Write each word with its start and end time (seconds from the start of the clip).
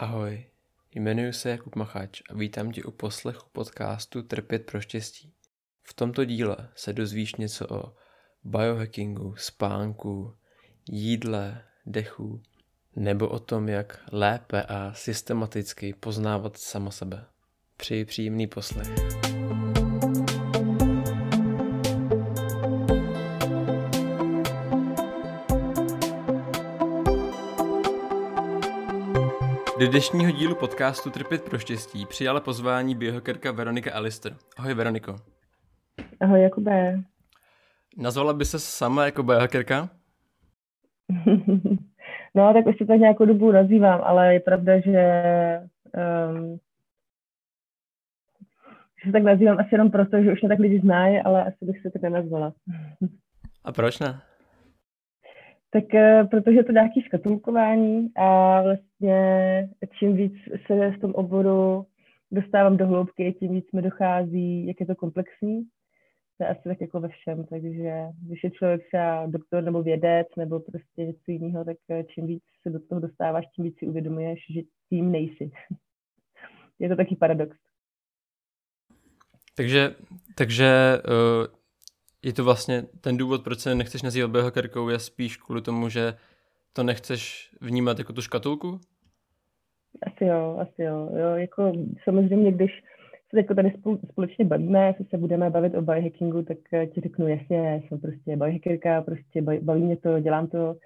Ahoj, 0.00 0.44
jmenuji 0.94 1.32
se 1.32 1.50
Jakub 1.50 1.76
Machač 1.76 2.20
a 2.30 2.34
vítám 2.34 2.72
tě 2.72 2.82
u 2.82 2.90
poslechu 2.90 3.48
podcastu 3.52 4.22
Trpět 4.22 4.66
pro 4.66 4.80
štěstí. 4.80 5.34
V 5.82 5.94
tomto 5.94 6.24
díle 6.24 6.56
se 6.74 6.92
dozvíš 6.92 7.34
něco 7.34 7.74
o 7.74 7.94
biohackingu, 8.44 9.34
spánku, 9.36 10.34
jídle, 10.90 11.62
dechu, 11.86 12.42
nebo 12.96 13.28
o 13.28 13.38
tom, 13.38 13.68
jak 13.68 14.00
lépe 14.12 14.62
a 14.62 14.92
systematicky 14.94 15.94
poznávat 15.94 16.56
sama 16.56 16.90
sebe. 16.90 17.24
Přeji 17.76 18.04
příjemný 18.04 18.46
poslech. 18.46 18.88
Do 29.78 29.86
dnešního 29.88 30.30
dílu 30.30 30.54
podcastu 30.54 31.10
Trpět 31.10 31.44
pro 31.44 31.58
štěstí 31.58 32.06
přijala 32.06 32.40
pozvání 32.40 32.94
biohackerka 32.94 33.52
Veronika 33.52 33.94
Alister. 33.94 34.32
Ahoj 34.56 34.74
Veroniko. 34.74 35.16
Ahoj 36.20 36.42
Jakube. 36.42 37.00
Nazvala 37.96 38.32
by 38.32 38.44
se 38.44 38.58
sama 38.58 39.04
jako 39.04 39.22
biohackerka? 39.22 39.88
no, 42.34 42.52
tak 42.52 42.66
už 42.66 42.78
se 42.78 42.86
tak 42.86 43.00
nějakou 43.00 43.24
dobu 43.24 43.52
nazývám, 43.52 44.00
ale 44.04 44.34
je 44.34 44.40
pravda, 44.40 44.80
že 44.80 45.02
um, 46.30 46.58
že 49.02 49.08
se 49.08 49.12
tak 49.12 49.22
nazývám 49.22 49.58
asi 49.58 49.68
jenom 49.72 49.90
proto, 49.90 50.22
že 50.22 50.32
už 50.32 50.40
mě 50.40 50.48
tak 50.48 50.58
lidi 50.58 50.80
znají, 50.80 51.20
ale 51.20 51.44
asi 51.44 51.64
bych 51.64 51.82
se 51.82 51.90
tak 51.90 52.02
nenazvala. 52.02 52.52
A 53.64 53.72
proč 53.72 53.98
ne? 53.98 54.20
Tak 55.70 55.84
uh, 55.94 56.28
protože 56.28 56.62
to 56.62 56.72
nějaký 56.72 57.02
škatulkování 57.02 58.10
a 58.16 58.62
vlastně 58.62 59.68
čím 59.98 60.16
víc 60.16 60.32
se 60.66 60.90
v 60.90 61.00
tom 61.00 61.14
oboru 61.14 61.86
dostávám 62.30 62.76
do 62.76 62.86
hloubky, 62.86 63.32
tím 63.32 63.52
víc 63.52 63.72
mi 63.72 63.82
dochází, 63.82 64.66
jak 64.66 64.80
je 64.80 64.86
to 64.86 64.94
komplexní. 64.94 65.62
To 66.38 66.44
je 66.44 66.48
asi 66.48 66.62
tak 66.64 66.80
jako 66.80 67.00
ve 67.00 67.08
všem, 67.08 67.44
takže 67.44 68.02
když 68.22 68.44
je 68.44 68.50
člověk 68.50 68.86
třeba 68.86 69.26
doktor 69.26 69.64
nebo 69.64 69.82
vědec 69.82 70.26
nebo 70.36 70.60
prostě 70.60 71.06
něco 71.06 71.30
jiného, 71.30 71.64
tak 71.64 71.76
eh, 71.90 72.04
čím 72.04 72.26
víc 72.26 72.42
se 72.62 72.70
do 72.70 72.80
toho 72.80 73.00
dostáváš, 73.00 73.44
tím 73.56 73.64
víc 73.64 73.78
si 73.78 73.86
uvědomuješ, 73.86 74.40
že 74.54 74.60
tím 74.88 75.12
nejsi. 75.12 75.50
je 76.78 76.88
to 76.88 76.96
taky 76.96 77.16
paradox. 77.16 77.56
Takže, 79.56 79.94
takže 80.34 80.98
uh, 81.08 81.57
je 82.22 82.32
to 82.32 82.44
vlastně 82.44 82.82
ten 83.00 83.16
důvod, 83.16 83.44
proč 83.44 83.58
se 83.58 83.74
nechceš 83.74 84.02
nazývat 84.02 84.30
biohackerkou, 84.30 84.88
je 84.88 84.98
spíš 84.98 85.36
kvůli 85.36 85.62
tomu, 85.62 85.88
že 85.88 86.14
to 86.72 86.82
nechceš 86.82 87.50
vnímat 87.60 87.98
jako 87.98 88.12
tu 88.12 88.22
škatulku? 88.22 88.80
Asi 90.06 90.24
jo, 90.24 90.58
asi 90.60 90.82
jo. 90.82 91.10
jo 91.12 91.36
jako 91.36 91.72
samozřejmě, 92.04 92.52
když 92.52 92.70
se 93.30 93.36
teď 93.36 93.46
tady 93.56 93.72
společně 94.10 94.44
bavíme, 94.44 94.86
jestli 94.86 95.04
se 95.04 95.18
budeme 95.18 95.50
bavit 95.50 95.74
o 95.74 95.82
biohackingu, 95.82 96.42
tak 96.42 96.58
eh, 96.72 96.86
ti 96.86 97.00
řeknu 97.00 97.28
jasně, 97.28 97.82
jsem 97.88 98.00
prostě 98.00 98.36
biohackerka, 98.36 99.02
prostě 99.02 99.42
baví 99.42 99.82
mě 99.82 99.96
to, 99.96 100.20
dělám 100.20 100.46
to. 100.46 100.76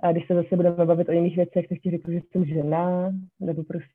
A 0.00 0.12
když 0.12 0.26
se 0.26 0.34
zase 0.34 0.56
budeme 0.56 0.86
bavit 0.86 1.08
o 1.08 1.12
jiných 1.12 1.36
věcech, 1.36 1.68
tak 1.68 1.78
ti 1.78 1.90
řeknu, 1.90 2.12
že 2.12 2.20
jsem 2.20 2.44
žena, 2.44 3.12
nebo 3.40 3.64
prostě, 3.64 3.90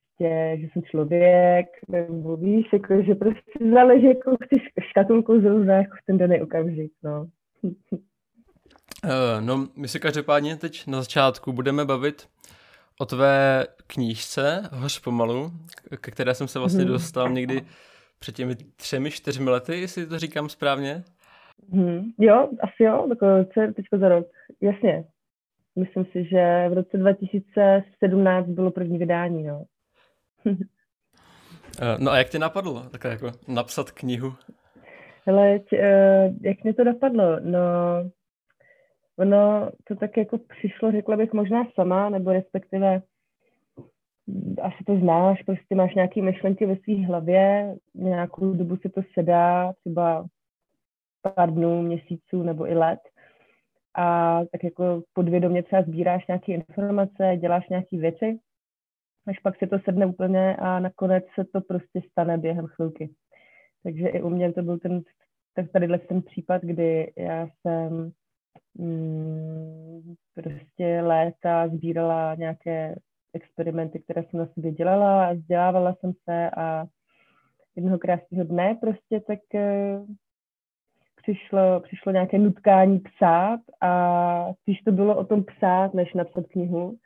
že 0.60 0.68
jsem 0.74 0.84
člověk, 0.84 1.68
nebo 1.88 2.38
víš, 2.38 2.66
jako, 2.74 3.04
že 3.04 3.16
prostě 3.16 3.52
záleží, 3.74 4.06
jako 4.06 4.38
chceš 4.44 4.64
škatulku 4.90 5.42
zrovna 5.42 5.76
jako 5.76 5.96
v 6.02 6.06
ten 6.06 6.18
daný 6.18 6.42
okamžik, 6.42 6.92
no. 7.04 7.28
Uh, 7.64 9.46
no, 9.46 9.68
my 9.76 9.88
se 9.88 10.00
každopádně 10.00 10.56
teď 10.56 10.88
na 10.88 11.02
začátku 11.02 11.54
budeme 11.54 11.86
bavit 11.86 12.28
o 13.00 13.06
tvé 13.06 13.66
knížce 13.88 14.70
Hoř 14.72 15.00
pomalu, 15.00 15.52
ke 16.02 16.12
které 16.12 16.36
jsem 16.36 16.48
se 16.48 16.60
vlastně 16.60 16.84
hmm. 16.84 16.92
dostal 16.92 17.30
někdy 17.30 17.62
před 18.20 18.36
těmi 18.36 18.56
třemi, 18.56 19.12
čtyřmi 19.12 19.50
lety, 19.50 19.82
jestli 19.82 20.06
to 20.06 20.20
říkám 20.20 20.50
správně. 20.50 21.04
Hmm. 21.74 22.12
Jo, 22.20 22.50
asi 22.62 22.84
jo, 22.84 23.06
takové 23.10 23.46
teďko 23.76 23.98
za 23.98 24.10
rok, 24.10 24.28
jasně. 24.62 25.06
Myslím 25.76 26.06
si, 26.06 26.24
že 26.24 26.70
v 26.70 26.74
roce 26.74 26.98
2017 26.98 28.48
bylo 28.48 28.72
první 28.72 28.98
vydání, 28.98 29.44
no. 29.44 29.66
No 32.00 32.12
a 32.12 32.18
jak 32.18 32.30
tě 32.30 32.40
napadlo 32.40 32.90
takhle 32.90 33.12
jako 33.12 33.32
napsat 33.48 33.92
knihu? 33.92 34.34
Tě, 35.70 35.78
uh, 35.78 36.36
jak 36.42 36.64
mě 36.64 36.74
to 36.74 36.84
napadlo? 36.84 37.40
No, 37.40 37.60
ono 39.18 39.70
to 39.84 39.96
tak 39.96 40.18
jako 40.18 40.38
přišlo, 40.38 40.92
řekla 40.92 41.18
bych 41.18 41.34
možná 41.34 41.68
sama, 41.76 42.10
nebo 42.10 42.34
respektive 42.34 43.02
asi 44.62 44.84
to 44.84 44.96
znáš, 44.96 45.44
prostě 45.44 45.76
máš 45.76 45.96
nějaké 45.96 46.22
myšlenky 46.22 46.66
ve 46.66 46.76
své 46.76 47.06
hlavě, 47.06 47.76
nějakou 47.94 48.54
dobu 48.54 48.78
se 48.78 48.90
to 48.90 49.02
sedá, 49.14 49.74
třeba 49.80 50.26
pár 51.36 51.54
dnů, 51.54 51.82
měsíců 51.82 52.44
nebo 52.44 52.68
i 52.68 52.76
let. 52.76 53.00
A 53.98 54.40
tak 54.52 54.64
jako 54.64 55.02
podvědomě 55.14 55.64
třeba 55.64 55.82
sbíráš 55.82 56.28
nějaké 56.28 56.54
informace, 56.54 57.38
děláš 57.40 57.70
nějaké 57.70 57.98
věci, 57.98 58.40
až 59.28 59.40
pak 59.40 59.58
se 59.58 59.68
to 59.68 59.80
sedne 59.80 60.06
úplně 60.06 60.56
a 60.56 60.80
nakonec 60.80 61.24
se 61.36 61.46
to 61.54 61.62
prostě 61.62 62.02
stane 62.12 62.38
během 62.38 62.68
chvilky. 62.68 63.10
Takže 63.84 64.08
i 64.08 64.22
u 64.22 64.30
mě 64.30 64.54
to 64.54 64.62
byl 64.62 64.80
ten, 64.80 65.02
tak 65.56 65.72
tadyhle 65.72 65.98
ten 65.98 66.22
případ, 66.22 66.62
kdy 66.62 67.14
já 67.18 67.48
jsem 67.48 68.12
mm, 68.76 70.16
prostě 70.34 71.02
léta 71.02 71.68
sbírala 71.68 72.36
nějaké 72.36 72.96
experimenty, 73.34 74.00
které 74.00 74.24
jsem 74.24 74.40
na 74.40 74.46
sobě 74.46 74.72
dělala 74.72 75.28
a 75.28 75.34
vzdělávala 75.34 75.96
jsem 75.96 76.14
se 76.30 76.50
a 76.50 76.86
jednoho 77.76 78.00
krásného 78.00 78.44
dne 78.44 78.78
prostě 78.82 79.20
tak 79.20 79.40
uh, 79.54 80.06
přišlo, 81.16 81.80
přišlo 81.80 82.12
nějaké 82.12 82.38
nutkání 82.38 83.00
psát 83.00 83.60
a 83.82 84.54
když 84.66 84.82
to 84.82 84.92
bylo 84.92 85.18
o 85.18 85.24
tom 85.24 85.44
psát, 85.44 85.94
než 85.94 86.14
napsat 86.14 86.46
knihu, 86.48 86.98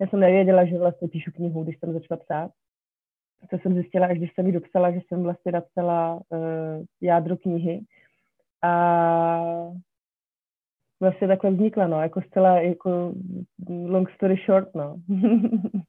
já 0.00 0.06
jsem 0.06 0.20
nevěděla, 0.20 0.64
že 0.64 0.78
vlastně 0.78 1.08
píšu 1.08 1.32
knihu, 1.32 1.64
když 1.64 1.78
jsem 1.78 1.92
začala 1.92 2.20
psát. 2.20 2.50
To 3.50 3.58
jsem 3.58 3.74
zjistila, 3.74 4.06
až 4.06 4.18
když 4.18 4.34
jsem 4.34 4.46
ji 4.46 4.52
dopsala, 4.52 4.90
že 4.90 5.00
jsem 5.08 5.22
vlastně 5.22 5.52
napsala 5.52 6.14
uh, 6.14 6.84
jádro 7.00 7.36
knihy. 7.36 7.80
A 8.62 9.70
vlastně 11.00 11.28
takhle 11.28 11.50
vznikla, 11.50 11.86
no, 11.86 12.02
jako 12.02 12.22
zcela 12.22 12.60
jako 12.60 13.12
long 13.68 14.10
story 14.10 14.36
short, 14.46 14.74
no. 14.74 14.96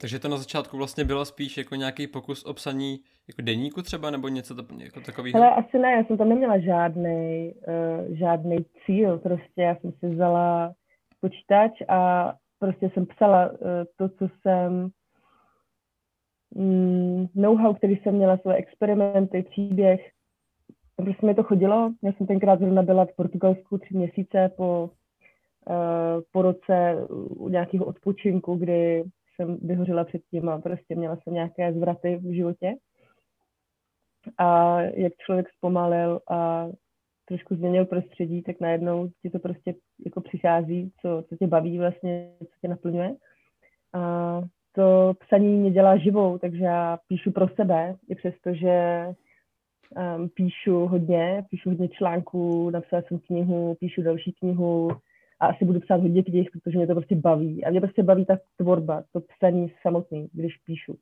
Takže 0.00 0.18
to 0.18 0.28
na 0.28 0.36
začátku 0.36 0.76
vlastně 0.76 1.04
bylo 1.04 1.24
spíš 1.24 1.56
jako 1.56 1.74
nějaký 1.74 2.06
pokus 2.06 2.44
o 2.44 2.54
psaní 2.54 3.00
jako 3.28 3.42
deníku 3.42 3.82
třeba, 3.82 4.10
nebo 4.10 4.28
něco 4.28 4.54
to, 4.54 4.62
jako 4.78 5.00
takového? 5.00 5.42
Ale 5.42 5.54
asi 5.54 5.78
ne, 5.78 5.92
já 5.92 6.04
jsem 6.04 6.18
tam 6.18 6.28
neměla 6.28 6.58
žádný 6.58 7.52
uh, 7.68 8.16
žádný 8.16 8.56
cíl, 8.86 9.18
prostě 9.18 9.62
já 9.62 9.76
jsem 9.76 9.92
si 9.92 10.08
vzala 10.08 10.74
počítač 11.20 11.72
a 11.88 12.32
prostě 12.58 12.90
jsem 12.90 13.06
psala 13.06 13.50
uh, 13.50 13.58
to, 13.96 14.08
co 14.08 14.28
jsem 14.40 14.88
mm, 16.54 17.26
know-how, 17.34 17.74
který 17.74 17.96
jsem 17.96 18.14
měla, 18.14 18.36
své 18.36 18.54
experimenty, 18.54 19.42
příběh, 19.42 20.10
prostě 20.96 21.26
mi 21.26 21.34
to 21.34 21.42
chodilo. 21.42 21.92
Já 22.02 22.12
jsem 22.12 22.26
tenkrát 22.26 22.58
zrovna 22.58 22.82
byla 22.82 23.04
v 23.04 23.16
Portugalsku 23.16 23.78
tři 23.78 23.96
měsíce 23.96 24.50
po, 24.56 24.90
uh, 25.68 26.22
po 26.32 26.42
roce 26.42 27.06
u 27.28 27.48
nějakého 27.48 27.84
odpočinku, 27.84 28.54
kdy 28.54 29.04
jsem 29.34 29.56
vyhořela 29.56 30.04
předtím 30.04 30.48
a 30.48 30.58
prostě 30.60 30.94
měla 30.94 31.16
jsem 31.16 31.34
nějaké 31.34 31.72
zvraty 31.72 32.16
v 32.16 32.34
životě. 32.34 32.74
A 34.38 34.80
jak 34.80 35.12
člověk 35.16 35.48
zpomalil 35.56 36.20
a 36.30 36.68
trošku 37.28 37.54
změnil 37.54 37.86
prostředí, 37.86 38.42
tak 38.42 38.60
najednou 38.60 39.08
ti 39.22 39.30
to 39.30 39.38
prostě 39.38 39.74
jako 40.04 40.20
přichází, 40.20 40.92
co, 41.02 41.24
co 41.28 41.36
tě 41.36 41.46
baví 41.46 41.78
vlastně, 41.78 42.30
co 42.38 42.60
tě 42.60 42.68
naplňuje. 42.68 43.14
A 43.94 44.42
to 44.72 45.14
psaní 45.26 45.56
mě 45.58 45.70
dělá 45.70 45.96
živou, 45.96 46.38
takže 46.38 46.64
já 46.64 46.98
píšu 47.08 47.30
pro 47.32 47.48
sebe, 47.48 47.94
i 48.08 48.14
přesto, 48.14 48.54
že 48.54 49.06
um, 50.16 50.28
píšu 50.28 50.86
hodně, 50.86 51.44
píšu 51.50 51.68
hodně 51.68 51.88
článků, 51.88 52.70
napsala 52.70 53.02
jsem 53.02 53.18
knihu, 53.18 53.76
píšu 53.80 54.02
další 54.02 54.32
knihu 54.32 54.90
a 55.40 55.46
asi 55.46 55.64
budu 55.64 55.80
psát 55.80 56.00
hodně 56.00 56.22
knih, 56.22 56.50
protože 56.52 56.78
mě 56.78 56.86
to 56.86 56.94
prostě 56.94 57.16
baví. 57.16 57.64
A 57.64 57.70
mě 57.70 57.80
prostě 57.80 58.02
baví 58.02 58.26
ta 58.26 58.38
tvorba, 58.56 59.04
to 59.12 59.20
psaní 59.20 59.72
samotný, 59.82 60.28
když 60.32 60.56
píšu. 60.56 60.98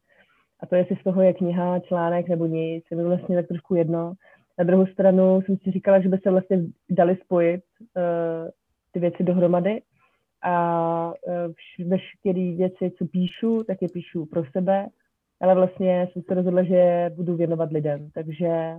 A 0.60 0.66
to 0.66 0.74
jestli 0.74 0.96
z 0.96 1.04
toho 1.04 1.22
je 1.22 1.32
kniha, 1.32 1.80
článek 1.80 2.28
nebo 2.28 2.46
nic, 2.46 2.84
je 2.90 2.96
mi 2.96 3.04
vlastně 3.04 3.36
tak 3.36 3.48
trošku 3.48 3.74
jedno. 3.74 4.12
Na 4.58 4.64
druhou 4.64 4.86
stranu 4.86 5.42
jsem 5.42 5.56
si 5.56 5.70
říkala, 5.70 6.00
že 6.00 6.08
by 6.08 6.18
se 6.18 6.30
vlastně 6.30 6.62
dali 6.90 7.16
spojit 7.24 7.62
uh, 7.80 8.50
ty 8.92 9.00
věci 9.00 9.22
dohromady. 9.22 9.82
A 10.42 11.12
uh, 11.78 11.88
veškeré 11.88 12.56
věci, 12.56 12.92
co 12.98 13.06
píšu, 13.06 13.64
tak 13.64 13.82
je 13.82 13.88
píšu 13.88 14.26
pro 14.26 14.42
sebe. 14.52 14.86
Ale 15.40 15.54
vlastně 15.54 16.08
jsem 16.12 16.22
se 16.22 16.34
rozhodla, 16.34 16.62
že 16.62 17.10
budu 17.16 17.36
věnovat 17.36 17.72
lidem, 17.72 18.10
takže 18.14 18.76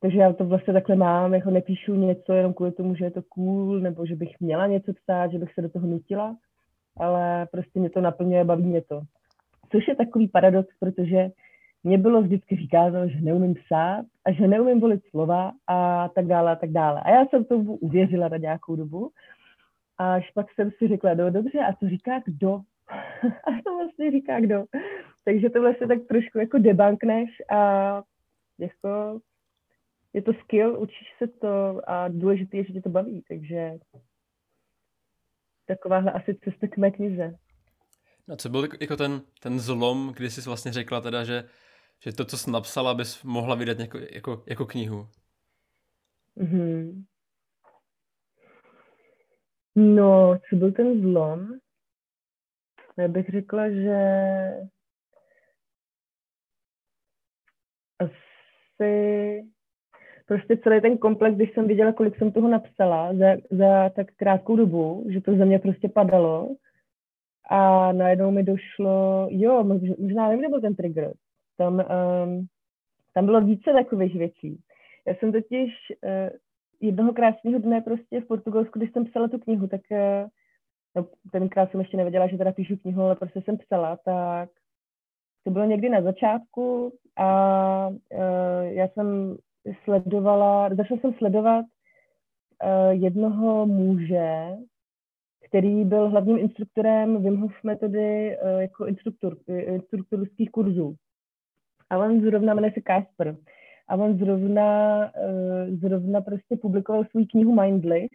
takže 0.00 0.18
já 0.18 0.32
to 0.32 0.44
vlastně 0.44 0.72
takhle 0.72 0.96
mám, 0.96 1.34
jako 1.34 1.50
nepíšu 1.50 1.94
něco 1.94 2.32
jenom 2.32 2.54
kvůli 2.54 2.72
tomu, 2.72 2.94
že 2.94 3.04
je 3.04 3.10
to 3.10 3.22
cool, 3.22 3.80
nebo 3.80 4.06
že 4.06 4.16
bych 4.16 4.40
měla 4.40 4.66
něco 4.66 4.92
psát, 4.92 5.32
že 5.32 5.38
bych 5.38 5.54
se 5.54 5.62
do 5.62 5.68
toho 5.68 5.86
nutila, 5.86 6.36
ale 6.96 7.46
prostě 7.52 7.80
mě 7.80 7.90
to 7.90 8.00
naplňuje, 8.00 8.44
baví 8.44 8.64
mě 8.64 8.82
to. 8.82 9.00
Což 9.72 9.88
je 9.88 9.96
takový 9.96 10.28
paradox, 10.28 10.68
protože 10.80 11.30
mě 11.82 11.98
bylo 11.98 12.22
vždycky 12.22 12.56
říkáno, 12.56 13.08
že 13.08 13.20
neumím 13.20 13.54
psát 13.54 14.04
a 14.24 14.32
že 14.32 14.48
neumím 14.48 14.80
volit 14.80 15.00
slova 15.10 15.52
a 15.66 16.08
tak 16.08 16.26
dále 16.26 16.52
a 16.52 16.56
tak 16.56 16.70
dále. 16.70 17.00
A 17.00 17.10
já 17.10 17.26
jsem 17.26 17.44
tomu 17.44 17.76
uvěřila 17.76 18.28
na 18.28 18.36
nějakou 18.36 18.76
dobu. 18.76 19.10
A 19.98 20.14
až 20.14 20.30
pak 20.30 20.46
jsem 20.54 20.70
si 20.70 20.88
řekla, 20.88 21.14
no 21.14 21.30
dobře, 21.30 21.58
a 21.58 21.72
to 21.72 21.88
říká 21.88 22.20
kdo? 22.24 22.52
a 23.46 23.50
to 23.64 23.76
vlastně 23.76 24.10
říká 24.10 24.40
kdo? 24.40 24.64
Takže 25.24 25.50
to 25.50 25.60
vlastně 25.60 25.86
tak 25.86 25.98
trošku 26.08 26.38
jako 26.38 26.58
debankneš 26.58 27.30
a 27.50 28.02
jako 28.58 29.20
je 30.12 30.22
to 30.22 30.32
skill, 30.32 30.80
učíš 30.80 31.08
se 31.18 31.26
to 31.26 31.80
a 31.90 32.08
důležité 32.08 32.56
je, 32.56 32.64
že 32.64 32.72
tě 32.72 32.82
to 32.82 32.88
baví, 32.88 33.24
takže 33.28 33.78
takováhle 35.66 36.12
asi 36.12 36.34
cesta 36.44 36.66
k 36.66 36.76
mé 36.76 36.90
knize. 36.90 37.34
No 38.28 38.36
co 38.36 38.48
byl 38.48 38.68
jako 38.80 38.96
ten, 38.96 39.22
ten 39.40 39.60
zlom, 39.60 40.12
kdy 40.16 40.30
jsi 40.30 40.40
vlastně 40.40 40.72
řekla 40.72 41.00
teda, 41.00 41.24
že, 41.24 41.44
že 42.04 42.12
to, 42.12 42.24
co 42.24 42.38
jsi 42.38 42.50
napsala, 42.50 42.94
bys 42.94 43.22
mohla 43.22 43.54
vydat 43.54 43.78
jako, 43.80 43.98
jako, 44.10 44.42
jako 44.46 44.66
knihu? 44.66 45.08
Mm-hmm. 46.36 47.04
No, 49.76 50.38
co 50.50 50.56
byl 50.56 50.72
ten 50.72 51.00
zlom? 51.00 51.48
Já 52.98 53.08
bych 53.08 53.28
řekla, 53.28 53.70
že 53.70 54.00
asi 57.98 59.42
prostě 60.26 60.56
celý 60.56 60.80
ten 60.80 60.98
komplex, 60.98 61.36
když 61.36 61.54
jsem 61.54 61.68
viděla, 61.68 61.92
kolik 61.92 62.18
jsem 62.18 62.32
toho 62.32 62.48
napsala 62.48 63.14
za, 63.14 63.26
za 63.50 63.88
tak 63.88 64.06
krátkou 64.16 64.56
dobu, 64.56 65.06
že 65.08 65.20
to 65.20 65.36
ze 65.36 65.44
mě 65.44 65.58
prostě 65.58 65.88
padalo 65.88 66.56
a 67.50 67.92
najednou 67.92 68.30
mi 68.30 68.42
došlo, 68.42 69.28
jo, 69.30 69.64
možná 69.98 70.28
nevím, 70.28 70.38
kde 70.38 70.48
byl 70.48 70.60
ten 70.60 70.76
trigger, 70.76 71.12
tam, 71.60 71.74
um, 71.74 72.46
tam 73.14 73.26
bylo 73.26 73.40
více 73.40 73.72
takových 73.72 74.14
věcí. 74.14 74.60
Já 75.06 75.14
jsem 75.14 75.32
totiž 75.32 75.70
uh, 76.04 76.36
jednoho 76.80 77.12
krásného 77.12 77.58
dne 77.58 77.80
prostě 77.80 78.20
v 78.20 78.26
Portugalsku, 78.26 78.78
když 78.78 78.92
jsem 78.92 79.04
psala 79.04 79.28
tu 79.28 79.38
knihu, 79.38 79.66
tak 79.66 79.80
uh, 79.90 80.28
no, 80.96 81.06
tenkrát 81.32 81.70
jsem 81.70 81.80
ještě 81.80 81.96
nevěděla, 81.96 82.26
že 82.26 82.38
teda 82.38 82.52
píšu 82.52 82.76
knihu, 82.76 83.02
ale 83.02 83.16
prostě 83.16 83.42
jsem 83.42 83.58
psala, 83.58 83.96
tak 84.04 84.48
to 85.44 85.50
bylo 85.50 85.64
někdy 85.64 85.88
na 85.88 86.02
začátku 86.02 86.92
a 87.16 87.88
uh, 87.88 88.62
já 88.62 88.88
jsem 88.88 89.36
sledovala, 89.84 90.74
začala 90.74 91.00
jsem 91.00 91.14
sledovat 91.14 91.64
uh, 91.64 93.02
jednoho 93.02 93.66
muže, 93.66 94.56
který 95.48 95.84
byl 95.84 96.08
hlavním 96.08 96.38
instruktorem 96.38 97.22
Wim 97.22 97.36
Hof 97.36 97.52
metody 97.64 98.38
uh, 98.38 98.60
jako 98.60 98.86
instruktor, 98.86 99.36
instruktorských 99.48 100.50
kurzů. 100.50 100.96
A 101.90 101.98
on 101.98 102.20
zrovna 102.20 102.54
jmenuje 102.54 102.72
se 102.72 102.80
Kasper. 102.80 103.36
A 103.88 103.96
on 103.96 104.18
zrovna, 104.18 104.98
uh, 104.98 105.78
zrovna 105.78 106.20
prostě 106.20 106.56
publikoval 106.56 107.04
svou 107.04 107.26
knihu 107.26 107.62
Mindlist. 107.62 108.14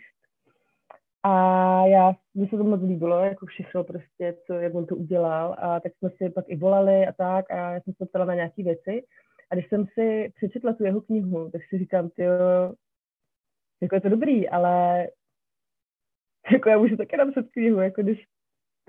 A 1.23 1.85
já, 1.85 2.13
mi 2.35 2.47
se 2.47 2.57
to 2.57 2.63
moc 2.63 2.81
líbilo, 2.81 3.19
jako 3.19 3.45
všechno 3.45 3.83
prostě, 3.83 4.37
co, 4.47 4.53
jak 4.53 4.75
on 4.75 4.85
to 4.85 4.95
udělal. 4.95 5.55
A 5.59 5.79
tak 5.79 5.91
jsme 5.95 6.09
si 6.09 6.29
pak 6.29 6.45
i 6.47 6.55
volali 6.55 7.07
a 7.07 7.11
tak. 7.11 7.51
A 7.51 7.71
já 7.73 7.81
jsem 7.81 7.93
se 7.93 8.05
ptala 8.05 8.25
na 8.25 8.33
nějaké 8.33 8.63
věci. 8.63 9.03
A 9.49 9.55
když 9.55 9.69
jsem 9.69 9.85
si 9.93 10.31
přečetla 10.35 10.73
tu 10.73 10.83
jeho 10.83 11.01
knihu, 11.01 11.49
tak 11.51 11.61
si 11.69 11.77
říkám, 11.77 12.09
ty 12.09 12.23
jako 13.81 13.95
je 13.95 14.01
to 14.01 14.09
dobrý, 14.09 14.49
ale 14.49 15.07
jako 16.51 16.69
já 16.69 16.77
můžu 16.77 16.97
taky 16.97 17.17
napsat 17.17 17.45
knihu, 17.51 17.79
jako 17.79 18.01
když, 18.01 18.25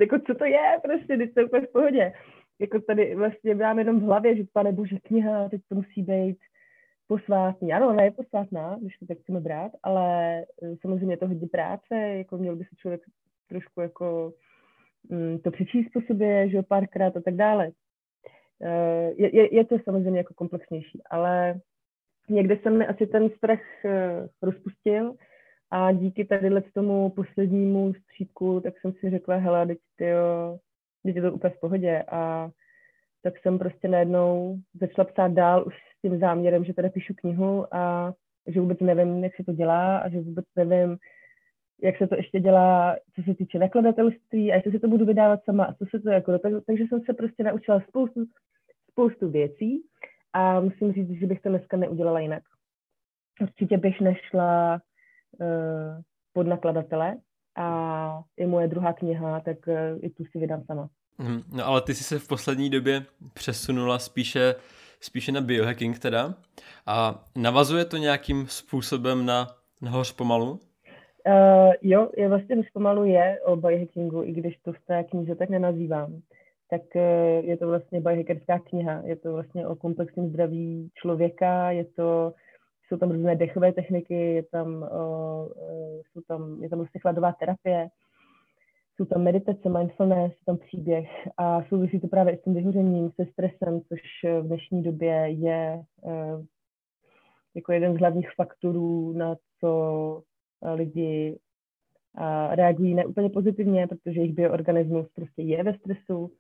jako 0.00 0.18
co 0.26 0.34
to 0.34 0.44
je, 0.44 0.78
prostě, 0.82 1.16
když 1.16 1.34
to 1.34 1.40
úplně 1.46 1.66
v 1.66 1.72
pohodě. 1.72 2.12
Jako 2.60 2.80
tady 2.80 3.14
vlastně 3.14 3.54
mám 3.54 3.78
jenom 3.78 4.00
v 4.00 4.02
hlavě, 4.02 4.36
že 4.36 4.44
pane 4.52 4.72
bože, 4.72 4.98
kniha, 4.98 5.48
teď 5.48 5.60
to 5.68 5.74
musí 5.74 6.02
být 6.02 6.38
posvátný. 7.06 7.72
Ano, 7.72 7.88
ona 7.88 8.02
je 8.02 8.10
posvátná, 8.10 8.78
když 8.80 8.96
to 8.96 9.06
tak 9.06 9.18
chceme 9.18 9.40
brát, 9.40 9.72
ale 9.82 10.38
eh, 10.40 10.76
samozřejmě 10.80 11.12
je 11.12 11.16
to 11.16 11.28
hodně 11.28 11.48
práce, 11.48 11.94
jako 11.94 12.38
měl 12.38 12.56
by 12.56 12.64
se 12.64 12.76
člověk 12.76 13.00
trošku 13.48 13.80
jako 13.80 14.32
mm, 15.08 15.38
to 15.38 15.50
přečíst 15.50 15.88
po 15.92 16.00
sobě, 16.00 16.48
že 16.48 16.56
jo, 16.56 16.62
párkrát 16.62 17.16
a 17.16 17.20
tak 17.20 17.34
dále. 17.34 17.70
Eh, 18.62 19.12
je, 19.16 19.36
je, 19.36 19.54
je 19.54 19.64
to 19.64 19.76
samozřejmě 19.84 20.20
jako 20.20 20.34
komplexnější, 20.34 21.02
ale 21.10 21.60
někde 22.28 22.58
se 22.62 22.70
mi 22.70 22.86
asi 22.86 23.06
ten 23.06 23.30
strach 23.30 23.84
eh, 23.84 24.28
rozpustil 24.42 25.14
a 25.70 25.92
díky 25.92 26.24
tady 26.24 26.50
tomu 26.74 27.10
poslednímu 27.10 27.94
střídku, 27.94 28.60
tak 28.60 28.74
jsem 28.80 28.92
si 28.92 29.10
řekla, 29.10 29.36
hele, 29.36 29.66
teď, 29.66 29.78
tyjo, 29.96 30.58
je 31.14 31.22
to 31.22 31.32
úplně 31.32 31.54
v 31.54 31.60
pohodě 31.60 32.04
a 32.10 32.50
tak 33.22 33.38
jsem 33.38 33.58
prostě 33.58 33.88
najednou 33.88 34.58
začala 34.80 35.04
psát 35.04 35.32
dál 35.32 35.64
už 35.66 35.74
s 35.74 36.00
tím 36.02 36.18
záměrem, 36.18 36.64
že 36.64 36.72
teda 36.72 36.88
píšu 36.88 37.14
knihu 37.14 37.74
a 37.74 38.14
že 38.46 38.60
vůbec 38.60 38.80
nevím, 38.80 39.24
jak 39.24 39.36
se 39.36 39.44
to 39.44 39.52
dělá 39.52 39.98
a 39.98 40.08
že 40.08 40.20
vůbec 40.20 40.44
nevím, 40.56 40.98
jak 41.82 41.98
se 41.98 42.06
to 42.06 42.16
ještě 42.16 42.40
dělá, 42.40 42.96
co 43.14 43.22
se 43.22 43.34
týče 43.34 43.58
nakladatelství 43.58 44.52
a 44.52 44.54
jestli 44.54 44.72
si 44.72 44.78
to 44.78 44.88
budu 44.88 45.04
vydávat 45.06 45.44
sama 45.44 45.64
a 45.64 45.74
co 45.74 45.84
se 45.90 46.00
to 46.00 46.10
jako, 46.10 46.38
tak, 46.38 46.52
takže 46.66 46.84
jsem 46.88 47.00
se 47.00 47.12
prostě 47.14 47.44
naučila 47.44 47.80
spoustu, 47.88 48.24
spoustu 48.90 49.30
věcí 49.30 49.82
a 50.32 50.60
musím 50.60 50.92
říct, 50.92 51.10
že 51.10 51.26
bych 51.26 51.40
to 51.40 51.48
dneska 51.48 51.76
neudělala 51.76 52.20
jinak. 52.20 52.42
Určitě 53.40 53.78
bych 53.78 54.00
nešla 54.00 54.80
uh, 55.40 56.00
pod 56.32 56.46
nakladatele 56.46 57.16
a 57.56 58.22
je 58.36 58.46
moje 58.46 58.68
druhá 58.68 58.92
kniha, 58.92 59.40
tak 59.40 59.56
uh, 59.66 59.74
i 60.02 60.10
tu 60.10 60.24
si 60.24 60.38
vydám 60.38 60.62
sama. 60.66 60.88
Hmm, 61.18 61.42
no 61.52 61.66
ale 61.66 61.80
ty 61.80 61.94
jsi 61.94 62.04
se 62.04 62.18
v 62.18 62.28
poslední 62.28 62.70
době 62.70 63.02
přesunula 63.34 63.98
spíše, 63.98 64.54
spíše 65.00 65.32
na 65.32 65.40
biohacking 65.40 65.98
teda 65.98 66.34
a 66.86 67.24
navazuje 67.36 67.84
to 67.84 67.96
nějakým 67.96 68.46
způsobem 68.46 69.26
na, 69.26 69.46
na 69.82 69.90
hoř 69.90 70.12
pomalu? 70.12 70.50
Uh, 70.50 71.72
jo, 71.82 72.10
je 72.16 72.28
vlastně 72.28 72.56
už 72.56 72.70
pomalu 72.70 73.04
je 73.04 73.40
o 73.44 73.56
biohackingu, 73.56 74.22
i 74.22 74.32
když 74.32 74.56
to 74.56 74.72
v 74.72 74.78
té 74.86 75.04
knize 75.04 75.34
tak 75.34 75.48
nenazývám. 75.48 76.20
Tak 76.70 76.82
uh, 76.94 77.44
je 77.44 77.56
to 77.56 77.66
vlastně 77.66 78.00
biohackerská 78.00 78.58
kniha. 78.58 79.02
Je 79.04 79.16
to 79.16 79.32
vlastně 79.32 79.66
o 79.66 79.76
komplexním 79.76 80.28
zdraví 80.28 80.90
člověka, 80.94 81.70
je 81.70 81.84
to, 81.84 82.32
jsou 82.88 82.96
tam 82.96 83.10
různé 83.10 83.36
dechové 83.36 83.72
techniky, 83.72 84.14
je 84.14 84.42
tam, 84.42 84.74
uh, 84.76 85.48
jsou 86.12 86.20
tam, 86.28 86.62
je 86.62 86.68
tam 86.68 86.78
vlastně 86.78 87.00
chladová 87.00 87.32
terapie, 87.32 87.88
jsou 88.96 89.04
tam 89.04 89.22
meditace, 89.22 89.68
mindfulness, 89.68 90.32
jsou 90.32 90.44
tam 90.46 90.58
příběh 90.58 91.08
a 91.36 91.62
souvisí 91.62 92.00
to 92.00 92.08
právě 92.08 92.38
s 92.38 92.42
tím 92.42 92.54
vyhořením, 92.54 93.10
se 93.10 93.26
stresem, 93.32 93.80
což 93.88 94.00
v 94.40 94.46
dnešní 94.46 94.82
době 94.82 95.14
je 95.28 95.82
uh, 96.02 96.44
jako 97.54 97.72
jeden 97.72 97.94
z 97.94 97.98
hlavních 97.98 98.30
faktorů, 98.36 99.12
na 99.12 99.36
co 99.60 100.22
lidi 100.74 101.38
reagují 102.50 102.94
neúplně 102.94 103.30
pozitivně, 103.30 103.86
protože 103.86 104.20
jejich 104.20 104.34
bioorganismus 104.34 105.06
prostě 105.14 105.42
je 105.42 105.62
ve 105.62 105.74
stresu 105.78 106.30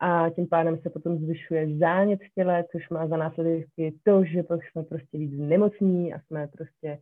a 0.00 0.30
tím 0.30 0.46
pádem 0.48 0.78
se 0.78 0.90
potom 0.90 1.18
zvyšuje 1.18 1.78
zánět 1.78 2.20
v 2.20 2.34
těle, 2.34 2.64
což 2.72 2.88
má 2.88 3.06
za 3.06 3.16
následky 3.16 3.94
to, 4.04 4.24
že 4.24 4.42
jsme 4.42 4.82
prostě 4.82 5.18
víc 5.18 5.32
nemocní 5.38 6.14
a 6.14 6.20
jsme 6.20 6.46
prostě 6.46 6.98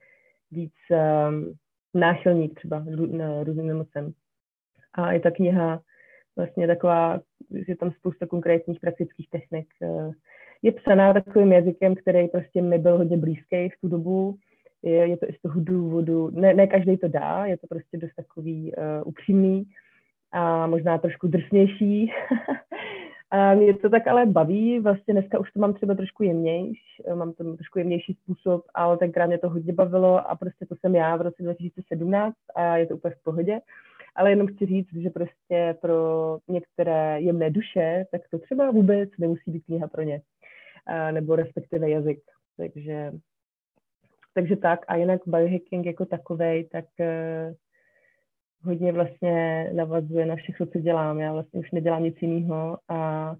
víc 0.50 0.74
um, 0.90 1.54
náchylní 1.94 2.48
třeba 2.48 2.84
různým 3.42 3.66
nemocem. 3.66 4.12
A 4.94 5.12
i 5.12 5.20
ta 5.20 5.30
kniha 5.30 5.80
vlastně 6.36 6.66
taková, 6.66 7.20
je 7.50 7.76
tam 7.76 7.90
spousta 7.90 8.26
konkrétních 8.26 8.80
praktických 8.80 9.30
technik. 9.30 9.66
Eh, 9.82 10.10
je 10.62 10.72
psaná 10.72 11.12
takovým 11.12 11.52
jazykem, 11.52 11.94
který 11.94 12.28
prostě 12.28 12.62
mi 12.62 12.78
byl 12.78 12.96
hodně 12.96 13.16
blízký 13.16 13.68
v 13.68 13.80
tu 13.80 13.88
dobu 13.88 14.38
je, 14.82 15.08
je 15.08 15.16
to 15.16 15.26
i 15.30 15.32
z 15.32 15.42
toho 15.42 15.60
důvodu, 15.60 16.30
ne, 16.30 16.54
ne 16.54 16.66
každý 16.66 16.96
to 16.96 17.08
dá, 17.08 17.46
je 17.46 17.58
to 17.58 17.66
prostě 17.66 17.98
dost 17.98 18.14
takový 18.16 18.72
uh, 18.72 19.08
upřímný 19.08 19.64
a 20.37 20.66
možná 20.66 20.99
trošku 20.99 21.28
drsnější. 21.28 22.12
a 23.31 23.55
mě 23.55 23.75
to 23.75 23.90
tak 23.90 24.07
ale 24.07 24.26
baví, 24.26 24.81
vlastně 24.81 25.14
dneska 25.14 25.38
už 25.38 25.52
to 25.52 25.61
mám 25.61 25.75
třeba 25.75 25.95
trošku 25.95 26.23
jemnější, 26.23 27.02
mám 27.14 27.33
to 27.33 27.55
trošku 27.55 27.78
jemnější 27.78 28.14
způsob, 28.23 28.64
ale 28.75 28.99
tenkrát 28.99 29.26
mě 29.26 29.38
to 29.38 29.49
hodně 29.49 29.73
bavilo 29.73 30.31
a 30.31 30.37
prostě 30.37 30.66
to 30.66 30.75
jsem 30.76 30.95
já 30.95 31.16
v 31.16 31.21
roce 31.21 31.43
2017 31.43 32.35
a 32.55 32.76
je 32.76 32.87
to 32.87 32.97
úplně 32.97 33.14
v 33.14 33.23
pohodě. 33.23 33.61
Ale 34.14 34.31
jenom 34.31 34.47
chci 34.47 34.66
říct, 34.66 34.95
že 35.02 35.11
prostě 35.11 35.76
pro 35.81 36.38
některé 36.49 37.21
jemné 37.21 37.50
duše, 37.50 38.05
tak 38.12 38.21
to 38.31 38.38
třeba 38.38 38.71
vůbec 38.71 39.11
nemusí 39.19 39.50
být 39.50 39.64
kniha 39.64 39.88
pro 39.88 40.02
ně, 40.02 40.21
nebo 41.11 41.37
respektive 41.37 41.90
jazyk. 41.90 42.21
Takže 42.57 43.12
takže 44.35 44.57
tak 44.57 44.85
a 44.88 44.97
jinak 44.97 45.21
biohacking 45.26 45.87
jako 45.87 46.05
takovej, 46.05 46.64
tak 46.64 46.85
uh, 47.00 47.55
hodně 48.62 48.92
vlastně 48.92 49.70
navazuje 49.72 50.26
na 50.26 50.36
všechno, 50.36 50.66
co 50.66 50.78
dělám. 50.78 51.18
Já 51.18 51.32
vlastně 51.32 51.60
už 51.60 51.70
nedělám 51.70 52.02
nic 52.02 52.16
jiného 52.20 52.78
a 52.88 53.30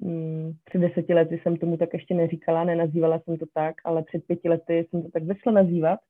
um, 0.00 0.56
před 0.64 0.78
deseti 0.78 1.14
lety 1.14 1.40
jsem 1.42 1.56
tomu 1.56 1.76
tak 1.76 1.92
ještě 1.92 2.14
neříkala, 2.14 2.64
nenazývala 2.64 3.18
jsem 3.18 3.36
to 3.36 3.46
tak, 3.54 3.74
ale 3.84 4.02
před 4.02 4.24
pěti 4.26 4.48
lety 4.48 4.86
jsem 4.90 5.02
to 5.02 5.08
tak 5.08 5.24
začala 5.24 5.62
nazývat 5.62 6.00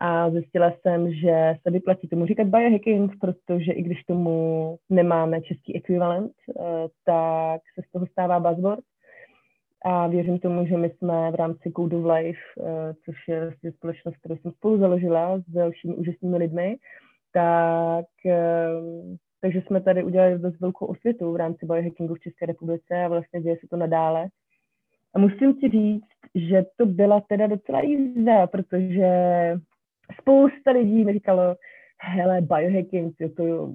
a 0.00 0.30
zjistila 0.30 0.72
jsem, 0.80 1.12
že 1.14 1.54
se 1.62 1.70
vyplatí 1.70 2.08
tomu 2.08 2.26
říkat 2.26 2.46
biohacking, 2.46 3.12
protože 3.20 3.72
i 3.72 3.82
když 3.82 4.04
tomu 4.04 4.76
nemáme 4.90 5.40
český 5.42 5.76
ekvivalent, 5.76 6.32
eh, 6.48 6.62
tak 7.04 7.60
se 7.74 7.82
z 7.88 7.92
toho 7.92 8.06
stává 8.06 8.40
buzzword. 8.40 8.84
A 9.84 10.06
věřím 10.06 10.38
tomu, 10.38 10.66
že 10.66 10.76
my 10.76 10.90
jsme 10.90 11.30
v 11.30 11.34
rámci 11.34 11.72
Code 11.76 11.96
of 11.96 12.04
Life, 12.04 12.40
eh, 12.60 12.94
což 13.04 13.28
je 13.28 13.40
vlastně 13.40 13.72
společnost, 13.72 14.16
kterou 14.16 14.36
jsem 14.36 14.52
spolu 14.52 14.78
založila 14.78 15.38
s 15.38 15.44
dalšími 15.50 15.94
úžasnými 15.94 16.36
lidmi, 16.36 16.76
tak 17.32 18.06
eh, 18.26 19.16
takže 19.40 19.62
jsme 19.66 19.80
tady 19.80 20.04
udělali 20.04 20.38
dost 20.38 20.60
velkou 20.60 20.86
osvětu 20.86 21.32
v 21.32 21.36
rámci 21.36 21.66
biohackingu 21.66 22.14
v 22.14 22.20
České 22.20 22.46
republice 22.46 23.04
a 23.04 23.08
vlastně 23.08 23.40
děje 23.40 23.56
se 23.60 23.66
to 23.70 23.76
nadále. 23.76 24.28
A 25.14 25.18
musím 25.18 25.54
ti 25.54 25.68
říct, 25.68 26.08
že 26.34 26.64
to 26.76 26.86
byla 26.86 27.20
teda 27.20 27.46
docela 27.46 27.80
jízda, 27.80 28.46
protože 28.46 29.08
spousta 30.20 30.70
lidí 30.70 31.04
mi 31.04 31.12
říkalo, 31.12 31.56
hele, 32.00 32.40
biohacking, 32.40 33.16
to, 33.18 33.28
to, 33.28 33.74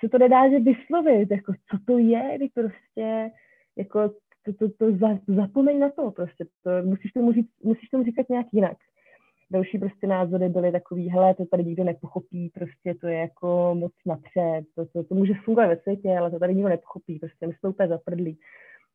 co 0.00 0.08
to 0.08 0.18
nedá, 0.18 0.50
že 0.50 0.58
vyslovit, 0.58 1.30
jako, 1.30 1.52
co 1.52 1.78
to 1.86 1.98
je, 1.98 2.32
když 2.36 2.50
prostě, 2.54 3.30
jako, 3.76 4.14
to, 4.44 4.52
to, 4.52 4.68
to, 4.68 4.96
za, 4.96 5.18
zapomeň 5.26 5.78
na 5.78 5.90
to, 5.90 6.10
prostě, 6.10 6.44
to, 6.62 6.70
musíš, 6.82 7.12
tomu 7.12 7.32
říct, 7.32 7.50
musíš 7.62 7.88
tomu 7.88 8.04
říkat 8.04 8.28
nějak 8.28 8.46
jinak. 8.52 8.76
Další 9.50 9.78
prostě 9.78 10.06
názory 10.06 10.48
byly 10.48 10.72
takový, 10.72 11.08
hele, 11.08 11.34
to 11.34 11.46
tady 11.46 11.64
nikdo 11.64 11.84
nepochopí, 11.84 12.50
prostě 12.54 12.94
to 13.00 13.06
je 13.08 13.18
jako 13.18 13.74
moc 13.78 13.92
napřed, 14.06 14.64
to, 14.74 14.86
to, 14.86 15.04
to 15.04 15.14
může 15.14 15.34
fungovat 15.44 15.66
ve 15.66 15.76
světě, 15.76 16.18
ale 16.18 16.30
to 16.30 16.38
tady 16.38 16.54
nikdo 16.54 16.68
nepochopí, 16.68 17.18
prostě 17.18 17.46
my 17.46 17.54
jsme 17.54 17.68
úplně 17.68 17.88
zaprdlí 17.88 18.38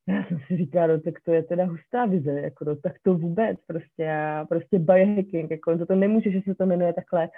já 0.08 0.24
jsem 0.24 0.40
si 0.48 0.58
říkala, 0.58 0.88
no, 0.88 1.00
tak 1.00 1.14
to 1.26 1.34
je 1.34 1.44
teda 1.44 1.66
hustá 1.66 2.06
vize, 2.06 2.42
jako 2.42 2.66
no, 2.66 2.76
tak 2.76 2.94
to 3.04 3.14
vůbec 3.14 3.58
prostě, 3.68 4.12
a 4.12 4.46
prostě 4.50 4.80
biohacking, 4.80 5.52
jako 5.52 5.78
to, 5.78 5.86
to 5.86 5.96
nemůže, 5.96 6.32
že 6.32 6.42
se 6.42 6.56
to 6.56 6.66
jmenuje 6.66 6.94
takhle. 6.94 7.30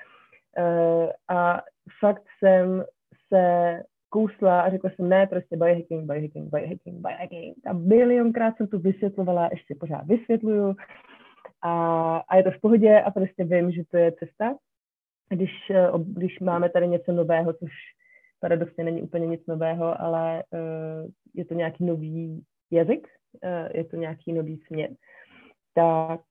Uh, 0.59 1.09
a 1.27 1.61
fakt 1.99 2.23
jsem 2.39 2.83
se 3.33 3.83
kousla 4.09 4.61
a 4.61 4.69
řekla 4.69 4.89
jsem, 4.89 5.09
ne, 5.09 5.27
prostě 5.27 5.57
biohacking, 5.57 6.05
biohacking, 6.05 6.51
biohacking, 6.51 7.01
biohacking. 7.01 7.57
A 7.67 7.73
milionkrát 7.73 8.57
jsem 8.57 8.67
to 8.67 8.79
vysvětlovala, 8.79 9.49
ještě 9.51 9.75
pořád 9.75 10.07
vysvětluju. 10.07 10.75
A, 11.61 12.17
a 12.17 12.35
je 12.35 12.43
to 12.43 12.51
v 12.51 12.61
pohodě 12.61 13.01
a 13.01 13.11
prostě 13.11 13.43
vím, 13.43 13.71
že 13.71 13.83
to 13.91 13.97
je 13.97 14.11
cesta. 14.11 14.55
Když, 15.29 15.51
eh, 15.69 15.89
když 16.05 16.39
máme 16.39 16.69
tady 16.69 16.87
něco 16.87 17.11
nového, 17.11 17.53
což 17.53 17.71
paradoxně 18.39 18.83
není 18.83 19.01
úplně 19.01 19.27
nic 19.27 19.47
nového, 19.47 20.01
ale 20.01 20.43
uh, 20.53 21.11
je 21.33 21.45
to 21.45 21.53
nějaký 21.53 21.85
nový 21.85 22.43
jazyk, 22.71 23.07
eh, 23.43 23.69
je 23.77 23.83
to 23.83 23.95
nějaký 23.95 24.33
nový 24.33 24.57
směr, 24.67 24.89
tak 25.73 26.21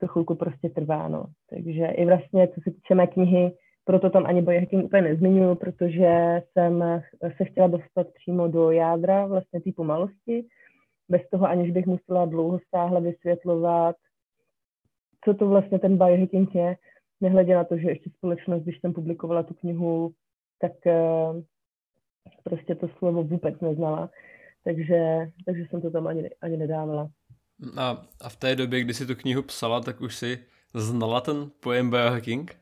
to 0.00 0.06
chvilku 0.06 0.34
prostě 0.34 0.68
trvá, 0.68 1.08
no. 1.08 1.24
Takže 1.50 1.86
i 1.86 2.04
vlastně, 2.04 2.48
co 2.48 2.60
se 2.60 2.70
týče 2.70 2.94
mé 2.94 3.06
knihy, 3.06 3.52
proto 3.84 4.10
tam 4.10 4.26
ani 4.26 4.42
biohacking 4.42 4.84
úplně 4.84 5.02
nezmiňuji, 5.02 5.54
protože 5.56 6.42
jsem 6.52 7.02
se 7.36 7.44
chtěla 7.44 7.66
dostat 7.66 8.06
přímo 8.14 8.48
do 8.48 8.70
jádra 8.70 9.26
vlastně 9.26 9.60
té 9.60 9.70
pomalosti, 9.76 10.46
bez 11.08 11.28
toho, 11.28 11.46
aniž 11.46 11.70
bych 11.70 11.86
musela 11.86 12.24
dlouho 12.24 12.58
stáhle 12.58 13.00
vysvětlovat, 13.00 13.96
co 15.26 15.34
to 15.34 15.48
vlastně 15.48 15.78
ten 15.78 15.98
biohacking 15.98 16.54
je, 16.54 16.76
nehledě 17.20 17.54
na 17.54 17.64
to, 17.64 17.78
že 17.78 17.88
ještě 17.88 18.10
společnost, 18.10 18.62
když 18.62 18.80
jsem 18.80 18.92
publikovala 18.92 19.42
tu 19.42 19.54
knihu, 19.54 20.12
tak 20.60 20.86
eh, 20.86 21.42
prostě 22.44 22.74
to 22.74 22.88
slovo 22.88 23.22
vůbec 23.22 23.60
neznala 23.60 24.10
takže, 24.66 25.30
takže 25.46 25.66
jsem 25.70 25.80
to 25.80 25.90
tam 25.90 26.06
ani, 26.06 26.30
ani 26.40 26.56
nedávala. 26.56 27.10
A, 27.76 28.06
a 28.20 28.28
v 28.28 28.36
té 28.36 28.56
době, 28.56 28.80
kdy 28.80 28.94
jsi 28.94 29.06
tu 29.06 29.14
knihu 29.14 29.42
psala, 29.42 29.80
tak 29.80 30.00
už 30.00 30.16
si 30.16 30.38
znala 30.74 31.20
ten 31.20 31.50
pojem 31.60 31.90
biohacking? 31.90 32.56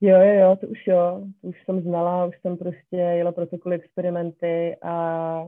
Jo, 0.00 0.16
jo, 0.20 0.34
jo, 0.40 0.56
to 0.60 0.66
už 0.66 0.86
jo, 0.86 1.22
to 1.40 1.48
už 1.48 1.64
jsem 1.64 1.82
znala, 1.82 2.26
už 2.26 2.40
jsem 2.40 2.56
prostě 2.56 2.96
jela 2.96 3.32
protokoly 3.32 3.76
experimenty 3.76 4.76
a, 4.82 4.92
a, 4.92 5.46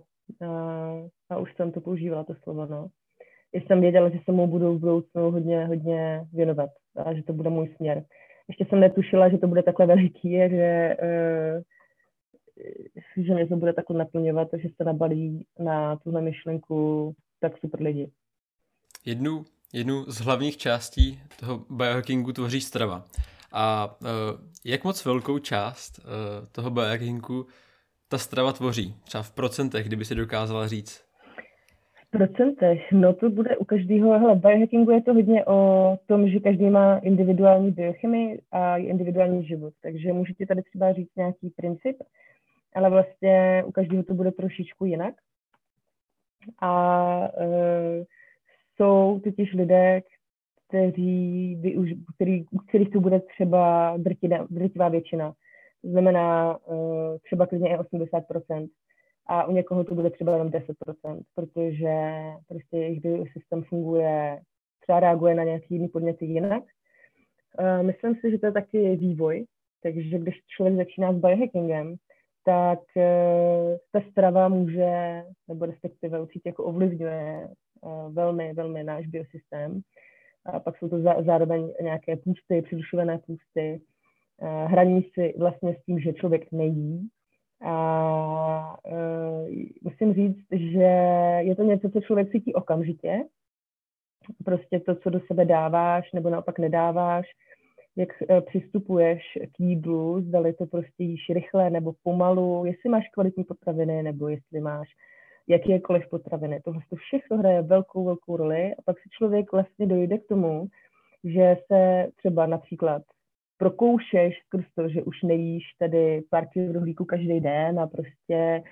a 1.30 1.38
už 1.38 1.54
jsem 1.56 1.72
to 1.72 1.80
používala, 1.80 2.24
to 2.24 2.34
slovo, 2.42 2.66
no. 2.66 2.88
Jsem 3.52 3.80
věděla, 3.80 4.08
že 4.08 4.18
se 4.24 4.32
mu 4.32 4.46
budu 4.46 4.74
v 4.74 4.80
budoucnu 4.80 5.30
hodně, 5.30 5.66
hodně 5.66 6.26
věnovat 6.32 6.70
a 7.04 7.14
že 7.14 7.22
to 7.22 7.32
bude 7.32 7.50
můj 7.50 7.74
směr. 7.76 8.04
Ještě 8.48 8.64
jsem 8.64 8.80
netušila, 8.80 9.28
že 9.28 9.38
to 9.38 9.46
bude 9.46 9.62
takhle 9.62 9.86
veliký, 9.86 10.30
že 10.30 10.96
uh, 11.02 11.62
že 13.16 13.34
mě 13.34 13.46
to 13.46 13.56
bude 13.56 13.72
takhle 13.72 13.98
naplňovat, 13.98 14.48
že 14.62 14.68
se 14.76 14.84
nabalí 14.84 15.46
na 15.58 15.96
tuhle 15.96 16.22
myšlenku 16.22 17.14
tak 17.40 17.58
super 17.58 17.82
lidi. 17.82 18.10
Jednu, 19.04 19.44
jednu 19.72 20.04
z 20.08 20.20
hlavních 20.20 20.56
částí 20.56 21.20
toho 21.40 21.64
biohackingu 21.70 22.32
tvoří 22.32 22.60
strava. 22.60 23.04
A 23.52 23.96
uh, 24.00 24.06
jak 24.64 24.84
moc 24.84 25.04
velkou 25.04 25.38
část 25.38 25.98
uh, 25.98 26.04
toho 26.52 26.70
biohackingu 26.70 27.46
ta 28.08 28.18
strava 28.18 28.52
tvoří? 28.52 28.94
Třeba 29.04 29.22
v 29.22 29.30
procentech, 29.30 29.86
kdyby 29.86 30.04
si 30.04 30.14
dokázala 30.14 30.68
říct. 30.68 31.09
Procentech? 32.10 32.92
No 32.92 33.14
to 33.14 33.30
bude 33.30 33.56
u 33.56 33.64
každého, 33.64 34.18
hele, 34.18 34.36
biohackingu 34.36 34.90
je 34.90 35.02
to 35.02 35.14
hodně 35.14 35.44
o 35.44 35.98
tom, 36.06 36.28
že 36.28 36.40
každý 36.40 36.70
má 36.70 36.98
individuální 36.98 37.70
biochemii 37.70 38.40
a 38.52 38.76
individuální 38.76 39.46
život. 39.46 39.74
Takže 39.82 40.12
můžete 40.12 40.46
tady 40.46 40.62
třeba 40.62 40.92
říct 40.92 41.16
nějaký 41.16 41.50
princip, 41.50 41.96
ale 42.74 42.90
vlastně 42.90 43.64
u 43.66 43.72
každého 43.72 44.02
to 44.02 44.14
bude 44.14 44.32
trošičku 44.32 44.84
jinak. 44.84 45.14
A 46.58 47.18
uh, 47.18 48.04
jsou 48.76 49.20
totiž 49.24 49.52
lidé, 49.52 50.02
kteří 50.68 51.56
využ, 51.60 51.90
který, 52.14 52.44
u 52.50 52.58
kterých 52.58 52.90
to 52.90 53.00
bude 53.00 53.20
třeba 53.20 53.94
drtivá, 53.96 54.46
drtivá 54.50 54.88
většina. 54.88 55.32
To 55.82 55.88
znamená 55.90 56.58
uh, 56.66 57.18
třeba 57.24 57.46
klidně 57.46 57.68
i 57.68 57.76
80%. 57.76 58.68
A 59.32 59.44
u 59.44 59.52
někoho 59.52 59.84
to 59.84 59.94
bude 59.94 60.10
třeba 60.10 60.32
jenom 60.32 60.48
10%, 60.48 61.22
protože 61.34 62.22
prostě 62.48 62.76
jejich 62.76 63.32
systém 63.32 63.62
funguje, 63.62 64.40
třeba 64.80 65.00
reaguje 65.00 65.34
na 65.34 65.44
nějaký 65.44 65.74
jiný 65.74 65.88
podněty 65.88 66.24
jinak. 66.24 66.62
Uh, 67.60 67.86
myslím 67.86 68.14
si, 68.14 68.30
že 68.30 68.38
to 68.38 68.46
je 68.46 68.52
taky 68.52 68.96
vývoj, 68.96 69.44
takže 69.82 70.18
když 70.18 70.34
člověk 70.56 70.76
začíná 70.76 71.12
s 71.12 71.16
biohackingem, 71.16 71.94
tak 72.44 72.78
uh, 72.96 73.76
ta 73.92 74.00
strava 74.10 74.48
může, 74.48 75.22
nebo 75.48 75.66
respektive 75.66 76.20
určitě 76.20 76.48
jako 76.48 76.64
ovlivňuje 76.64 77.48
uh, 77.80 78.14
velmi, 78.14 78.52
velmi 78.52 78.84
náš 78.84 79.06
biosystém. 79.06 79.80
A 80.44 80.60
pak 80.60 80.78
jsou 80.78 80.88
to 80.88 81.00
za, 81.00 81.22
zároveň 81.22 81.72
nějaké 81.82 82.16
půsty, 82.16 82.62
přerušované 82.62 83.18
půsty, 83.18 83.80
hraní 84.66 85.02
si 85.02 85.34
vlastně 85.38 85.74
s 85.74 85.84
tím, 85.84 86.00
že 86.00 86.12
člověk 86.12 86.52
nejí. 86.52 87.08
A 87.60 88.76
uh, 88.92 89.48
musím 89.82 90.14
říct, 90.14 90.46
že 90.50 90.90
je 91.38 91.56
to 91.56 91.62
něco, 91.62 91.90
co 91.90 92.00
člověk 92.00 92.32
cítí 92.32 92.54
okamžitě. 92.54 93.24
Prostě 94.44 94.80
to, 94.80 94.94
co 94.94 95.10
do 95.10 95.20
sebe 95.20 95.44
dáváš, 95.44 96.12
nebo 96.12 96.30
naopak 96.30 96.58
nedáváš, 96.58 97.26
jak 97.96 98.08
eh, 98.28 98.40
přistupuješ 98.40 99.22
k 99.56 99.60
jídlu, 99.60 100.20
zdali 100.20 100.52
to 100.52 100.66
prostě 100.66 101.04
jíš 101.04 101.20
rychle 101.30 101.70
nebo 101.70 101.92
pomalu, 102.02 102.64
jestli 102.64 102.90
máš 102.90 103.08
kvalitní 103.08 103.44
potraviny 103.44 104.02
nebo 104.02 104.28
jestli 104.28 104.60
máš 104.60 104.88
jakékoliv 105.48 106.08
potraviny. 106.10 106.60
Tohle 106.64 106.80
to 106.90 106.96
všechno 106.96 107.36
hraje 107.36 107.62
velkou, 107.62 108.04
velkou 108.04 108.36
roli 108.36 108.74
a 108.74 108.82
pak 108.84 108.98
si 108.98 109.08
člověk 109.10 109.52
vlastně 109.52 109.86
dojde 109.86 110.18
k 110.18 110.26
tomu, 110.26 110.66
že 111.24 111.56
se 111.66 112.08
třeba 112.16 112.46
například 112.46 113.02
prokoušeš 113.60 114.34
skrz 114.46 114.64
to, 114.74 114.88
že 114.88 115.02
už 115.02 115.22
nejíš 115.22 115.64
tady 115.78 116.22
pár 116.30 116.46
rohlíků 116.72 117.04
každý 117.04 117.40
den 117.40 117.80
a 117.80 117.86
prostě 117.86 118.62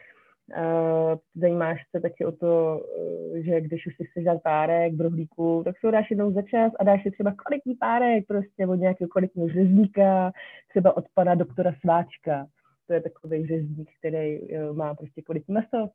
Uh, 0.57 1.19
zajímáš 1.35 1.81
se 1.91 2.01
taky 2.01 2.25
o 2.25 2.33
to, 2.33 2.81
uh, 2.81 3.37
že 3.37 3.61
když 3.61 3.87
už 3.87 3.97
si 3.97 4.05
chceš 4.05 4.25
dát 4.25 4.43
párek 4.43 4.95
v 4.95 5.01
rohlíku, 5.01 5.63
tak 5.65 5.79
si 5.79 5.87
ho 5.87 5.93
dáš 5.93 6.11
jednou 6.11 6.33
za 6.33 6.43
čas 6.43 6.73
a 6.81 6.85
dáš 6.85 7.03
si 7.03 7.11
třeba 7.11 7.33
kvalitní 7.37 7.75
párek 7.75 8.27
prostě 8.27 8.67
od 8.67 8.75
nějakého 8.75 9.09
kvalitního 9.09 9.49
řezníka, 9.49 10.33
třeba 10.69 10.97
od 10.97 11.05
pana 11.15 11.35
doktora 11.35 11.73
Sváčka. 11.81 12.47
To 12.87 12.93
je 12.93 13.01
takový 13.01 13.47
řezník, 13.47 13.89
který 13.99 14.41
uh, 14.41 14.77
má 14.77 14.95
prostě 14.95 15.23
kvalitní 15.23 15.55
maso. 15.55 15.91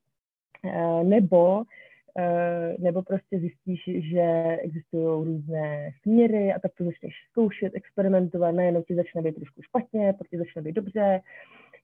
Uh, 0.65 1.03
nebo 1.03 1.63
nebo 2.79 3.01
prostě 3.01 3.39
zjistíš, 3.39 3.83
že 4.11 4.57
existují 4.61 5.25
různé 5.25 5.91
směry 6.01 6.53
a 6.53 6.59
tak 6.59 6.71
to 6.77 6.83
začneš 6.83 7.13
zkoušet, 7.29 7.75
experimentovat, 7.75 8.55
najednou 8.55 8.83
ti 8.83 8.95
začne 8.95 9.21
být 9.21 9.35
trošku 9.35 9.61
špatně, 9.61 10.13
pak 10.17 10.27
ti 10.27 10.37
začne 10.37 10.61
být 10.61 10.75
dobře, 10.75 11.21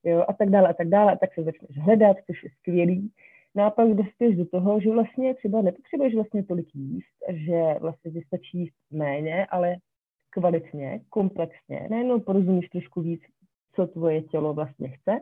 jo, 0.04 0.26
a 0.28 0.34
tak 0.34 0.50
dále 0.50 0.70
a 0.70 0.74
tak 0.74 0.88
dále, 0.88 1.12
a 1.12 1.16
tak 1.16 1.34
se 1.34 1.44
začneš 1.44 1.78
hledat, 1.78 2.18
což 2.26 2.44
je 2.44 2.50
skvělý. 2.60 3.12
No 3.56 3.64
a 3.64 3.70
pak 3.70 3.90
dospěš 3.90 4.36
do 4.36 4.46
toho, 4.46 4.80
že 4.80 4.92
vlastně 4.92 5.36
třeba 5.36 5.62
nepotřebuješ 5.62 6.16
vlastně 6.16 6.44
tolik 6.44 6.76
jíst, 6.76 7.18
že 7.30 7.76
vlastně 7.80 8.12
ti 8.12 8.22
stačí 8.22 8.60
jíst 8.60 8.76
méně, 8.92 9.46
ale 9.46 9.76
kvalitně, 10.30 11.02
komplexně. 11.10 11.88
Najednou 11.90 12.20
porozumíš 12.20 12.70
trošku 12.70 13.02
víc, 13.02 13.22
co 13.76 13.88
tvoje 13.88 14.22
tělo 14.22 14.54
vlastně 14.54 14.90
chce. 14.90 15.20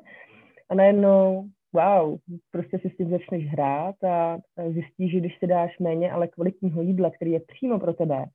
A 0.69 0.75
najednou, 0.75 1.49
wow, 1.73 2.17
prostě 2.51 2.79
si 2.79 2.89
s 2.89 2.97
tím 2.97 3.09
začneš 3.09 3.45
hrát 3.45 4.03
a 4.03 4.37
zjistíš, 4.69 5.11
že 5.11 5.19
když 5.19 5.39
si 5.39 5.47
dáš 5.47 5.79
méně, 5.79 6.11
ale 6.11 6.27
kvalitního 6.27 6.81
jídla, 6.81 7.09
který 7.09 7.31
je 7.31 7.39
přímo 7.39 7.79
pro 7.79 7.93
tebe, 7.93 8.25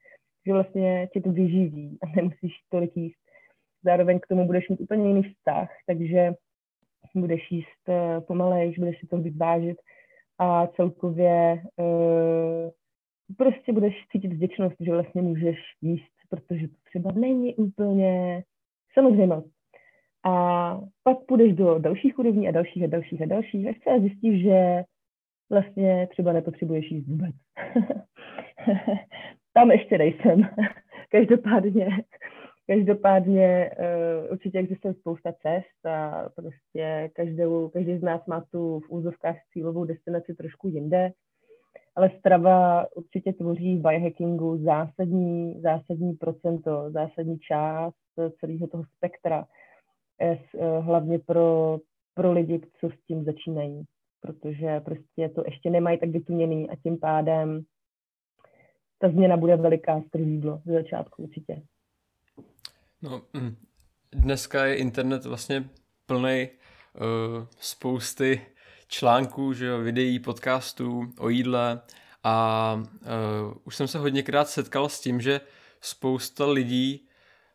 že 0.46 0.52
vlastně 0.52 1.08
tě 1.12 1.20
to 1.20 1.32
vyživí 1.32 1.98
a 2.02 2.06
nemusíš 2.16 2.52
tolik 2.68 2.96
jíst. 2.96 3.18
Zároveň 3.84 4.20
k 4.20 4.26
tomu 4.26 4.46
budeš 4.46 4.68
mít 4.68 4.80
úplně 4.80 5.08
jiný 5.08 5.22
vztah, 5.22 5.68
takže 5.86 6.32
budeš 7.14 7.50
jíst 7.50 7.88
uh, 7.88 8.24
pomalejš, 8.24 8.78
budeš 8.78 9.00
si 9.00 9.06
to 9.06 9.18
víc 9.18 9.36
vážit 9.36 9.76
a 10.38 10.66
celkově 10.66 11.62
uh, 11.76 12.70
prostě 13.36 13.72
budeš 13.72 13.94
cítit 14.12 14.32
vděčnost, 14.32 14.76
že 14.80 14.92
vlastně 14.92 15.22
můžeš 15.22 15.58
jíst, 15.80 16.12
protože 16.28 16.68
to 16.68 16.74
třeba 16.84 17.12
není 17.12 17.54
úplně 17.54 18.44
samozřejmost. 18.94 19.61
A 20.24 20.80
pak 21.02 21.18
půjdeš 21.28 21.54
do 21.54 21.78
dalších 21.78 22.18
úrovní 22.18 22.48
a 22.48 22.50
dalších 22.50 22.84
a 22.84 22.86
dalších 22.86 23.22
a 23.22 23.26
dalších 23.26 23.68
a 23.68 23.72
třeba 23.80 23.98
zjistíš, 23.98 24.42
že 24.42 24.82
vlastně 25.50 26.08
třeba 26.10 26.32
nepotřebuješ 26.32 26.90
jíst 26.90 27.06
vůbec. 27.06 27.34
Tam 29.54 29.70
ještě 29.70 29.98
nejsem. 29.98 30.48
Každopádně, 31.10 31.88
každopádně 32.66 33.70
uh, 33.78 34.32
určitě 34.32 34.58
existuje 34.58 34.94
spousta 34.94 35.32
cest 35.32 35.86
a 35.86 36.28
prostě 36.36 37.10
každou, 37.14 37.68
každý 37.68 37.98
z 37.98 38.02
nás 38.02 38.26
má 38.26 38.44
tu 38.50 38.80
v 38.80 38.90
úzovkách 38.90 39.36
cílovou 39.52 39.84
destinaci 39.84 40.34
trošku 40.34 40.68
jinde, 40.68 41.12
ale 41.96 42.10
strava 42.18 42.86
určitě 42.96 43.32
tvoří 43.32 43.78
v 43.78 43.82
biohackingu 43.82 44.58
zásadní, 44.64 45.60
zásadní 45.60 46.14
procento, 46.14 46.90
zásadní 46.90 47.38
část 47.38 47.94
celého 48.40 48.66
toho 48.66 48.84
spektra, 48.96 49.44
eh, 49.44 49.61
hlavně 50.80 51.18
pro, 51.18 51.78
pro 52.14 52.32
lidi, 52.32 52.60
co 52.80 52.90
s 52.90 53.06
tím 53.06 53.24
začínají 53.24 53.86
protože 54.22 54.80
prostě 54.80 55.28
to 55.28 55.42
ještě 55.46 55.70
nemají 55.70 55.98
tak 55.98 56.08
vytuněný 56.08 56.70
a 56.70 56.76
tím 56.76 56.98
pádem 56.98 57.62
ta 58.98 59.08
změna 59.08 59.36
bude 59.36 59.56
veliká 59.56 60.02
skrz 60.06 60.22
jídlo 60.26 60.62
ze 60.64 60.72
začátku 60.72 61.22
určitě. 61.22 61.62
No, 63.02 63.22
hm, 63.36 63.56
dneska 64.12 64.64
je 64.64 64.76
internet 64.76 65.24
vlastně 65.24 65.64
plný 66.06 66.48
uh, 66.48 67.46
spousty 67.58 68.40
článků, 68.88 69.52
že 69.52 69.66
jo, 69.66 69.78
videí, 69.78 70.18
podcastů 70.18 71.12
o 71.18 71.28
jídle 71.28 71.80
a 72.24 72.74
uh, 72.74 73.56
už 73.64 73.76
jsem 73.76 73.88
se 73.88 73.98
hodněkrát 73.98 74.48
setkal 74.48 74.88
s 74.88 75.00
tím, 75.00 75.20
že 75.20 75.40
spousta 75.80 76.46
lidí 76.46 77.08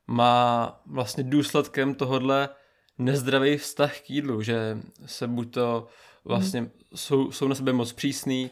má 0.08 0.82
vlastně 0.86 1.24
důsledkem 1.24 1.96
tohodle 1.96 2.50
nezdravý 2.98 3.58
vztah 3.58 4.00
k 4.00 4.10
jídlu, 4.10 4.42
že 4.42 4.78
se 5.06 5.28
buď 5.28 5.54
to 5.54 5.88
vlastně 6.26 6.62
mm. 6.62 6.72
jsou, 6.96 7.32
jsou 7.32 7.48
na 7.48 7.56
sebe 7.56 7.74
moc 7.74 7.94
přísný 7.94 8.52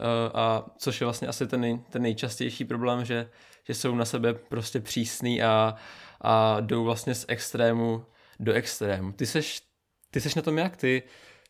uh, 0.00 0.06
a 0.34 0.66
což 0.78 1.00
je 1.00 1.04
vlastně 1.04 1.28
asi 1.28 1.46
ten, 1.46 1.60
nej, 1.60 1.80
ten 1.90 2.02
nejčastější 2.02 2.64
problém, 2.64 3.04
že, 3.04 3.30
že 3.64 3.74
jsou 3.74 3.94
na 3.94 4.04
sebe 4.04 4.34
prostě 4.34 4.80
přísný 4.80 5.42
a, 5.42 5.74
a 6.20 6.60
jdou 6.60 6.84
vlastně 6.84 7.14
z 7.14 7.24
extrému 7.28 8.04
do 8.40 8.52
extrému. 8.52 9.12
Ty 9.12 9.26
seš, 9.26 9.62
ty 10.10 10.20
seš 10.20 10.34
na 10.34 10.42
tom 10.42 10.58
jak? 10.58 10.76
Ty, 10.76 11.02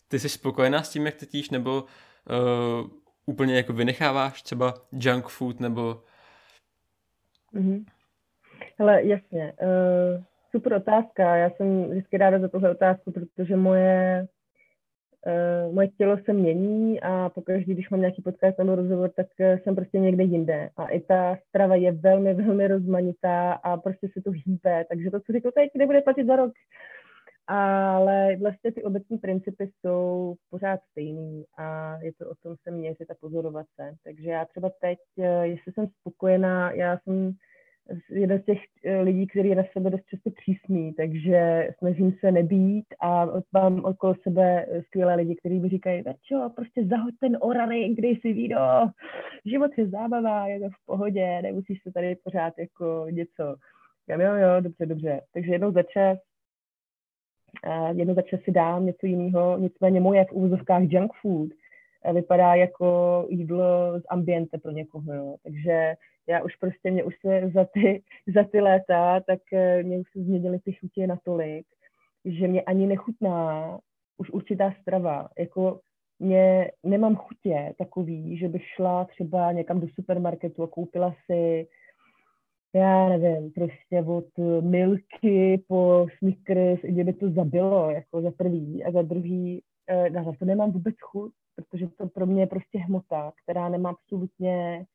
ty 0.08 0.18
jsi 0.18 0.28
spokojená 0.28 0.82
s 0.82 0.90
tím, 0.90 1.06
jak 1.06 1.14
ty 1.14 1.26
tíš, 1.26 1.50
nebo 1.50 1.84
uh, 1.84 2.90
úplně 3.26 3.56
jako 3.56 3.72
vynecháváš 3.72 4.42
třeba 4.42 4.74
junk 4.92 5.28
food, 5.28 5.60
nebo... 5.60 6.04
Mm-hmm. 7.54 7.84
Hele, 8.78 9.04
jasně. 9.04 9.52
Uh, 9.62 10.22
super 10.50 10.72
otázka. 10.72 11.36
Já 11.36 11.50
jsem 11.50 11.90
vždycky 11.90 12.18
ráda 12.18 12.38
za 12.38 12.48
tuhle 12.48 12.70
otázku, 12.70 13.12
protože 13.12 13.56
moje 13.56 14.26
uh, 15.66 15.74
moje 15.74 15.88
tělo 15.88 16.18
se 16.24 16.32
mění 16.32 17.00
a 17.00 17.28
pokaždé, 17.28 17.72
když 17.72 17.90
mám 17.90 18.00
nějaký 18.00 18.22
podcast 18.22 18.58
nebo 18.58 18.74
rozhovor, 18.74 19.10
tak 19.10 19.26
uh, 19.40 19.58
jsem 19.58 19.74
prostě 19.74 19.98
někde 19.98 20.24
jinde. 20.24 20.70
A 20.76 20.86
i 20.86 21.00
ta 21.00 21.36
strava 21.48 21.74
je 21.74 21.92
velmi, 21.92 22.34
velmi 22.34 22.68
rozmanitá 22.68 23.52
a 23.52 23.76
prostě 23.76 24.08
se 24.12 24.22
to 24.22 24.30
hýbe. 24.30 24.84
Takže 24.88 25.10
to, 25.10 25.20
co 25.20 25.32
řekl 25.32 25.50
teď, 25.50 25.70
nebude 25.74 26.00
platit 26.00 26.26
za 26.26 26.36
rok. 26.36 26.52
Ale 27.46 28.36
vlastně 28.36 28.72
ty 28.72 28.82
obecní 28.82 29.18
principy 29.18 29.70
jsou 29.80 30.34
pořád 30.50 30.80
stejný 30.90 31.44
a 31.58 31.98
je 32.02 32.12
to 32.12 32.30
o 32.30 32.34
tom 32.42 32.56
se 32.62 32.70
měřit 32.70 33.10
a 33.10 33.14
pozorovat 33.20 33.66
se. 33.76 33.94
Takže 34.04 34.30
já 34.30 34.44
třeba 34.44 34.70
teď, 34.80 34.98
jestli 35.42 35.72
jsem 35.72 35.86
spokojená, 36.00 36.72
já 36.72 36.98
jsem 36.98 37.32
jeden 38.10 38.40
z 38.40 38.44
těch 38.44 38.58
eh, 38.84 39.00
lidí, 39.00 39.26
který 39.26 39.48
je 39.48 39.56
na 39.56 39.62
sebe 39.72 39.90
dost 39.90 40.06
často 40.06 40.30
přísný, 40.30 40.92
takže 40.92 41.68
snažím 41.78 42.12
se 42.20 42.32
nebýt 42.32 42.86
a 43.00 43.26
mám 43.52 43.84
okolo 43.84 44.14
sebe 44.22 44.66
skvělé 44.86 45.14
lidi, 45.14 45.36
kteří 45.36 45.60
mi 45.60 45.68
říkají, 45.68 46.02
Verčo, 46.02 46.50
prostě 46.56 46.86
zahoď 46.86 47.14
ten 47.20 47.38
orary, 47.40 47.88
když 47.88 48.20
si 48.20 48.32
vído, 48.32 48.56
život 49.44 49.70
je 49.76 49.88
zábava, 49.88 50.46
je 50.46 50.60
to 50.60 50.68
v 50.68 50.86
pohodě, 50.86 51.42
nemusíš 51.42 51.82
se 51.82 51.92
tady 51.92 52.16
pořád 52.24 52.58
jako 52.58 53.06
něco. 53.10 53.56
Já 54.08 54.22
jo, 54.22 54.34
jo, 54.34 54.60
dobře, 54.60 54.86
dobře. 54.86 55.20
Takže 55.34 55.52
jednou 55.52 55.72
za 55.72 55.82
čas, 55.82 56.18
jednou 57.94 58.14
za 58.14 58.22
čas 58.22 58.40
si 58.40 58.50
dám 58.50 58.86
něco 58.86 59.06
jiného, 59.06 59.58
nicméně 59.58 60.00
moje 60.00 60.24
v 60.24 60.32
úvozovkách 60.32 60.82
junk 60.82 61.12
food 61.22 61.50
vypadá 62.12 62.54
jako 62.54 63.26
jídlo 63.28 64.00
z 64.00 64.02
ambiente 64.08 64.58
pro 64.58 64.70
někoho, 64.70 65.12
jo. 65.12 65.36
Takže 65.42 65.94
já 66.28 66.42
už 66.42 66.56
prostě, 66.56 66.90
mě 66.90 67.04
už 67.04 67.14
se 67.20 67.50
za 67.54 67.64
ty, 67.64 68.02
za 68.34 68.44
ty 68.44 68.60
léta, 68.60 69.20
tak 69.20 69.40
eh, 69.52 69.82
mě 69.82 69.98
už 69.98 70.06
se 70.12 70.22
změnily 70.22 70.58
ty 70.58 70.72
chutě 70.72 71.06
natolik, 71.06 71.66
že 72.24 72.48
mě 72.48 72.62
ani 72.62 72.86
nechutná 72.86 73.78
už 74.16 74.30
určitá 74.30 74.74
strava. 74.82 75.28
Jako 75.38 75.80
mě 76.18 76.70
nemám 76.82 77.16
chutě 77.16 77.74
takový, 77.78 78.38
že 78.38 78.48
bych 78.48 78.66
šla 78.66 79.04
třeba 79.04 79.52
někam 79.52 79.80
do 79.80 79.86
supermarketu 79.94 80.62
a 80.62 80.66
koupila 80.66 81.14
si 81.26 81.68
já 82.74 83.08
nevím, 83.08 83.50
prostě 83.50 84.02
od 84.02 84.38
milky 84.60 85.64
po 85.68 86.06
Snickers, 86.18 86.84
i 86.84 86.92
kdyby 86.92 87.12
to 87.12 87.30
zabilo, 87.30 87.90
jako 87.90 88.22
za 88.22 88.30
prvý 88.30 88.84
a 88.84 88.92
za 88.92 89.02
druhý, 89.02 89.62
eh, 89.88 90.10
na 90.10 90.24
to 90.24 90.44
nemám 90.44 90.72
vůbec 90.72 90.94
chuť, 91.00 91.32
protože 91.56 91.88
to 91.88 92.08
pro 92.08 92.26
mě 92.26 92.42
je 92.42 92.46
prostě 92.46 92.78
hmota, 92.78 93.32
která 93.42 93.68
nemá 93.68 93.90
absolutně 93.90 94.86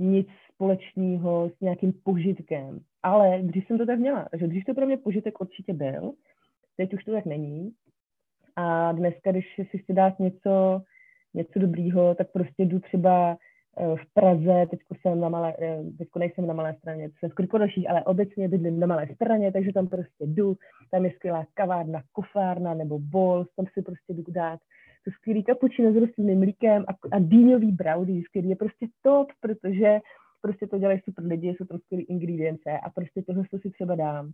nic 0.00 0.28
společného 0.54 1.50
s 1.56 1.60
nějakým 1.60 1.92
požitkem. 1.92 2.80
Ale 3.02 3.38
když 3.42 3.66
jsem 3.66 3.78
to 3.78 3.86
tak 3.86 3.98
měla, 3.98 4.28
takže 4.30 4.46
když 4.46 4.64
to 4.64 4.74
pro 4.74 4.86
mě 4.86 4.96
požitek 4.96 5.40
určitě 5.40 5.72
byl, 5.72 6.12
teď 6.76 6.94
už 6.94 7.04
to 7.04 7.12
tak 7.12 7.24
není. 7.24 7.72
A 8.56 8.92
dneska, 8.92 9.30
když 9.30 9.46
si 9.70 9.78
si 9.86 9.92
dát 9.92 10.18
něco, 10.18 10.82
něco 11.34 11.58
dobrýho, 11.58 12.14
tak 12.14 12.32
prostě 12.32 12.62
jdu 12.62 12.80
třeba 12.80 13.36
eh, 13.78 13.96
v 13.96 14.14
Praze, 14.14 14.66
teď 14.70 14.80
jsem 15.00 15.20
na 15.20 15.28
malé, 15.28 15.54
eh, 15.62 15.82
teďko 15.98 16.18
nejsem 16.18 16.46
na 16.46 16.54
malé 16.54 16.74
straně, 16.74 17.10
jsem 17.18 17.30
v 17.30 17.58
další, 17.58 17.88
ale 17.88 18.04
obecně 18.04 18.48
bydlím 18.48 18.80
na 18.80 18.86
malé 18.86 19.06
straně, 19.14 19.52
takže 19.52 19.72
tam 19.72 19.88
prostě 19.88 20.26
jdu, 20.26 20.56
tam 20.90 21.04
je 21.04 21.12
skvělá 21.16 21.46
kavárna, 21.54 22.02
kofárna 22.12 22.74
nebo 22.74 22.98
bol, 22.98 23.46
tam 23.56 23.66
si 23.74 23.82
prostě 23.82 24.14
jdu 24.14 24.24
dát 24.28 24.60
to 25.04 25.10
skvělý 25.10 25.44
kapučino 25.44 25.92
s 25.92 25.96
rostlinným 25.96 26.38
mlíkem 26.38 26.84
a, 26.88 27.16
a 27.16 27.18
dýňový 27.18 27.72
brownies, 27.72 28.28
který 28.28 28.48
je 28.48 28.56
prostě 28.56 28.86
top, 29.02 29.28
protože 29.40 29.98
prostě 30.40 30.66
to 30.66 30.78
dělají 30.78 31.00
super 31.04 31.24
lidi, 31.24 31.48
jsou 31.48 31.64
tam 31.64 31.78
skvělý 31.78 32.04
ingredience 32.04 32.78
a 32.82 32.90
prostě 32.90 33.22
tohle 33.22 33.44
si 33.60 33.70
třeba 33.70 33.94
dám. 33.94 34.32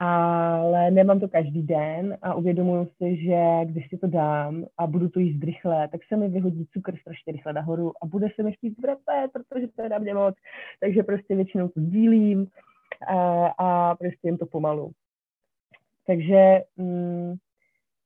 Ale 0.00 0.90
nemám 0.90 1.20
to 1.20 1.28
každý 1.28 1.62
den 1.62 2.18
a 2.22 2.34
uvědomuji 2.34 2.86
si, 2.96 3.16
že 3.24 3.64
když 3.64 3.88
si 3.88 3.98
to 3.98 4.06
dám 4.06 4.64
a 4.78 4.86
budu 4.86 5.08
to 5.08 5.20
jíst 5.20 5.44
rychle, 5.44 5.88
tak 5.88 6.00
se 6.08 6.16
mi 6.16 6.28
vyhodí 6.28 6.66
cukr 6.66 6.96
strašně 6.96 7.32
rychle 7.32 7.52
nahoru 7.52 7.92
a 8.02 8.06
bude 8.06 8.28
se 8.36 8.42
mi 8.42 8.52
chtít 8.52 8.82
vracet, 8.82 9.30
protože 9.32 9.66
to 9.76 9.82
je 9.82 9.88
na 9.88 9.98
mě 9.98 10.14
moc. 10.14 10.34
Takže 10.80 11.02
prostě 11.02 11.36
většinou 11.36 11.68
to 11.68 11.80
dílím 11.80 12.46
a, 13.08 13.46
a 13.58 13.94
prostě 13.94 14.28
jim 14.28 14.38
to 14.38 14.46
pomalu. 14.46 14.92
Takže 16.06 16.62
mm, 16.76 17.34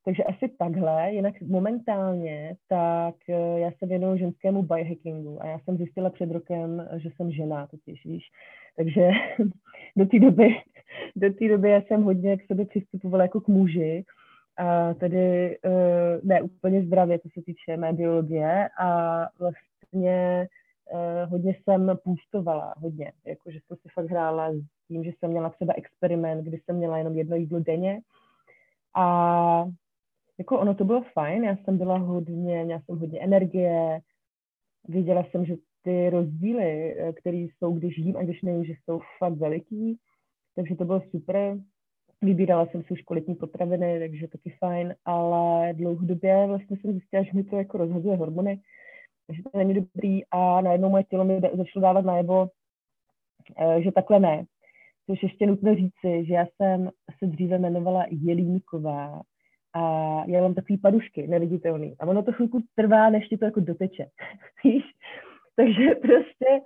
takže 0.05 0.23
asi 0.23 0.49
takhle, 0.59 1.11
jinak 1.11 1.41
momentálně, 1.41 2.55
tak 2.69 3.15
eh, 3.29 3.59
já 3.59 3.71
se 3.71 3.85
věnuju 3.85 4.17
ženskému 4.17 4.63
biohackingu 4.63 5.43
a 5.43 5.47
já 5.47 5.59
jsem 5.59 5.77
zjistila 5.77 6.09
před 6.09 6.31
rokem, 6.31 6.87
že 6.97 7.09
jsem 7.15 7.31
žena 7.31 7.67
totiž, 7.67 8.05
víš. 8.05 8.23
Takže 8.77 9.09
do 9.97 10.05
té 10.05 10.19
doby, 10.19 10.55
do 11.15 11.33
té 11.33 11.47
doby 11.47 11.69
já 11.69 11.81
jsem 11.81 12.03
hodně 12.03 12.37
k 12.37 12.45
sobě 12.47 12.65
přistupovala 12.65 13.23
jako 13.23 13.41
k 13.41 13.47
muži, 13.47 14.05
a 14.57 14.93
tedy 14.93 15.57
eh, 15.65 16.19
ne 16.23 16.41
úplně 16.41 16.85
zdravě, 16.85 17.19
co 17.19 17.29
se 17.33 17.41
týče 17.45 17.77
mé 17.77 17.93
biologie 17.93 18.69
a 18.79 19.19
vlastně 19.39 20.47
eh, 20.93 21.25
hodně 21.25 21.55
jsem 21.63 21.97
půstovala, 22.03 22.73
hodně, 22.77 23.11
jakože 23.25 23.59
jsem 23.67 23.77
si 23.77 23.89
fakt 23.93 24.09
hrála 24.09 24.51
s 24.51 24.87
tím, 24.87 25.03
že 25.03 25.11
jsem 25.19 25.31
měla 25.31 25.49
třeba 25.49 25.73
experiment, 25.77 26.43
kdy 26.43 26.57
jsem 26.57 26.75
měla 26.75 26.97
jenom 26.97 27.15
jedno 27.17 27.35
jídlo 27.35 27.59
denně 27.59 28.01
a 28.95 29.65
jako 30.43 30.59
ono 30.59 30.75
to 30.75 30.85
bylo 30.85 31.03
fajn, 31.13 31.43
já 31.43 31.55
jsem 31.55 31.77
byla 31.77 31.97
hodně, 31.97 32.63
měla 32.63 32.81
jsem 32.81 32.99
hodně 32.99 33.19
energie, 33.19 34.01
věděla 34.87 35.23
jsem, 35.23 35.45
že 35.45 35.55
ty 35.81 36.09
rozdíly, 36.09 36.95
eh, 36.99 37.13
které 37.13 37.37
jsou, 37.37 37.73
když 37.73 37.97
jím 37.97 38.17
a 38.17 38.23
když 38.23 38.41
nejím, 38.41 38.65
že 38.65 38.73
jsou 38.73 38.99
fakt 39.19 39.33
veliký, 39.33 39.97
takže 40.55 40.75
to 40.75 40.85
bylo 40.85 41.01
super. 41.11 41.57
Vybírala 42.21 42.65
jsem 42.65 42.83
si 42.83 42.93
už 42.93 43.01
kvalitní 43.01 43.35
potraviny, 43.35 43.99
takže 43.99 44.27
taky 44.27 44.55
fajn, 44.59 44.95
ale 45.05 45.73
dlouhodobě 45.73 46.47
vlastně 46.47 46.77
jsem 46.77 46.91
zjistila, 46.91 47.23
že 47.23 47.31
mi 47.33 47.43
to 47.43 47.57
jako 47.57 47.77
rozhazuje 47.77 48.17
hormony, 48.17 48.59
takže 49.27 49.43
to 49.43 49.57
není 49.57 49.73
dobrý 49.73 50.25
a 50.31 50.61
najednou 50.61 50.89
moje 50.89 51.03
tělo 51.03 51.25
mi 51.25 51.39
začalo 51.39 51.81
dávat 51.81 52.05
najevo, 52.05 52.47
že 53.79 53.91
takhle 53.91 54.19
ne. 54.19 54.45
Což 55.05 55.23
ještě 55.23 55.45
nutno 55.45 55.75
říci, 55.75 56.25
že 56.25 56.33
já 56.33 56.45
jsem 56.45 56.89
se 57.19 57.25
dříve 57.27 57.55
jmenovala 57.55 58.05
Jelínková 58.09 59.21
a 59.73 60.23
já 60.27 60.41
mám 60.41 60.53
takový 60.53 60.77
padušky 60.77 61.27
neviditelný. 61.27 61.95
A 61.99 62.05
ono 62.07 62.23
to 62.23 62.31
chvilku 62.31 62.63
trvá, 62.75 63.09
než 63.09 63.27
ti 63.27 63.37
to 63.37 63.45
jako 63.45 63.59
doteče. 63.59 64.05
Takže 65.55 65.95
prostě 65.95 66.61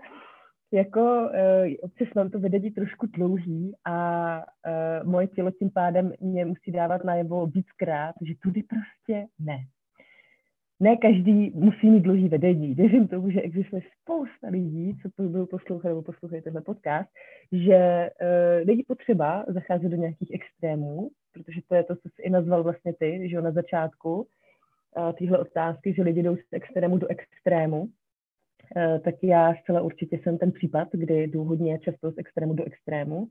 jako 0.72 1.02
uh, 1.02 1.74
občas 1.82 2.08
mám 2.16 2.30
to 2.30 2.40
vedení 2.40 2.72
trošku 2.72 3.08
dlouhý 3.08 3.76
a 3.86 4.38
uh, 4.38 5.10
moje 5.10 5.28
tělo 5.28 5.52
tím 5.52 5.70
pádem 5.70 6.14
mě 6.20 6.46
musí 6.46 6.72
dávat 6.72 7.04
najevo 7.04 7.48
víckrát, 7.48 8.16
že 8.22 8.34
tudy 8.44 8.64
prostě 8.64 9.26
ne. 9.40 9.58
Ne 10.80 10.98
každý 10.98 11.52
musí 11.56 11.90
mít 11.90 12.00
dlouhý 12.00 12.30
vedení. 12.30 12.74
Věřím 12.74 13.08
tomu, 13.08 13.32
že 13.32 13.42
existuje 13.42 13.82
spousta 14.02 14.48
lidí, 14.50 14.98
co 15.02 15.24
budou 15.24 15.46
poslouchat 15.46 15.90
nebo 15.90 16.02
poslouchají 16.02 16.42
tenhle 16.42 16.62
podcast, 16.62 17.10
že 17.52 18.10
uh, 18.22 18.68
není 18.68 18.84
potřeba 18.84 19.46
zacházet 19.48 19.92
do 19.92 19.98
nějakých 19.98 20.32
extrémů, 20.34 21.10
protože 21.38 21.62
to 21.68 21.76
je 21.76 21.84
to, 21.84 21.96
co 21.96 22.10
jsi 22.10 22.22
i 22.22 22.30
nazval 22.30 22.64
vlastně 22.64 22.94
ty, 22.94 23.30
že 23.30 23.42
na 23.42 23.52
začátku 23.52 24.28
téhle 25.20 25.38
otázky, 25.38 25.94
že 25.94 26.04
lidi 26.04 26.24
jdou 26.24 26.36
z 26.36 26.40
extrému 26.52 26.98
do 26.98 27.08
extrému 27.08 27.90
Eh, 28.76 29.00
tak 29.00 29.16
já 29.24 29.56
zcela 29.56 29.82
určitě 29.82 30.20
jsem 30.24 30.38
ten 30.38 30.52
případ, 30.52 30.88
kdy 30.92 31.24
jdu 31.24 31.44
hodně 31.44 31.80
často 31.80 32.12
z 32.12 32.18
extrému 32.18 32.54
do 32.54 32.64
extrému. 32.64 33.28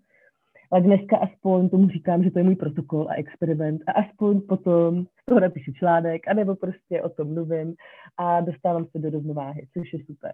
Ale 0.70 0.80
dneska 0.80 1.16
aspoň 1.16 1.68
tomu 1.68 1.88
říkám, 1.88 2.24
že 2.24 2.30
to 2.30 2.38
je 2.38 2.44
můj 2.44 2.56
protokol 2.56 3.08
a 3.10 3.14
experiment 3.14 3.82
a 3.86 3.92
aspoň 3.92 4.40
potom 4.40 5.04
z 5.22 5.24
toho 5.24 5.40
napíšu 5.40 5.72
článek, 5.72 6.28
anebo 6.28 6.56
prostě 6.56 7.02
o 7.02 7.08
tom 7.08 7.34
mluvím 7.34 7.74
a 8.16 8.40
dostávám 8.40 8.86
se 8.86 8.98
do 8.98 9.10
rovnováhy, 9.10 9.66
což 9.72 9.92
je 9.92 10.04
super. 10.04 10.32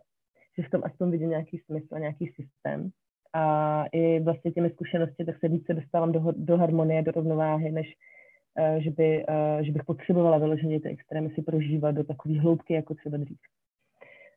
Že 0.58 0.62
v 0.62 0.70
tom 0.70 0.82
aspoň 0.85 1.11
vidím 1.11 1.30
nějaký 1.30 1.58
smysl 1.58 1.94
a 1.94 1.98
nějaký 1.98 2.26
systém. 2.26 2.90
A 3.35 3.85
i 3.92 4.21
vlastně 4.21 4.53
těmi 4.53 4.71
zkušenosti, 4.71 5.25
tak 5.25 5.38
se 5.38 5.49
více 5.49 5.75
dostávám 5.75 6.12
do, 6.12 6.33
do 6.37 6.57
harmonie, 6.57 7.03
do 7.03 7.12
rovnováhy, 7.12 7.73
než 7.73 7.87
uh, 8.59 8.83
že, 8.83 8.90
by, 8.90 9.27
uh, 9.29 9.62
že 9.64 9.73
bych 9.73 9.85
potřebovala 9.85 10.38
vyloženě 10.38 10.81
ty 10.81 10.88
extrémy 10.88 11.31
si 11.31 11.42
prožívat 11.42 11.90
do 11.90 12.05
takové 12.05 12.40
hloubky, 12.40 12.75
jako 12.75 12.95
třeba 12.95 13.16
dřív. 13.16 13.38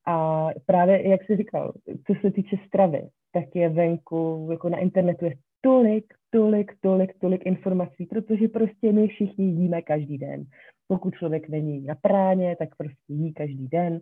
A 0.07 0.47
právě, 0.65 1.09
jak 1.09 1.23
jsi 1.23 1.37
říkal, 1.37 1.73
co 2.07 2.13
se 2.21 2.31
týče 2.31 2.57
stravy, 2.67 3.09
tak 3.31 3.55
je 3.55 3.69
venku, 3.69 4.47
jako 4.51 4.69
na 4.69 4.77
internetu 4.77 5.25
je 5.25 5.33
tolik, 5.61 6.13
tolik, 6.29 6.71
tolik, 6.81 7.19
tolik 7.19 7.45
informací, 7.45 8.05
protože 8.05 8.47
prostě 8.47 8.91
my 8.91 9.07
všichni 9.07 9.45
jíme 9.45 9.81
každý 9.81 10.17
den. 10.17 10.43
Pokud 10.87 11.15
člověk 11.15 11.49
není 11.49 11.81
na 11.81 11.95
práně, 11.95 12.55
tak 12.59 12.69
prostě 12.77 13.13
jí 13.13 13.33
každý 13.33 13.67
den. 13.67 13.99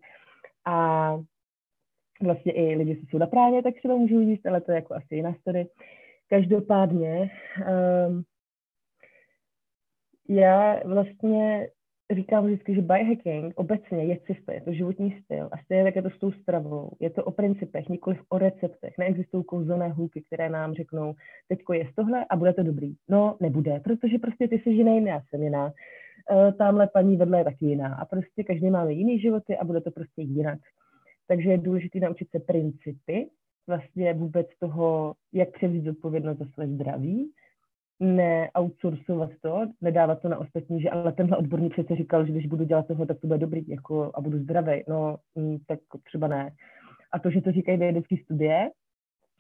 A 0.66 1.18
vlastně 2.22 2.52
i 2.52 2.76
lidi, 2.76 2.96
co 2.96 3.06
jsou 3.10 3.18
na 3.18 3.28
práně, 3.28 3.64
tak 3.64 3.76
třeba 3.76 3.96
můžou 3.96 4.20
jíst, 4.20 4.46
ale 4.46 4.62
to 4.62 4.72
je 4.72 4.76
jako 4.76 4.94
asi 4.94 5.16
jiná 5.16 5.34
story. 5.42 5.68
Každopádně 6.30 7.32
um, 8.08 8.24
já 10.30 10.80
vlastně 10.86 11.68
říkám 12.12 12.46
vždycky, 12.46 12.76
že 12.76 12.82
biohacking 12.82 13.54
obecně 13.56 14.04
je 14.04 14.20
cesta, 14.28 14.54
je 14.54 14.62
to 14.62 14.74
životní 14.74 15.22
styl 15.24 15.50
a 15.52 15.58
stejně 15.58 15.84
tak 15.84 15.96
je 15.96 16.02
to 16.02 16.10
s 16.10 16.20
tou 16.20 16.32
stravou. 16.32 16.92
Je 17.00 17.10
to 17.10 17.24
o 17.24 17.32
principech, 17.32 17.90
nikoli 17.90 18.20
o 18.30 18.38
receptech. 18.38 18.94
Neexistují 18.98 19.44
kouzelné 19.44 19.90
hůlky, 19.90 20.22
které 20.22 20.50
nám 20.50 20.74
řeknou, 20.74 21.14
teďko 21.48 21.74
je 21.74 21.90
tohle 21.96 22.26
a 22.30 22.36
bude 22.36 22.54
to 22.54 22.64
dobrý. 22.64 22.94
No, 23.10 23.38
nebude, 23.40 23.80
protože 23.80 24.18
prostě 24.20 24.48
ty 24.48 24.60
jsi 24.60 24.70
jiný, 24.70 25.06
já 25.06 25.22
jsem 25.30 25.44
jiná. 25.44 25.74
E, 26.32 26.52
tamhle 26.52 26.88
paní 26.88 27.18
vedle 27.18 27.38
je 27.38 27.44
taky 27.44 27.66
jiná. 27.66 27.96
A 27.96 28.06
prostě 28.06 28.44
každý 28.44 28.70
máme 28.70 28.94
jiný 28.94 29.20
životy 29.20 29.58
a 29.58 29.66
bude 29.66 29.82
to 29.82 29.92
prostě 29.92 30.22
jinak. 30.22 30.60
Takže 31.28 31.50
je 31.50 31.58
důležité 31.58 32.00
naučit 32.00 32.30
se 32.30 32.40
principy, 32.40 33.30
vlastně 33.68 34.14
vůbec 34.14 34.48
toho, 34.60 35.14
jak 35.34 35.52
převzít 35.52 35.88
odpovědnost 35.88 36.38
za 36.38 36.46
své 36.46 36.68
zdraví, 36.68 37.32
neoutsourcovat 38.00 39.30
to, 39.42 39.68
nedávat 39.82 40.22
to 40.22 40.30
na 40.30 40.38
ostatní, 40.38 40.82
že 40.82 40.90
ale 40.90 41.12
tenhle 41.12 41.38
odborník 41.38 41.74
přece 41.74 41.96
říkal, 41.96 42.26
že 42.26 42.32
když 42.32 42.48
budu 42.48 42.64
dělat 42.64 42.88
tohle, 42.88 43.06
tak 43.06 43.20
to 43.20 43.28
bude 43.28 43.40
dobrý 43.40 43.68
jako, 43.68 44.12
a 44.14 44.22
budu 44.22 44.38
zdravý. 44.38 44.84
No, 44.88 45.18
mm, 45.36 45.58
tak 45.68 45.80
třeba 46.04 46.28
ne. 46.28 46.52
A 47.12 47.20
to, 47.20 47.30
že 47.30 47.42
to 47.42 47.52
říkají 47.52 47.78
vědecké 47.78 48.16
studie, 48.24 48.70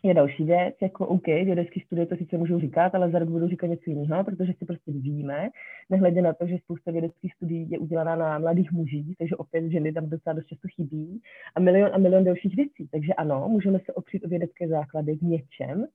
je 0.03 0.13
další 0.13 0.43
věc, 0.43 0.75
jako 0.81 1.07
OK, 1.07 1.25
vědecké 1.25 1.79
studie 1.85 2.05
to 2.05 2.15
sice 2.15 2.37
můžou 2.37 2.59
říkat, 2.59 2.95
ale 2.95 3.11
za 3.11 3.19
rok 3.19 3.29
budou 3.29 3.47
říkat 3.47 3.67
něco 3.67 3.89
jiného, 3.89 4.23
protože 4.23 4.53
si 4.57 4.65
prostě 4.65 4.91
vyvíjíme, 4.91 5.49
nehledě 5.89 6.21
na 6.21 6.33
to, 6.33 6.47
že 6.47 6.57
spousta 6.57 6.91
vědeckých 6.91 7.33
studií 7.33 7.69
je 7.71 7.79
udělaná 7.79 8.15
na 8.15 8.39
mladých 8.39 8.71
mužích, 8.71 9.17
takže 9.17 9.35
opět 9.35 9.71
ženy 9.71 9.93
tam 9.93 10.09
docela 10.09 10.33
dost 10.33 10.45
často 10.45 10.67
chybí 10.75 11.21
a 11.55 11.59
milion 11.59 11.89
a 11.93 11.97
milion 11.97 12.23
dalších 12.23 12.55
věcí. 12.55 12.87
Takže 12.91 13.13
ano, 13.13 13.47
můžeme 13.49 13.79
se 13.79 13.93
opřít 13.93 14.25
o 14.25 14.29
vědecké 14.29 14.67
základy 14.67 15.15
v 15.15 15.21
něčem, 15.21 15.85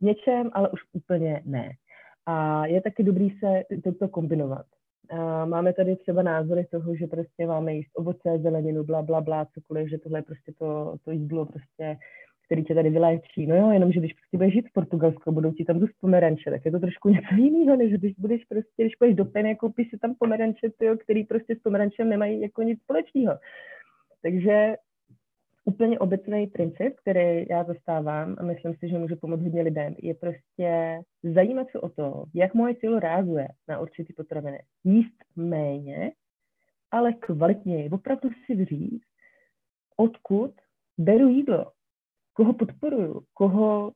v 0.00 0.04
něčem, 0.04 0.50
ale 0.52 0.68
už 0.68 0.80
úplně 0.92 1.42
ne. 1.44 1.70
A 2.26 2.66
je 2.66 2.80
taky 2.80 3.02
dobrý 3.02 3.30
se 3.30 3.62
toto 3.84 4.08
kombinovat. 4.08 4.66
A 5.10 5.44
máme 5.44 5.72
tady 5.72 5.96
třeba 5.96 6.22
názory 6.22 6.66
toho, 6.70 6.96
že 6.96 7.06
prostě 7.06 7.46
máme 7.46 7.74
jíst 7.74 7.90
ovoce, 7.94 8.38
zeleninu, 8.42 8.84
bla, 8.84 9.02
bla, 9.02 9.20
bla, 9.20 9.46
cokoliv, 9.54 9.90
že 9.90 9.98
tohle 9.98 10.18
je 10.18 10.22
prostě 10.22 10.52
to, 10.58 10.96
to 11.04 11.10
jídlo, 11.10 11.46
prostě, 11.46 11.96
který 12.46 12.64
tě 12.64 12.74
tady 12.74 12.90
vyléčí. 12.90 13.46
No 13.46 13.56
jo, 13.56 13.70
jenom, 13.70 13.92
že 13.92 14.00
když 14.00 14.12
prostě 14.12 14.36
budeš 14.36 14.52
žít 14.52 14.68
v 14.68 14.72
Portugalsku, 14.72 15.32
budou 15.32 15.52
ti 15.52 15.64
tam 15.64 15.78
dost 15.78 15.92
pomeranče, 16.00 16.50
tak 16.50 16.64
je 16.64 16.70
to 16.70 16.78
trošku 16.80 17.08
něco 17.14 17.34
jiného, 17.34 17.76
než 17.76 17.92
když 17.92 18.12
budeš 18.18 18.44
prostě, 18.44 18.82
když 18.82 18.94
půjdeš 18.94 19.16
do 19.16 19.24
Peny, 19.24 19.56
koupíš 19.56 19.90
si 19.90 19.98
tam 19.98 20.14
pomeranče, 20.18 20.70
tyjo, 20.78 20.96
který 20.96 21.24
prostě 21.24 21.56
s 21.56 21.58
pomerančem 21.58 22.08
nemají 22.08 22.40
jako 22.40 22.62
nic 22.62 22.82
společného. 22.82 23.38
Takže 24.22 24.76
úplně 25.64 25.98
obecný 25.98 26.46
princip, 26.46 26.94
který 26.96 27.46
já 27.50 27.64
zastávám 27.64 28.36
a 28.38 28.42
myslím 28.42 28.74
si, 28.74 28.88
že 28.88 28.98
může 28.98 29.16
pomoct 29.16 29.42
hodně 29.42 29.62
lidem, 29.62 29.94
je 30.02 30.14
prostě 30.14 31.00
zajímat 31.22 31.70
se 31.70 31.80
o 31.80 31.88
to, 31.88 32.24
jak 32.34 32.54
moje 32.54 32.74
tělo 32.74 33.00
reaguje 33.00 33.48
na 33.68 33.78
určitý 33.78 34.12
potraviny. 34.12 34.62
Jíst 34.84 35.24
méně, 35.36 36.12
ale 36.90 37.12
kvalitněji. 37.12 37.90
Opravdu 37.90 38.30
si 38.46 38.64
říct, 38.64 39.04
odkud 39.96 40.52
beru 40.98 41.28
jídlo, 41.28 41.72
koho 42.34 42.52
podporuju, 42.52 43.22
koho, 43.34 43.92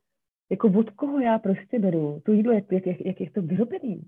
jako 0.51 0.69
od 0.79 0.91
koho 0.91 1.21
já 1.21 1.39
prostě 1.39 1.79
beru 1.79 2.21
to 2.25 2.33
jídlo, 2.33 2.53
jak, 2.53 2.65
jak, 2.73 2.87
jak 2.87 3.21
je 3.21 3.31
to 3.31 3.43
vyrobený 3.43 4.03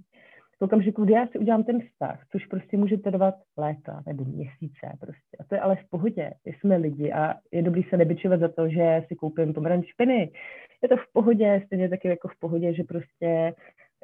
v 0.59 0.63
okamžiku, 0.65 1.05
kdy 1.05 1.13
já 1.13 1.27
si 1.27 1.39
udělám 1.39 1.65
ten 1.65 1.81
vztah, 1.81 2.27
což 2.33 2.47
prostě 2.47 2.77
může 2.77 2.97
trvat 2.97 3.35
léta 3.59 4.03
nebo 4.07 4.25
měsíce 4.25 4.97
prostě. 5.01 5.37
A 5.41 5.45
to 5.45 5.55
je 5.55 5.61
ale 5.61 5.77
v 5.77 5.89
pohodě. 5.91 6.31
Jsme 6.45 6.77
lidi 6.77 7.13
a 7.13 7.35
je 7.53 7.63
dobrý 7.63 7.83
se 7.83 7.97
nebyčovat 7.97 8.41
za 8.41 8.49
to, 8.49 8.69
že 8.69 9.03
si 9.09 9.17
koupím 9.17 9.55
pomeranč 9.55 9.87
špiny. 9.87 10.33
Je 10.83 10.89
to 10.89 10.97
v 10.97 11.13
pohodě, 11.13 11.63
stejně 11.67 11.89
taky 11.89 12.09
jako 12.09 12.29
v 12.29 12.39
pohodě, 12.39 12.75
že 12.75 12.85
prostě 12.85 13.55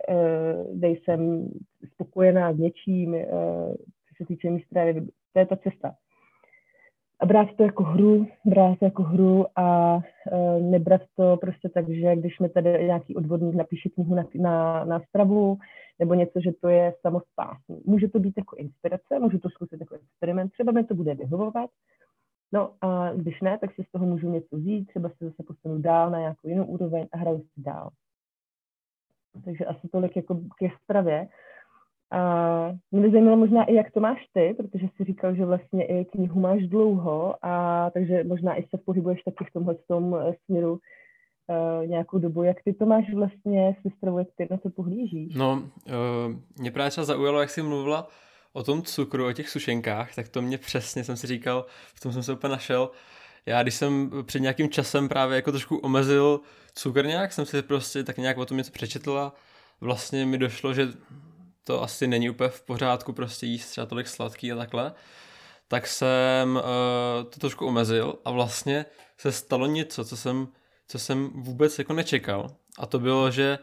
uh, 0.08 0.80
dej 0.80 0.96
jsem 0.96 1.48
spokojená 1.92 2.52
s 2.52 2.58
něčím, 2.58 3.14
uh, 3.14 3.24
co 3.74 4.14
se 4.16 4.24
týče 4.26 4.50
mý 4.50 4.60
stravy. 4.60 5.06
To 5.32 5.38
je 5.38 5.46
ta 5.46 5.56
cesta 5.56 5.94
a 7.20 7.26
brát 7.26 7.48
to 7.56 7.62
jako 7.62 7.82
hru, 7.84 8.26
brát 8.44 8.78
to 8.78 8.84
jako 8.84 9.02
hru 9.02 9.46
a 9.58 9.98
e, 10.32 10.60
nebrat 10.60 11.00
to 11.16 11.36
prostě 11.36 11.68
tak, 11.68 11.88
že 11.88 12.16
když 12.16 12.38
mi 12.38 12.48
tady 12.48 12.84
nějaký 12.84 13.14
odborník 13.16 13.54
napíše 13.54 13.88
knihu 13.88 14.14
na, 14.14 14.24
na, 14.34 14.84
na 14.84 15.00
stravu 15.00 15.58
nebo 15.98 16.14
něco, 16.14 16.40
že 16.40 16.52
to 16.60 16.68
je 16.68 16.94
samospásný. 17.00 17.82
Může 17.84 18.08
to 18.08 18.18
být 18.18 18.34
jako 18.36 18.56
inspirace, 18.56 19.18
můžu 19.18 19.38
to 19.38 19.50
zkusit 19.50 19.80
jako 19.80 19.94
experiment, 19.94 20.52
třeba 20.52 20.72
mi 20.72 20.84
to 20.84 20.94
bude 20.94 21.14
vyhovovat, 21.14 21.70
no 22.52 22.74
a 22.80 23.12
když 23.12 23.40
ne, 23.40 23.58
tak 23.58 23.74
si 23.74 23.84
z 23.84 23.90
toho 23.92 24.06
můžu 24.06 24.30
něco 24.30 24.56
vzít, 24.56 24.86
třeba 24.86 25.08
se 25.08 25.24
zase 25.24 25.42
posunu 25.42 25.78
dál 25.78 26.10
na 26.10 26.18
nějakou 26.18 26.48
jinou 26.48 26.64
úroveň 26.64 27.06
a 27.12 27.16
hraju 27.16 27.38
si 27.38 27.62
dál. 27.62 27.90
Takže 29.44 29.64
asi 29.64 29.88
tolik 29.88 30.16
jako 30.16 30.34
ke 30.34 30.68
stravě. 30.84 31.28
A 32.12 32.72
mě 32.90 33.02
by 33.02 33.10
zajímalo 33.10 33.36
možná 33.36 33.64
i, 33.64 33.74
jak 33.74 33.90
to 33.90 34.00
máš 34.00 34.18
ty, 34.32 34.54
protože 34.56 34.86
jsi 34.86 35.04
říkal, 35.04 35.34
že 35.34 35.44
vlastně 35.44 35.86
i 35.86 36.04
knihu 36.04 36.40
máš 36.40 36.66
dlouho, 36.66 37.34
a 37.42 37.90
takže 37.90 38.24
možná 38.24 38.54
i 38.54 38.62
se 38.62 38.78
pohybuješ 38.84 39.22
taky 39.22 39.44
v 39.44 39.52
tomhle 39.52 39.74
tom 39.74 40.16
eh, 40.20 40.34
směru 40.44 40.72
uh, 40.72 41.86
nějakou 41.86 42.18
dobu. 42.18 42.42
Jak 42.42 42.56
ty 42.64 42.72
to 42.72 42.86
máš 42.86 43.14
vlastně 43.14 43.76
se 43.82 43.88
stravou, 43.96 44.18
jak 44.18 44.28
ty 44.36 44.48
na 44.50 44.56
to 44.56 44.70
pohlížíš? 44.70 45.34
No, 45.34 45.52
uh, 45.52 46.36
mě 46.58 46.70
právě 46.70 46.90
třeba 46.90 47.04
zaujalo, 47.04 47.40
jak 47.40 47.50
jsi 47.50 47.62
mluvila 47.62 48.08
o 48.52 48.62
tom 48.62 48.82
cukru, 48.82 49.26
o 49.26 49.32
těch 49.32 49.48
sušenkách, 49.48 50.14
tak 50.14 50.28
to 50.28 50.42
mě 50.42 50.58
přesně 50.58 51.04
jsem 51.04 51.16
si 51.16 51.26
říkal, 51.26 51.66
v 51.94 52.00
tom 52.00 52.12
jsem 52.12 52.22
se 52.22 52.32
úplně 52.32 52.50
našel. 52.50 52.90
Já 53.46 53.62
když 53.62 53.74
jsem 53.74 54.10
před 54.22 54.40
nějakým 54.40 54.68
časem 54.68 55.08
právě 55.08 55.36
jako 55.36 55.50
trošku 55.50 55.76
omezil 55.76 56.40
cukr 56.74 57.06
nějak, 57.06 57.32
jsem 57.32 57.46
si 57.46 57.62
prostě 57.62 58.04
tak 58.04 58.16
nějak 58.18 58.38
o 58.38 58.46
tom 58.46 58.56
něco 58.56 58.72
přečetla, 58.72 59.34
vlastně 59.80 60.26
mi 60.26 60.38
došlo, 60.38 60.74
že 60.74 60.88
to 61.66 61.82
asi 61.82 62.06
není 62.06 62.30
úplně 62.30 62.50
v 62.50 62.62
pořádku 62.62 63.12
prostě 63.12 63.46
jíst 63.46 63.70
třeba 63.70 63.86
tolik 63.86 64.08
sladký 64.08 64.52
a 64.52 64.56
takhle, 64.56 64.92
tak 65.68 65.86
jsem 65.86 66.56
uh, 66.56 66.62
to 67.30 67.40
trošku 67.40 67.66
omezil 67.66 68.18
a 68.24 68.30
vlastně 68.30 68.86
se 69.18 69.32
stalo 69.32 69.66
něco, 69.66 70.04
co 70.04 70.16
jsem, 70.16 70.48
co 70.88 70.98
jsem 70.98 71.30
vůbec 71.34 71.78
jako 71.78 71.92
nečekal. 71.92 72.50
A 72.78 72.86
to 72.86 72.98
bylo, 72.98 73.30
že 73.30 73.58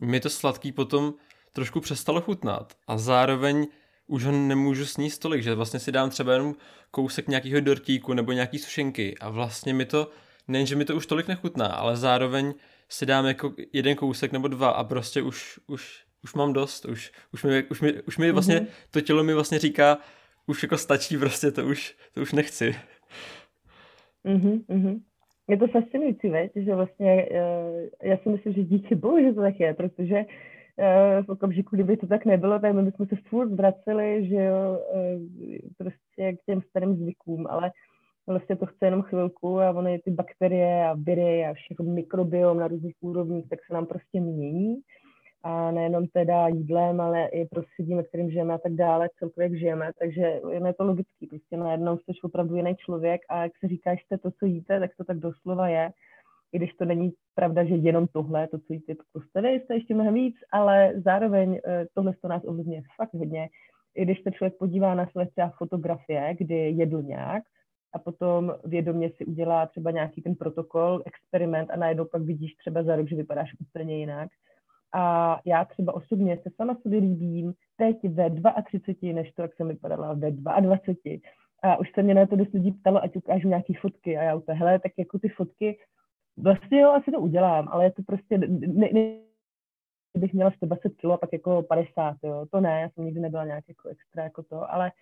mi 0.00 0.20
to 0.20 0.30
sladký 0.30 0.72
potom 0.72 1.14
trošku 1.52 1.80
přestalo 1.80 2.20
chutnat 2.20 2.76
a 2.86 2.98
zároveň 2.98 3.66
už 4.06 4.24
ho 4.24 4.32
nemůžu 4.32 4.86
sníst 4.86 5.20
tolik, 5.22 5.42
že 5.42 5.54
vlastně 5.54 5.80
si 5.80 5.92
dám 5.92 6.10
třeba 6.10 6.32
jenom 6.32 6.54
kousek 6.90 7.28
nějakého 7.28 7.60
dortíku 7.60 8.14
nebo 8.14 8.32
nějaký 8.32 8.58
sušenky 8.58 9.18
a 9.18 9.28
vlastně 9.28 9.74
mi 9.74 9.84
to 9.84 10.10
nejen, 10.48 10.66
že 10.66 10.76
mi 10.76 10.84
to 10.84 10.96
už 10.96 11.06
tolik 11.06 11.28
nechutná, 11.28 11.66
ale 11.66 11.96
zároveň 11.96 12.54
si 12.88 13.06
dám 13.06 13.26
jako 13.26 13.54
jeden 13.72 13.96
kousek 13.96 14.32
nebo 14.32 14.48
dva 14.48 14.70
a 14.70 14.84
prostě 14.84 15.22
už, 15.22 15.60
už, 15.66 16.04
už 16.24 16.34
mám 16.34 16.52
dost, 16.52 16.84
už, 16.84 17.12
už, 17.32 17.44
mi, 17.44 17.64
už, 17.70 17.80
mi, 17.80 18.02
už 18.02 18.18
mi 18.18 18.32
vlastně, 18.32 18.56
mm-hmm. 18.56 18.90
to 18.90 19.00
tělo 19.00 19.24
mi 19.24 19.34
vlastně 19.34 19.58
říká, 19.58 19.98
už 20.46 20.62
jako 20.62 20.78
stačí 20.78 21.18
prostě, 21.18 21.50
to 21.50 21.66
už, 21.66 21.96
to 22.14 22.20
už 22.20 22.32
nechci. 22.32 22.74
Mm-hmm, 24.24 24.64
mm-hmm. 24.64 25.00
Je 25.48 25.56
to 25.56 25.66
fascinující, 25.66 26.28
veď, 26.28 26.52
že 26.56 26.74
vlastně 26.74 27.28
uh, 27.30 27.88
já 28.02 28.16
si 28.16 28.28
myslím, 28.28 28.52
že 28.52 28.62
díky 28.62 28.94
bohu, 28.94 29.22
že 29.22 29.32
to 29.32 29.40
tak 29.40 29.60
je, 29.60 29.74
protože 29.74 30.16
uh, 30.16 31.24
v 31.26 31.28
okamžiku, 31.28 31.76
kdyby 31.76 31.96
to 31.96 32.06
tak 32.06 32.24
nebylo, 32.24 32.58
tak 32.58 32.74
my 32.74 32.82
bychom 32.82 33.06
se 33.06 33.16
furt 33.28 33.52
vraceli, 33.52 34.28
že 34.28 34.34
jo, 34.34 34.78
uh, 34.94 35.22
prostě 35.78 36.32
k 36.32 36.44
těm 36.46 36.62
starým 36.62 36.96
zvykům, 36.96 37.46
ale 37.46 37.72
vlastně 38.26 38.56
to 38.56 38.66
chce 38.66 38.86
jenom 38.86 39.02
chvilku 39.02 39.60
a 39.60 39.70
ono 39.70 39.88
je 39.88 40.02
ty 40.02 40.10
bakterie 40.10 40.84
a 40.84 40.94
viry 40.94 41.46
a 41.46 41.54
všechno 41.54 41.84
mikrobiom 41.84 42.58
na 42.58 42.68
různých 42.68 42.94
úrovních, 43.00 43.48
tak 43.48 43.58
se 43.66 43.74
nám 43.74 43.86
prostě 43.86 44.20
mění 44.20 44.76
a 45.42 45.70
nejenom 45.70 46.06
teda 46.06 46.48
jídlem, 46.48 47.00
ale 47.00 47.26
i 47.26 47.46
prostředím, 47.46 47.96
ve 47.96 48.02
kterým 48.02 48.30
žijeme 48.30 48.54
a 48.54 48.58
tak 48.58 48.72
dále, 48.72 49.08
celkově 49.18 49.44
jak 49.44 49.58
žijeme, 49.58 49.90
takže 49.98 50.40
je 50.50 50.74
to 50.74 50.84
logický, 50.84 51.26
prostě 51.26 51.56
najednou 51.56 51.98
jsi 51.98 52.12
opravdu 52.22 52.56
jiný 52.56 52.76
člověk 52.76 53.20
a 53.28 53.42
jak 53.42 53.52
se 53.60 53.68
říká, 53.68 53.94
že 53.94 54.18
to, 54.18 54.30
co 54.30 54.46
jíte, 54.46 54.80
tak 54.80 54.90
to 54.96 55.04
tak 55.04 55.18
doslova 55.18 55.68
je, 55.68 55.92
i 56.52 56.58
když 56.58 56.74
to 56.74 56.84
není 56.84 57.12
pravda, 57.34 57.64
že 57.64 57.74
jenom 57.74 58.06
tohle, 58.06 58.48
to, 58.48 58.58
co 58.58 58.72
jíte, 58.72 58.94
to 59.12 59.20
jste 59.20 59.40
vy, 59.40 59.60
jste 59.60 59.74
ještě 59.74 59.94
mnohem 59.94 60.14
víc, 60.14 60.36
ale 60.52 60.92
zároveň 61.04 61.60
eh, 61.66 61.86
tohle 61.94 62.12
to 62.22 62.28
nás 62.28 62.42
ovlivňuje 62.44 62.82
fakt 62.96 63.14
hodně. 63.14 63.48
I 63.94 64.04
když 64.04 64.22
se 64.22 64.30
člověk 64.30 64.58
podívá 64.58 64.94
na 64.94 65.06
své 65.06 65.26
třeba 65.26 65.52
fotografie, 65.58 66.34
kdy 66.38 66.70
jedl 66.70 67.02
nějak, 67.02 67.42
a 67.92 67.98
potom 67.98 68.54
vědomě 68.64 69.10
si 69.16 69.26
udělá 69.26 69.66
třeba 69.66 69.90
nějaký 69.90 70.22
ten 70.22 70.34
protokol, 70.34 71.02
experiment 71.06 71.70
a 71.70 71.76
najednou 71.76 72.04
pak 72.04 72.22
vidíš 72.22 72.54
třeba 72.54 72.82
za 72.82 72.96
rok, 72.96 73.08
že 73.08 73.16
vypadáš 73.16 73.50
úplně 73.60 73.98
jinak, 73.98 74.28
a 74.94 75.36
já 75.44 75.64
třeba 75.64 75.94
osobně 75.94 76.38
se 76.42 76.50
sama 76.56 76.76
sobě 76.82 77.00
líbím 77.00 77.54
teď 77.76 77.96
ve 78.04 78.30
32, 78.64 79.14
než 79.14 79.32
to, 79.32 79.42
jak 79.42 79.54
jsem 79.54 79.68
vypadala 79.68 80.14
ve 80.14 80.30
22. 80.30 80.76
A 81.62 81.76
už 81.76 81.92
se 81.92 82.02
mě 82.02 82.14
na 82.14 82.26
to 82.26 82.36
dost 82.36 82.52
lidí 82.52 82.72
ptalo, 82.72 83.02
ať 83.02 83.16
ukážu 83.16 83.48
nějaký 83.48 83.74
fotky. 83.74 84.18
A 84.18 84.22
já 84.22 84.34
úplně, 84.34 84.58
hele, 84.58 84.78
tak 84.78 84.92
jako 84.98 85.18
ty 85.18 85.28
fotky, 85.28 85.78
vlastně 86.36 86.80
jo, 86.80 86.90
asi 86.90 87.10
to 87.10 87.20
udělám, 87.20 87.68
ale 87.70 87.84
je 87.84 87.92
to 87.92 88.02
prostě, 88.02 88.38
ne, 88.38 88.88
ne, 88.92 89.18
bych 90.16 90.32
měla 90.32 90.50
120 90.50 90.88
kg 90.88 91.04
a 91.04 91.16
pak 91.16 91.32
jako 91.32 91.62
50, 91.62 92.16
jo. 92.22 92.46
To 92.50 92.60
ne, 92.60 92.80
já 92.80 92.90
jsem 92.90 93.04
nikdy 93.04 93.20
nebyla 93.20 93.44
nějak 93.44 93.64
jako 93.68 93.88
extra 93.88 94.24
jako 94.24 94.42
to, 94.42 94.72
ale 94.72 94.92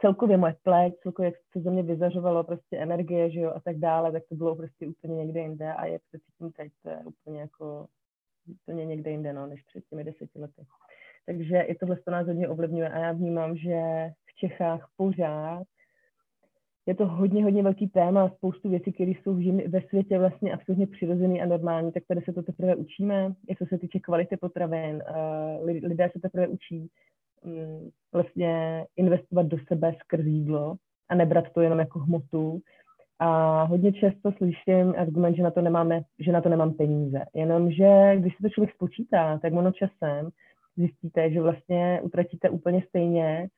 celkově 0.00 0.36
moje 0.36 0.56
pleť, 0.62 0.94
celkově 1.02 1.28
jak 1.28 1.34
se 1.52 1.60
ze 1.60 1.70
mě 1.70 1.82
vyzařovalo 1.82 2.44
prostě 2.44 2.76
energie, 2.76 3.30
že 3.30 3.40
jo, 3.40 3.52
a 3.56 3.60
tak 3.60 3.78
dále, 3.78 4.12
tak 4.12 4.22
to 4.28 4.34
bylo 4.34 4.56
prostě 4.56 4.88
úplně 4.88 5.14
někde 5.14 5.40
jinde 5.40 5.74
a 5.74 5.86
jak 5.86 6.02
se 6.10 6.18
cítím 6.18 6.52
teď, 6.52 6.72
to 6.82 6.90
je 6.90 6.98
úplně 7.04 7.40
jako 7.40 7.86
úplně 8.48 8.86
někde 8.86 9.10
jinde, 9.10 9.32
no, 9.32 9.46
než 9.46 9.62
před 9.62 9.84
těmi 9.90 10.04
deseti 10.04 10.38
lety. 10.38 10.62
Takže 11.26 11.60
i 11.60 11.74
tohle 11.74 11.96
to 11.96 12.10
nás 12.10 12.26
hodně 12.26 12.48
ovlivňuje 12.48 12.88
a 12.88 12.98
já 12.98 13.12
vnímám, 13.12 13.56
že 13.56 13.80
v 14.26 14.34
Čechách 14.34 14.88
pořád 14.96 15.62
je 16.86 16.94
to 16.94 17.06
hodně, 17.06 17.44
hodně 17.44 17.62
velký 17.62 17.88
téma, 17.88 18.28
spoustu 18.28 18.68
věcí, 18.68 18.92
které 18.92 19.10
jsou 19.10 19.34
ve 19.68 19.80
světě 19.88 20.18
vlastně 20.18 20.52
absolutně 20.52 20.86
přirozený 20.86 21.42
a 21.42 21.46
normální, 21.46 21.92
tak 21.92 22.02
tady 22.08 22.20
se 22.20 22.32
to 22.32 22.42
teprve 22.42 22.76
učíme. 22.76 23.32
I 23.48 23.56
co 23.56 23.66
se 23.66 23.78
týče 23.78 24.00
kvality 24.00 24.36
potravin, 24.36 25.02
lidé 25.82 26.10
se 26.12 26.20
teprve 26.20 26.48
učí 26.48 26.90
mm, 27.44 27.90
vlastně 28.12 28.84
investovat 28.96 29.46
do 29.46 29.56
sebe 29.68 29.94
skrz 30.04 30.24
jídlo 30.24 30.76
a 31.08 31.14
nebrat 31.14 31.44
to 31.52 31.60
jenom 31.60 31.78
jako 31.78 31.98
hmotu, 31.98 32.60
a 33.18 33.62
hodně 33.62 33.92
často 33.92 34.32
slyším 34.32 34.94
argument, 34.98 35.36
že 35.36 35.42
na 35.42 35.50
to 35.50 35.60
nemáme, 35.62 36.00
že 36.18 36.32
na 36.32 36.40
to 36.40 36.48
nemám 36.48 36.74
peníze. 36.74 37.24
Jenomže 37.34 38.16
když 38.16 38.36
se 38.36 38.42
to 38.42 38.48
člověk 38.48 38.74
spočítá, 38.74 39.38
tak 39.38 39.52
ono 39.52 39.72
časem 39.72 40.28
zjistíte, 40.76 41.30
že 41.30 41.40
vlastně 41.40 42.00
utratíte 42.02 42.50
úplně 42.50 42.82
stejně 42.88 43.48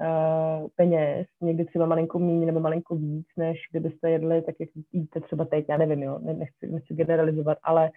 uh, 0.00 0.68
peněz, 0.76 1.26
někdy 1.40 1.64
třeba 1.64 1.86
malinko 1.86 2.18
méně 2.18 2.46
nebo 2.46 2.60
malinko 2.60 2.96
víc, 2.96 3.26
než 3.36 3.58
kdybyste 3.70 4.10
jedli 4.10 4.42
tak, 4.42 4.54
jak 4.60 4.68
jíte 4.92 5.20
třeba 5.20 5.44
teď, 5.44 5.64
já 5.68 5.76
nevím, 5.76 6.02
jo, 6.02 6.18
nechci, 6.18 6.66
nechci 6.66 6.94
generalizovat, 6.94 7.58
ale 7.62 7.90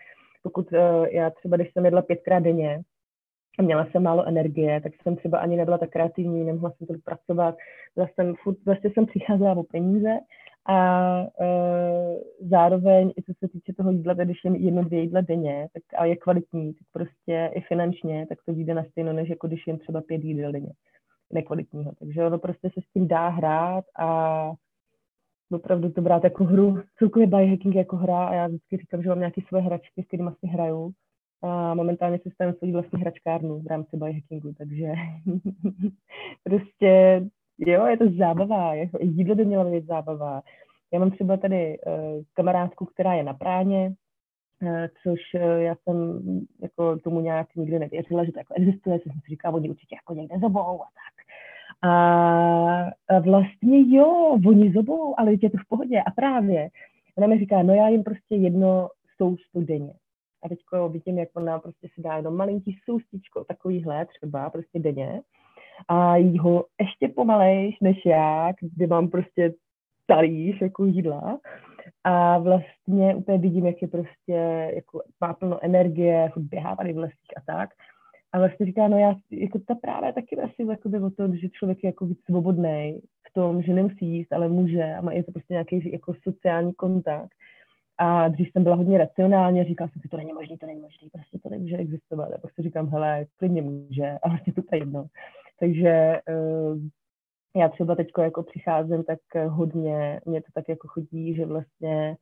pokud 0.44 0.72
uh, 0.72 1.06
já 1.12 1.30
třeba, 1.30 1.58
když 1.58 1.74
jsem 1.74 1.86
jedla 1.86 2.02
pětkrát 2.02 2.44
denně, 2.44 2.82
a 3.60 3.62
měla 3.62 3.88
jsem 3.92 4.04
málo 4.04 4.28
energie, 4.28 4.82
tak 4.82 4.92
jsem 5.04 5.16
třeba 5.16 5.40
ani 5.40 5.58
nebyla 5.58 5.78
tak 5.78 5.90
kreativní, 5.90 6.46
nemohla 6.46 6.72
jsem 6.72 6.88
tolik 6.88 7.04
pracovat, 7.04 7.56
vlastně 7.96 8.14
jsem, 8.16 8.36
furt, 8.36 8.58
vlastně 8.66 8.90
jsem 8.94 9.06
přicházela 9.06 9.52
o 9.58 9.64
peníze 9.64 10.20
a 10.66 11.20
uh, 11.22 12.50
zároveň, 12.50 13.14
i 13.18 13.24
co 13.24 13.34
se 13.40 13.48
týče 13.48 13.74
toho 13.74 13.92
jídla, 13.92 14.14
když 14.14 14.38
je 14.46 14.58
jedno, 14.58 14.84
dvě 14.84 15.02
jídla 15.02 15.22
denně, 15.22 15.68
tak 15.74 15.84
a 15.98 16.06
je 16.06 16.16
kvalitní, 16.16 16.74
tak 16.74 16.88
prostě 16.92 17.52
i 17.54 17.62
finančně, 17.62 18.26
tak 18.30 18.38
to 18.46 18.54
vyjde 18.54 18.74
na 18.74 18.84
stejno, 18.84 19.14
než 19.14 19.30
jako 19.30 19.48
když 19.48 19.68
jen 19.68 19.78
třeba 19.78 20.02
pět 20.02 20.24
jídel 20.24 20.52
denně 20.52 20.74
nekvalitního. 21.34 21.92
Takže 22.00 22.26
ono 22.26 22.40
prostě 22.40 22.70
se 22.74 22.82
s 22.82 22.94
tím 22.94 23.08
dá 23.08 23.30
hrát 23.30 23.86
a 24.00 24.52
opravdu 25.52 25.92
to 25.92 26.02
brát 26.02 26.24
jako 26.24 26.44
hru. 26.44 26.82
Celkově 26.98 27.28
biohacking 27.28 27.76
jako 27.76 27.96
hra 27.96 28.26
a 28.26 28.34
já 28.34 28.48
vždycky 28.48 28.78
říkám, 28.78 29.04
že 29.04 29.10
mám 29.10 29.20
nějaké 29.20 29.42
své 29.48 29.62
hračky, 29.62 30.04
s 30.04 30.08
kterými 30.08 30.30
asi 30.30 30.48
hraju. 30.48 30.92
A 31.42 31.74
momentálně 31.74 32.20
si 32.20 32.32
stavím 32.32 32.54
svou 32.54 32.72
vlastní 32.72 33.02
hračkárnu 33.02 33.60
v 33.60 33.68
rámci 33.68 33.98
biohackingu, 33.98 34.54
takže 34.54 34.94
prostě 36.44 37.22
Jo, 37.68 37.86
je 37.86 37.98
to 37.98 38.06
zábava, 38.18 38.74
jako 38.74 38.98
jídlo 39.02 39.36
by 39.36 39.46
mělo 39.46 39.72
být 39.72 39.86
zábava. 39.86 40.42
Já 40.94 41.00
mám 41.00 41.12
třeba 41.12 41.38
tady 41.38 41.78
uh, 41.80 42.24
kamarádku, 42.34 42.86
která 42.86 43.14
je 43.14 43.24
na 43.24 43.34
práně, 43.34 43.94
uh, 44.62 44.88
což 45.04 45.20
uh, 45.36 45.42
já 45.42 45.76
jsem 45.76 46.20
jako 46.62 47.00
tomu 47.00 47.22
nějak 47.22 47.56
nikdy 47.56 47.80
nevěřila, 47.80 48.24
že 48.24 48.32
to 48.32 48.40
jako 48.40 48.54
existuje, 48.54 49.00
jsem 49.00 49.12
si 49.12 49.30
říkala, 49.30 49.56
oni 49.56 49.70
určitě 49.70 49.96
jako 49.96 50.14
někde 50.14 50.40
zobou 50.40 50.82
a 50.82 50.86
tak. 50.86 51.26
A, 51.82 51.92
a 53.08 53.20
vlastně 53.20 53.96
jo, 53.98 54.40
oni 54.48 54.74
zobou, 54.74 55.20
ale 55.20 55.32
je 55.32 55.50
to 55.50 55.58
v 55.58 55.68
pohodě. 55.70 56.02
A 56.02 56.12
právě 56.12 56.70
ona 57.18 57.28
mi 57.28 57.40
říká, 57.40 57.64
no 57.64 57.74
já 57.74 57.88
jim 57.88 58.04
prostě 58.04 58.36
jedno 58.36 58.90
soustu 59.18 59.62
denně. 59.62 59.94
A 60.44 60.50
teď 60.50 60.60
vidím, 60.92 61.18
jak 61.20 61.30
ona 61.34 61.60
prostě 61.60 61.88
si 61.96 62.02
dá 62.02 62.18
jenom 62.18 62.36
malinký 62.36 62.78
soustičko, 62.86 63.44
takovýhle 63.44 64.06
třeba 64.06 64.50
prostě 64.50 64.80
denně 64.80 65.22
a 65.88 66.16
jí 66.16 66.38
ho 66.38 66.66
ještě 66.80 67.08
pomalejš 67.08 67.80
než 67.82 68.06
já, 68.06 68.52
kdy 68.62 68.88
mám 68.88 69.10
prostě 69.10 69.54
talíř 70.08 70.62
jako 70.62 70.86
jídla 70.86 71.40
a 72.04 72.38
vlastně 72.38 73.16
úplně 73.16 73.38
vidím, 73.38 73.66
jak 73.66 73.82
je 73.82 73.88
prostě, 73.88 74.72
jako 74.76 75.02
má 75.22 75.34
plno 75.34 75.60
energie, 75.62 76.32
běhá 76.38 76.76
tady 76.76 76.94
v 76.94 76.98
lesích 76.98 77.38
a 77.38 77.42
tak. 77.54 77.70
A 78.32 78.40
vlastně 78.40 78.66
říká, 78.66 78.88
no 78.88 78.98
já, 78.98 79.16
jako 79.32 79.60
ta 79.60 79.76
právě 79.76 80.14
taky 80.14 80.38
asi 80.38 80.64
jako 80.70 80.90
o 81.06 81.10
tom, 81.10 81.38
že 81.38 81.50
člověk 81.50 81.84
je 81.84 81.88
jako 81.88 82.06
víc 82.06 82.20
svobodný 82.26 83.00
v 83.30 83.34
tom, 83.34 83.62
že 83.62 83.74
nemusí 83.74 84.06
jíst, 84.06 84.34
ale 84.34 84.50
může 84.50 84.84
a 84.84 85.02
má 85.02 85.14
je 85.14 85.24
to 85.24 85.32
prostě 85.32 85.54
nějaký 85.54 85.92
jako 85.92 86.14
sociální 86.24 86.74
kontakt. 86.74 87.32
A 87.98 88.28
dřív 88.28 88.52
jsem 88.52 88.64
byla 88.64 88.76
hodně 88.76 88.98
racionálně, 88.98 89.66
říkala 89.66 89.90
jsem 89.90 90.02
si, 90.02 90.08
to 90.08 90.18
není 90.18 90.34
možné, 90.34 90.58
to 90.58 90.66
není 90.66 90.82
možné, 90.82 91.10
prostě 91.12 91.40
to 91.44 91.50
nemůže 91.50 91.78
existovat. 91.78 92.34
A 92.34 92.38
prostě 92.38 92.62
říkám, 92.62 92.90
hele, 92.90 93.26
klidně 93.38 93.62
může, 93.62 94.18
a 94.24 94.30
vlastně 94.30 94.54
to 94.54 94.62
je 94.72 94.80
jedno. 94.80 95.06
Takže 95.60 95.90
eh, 95.90 96.76
já 97.56 97.70
třeba 97.70 97.96
teď 97.96 98.08
jako 98.22 98.44
přicházím, 98.44 99.04
tak 99.04 99.20
hodně, 99.48 100.22
mě 100.26 100.42
to 100.42 100.48
tak 100.54 100.70
jako 100.70 100.88
chodí, 100.88 101.36
že 101.36 101.46
vlastně 101.46 102.18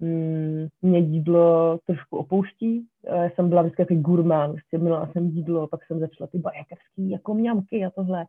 mm, 0.00 0.68
mě 0.82 0.98
jídlo 0.98 1.78
trošku 1.86 2.16
opouští. 2.16 2.86
Já 3.04 3.30
jsem 3.30 3.48
byla 3.48 3.62
vždycky 3.62 3.82
takový 3.82 4.00
gurmán, 4.00 4.50
vlastně 4.50 4.78
měla 4.78 5.06
jsem 5.12 5.26
jídlo, 5.26 5.68
pak 5.68 5.84
jsem 5.84 6.00
začala 6.00 6.26
ty 6.26 6.38
bajakerský 6.38 7.10
jako 7.10 7.34
mňamky 7.34 7.84
a 7.84 7.90
tohle. 7.90 8.26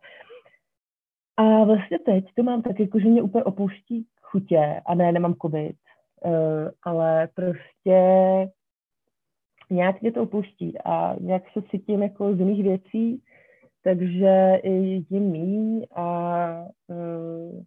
A 1.36 1.64
vlastně 1.64 1.98
teď 1.98 2.24
to 2.34 2.42
mám 2.42 2.62
tak 2.62 2.80
jako, 2.80 3.00
že 3.00 3.08
mě 3.08 3.22
úplně 3.22 3.44
opouští 3.44 4.06
chutě 4.22 4.82
a 4.86 4.94
ne, 4.94 5.12
nemám 5.12 5.34
covid, 5.34 5.76
ale 6.82 7.28
prostě 7.34 7.98
nějak 9.70 10.02
mě 10.02 10.12
to 10.12 10.22
opouští 10.22 10.78
a 10.78 11.16
nějak 11.20 11.42
se 11.52 11.62
cítím 11.62 12.02
jako 12.02 12.34
z 12.34 12.38
jiných 12.38 12.62
věcí, 12.62 13.22
takže 13.84 14.60
i 14.62 15.04
jim 15.10 15.30
míň 15.30 15.86
a 15.94 16.66
uh, 16.86 17.62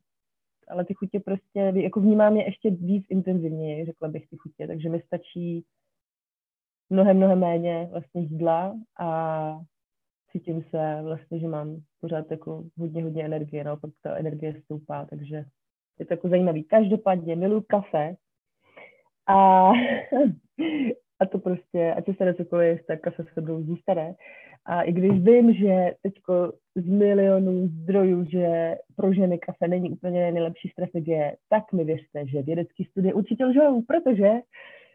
ale 0.68 0.86
ty 0.86 0.94
chutě 0.94 1.20
prostě, 1.20 1.60
jako 1.76 2.00
vnímám 2.00 2.38
je 2.38 2.46
ještě 2.46 2.70
víc 2.70 3.06
intenzivněji, 3.10 3.86
řekla 3.86 4.08
bych 4.08 4.30
ty 4.30 4.38
chutě, 4.38 4.68
takže 4.68 4.90
mi 4.90 5.02
stačí 5.02 5.66
mnohem, 6.90 7.18
mnohem 7.18 7.40
méně 7.40 7.88
vlastně 7.92 8.22
jídla 8.22 8.76
a 9.00 9.60
cítím 10.32 10.64
se 10.70 11.00
vlastně, 11.04 11.40
že 11.40 11.48
mám 11.48 11.82
pořád 12.02 12.32
jako 12.32 12.64
hodně, 12.78 13.04
hodně 13.04 13.26
energie, 13.26 13.64
no, 13.64 13.78
pak 13.78 13.92
ta 14.02 14.16
energie 14.16 14.62
stoupá, 14.62 15.06
takže 15.06 15.46
je 16.00 16.06
to 16.06 16.14
jako 16.14 16.30
zajímavý. 16.30 16.64
Každopádně 16.64 17.36
miluji 17.36 17.62
kafe 17.62 18.16
a, 19.28 19.72
a 21.20 21.26
to 21.32 21.40
prostě, 21.40 21.94
ať 21.94 22.06
se 22.18 22.34
cokoliv, 22.34 22.86
tak 22.88 23.02
kafe 23.02 23.24
se 23.34 23.42
budou 23.42 23.64
zůstane. 23.64 24.16
A 24.68 24.82
i 24.82 24.92
když 24.92 25.12
vím, 25.12 25.54
že 25.54 25.92
teďko 26.02 26.54
z 26.76 26.86
milionů 26.86 27.68
zdrojů, 27.68 28.26
že 28.30 28.76
pro 28.96 29.14
ženy 29.14 29.40
kafe 29.40 29.68
není 29.68 29.92
úplně 29.92 30.32
nejlepší 30.32 30.70
strategie, 30.70 31.36
tak 31.50 31.74
mi 31.74 31.84
věřte, 31.84 32.28
že 32.28 32.42
vědecký 32.42 32.84
studie 32.84 33.14
určitě 33.14 33.46
lžou, 33.46 33.82
protože 33.82 34.32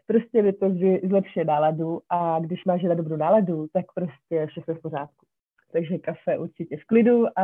prostě 0.07 0.43
by 0.43 0.53
to 0.53 0.75
zlepšuje 1.09 1.45
náladu 1.45 2.01
a 2.09 2.39
když 2.39 2.65
máš 2.65 2.83
na 2.83 2.93
dobrou 2.93 3.15
náladu, 3.15 3.67
tak 3.73 3.85
prostě 3.95 4.47
všechno 4.47 4.75
v 4.75 4.81
pořádku. 4.81 5.25
Takže 5.71 5.97
kafe 5.97 6.37
určitě 6.37 6.77
v 6.77 6.85
klidu 6.85 7.25
a 7.27 7.43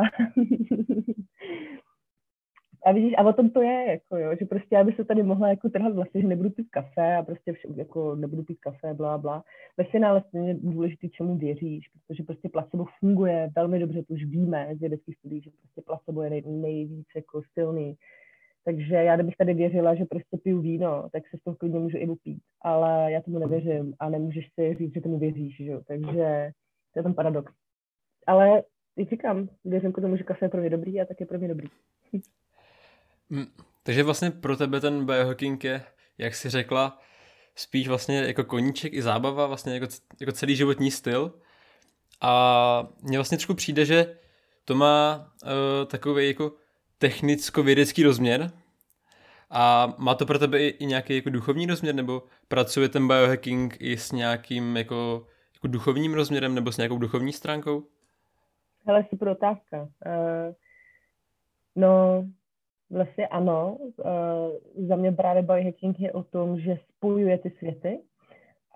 A 2.86 2.92
vidíš, 2.92 3.14
a 3.18 3.22
o 3.22 3.32
tom 3.32 3.50
to 3.50 3.62
je, 3.62 3.90
jako 3.90 4.16
jo, 4.16 4.30
že 4.40 4.46
prostě 4.46 4.74
já 4.74 4.84
bych 4.84 4.96
se 4.96 5.04
tady 5.04 5.22
mohla 5.22 5.48
jako 5.48 5.68
trhat 5.68 5.94
vlastně, 5.94 6.20
že 6.20 6.28
nebudu 6.28 6.50
pít 6.50 6.68
kafe 6.70 7.16
a 7.16 7.22
prostě 7.22 7.52
vše, 7.52 7.68
jako 7.76 8.14
nebudu 8.14 8.42
pít 8.42 8.58
kafe, 8.60 8.94
bla, 8.94 9.18
bla. 9.18 9.44
Ve 9.76 9.84
finále 9.84 10.22
stejně 10.28 10.54
důležitý, 10.54 11.10
čemu 11.10 11.38
věříš, 11.38 11.88
protože 11.88 12.22
prostě 12.22 12.48
placebo 12.48 12.84
funguje 12.98 13.50
velmi 13.56 13.78
dobře, 13.78 14.02
to 14.02 14.14
už 14.14 14.24
víme 14.24 14.68
z 14.76 14.80
vědeckých 14.80 15.16
studií, 15.16 15.40
že 15.40 15.50
prostě 15.50 15.82
placebo 15.82 16.22
je 16.22 16.30
nej, 16.30 16.42
nejvíc 16.46 17.06
jako 17.16 17.42
silný. 17.52 17.96
Takže 18.64 18.94
já 18.94 19.16
kdybych 19.16 19.36
tady 19.36 19.54
věřila, 19.54 19.94
že 19.94 20.04
prostě 20.04 20.36
piju 20.36 20.60
víno, 20.60 21.08
tak 21.12 21.28
se 21.28 21.36
z 21.36 21.42
toho 21.42 21.56
klidně 21.56 21.78
můžu 21.78 21.96
i 21.98 22.08
upít, 22.08 22.42
ale 22.60 23.12
já 23.12 23.20
tomu 23.20 23.38
nevěřím 23.38 23.94
a 23.98 24.10
nemůžeš 24.10 24.48
si 24.54 24.74
říct, 24.74 24.94
že 24.94 25.00
tomu 25.00 25.18
věříš, 25.18 25.56
že 25.56 25.64
jo, 25.64 25.80
takže 25.86 26.50
to 26.92 26.98
je 26.98 27.02
ten 27.02 27.14
paradox. 27.14 27.52
Ale 28.26 28.62
říkám, 29.10 29.48
věřím 29.64 29.92
k 29.92 30.00
tomu, 30.00 30.16
že 30.16 30.24
kafe 30.24 30.44
je 30.44 30.48
pro 30.48 30.60
mě 30.60 30.70
dobrý 30.70 31.00
a 31.00 31.04
tak 31.04 31.20
je 31.20 31.26
pro 31.26 31.38
mě 31.38 31.48
dobrý. 31.48 31.68
Mm, 33.30 33.46
takže 33.82 34.02
vlastně 34.02 34.30
pro 34.30 34.56
tebe 34.56 34.80
ten 34.80 35.06
biohacking 35.06 35.64
je, 35.64 35.82
jak 36.18 36.34
jsi 36.34 36.50
řekla, 36.50 36.98
spíš 37.54 37.88
vlastně 37.88 38.18
jako 38.18 38.44
koníček 38.44 38.92
i 38.92 39.02
zábava, 39.02 39.46
vlastně 39.46 39.74
jako, 39.74 39.86
jako 40.20 40.32
celý 40.32 40.56
životní 40.56 40.90
styl. 40.90 41.40
A 42.20 42.86
mně 43.02 43.18
vlastně 43.18 43.38
trošku 43.38 43.54
přijde, 43.54 43.84
že 43.84 44.18
to 44.64 44.74
má 44.74 45.32
uh, 45.42 45.50
takový 45.86 46.28
jako 46.28 46.52
technicko-vědecký 46.98 48.02
rozměr 48.02 48.50
a 49.50 49.94
má 49.98 50.14
to 50.14 50.26
pro 50.26 50.38
tebe 50.38 50.60
i, 50.60 50.68
i 50.68 50.86
nějaký 50.86 51.16
jako 51.16 51.30
duchovní 51.30 51.66
rozměr, 51.66 51.94
nebo 51.94 52.22
pracuje 52.48 52.88
ten 52.88 53.08
biohacking 53.08 53.76
i 53.80 53.96
s 53.96 54.12
nějakým 54.12 54.76
jako, 54.76 55.26
jako 55.54 55.66
duchovním 55.66 56.14
rozměrem 56.14 56.54
nebo 56.54 56.72
s 56.72 56.76
nějakou 56.76 56.98
duchovní 56.98 57.32
stránkou? 57.32 57.86
Hele, 58.86 59.06
super 59.10 59.28
otázka. 59.28 59.80
Uh, 59.82 60.54
no, 61.76 62.24
Vlastně 62.90 63.28
ano, 63.28 63.76
uh, 63.76 64.86
za 64.86 64.96
mě 64.96 65.12
právě 65.12 65.42
biohacking 65.42 66.00
je 66.00 66.12
o 66.12 66.22
tom, 66.22 66.60
že 66.60 66.78
spojuje 66.88 67.38
ty 67.38 67.50
světy 67.50 68.00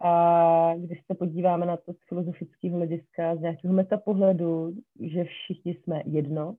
a 0.02 0.74
když 0.76 1.06
se 1.06 1.14
podíváme 1.14 1.66
na 1.66 1.76
to 1.76 1.92
z 1.92 1.96
filozofického 2.08 2.76
hlediska, 2.76 3.36
z 3.36 3.40
nějakého 3.40 3.74
metapohledu, 3.74 4.72
že 5.00 5.24
všichni 5.24 5.74
jsme 5.74 6.02
jedno, 6.04 6.54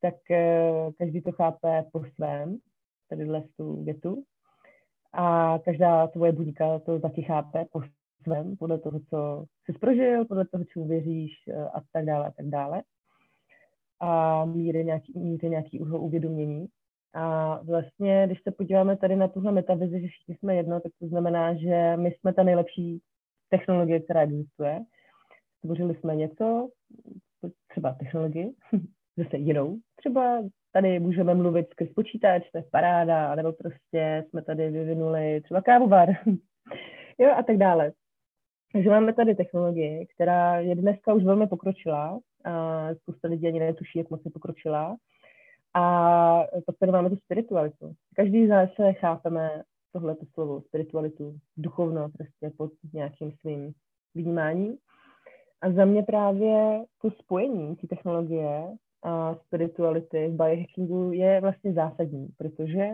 tak 0.00 0.14
uh, 0.30 0.92
každý 0.98 1.20
to 1.20 1.32
chápe 1.32 1.84
po 1.92 2.04
svém, 2.14 2.58
tadyhle 3.08 3.44
tu 3.56 3.84
větu. 3.84 4.24
A 5.12 5.58
každá 5.64 6.06
tvoje 6.06 6.32
buňka 6.32 6.78
to 6.78 7.00
taky 7.00 7.22
chápe 7.22 7.64
po 7.72 7.82
svém, 8.22 8.56
podle 8.56 8.78
toho, 8.78 9.00
co 9.10 9.44
jsi 9.64 9.78
prožil, 9.78 10.24
podle 10.24 10.46
toho, 10.46 10.64
čemu 10.64 10.88
věříš 10.88 11.32
uh, 11.48 11.62
a 11.62 11.82
tak 11.92 12.04
dále 12.04 12.26
a 12.26 12.30
tak 12.30 12.46
dále. 12.46 12.82
A 14.00 14.44
míry 14.44 14.84
nějaký, 14.84 15.18
míry 15.18 15.50
nějaký 15.50 15.80
uvědomění. 15.80 16.66
A 17.14 17.56
vlastně, 17.62 18.22
když 18.26 18.42
se 18.42 18.50
podíváme 18.50 18.96
tady 18.96 19.16
na 19.16 19.28
tuhle 19.28 19.52
metavizi, 19.52 20.00
že 20.00 20.08
všichni 20.08 20.34
jsme 20.34 20.54
jedno, 20.54 20.80
tak 20.80 20.92
to 21.00 21.06
znamená, 21.06 21.54
že 21.54 21.96
my 21.96 22.12
jsme 22.12 22.34
ta 22.34 22.42
nejlepší 22.42 23.00
technologie, 23.48 24.00
která 24.00 24.20
existuje. 24.20 24.80
Stvořili 25.58 25.94
jsme 25.94 26.16
něco, 26.16 26.68
třeba 27.68 27.92
technologii, 27.92 28.52
zase 29.16 29.36
jinou. 29.36 29.78
Třeba 29.96 30.42
tady 30.72 31.00
můžeme 31.00 31.34
mluvit 31.34 31.66
skrz 31.70 31.88
počítač, 31.92 32.50
to 32.50 32.58
je 32.58 32.64
paráda, 32.72 33.34
nebo 33.34 33.52
prostě 33.52 34.24
jsme 34.28 34.42
tady 34.42 34.70
vyvinuli 34.70 35.40
třeba 35.40 35.62
kávovar, 35.62 36.08
jo, 37.18 37.30
a 37.36 37.42
tak 37.42 37.56
dále. 37.56 37.92
Takže 38.72 38.90
máme 38.90 39.12
tady 39.12 39.34
technologii, 39.34 40.06
která 40.14 40.60
je 40.60 40.74
dneska 40.74 41.14
už 41.14 41.24
velmi 41.24 41.46
pokročilá, 41.46 42.20
a 42.44 42.88
spousta 42.94 43.28
lidí 43.28 43.46
ani 43.46 43.60
netuší, 43.60 43.98
jak 43.98 44.10
moc 44.10 44.24
je 44.24 44.30
pokročilá. 44.30 44.96
A 45.74 46.46
máme 46.92 47.10
tu 47.10 47.16
spiritualitu. 47.16 47.92
Každý 48.16 48.46
z 48.46 48.48
nás 48.48 48.70
chápeme 48.92 49.62
tohle 49.92 50.16
slovo, 50.34 50.60
spiritualitu, 50.60 51.36
duchovno, 51.56 52.08
prostě 52.08 52.50
pod 52.56 52.72
nějakým 52.92 53.32
svým 53.40 53.72
vnímáním. 54.14 54.76
A 55.62 55.72
za 55.72 55.84
mě 55.84 56.02
právě 56.02 56.84
to 57.02 57.10
spojení 57.10 57.76
té 57.76 57.86
technologie 57.86 58.76
a 59.02 59.34
spirituality 59.34 60.28
v 60.28 60.36
biohackingu 60.36 61.12
je 61.12 61.40
vlastně 61.40 61.72
zásadní, 61.72 62.28
protože 62.36 62.88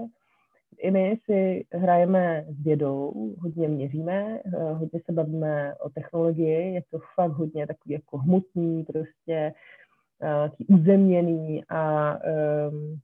i 0.78 0.90
my 0.90 1.18
si 1.24 1.66
hrajeme 1.72 2.46
s 2.48 2.64
vědou, 2.64 3.12
hodně 3.38 3.68
měříme, 3.68 4.40
hodně 4.72 5.00
se 5.06 5.12
bavíme 5.12 5.74
o 5.74 5.90
technologii, 5.90 6.74
je 6.74 6.82
to 6.90 6.98
fakt 7.14 7.32
hodně 7.32 7.66
takový 7.66 7.92
jako 7.92 8.18
hmotný, 8.18 8.84
prostě 8.84 9.52
uh, 10.22 10.79
uzemněný 10.79 11.64
a 11.68 12.14
um, 12.70 13.00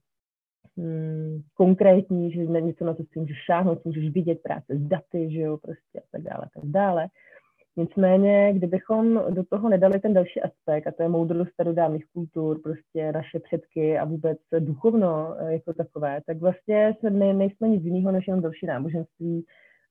konkrétní, 1.54 2.32
že 2.32 2.40
něco 2.40 2.84
na 2.84 2.94
to 2.94 3.02
si 3.02 3.18
můžeš 3.20 3.36
šáhnout, 3.44 3.84
můžeš 3.84 4.10
vidět 4.10 4.42
práce 4.42 4.76
s 4.76 4.80
daty, 4.80 5.30
že 5.32 5.40
jo, 5.40 5.56
prostě 5.56 6.00
a 6.00 6.02
tak 6.12 6.22
dále, 6.22 6.44
a 6.44 6.60
tak 6.60 6.70
dále. 6.70 7.08
Nicméně, 7.76 8.52
kdybychom 8.52 9.22
do 9.30 9.44
toho 9.44 9.68
nedali 9.68 10.00
ten 10.00 10.14
další 10.14 10.40
aspekt, 10.42 10.86
a 10.86 10.92
to 10.92 11.02
je 11.02 11.08
moudrost 11.08 11.52
starodávných 11.52 12.04
kultur, 12.12 12.60
prostě 12.62 13.12
naše 13.12 13.40
předky 13.40 13.98
a 13.98 14.04
vůbec 14.04 14.38
duchovno 14.58 15.34
eh, 15.38 15.52
jako 15.52 15.72
takové, 15.72 16.20
tak 16.26 16.38
vlastně 16.38 16.94
jsme, 16.98 17.10
ne, 17.10 17.32
nejsme 17.34 17.68
nic 17.68 17.84
jiného 17.84 18.12
než 18.12 18.26
jenom 18.26 18.42
další 18.42 18.66
náboženství, 18.66 19.46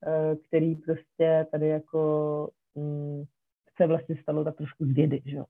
eh, 0.07 0.35
který 0.47 0.75
prostě 0.75 1.45
tady 1.51 1.67
jako 1.67 2.49
um, 2.73 3.25
se 3.77 3.87
vlastně 3.87 4.15
stalo 4.21 4.43
tak 4.43 4.55
trošku 4.55 4.85
z 4.85 4.91
vědy, 4.91 5.21
že 5.25 5.35
jo. 5.35 5.45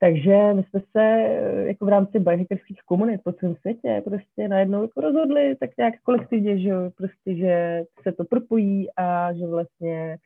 Takže 0.00 0.54
my 0.54 0.62
jsme 0.62 0.80
se 0.80 1.02
eh, 1.02 1.66
jako 1.66 1.84
v 1.84 1.88
rámci 1.88 2.18
biohackerských 2.18 2.80
komunit 2.84 3.20
po 3.24 3.32
celém 3.32 3.56
světě 3.56 4.02
prostě 4.04 4.48
najednou 4.48 4.82
jako 4.82 5.00
rozhodli 5.00 5.56
tak 5.56 5.70
nějak 5.78 5.94
kolektivně, 6.02 6.58
že 6.58 6.72
prostě, 6.96 7.36
že 7.36 7.82
se 8.02 8.12
to 8.12 8.24
propojí 8.24 8.88
a 8.96 9.32
že 9.32 9.46
vlastně 9.46 10.16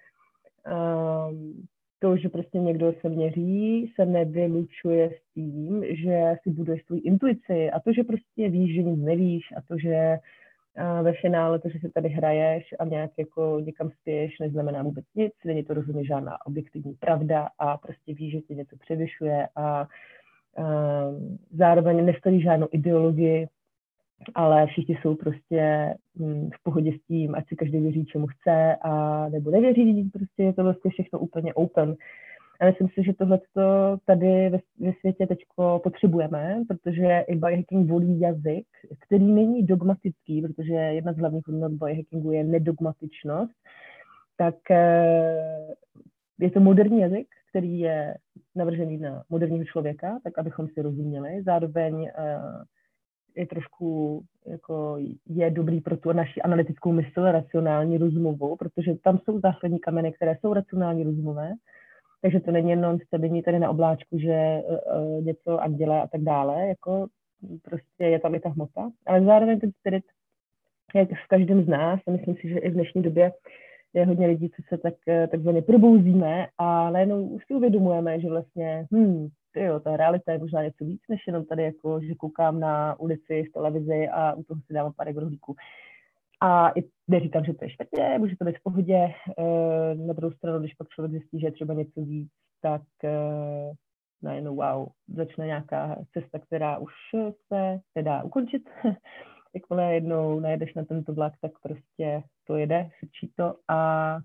um, 1.28 1.66
to, 1.98 2.16
že 2.16 2.28
prostě 2.28 2.58
někdo 2.58 2.94
se 3.00 3.08
měří, 3.08 3.92
se 3.96 4.06
nevylučuje 4.06 5.10
s 5.10 5.34
tím, 5.34 5.84
že 5.88 6.36
si 6.42 6.50
buduje 6.50 6.78
svou 6.86 7.00
intuici. 7.04 7.70
A 7.70 7.80
to, 7.80 7.92
že 7.92 8.02
prostě 8.02 8.48
víš, 8.48 8.74
že 8.74 8.82
nic 8.82 9.04
nevíš 9.04 9.44
a 9.56 9.60
to, 9.68 9.78
že 9.78 9.94
a 9.94 10.18
ve 11.02 11.12
finále 11.12 11.58
to, 11.58 11.68
že 11.68 11.78
si 11.78 11.90
tady 11.90 12.08
hraješ 12.08 12.74
a 12.78 12.84
nějak 12.84 13.10
jako 13.18 13.60
někam 13.60 13.90
spěješ, 13.90 14.38
neznamená 14.38 14.82
vůbec 14.82 15.04
nic, 15.14 15.32
není 15.44 15.64
to 15.64 15.74
rozhodně 15.74 16.04
žádná 16.04 16.46
objektivní 16.46 16.94
pravda 16.94 17.48
a 17.58 17.76
prostě 17.76 18.14
víš, 18.14 18.32
že 18.32 18.40
tě 18.40 18.54
něco 18.54 18.76
převyšuje 18.76 19.48
a, 19.56 19.62
a 19.62 19.86
zároveň 21.52 22.04
nestojí 22.04 22.42
žádnou 22.42 22.68
ideologii, 22.72 23.48
ale 24.34 24.66
všichni 24.66 24.98
jsou 25.02 25.14
prostě 25.14 25.94
hm, 26.18 26.50
v 26.54 26.62
pohodě 26.62 26.92
s 26.92 27.06
tím, 27.06 27.34
ať 27.34 27.48
si 27.48 27.56
každý 27.56 27.80
věří, 27.80 28.04
čemu 28.04 28.26
chce 28.26 28.76
a 28.82 29.28
nebo 29.28 29.50
nevěří, 29.50 30.10
prostě 30.12 30.42
je 30.42 30.52
to 30.52 30.62
vlastně 30.62 30.90
všechno 30.90 31.18
úplně 31.18 31.54
open. 31.54 31.96
A 32.60 32.66
myslím 32.66 32.88
si, 32.88 33.02
že 33.04 33.12
tohle 33.12 33.40
tady 34.06 34.50
ve, 34.50 34.58
ve 34.78 34.92
světě 35.00 35.26
teď 35.26 35.38
potřebujeme, 35.82 36.62
protože 36.68 37.24
i 37.28 37.36
biohacking 37.36 37.90
volí 37.90 38.20
jazyk, 38.20 38.66
který 39.00 39.32
není 39.32 39.66
dogmatický, 39.66 40.42
protože 40.42 40.74
jedna 40.74 41.12
z 41.12 41.16
hlavních 41.16 41.46
hodnot 41.46 41.72
biohackingu 41.72 42.32
je 42.32 42.44
nedogmatičnost, 42.44 43.52
tak 44.36 44.70
eh, 44.70 45.74
je 46.40 46.50
to 46.50 46.60
moderní 46.60 47.00
jazyk, 47.00 47.26
který 47.50 47.78
je 47.78 48.14
navržený 48.54 48.98
na 48.98 49.24
moderního 49.28 49.64
člověka, 49.64 50.18
tak 50.24 50.38
abychom 50.38 50.68
si 50.68 50.82
rozuměli. 50.82 51.42
Zároveň 51.42 52.08
eh, 52.08 52.38
je 53.36 53.46
trošku 53.46 54.22
jako 54.46 54.96
je 55.26 55.50
dobrý 55.50 55.80
pro 55.80 55.96
tu 55.96 56.12
naši 56.12 56.42
analytickou 56.42 56.92
mysl, 56.92 57.22
racionální, 57.24 57.98
rozumovou, 57.98 58.56
protože 58.56 58.94
tam 58.94 59.18
jsou 59.18 59.40
základní 59.40 59.80
kameny, 59.80 60.12
které 60.12 60.36
jsou 60.40 60.52
racionální, 60.52 61.04
rozumové, 61.04 61.52
takže 62.24 62.40
to 62.40 62.50
není 62.50 62.70
jenom 62.70 62.98
stabilní 62.98 63.42
tady 63.42 63.58
na 63.58 63.70
obláčku, 63.70 64.18
že 64.18 64.62
uh, 64.62 65.24
něco 65.24 65.58
dělá 65.68 66.00
a 66.00 66.06
tak 66.06 66.20
dále, 66.20 66.66
jako 66.68 67.06
prostě 67.62 68.04
je 68.04 68.20
tam 68.20 68.34
i 68.34 68.40
ta 68.40 68.48
hmota, 68.48 68.90
ale 69.06 69.24
zároveň 69.24 69.60
ten 69.60 69.72
spirit 69.72 70.04
je 70.94 71.06
v 71.06 71.28
každém 71.28 71.64
z 71.64 71.68
nás 71.68 72.00
a 72.06 72.10
myslím 72.10 72.36
si, 72.36 72.48
že 72.48 72.58
i 72.58 72.70
v 72.70 72.72
dnešní 72.72 73.02
době 73.02 73.32
je 73.94 74.06
hodně 74.06 74.26
lidí, 74.26 74.50
co 74.50 74.62
se 74.68 74.78
tak, 74.78 74.94
e, 75.08 75.26
takzvaně 75.26 75.62
probouzíme 75.62 76.46
a 76.58 76.90
najednou 76.90 77.26
už 77.26 77.46
si 77.46 77.54
uvědomujeme, 77.54 78.20
že 78.20 78.28
vlastně, 78.28 78.86
hm, 78.94 79.28
jo, 79.56 79.80
ta 79.80 79.96
realita 79.96 80.32
je 80.32 80.38
možná 80.38 80.62
něco 80.62 80.84
víc, 80.84 81.00
než 81.08 81.20
jenom 81.26 81.44
tady 81.44 81.62
jako, 81.62 82.00
že 82.00 82.14
koukám 82.14 82.60
na 82.60 83.00
ulici 83.00 83.42
v 83.42 83.52
televizi 83.52 84.08
a 84.08 84.34
u 84.34 84.42
toho 84.42 84.60
si 84.66 84.74
dávám 84.74 84.92
pár 84.96 85.14
rohlíků. 85.14 85.56
A 86.44 86.68
i 86.68 86.84
neříkám, 87.08 87.44
že 87.44 87.54
to 87.54 87.64
je 87.64 87.70
špatně, 87.70 88.18
může 88.18 88.36
to 88.36 88.44
být 88.44 88.58
v 88.58 88.62
pohodě. 88.62 89.08
Eh, 89.38 89.94
na 89.94 90.12
druhou 90.12 90.32
stranu, 90.32 90.58
když 90.58 90.74
pak 90.74 90.88
člověk 90.88 91.12
zjistí, 91.12 91.40
že 91.40 91.46
je 91.46 91.52
třeba 91.52 91.74
něco 91.74 92.00
víc, 92.00 92.28
tak 92.62 92.82
uh, 93.04 93.74
najednou 94.22 94.56
wow, 94.56 94.86
začne 95.08 95.46
nějaká 95.46 95.96
cesta, 96.12 96.38
která 96.38 96.78
už 96.78 96.92
se 97.52 97.80
nedá 97.94 98.22
ukončit. 98.22 98.62
Jakmile 99.54 99.94
jednou 99.94 100.40
najedeš 100.40 100.74
na 100.74 100.84
tento 100.84 101.12
vlak, 101.12 101.32
tak 101.40 101.52
prostě 101.62 102.22
to 102.46 102.56
jede, 102.56 102.90
sečí 103.00 103.32
to 103.36 103.54
a, 103.68 104.18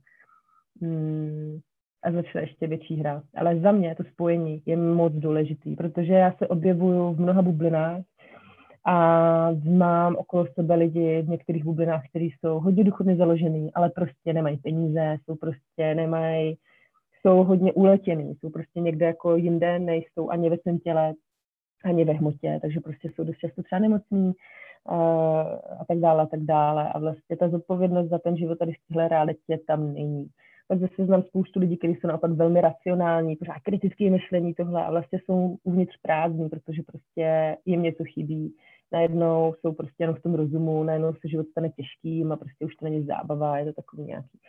mm, 0.81 1.59
a 2.03 2.11
začne 2.11 2.41
ještě 2.41 2.67
větší 2.67 2.95
hra. 2.95 3.23
Ale 3.35 3.59
za 3.59 3.71
mě 3.71 3.95
to 3.95 4.03
spojení 4.03 4.63
je 4.65 4.77
moc 4.77 5.13
důležitý, 5.13 5.75
protože 5.75 6.13
já 6.13 6.31
se 6.31 6.47
objevuju 6.47 7.13
v 7.13 7.19
mnoha 7.19 7.41
bublinách 7.41 8.01
a 8.89 9.51
mám 9.63 10.15
okolo 10.15 10.45
sebe 10.53 10.75
lidi 10.75 11.21
v 11.21 11.29
některých 11.29 11.63
bublinách, 11.63 12.03
kteří 12.09 12.33
jsou 12.39 12.59
hodně 12.59 12.83
duchovně 12.83 13.15
založený, 13.15 13.73
ale 13.73 13.89
prostě 13.89 14.33
nemají 14.33 14.57
peníze, 14.57 15.17
jsou 15.23 15.35
prostě 15.35 15.95
nemají, 15.95 16.57
jsou 17.21 17.43
hodně 17.43 17.73
uletěný, 17.73 18.35
jsou 18.35 18.49
prostě 18.49 18.79
někde 18.79 19.05
jako 19.05 19.35
jinde, 19.35 19.79
nejsou 19.79 20.29
ani 20.29 20.49
ve 20.49 20.57
svém 20.57 20.79
těle, 20.79 21.13
ani 21.85 22.05
ve 22.05 22.13
hmotě, 22.13 22.59
takže 22.61 22.79
prostě 22.79 23.09
jsou 23.09 23.23
dost 23.23 23.37
často 23.37 23.63
třeba 23.63 23.79
nemocní 23.79 24.33
a, 24.85 24.95
a 25.79 25.85
tak 25.87 25.97
dále 25.97 26.23
a 26.23 26.25
tak 26.25 26.39
dále. 26.39 26.89
A 26.89 26.99
vlastně 26.99 27.37
ta 27.37 27.49
zodpovědnost 27.49 28.09
za 28.09 28.19
ten 28.19 28.37
život 28.37 28.59
tady 28.59 28.71
v 28.71 28.87
téhle 28.87 29.07
realitě 29.07 29.59
tam 29.67 29.93
není. 29.93 30.27
Pak 30.67 30.79
zase 30.79 31.05
znám 31.05 31.23
spoustu 31.23 31.59
lidí, 31.59 31.77
kteří 31.77 31.95
jsou 31.95 32.07
naopak 32.07 32.31
velmi 32.31 32.61
racionální, 32.61 33.35
pořád 33.35 33.59
kritické 33.63 34.09
myšlení 34.09 34.53
tohle 34.53 34.85
a 34.85 34.91
vlastně 34.91 35.19
jsou 35.19 35.57
uvnitř 35.63 35.97
prázdní, 36.01 36.49
protože 36.49 36.81
prostě 36.83 37.57
jim 37.65 37.83
něco 37.83 38.03
chybí 38.03 38.55
najednou 38.91 39.55
jsou 39.59 39.73
prostě 39.73 40.03
jenom 40.03 40.15
v 40.15 40.21
tom 40.21 40.35
rozumu, 40.35 40.83
najednou 40.83 41.13
se 41.13 41.27
život 41.27 41.47
stane 41.47 41.69
těžkým 41.69 42.31
a 42.31 42.37
prostě 42.37 42.65
už 42.65 42.75
to 42.75 42.85
není 42.85 43.05
zábava, 43.05 43.57
je 43.57 43.65
to 43.65 43.73
takový 43.73 44.03
nějaký. 44.03 44.39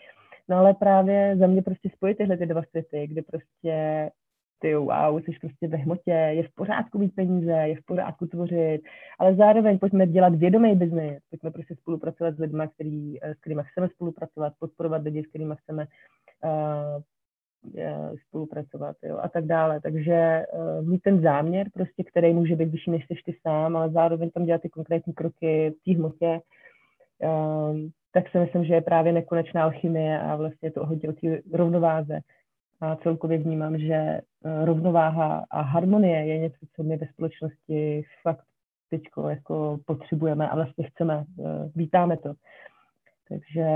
No 0.49 0.57
ale 0.57 0.75
právě 0.75 1.37
za 1.37 1.47
mě 1.47 1.63
prostě 1.63 1.91
spojit 1.91 2.19
tyhle 2.19 2.37
ty 2.37 2.47
dva 2.47 2.63
světy, 2.63 3.07
kde 3.07 3.23
prostě 3.23 4.11
ty 4.59 4.75
wow, 4.75 5.21
jsi 5.21 5.33
prostě 5.41 5.69
ve 5.69 5.77
hmotě, 5.77 6.11
je 6.11 6.43
v 6.43 6.55
pořádku 6.55 6.99
mít 6.99 7.15
peníze, 7.15 7.53
je 7.53 7.77
v 7.77 7.85
pořádku 7.85 8.27
tvořit, 8.27 8.81
ale 9.19 9.35
zároveň 9.35 9.79
pojďme 9.79 10.07
dělat 10.07 10.35
vědomý 10.35 10.77
biznis, 10.77 11.23
pojďme 11.31 11.51
prostě 11.51 11.75
spolupracovat 11.75 12.37
s 12.37 12.39
lidmi, 12.39 12.63
který, 12.75 13.19
s 13.23 13.41
kterými 13.41 13.63
chceme 13.65 13.89
spolupracovat, 13.89 14.53
podporovat 14.59 15.03
lidi, 15.03 15.23
s 15.23 15.27
kterými 15.27 15.55
chceme 15.57 15.87
uh, 16.45 17.03
spolupracovat 18.29 18.97
jo, 19.03 19.19
a 19.23 19.29
tak 19.29 19.45
dále. 19.45 19.81
Takže 19.81 20.47
uh, 20.53 20.89
mít 20.89 21.03
ten 21.03 21.21
záměr, 21.21 21.67
prostě, 21.75 22.05
který 22.05 22.33
může 22.33 22.57
být 22.57 22.69
vyšší 22.69 22.91
než 22.91 23.05
ty 23.25 23.37
sám, 23.43 23.77
ale 23.77 23.91
zároveň 23.91 24.31
tam 24.31 24.45
dělat 24.45 24.63
ty 24.63 24.69
konkrétní 24.69 25.13
kroky 25.13 25.71
v 25.71 25.85
té 25.85 25.99
hmotě, 25.99 26.41
uh, 27.19 27.77
tak 28.13 28.31
si 28.31 28.39
myslím, 28.39 28.65
že 28.65 28.75
je 28.75 28.81
právě 28.81 29.13
nekonečná 29.13 29.63
alchymie 29.63 30.21
a 30.21 30.37
vlastně 30.37 30.71
to 30.71 30.87
hodně 30.87 31.09
o 31.09 31.13
té 31.13 31.41
rovnováze. 31.53 32.21
A 32.81 32.97
celkově 32.97 33.39
vnímám, 33.39 33.79
že 33.79 34.21
uh, 34.45 34.65
rovnováha 34.65 35.45
a 35.51 35.61
harmonie 35.61 36.27
je 36.27 36.39
něco, 36.39 36.67
co 36.77 36.83
my 36.83 36.97
ve 36.97 37.07
společnosti 37.07 38.03
fakt 38.23 38.45
teď 38.91 39.03
jako 39.29 39.79
potřebujeme 39.87 40.49
a 40.49 40.55
vlastně 40.55 40.85
chceme, 40.89 41.25
vítáme 41.75 42.17
to. 42.17 42.33
Takže 43.29 43.67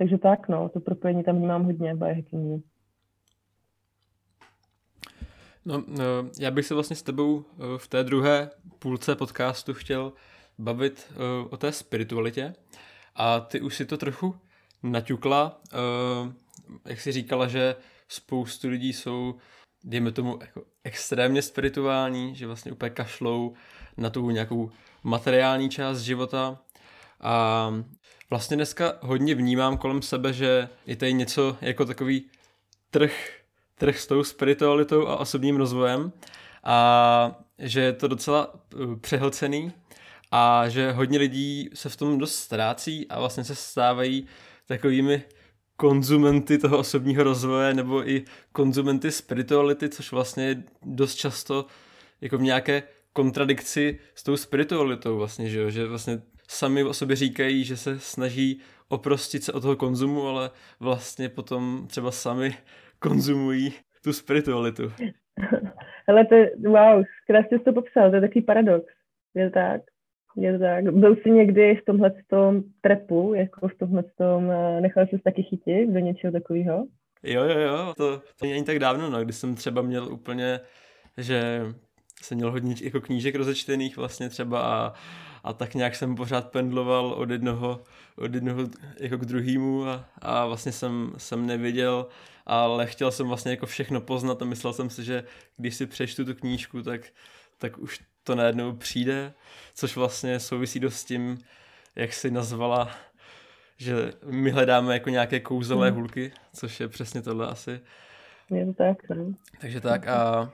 takže 0.00 0.18
tak, 0.18 0.48
no, 0.48 0.68
to 0.68 0.80
propojení 0.80 1.24
tam 1.24 1.36
vnímám 1.36 1.64
hodně 1.64 1.94
biohackingu. 1.94 2.62
No, 5.64 5.84
no, 5.86 6.04
já 6.40 6.50
bych 6.50 6.66
se 6.66 6.74
vlastně 6.74 6.96
s 6.96 7.02
tebou 7.02 7.44
eh, 7.44 7.78
v 7.78 7.88
té 7.88 8.04
druhé 8.04 8.50
půlce 8.78 9.16
podcastu 9.16 9.74
chtěl 9.74 10.12
bavit 10.58 11.12
eh, 11.12 11.48
o 11.50 11.56
té 11.56 11.72
spiritualitě 11.72 12.54
a 13.14 13.40
ty 13.40 13.60
už 13.60 13.76
si 13.76 13.84
to 13.84 13.98
trochu 13.98 14.34
naťukla, 14.82 15.60
jak 16.84 17.00
jsi 17.00 17.12
říkala, 17.12 17.48
že 17.48 17.76
spoustu 18.08 18.68
lidí 18.68 18.92
jsou, 18.92 19.34
dejme 19.84 20.12
tomu, 20.12 20.38
jako 20.40 20.62
extrémně 20.84 21.42
spirituální, 21.42 22.34
že 22.34 22.46
vlastně 22.46 22.72
úplně 22.72 22.90
kašlou 22.90 23.54
na 23.96 24.10
tu 24.10 24.30
nějakou 24.30 24.70
materiální 25.04 25.70
část 25.70 26.00
života 26.00 26.58
a 27.20 27.70
vlastně 28.30 28.56
dneska 28.56 28.92
hodně 29.00 29.34
vnímám 29.34 29.76
kolem 29.76 30.02
sebe, 30.02 30.32
že 30.32 30.68
je 30.86 30.96
tady 30.96 31.12
něco 31.12 31.56
jako 31.60 31.84
takový 31.84 32.24
trh, 32.90 33.30
trh 33.78 33.98
s 33.98 34.06
tou 34.06 34.24
spiritualitou 34.24 35.06
a 35.06 35.16
osobním 35.16 35.56
rozvojem 35.56 36.12
a 36.64 37.40
že 37.58 37.80
je 37.80 37.92
to 37.92 38.08
docela 38.08 38.54
uh, 38.54 38.96
přehlcený 38.96 39.72
a 40.30 40.68
že 40.68 40.92
hodně 40.92 41.18
lidí 41.18 41.70
se 41.74 41.88
v 41.88 41.96
tom 41.96 42.18
dost 42.18 42.34
ztrácí 42.34 43.08
a 43.08 43.20
vlastně 43.20 43.44
se 43.44 43.54
stávají 43.54 44.26
takovými 44.66 45.22
konzumenty 45.76 46.58
toho 46.58 46.78
osobního 46.78 47.24
rozvoje 47.24 47.74
nebo 47.74 48.08
i 48.08 48.24
konzumenty 48.52 49.10
spirituality, 49.10 49.88
což 49.88 50.12
vlastně 50.12 50.44
je 50.44 50.62
dost 50.82 51.14
často 51.14 51.66
jako 52.20 52.38
v 52.38 52.42
nějaké 52.42 52.82
kontradikci 53.12 53.98
s 54.14 54.22
tou 54.22 54.36
spiritualitou 54.36 55.16
vlastně, 55.16 55.48
že, 55.48 55.70
že 55.70 55.86
vlastně 55.86 56.22
sami 56.50 56.84
o 56.84 56.94
sobě 56.94 57.16
říkají, 57.16 57.64
že 57.64 57.76
se 57.76 57.98
snaží 57.98 58.60
oprostit 58.88 59.44
se 59.44 59.52
od 59.52 59.60
toho 59.60 59.76
konzumu, 59.76 60.26
ale 60.26 60.50
vlastně 60.80 61.28
potom 61.28 61.86
třeba 61.86 62.10
sami 62.10 62.54
konzumují 62.98 63.72
tu 64.04 64.12
spiritualitu. 64.12 64.82
Ale 66.08 66.26
to, 66.26 66.36
wow, 66.70 67.04
krásně 67.26 67.58
jsi 67.58 67.64
to 67.64 67.72
popsal, 67.72 68.10
to 68.10 68.16
je 68.16 68.20
takový 68.20 68.42
paradox. 68.42 68.84
Je 69.34 69.50
to 69.50 69.54
tak? 69.54 69.80
Je 70.36 70.52
to 70.52 70.58
tak. 70.58 70.94
Byl 70.94 71.16
jsi 71.16 71.30
někdy 71.30 71.76
v 71.76 71.84
tomhle 71.84 72.12
tom 72.26 72.62
trepu, 72.80 73.34
jako 73.34 73.68
v 73.68 73.74
tomhle 73.78 74.02
tom, 74.02 74.50
eh, 74.50 74.80
nechal 74.80 75.06
jsi 75.06 75.18
taky 75.18 75.42
chytit 75.42 75.90
do 75.90 75.98
něčeho 75.98 76.32
takového? 76.32 76.86
Jo, 77.22 77.44
jo, 77.44 77.58
jo, 77.58 77.94
to, 77.96 78.18
to 78.18 78.46
není 78.46 78.64
tak 78.64 78.78
dávno, 78.78 79.10
no, 79.10 79.24
když 79.24 79.36
jsem 79.36 79.54
třeba 79.54 79.82
měl 79.82 80.12
úplně, 80.12 80.60
že 81.16 81.62
jsem 82.22 82.36
měl 82.36 82.50
hodně 82.50 82.74
jako 82.82 83.00
knížek 83.00 83.34
rozečtených 83.34 83.96
vlastně 83.96 84.28
třeba 84.28 84.62
a, 84.62 84.92
a 85.44 85.52
tak 85.52 85.74
nějak 85.74 85.96
jsem 85.96 86.14
pořád 86.16 86.50
pendloval 86.50 87.06
od 87.06 87.30
jednoho, 87.30 87.82
od 88.16 88.34
jednoho 88.34 88.68
jako 89.00 89.18
k 89.18 89.24
druhému 89.24 89.86
a, 89.86 90.04
a 90.18 90.46
vlastně 90.46 90.72
jsem, 90.72 91.12
jsem 91.16 91.46
nevěděl, 91.46 92.06
ale 92.46 92.86
chtěl 92.86 93.10
jsem 93.10 93.28
vlastně 93.28 93.50
jako 93.50 93.66
všechno 93.66 94.00
poznat 94.00 94.42
a 94.42 94.44
myslel 94.44 94.72
jsem 94.72 94.90
si, 94.90 95.04
že 95.04 95.24
když 95.56 95.74
si 95.74 95.86
přečtu 95.86 96.24
tu 96.24 96.34
knížku, 96.34 96.82
tak, 96.82 97.00
tak 97.58 97.78
už 97.78 98.00
to 98.24 98.34
najednou 98.34 98.72
přijde, 98.72 99.32
což 99.74 99.96
vlastně 99.96 100.40
souvisí 100.40 100.80
dost 100.80 100.96
s 100.96 101.04
tím, 101.04 101.38
jak 101.96 102.12
si 102.12 102.30
nazvala, 102.30 102.90
že 103.76 104.12
my 104.24 104.50
hledáme 104.50 104.94
jako 104.94 105.10
nějaké 105.10 105.40
kouzelné 105.40 105.88
hmm. 105.88 105.98
hulky, 105.98 106.32
což 106.54 106.80
je 106.80 106.88
přesně 106.88 107.22
tohle 107.22 107.46
asi. 107.46 107.80
Je 108.50 108.66
to 108.66 108.72
tak, 108.72 109.08
ne? 109.08 109.16
No. 109.16 109.34
Takže 109.60 109.80
tak 109.80 110.06
a, 110.08 110.52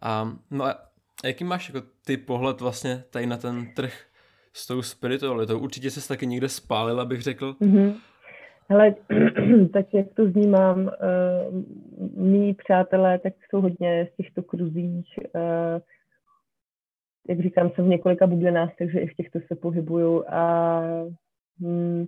a 0.00 0.36
no 0.50 0.64
a 0.64 0.93
jaký 1.26 1.44
máš 1.44 1.68
jako 1.68 1.86
ty 2.06 2.16
pohled 2.16 2.60
vlastně 2.60 3.04
tady 3.10 3.26
na 3.26 3.36
ten 3.36 3.74
trh 3.76 3.92
s 4.52 4.66
tou 4.66 4.82
spiritualitou? 4.82 5.58
Určitě 5.58 5.90
se 5.90 6.08
taky 6.08 6.26
někde 6.26 6.48
spálila, 6.48 7.04
bych 7.04 7.22
řekl. 7.22 7.52
Mm-hmm. 7.60 7.94
Hele, 8.68 8.94
tak 9.72 9.94
jak 9.94 10.06
to 10.16 10.26
vnímám, 10.26 10.78
uh, 10.78 10.92
mý 12.24 12.54
přátelé 12.54 13.18
tak 13.18 13.32
jsou 13.50 13.60
hodně 13.60 14.08
z 14.12 14.16
těchto 14.16 14.42
kruzích, 14.42 15.18
uh, 15.34 15.80
jak 17.28 17.40
říkám, 17.40 17.70
jsem 17.70 17.84
v 17.84 17.88
několika 17.88 18.26
bublinách, 18.26 18.70
takže 18.78 19.00
i 19.00 19.06
v 19.06 19.14
těchto 19.14 19.38
se 19.48 19.54
pohybuju 19.54 20.24
a 20.28 20.80
hmm, 21.60 22.06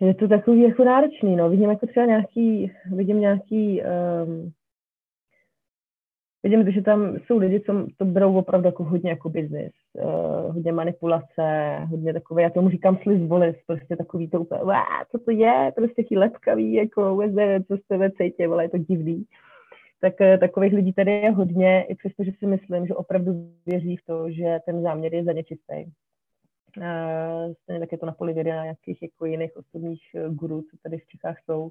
je 0.00 0.14
to 0.14 0.28
takový 0.28 0.62
jako 0.62 0.84
náročný, 0.84 1.36
no. 1.36 1.50
Vidím 1.50 1.70
jako 1.70 1.86
třeba 1.86 2.06
nějaký, 2.06 2.72
vidím 2.92 3.20
nějaký 3.20 3.82
um, 3.82 4.52
vidím, 6.42 6.72
že 6.72 6.82
tam 6.82 7.16
jsou 7.18 7.38
lidi, 7.38 7.60
co 7.60 7.86
to 7.96 8.04
berou 8.04 8.36
opravdu 8.36 8.66
jako 8.66 8.84
hodně 8.84 9.10
jako 9.10 9.28
biznis, 9.28 9.72
uh, 9.92 10.54
hodně 10.54 10.72
manipulace, 10.72 11.78
hodně 11.90 12.12
takové, 12.12 12.42
já 12.42 12.50
tomu 12.50 12.70
říkám 12.70 12.98
sliz 13.02 13.28
volis, 13.28 13.56
prostě 13.66 13.96
takový 13.96 14.28
to 14.28 14.40
úplně, 14.40 14.60
co 15.10 15.18
to 15.18 15.30
je, 15.30 15.72
prostě 15.76 16.02
taký 16.02 16.16
lepkavý, 16.16 16.72
jako 16.72 17.10
vůbec 17.10 17.32
co 17.68 17.76
jste 17.76 17.98
ve 17.98 18.10
cejtě, 18.10 18.46
ale 18.46 18.64
je 18.64 18.68
to 18.68 18.78
divný. 18.78 19.24
Tak 20.00 20.14
uh, 20.20 20.38
takových 20.38 20.72
lidí 20.72 20.92
tady 20.92 21.12
je 21.12 21.30
hodně, 21.30 21.84
i 21.88 21.94
přesto, 21.94 22.24
že 22.24 22.32
si 22.38 22.46
myslím, 22.46 22.86
že 22.86 22.94
opravdu 22.94 23.32
věří 23.66 23.96
v 23.96 24.04
to, 24.06 24.30
že 24.30 24.58
ten 24.66 24.82
záměr 24.82 25.14
je 25.14 25.24
za. 25.24 25.32
Uh, 26.76 27.52
stejně 27.62 27.80
tak 27.80 27.92
je 27.92 27.98
to 27.98 28.06
na 28.06 28.12
poli 28.12 28.32
vědy 28.32 28.50
na 28.50 28.62
nějakých 28.62 29.02
jako 29.02 29.26
jiných 29.26 29.56
osobních 29.56 30.02
gurů, 30.28 30.62
co 30.62 30.76
tady 30.82 30.98
v 30.98 31.06
Čechách 31.06 31.36
jsou. 31.44 31.62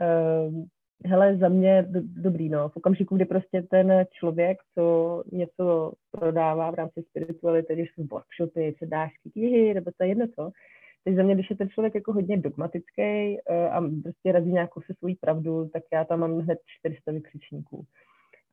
Uh, 0.00 0.64
hele, 1.04 1.36
za 1.36 1.48
mě 1.48 1.86
do, 1.88 2.00
dobrý, 2.04 2.48
no. 2.48 2.68
V 2.68 2.76
okamžiku, 2.76 3.16
kdy 3.16 3.24
prostě 3.24 3.62
ten 3.62 4.04
člověk, 4.12 4.58
co 4.74 5.22
něco 5.32 5.92
prodává 6.10 6.70
v 6.70 6.74
rámci 6.74 7.02
spirituality, 7.02 7.74
když 7.74 7.88
jsou 7.94 8.06
workshopy, 8.10 8.72
přednášky, 8.72 9.30
knihy, 9.30 9.74
nebo 9.74 9.90
to 9.96 10.04
je 10.04 10.08
jedno 10.08 10.26
co, 10.26 10.50
teď 11.06 11.16
za 11.16 11.22
mě, 11.22 11.34
když 11.34 11.50
je 11.50 11.56
ten 11.56 11.68
člověk 11.68 11.94
jako 11.94 12.12
hodně 12.12 12.36
dogmatický 12.36 13.38
uh, 13.50 13.74
a 13.74 13.80
prostě 14.02 14.32
razí 14.32 14.52
nějakou 14.52 14.80
se 14.80 14.94
svojí 14.98 15.14
pravdu, 15.14 15.68
tak 15.72 15.82
já 15.92 16.04
tam 16.04 16.20
mám 16.20 16.38
hned 16.38 16.58
400 16.80 17.12
vykřičníků. 17.12 17.86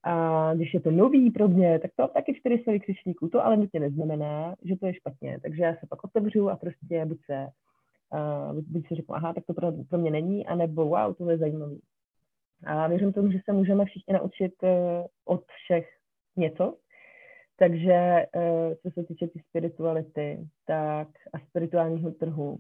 A 0.03 0.53
když 0.53 0.73
je 0.73 0.79
to 0.79 0.91
nový 0.91 1.31
pro 1.31 1.47
mě, 1.47 1.79
tak 1.79 1.91
to 1.95 2.07
taky 2.07 2.33
400 2.33 2.71
vykřičníků. 2.71 3.27
To 3.27 3.45
ale 3.45 3.57
nutně 3.57 3.79
neznamená, 3.79 4.55
že 4.65 4.75
to 4.75 4.87
je 4.87 4.93
špatně. 4.93 5.39
Takže 5.41 5.63
já 5.63 5.73
se 5.73 5.87
pak 5.89 6.03
otevřu 6.03 6.49
a 6.49 6.55
prostě 6.55 7.05
buď 7.05 7.17
se, 7.25 7.47
uh, 8.13 8.59
buď 8.61 8.87
si 8.87 8.95
řeknu, 8.95 9.15
aha, 9.15 9.33
tak 9.33 9.45
to 9.45 9.53
pro, 9.53 9.71
pro 9.89 9.97
mě 9.97 10.11
není, 10.11 10.45
anebo 10.45 10.85
wow, 10.85 11.13
to 11.15 11.29
je 11.29 11.37
zajímavý. 11.37 11.81
A 12.66 12.88
věřím 12.88 13.14
tomu, 13.14 13.32
že 13.32 13.39
se 13.45 13.53
můžeme 13.53 13.86
všichni 13.86 14.14
naučit 14.14 14.53
uh, 14.64 14.70
od 15.26 15.43
všech 15.45 15.89
něco. 16.36 16.78
Takže 17.57 18.26
uh, 18.36 18.74
co 18.82 18.91
se 18.91 19.03
týče 19.03 19.28
té 19.28 19.39
spirituality 19.49 20.47
tak 20.66 21.07
a 21.34 21.39
spirituálního 21.39 22.11
trhu, 22.11 22.57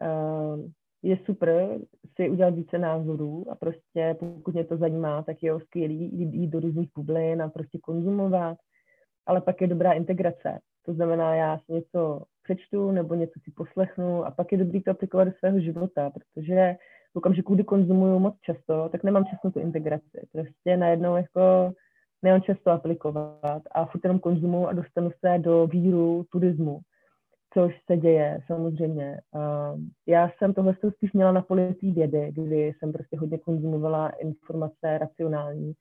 uh, 0.00 0.70
je 1.02 1.18
super 1.24 1.78
si 2.16 2.30
udělat 2.30 2.54
více 2.54 2.78
názorů 2.78 3.50
a 3.50 3.54
prostě 3.54 4.16
pokud 4.18 4.54
mě 4.54 4.64
to 4.64 4.76
zajímá, 4.76 5.22
tak 5.22 5.42
je 5.42 5.60
skvělý 5.60 6.10
jít 6.14 6.50
do 6.50 6.60
různých 6.60 6.90
bublin 6.96 7.42
a 7.42 7.48
prostě 7.48 7.78
konzumovat, 7.78 8.58
ale 9.26 9.40
pak 9.40 9.60
je 9.60 9.66
dobrá 9.66 9.92
integrace. 9.92 10.58
To 10.84 10.94
znamená, 10.94 11.34
já 11.34 11.58
si 11.58 11.72
něco 11.72 12.22
přečtu 12.42 12.90
nebo 12.90 13.14
něco 13.14 13.40
si 13.44 13.50
poslechnu 13.50 14.24
a 14.24 14.30
pak 14.30 14.52
je 14.52 14.58
dobrý 14.58 14.82
to 14.82 14.90
aplikovat 14.90 15.24
do 15.24 15.32
svého 15.38 15.60
života, 15.60 16.10
protože 16.10 16.76
v 17.12 17.16
okamžiku, 17.16 17.54
kdy 17.54 17.64
konzumuju 17.64 18.18
moc 18.18 18.34
často, 18.40 18.88
tak 18.88 19.04
nemám 19.04 19.24
čas 19.24 19.38
na 19.44 19.50
tu 19.50 19.60
integraci. 19.60 20.26
Prostě 20.32 20.76
najednou 20.76 21.16
jako 21.16 21.72
nemám 22.22 22.42
často 22.42 22.70
aplikovat 22.70 23.62
a 23.70 23.84
furt 23.84 24.04
jenom 24.04 24.18
konzumuju 24.18 24.66
a 24.66 24.72
dostanu 24.72 25.10
se 25.20 25.38
do 25.38 25.66
víru 25.66 26.24
turismu 26.32 26.80
což 27.54 27.74
se 27.86 27.96
děje 27.96 28.40
samozřejmě. 28.46 29.20
Já 30.06 30.30
jsem 30.30 30.54
tohle 30.54 30.76
spíš 30.90 31.12
měla 31.12 31.32
na 31.32 31.42
politý 31.42 31.92
vědy, 31.92 32.32
kdy 32.32 32.72
jsem 32.78 32.92
prostě 32.92 33.16
hodně 33.16 33.38
konzumovala 33.38 34.08
informace 34.08 34.98
racionální. 34.98 35.72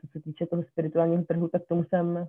Co 0.00 0.06
se 0.12 0.20
týče 0.20 0.46
toho 0.46 0.62
spirituálního 0.62 1.24
trhu, 1.24 1.48
tak 1.48 1.62
tomu 1.68 1.84
jsem, 1.84 2.26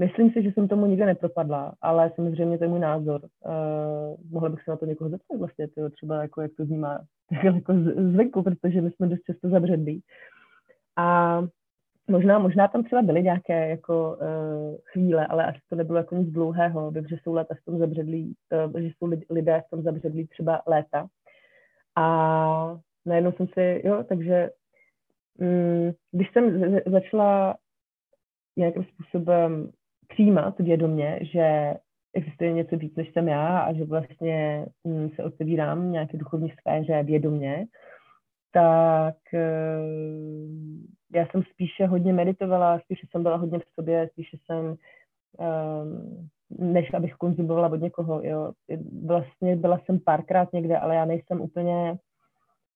myslím 0.00 0.30
si, 0.30 0.42
že 0.42 0.52
jsem 0.52 0.68
tomu 0.68 0.86
nikdy 0.86 1.06
nepropadla, 1.06 1.74
ale 1.80 2.12
samozřejmě 2.16 2.58
to 2.58 2.64
je 2.64 2.68
můj 2.68 2.80
názor. 2.80 3.20
mohla 4.30 4.48
bych 4.48 4.62
se 4.64 4.70
na 4.70 4.76
to 4.76 4.86
někoho 4.86 5.10
zeptat 5.10 5.38
vlastně, 5.38 5.68
to 5.68 5.90
třeba 5.90 6.22
jako 6.22 6.40
jak 6.42 6.50
to 6.56 6.64
vnímá 6.64 7.00
jako 7.44 7.74
zvenku, 8.12 8.42
protože 8.42 8.80
my 8.80 8.90
jsme 8.90 9.06
dost 9.06 9.22
často 9.26 9.48
zabředlí. 9.48 10.02
A 10.96 11.42
Možná, 12.10 12.38
možná 12.38 12.68
tam 12.68 12.84
třeba 12.84 13.02
byly 13.02 13.22
nějaké 13.22 13.68
jako 13.68 14.18
uh, 14.20 14.76
chvíle, 14.84 15.26
ale 15.26 15.46
asi 15.46 15.58
to 15.68 15.76
nebylo 15.76 15.98
jako 15.98 16.14
nic 16.14 16.32
dlouhého. 16.32 16.90
Vím, 16.90 17.06
že 17.08 17.16
jsou 17.22 17.34
léta 17.34 17.54
v 17.54 17.64
tom 17.64 17.78
zabředlí, 17.78 18.34
uh, 18.72 18.80
že 18.80 18.86
jsou 18.86 19.10
lidé 19.30 19.62
v 19.66 19.70
tom 19.70 19.82
zabředlí 19.82 20.26
třeba 20.26 20.62
léta. 20.66 21.06
A 21.96 22.78
najednou 23.06 23.32
jsem 23.32 23.46
si, 23.46 23.82
jo, 23.84 24.04
takže 24.08 24.50
um, 25.38 25.92
když 26.12 26.32
jsem 26.32 26.76
začala 26.86 27.56
nějakým 28.56 28.84
způsobem 28.84 29.70
přijímat 30.10 30.58
vědomě, 30.58 31.18
že 31.22 31.74
existuje 32.14 32.52
něco 32.52 32.76
víc, 32.76 32.96
než 32.96 33.12
jsem 33.12 33.28
já 33.28 33.58
a 33.58 33.72
že 33.72 33.84
vlastně 33.84 34.66
um, 34.82 35.10
se 35.10 35.24
otevírám 35.24 35.92
nějaké 35.92 36.18
duchovní 36.18 36.52
sféře 36.60 37.02
vědomě, 37.02 37.66
tak 38.52 39.16
uh, 39.34 39.40
já 41.14 41.26
jsem 41.26 41.42
spíše 41.42 41.86
hodně 41.86 42.12
meditovala, 42.12 42.78
spíše 42.78 43.06
jsem 43.10 43.22
byla 43.22 43.36
hodně 43.36 43.58
v 43.58 43.74
sobě, 43.74 44.08
spíše 44.12 44.36
jsem, 44.46 44.76
um, 45.38 46.28
než 46.72 46.94
abych 46.94 47.14
konzumovala 47.14 47.68
od 47.68 47.80
někoho, 47.80 48.20
jo. 48.22 48.52
Vlastně 49.06 49.56
byla 49.56 49.78
jsem 49.78 50.00
párkrát 50.00 50.52
někde, 50.52 50.78
ale 50.78 50.94
já 50.94 51.04
nejsem 51.04 51.40
úplně 51.40 51.98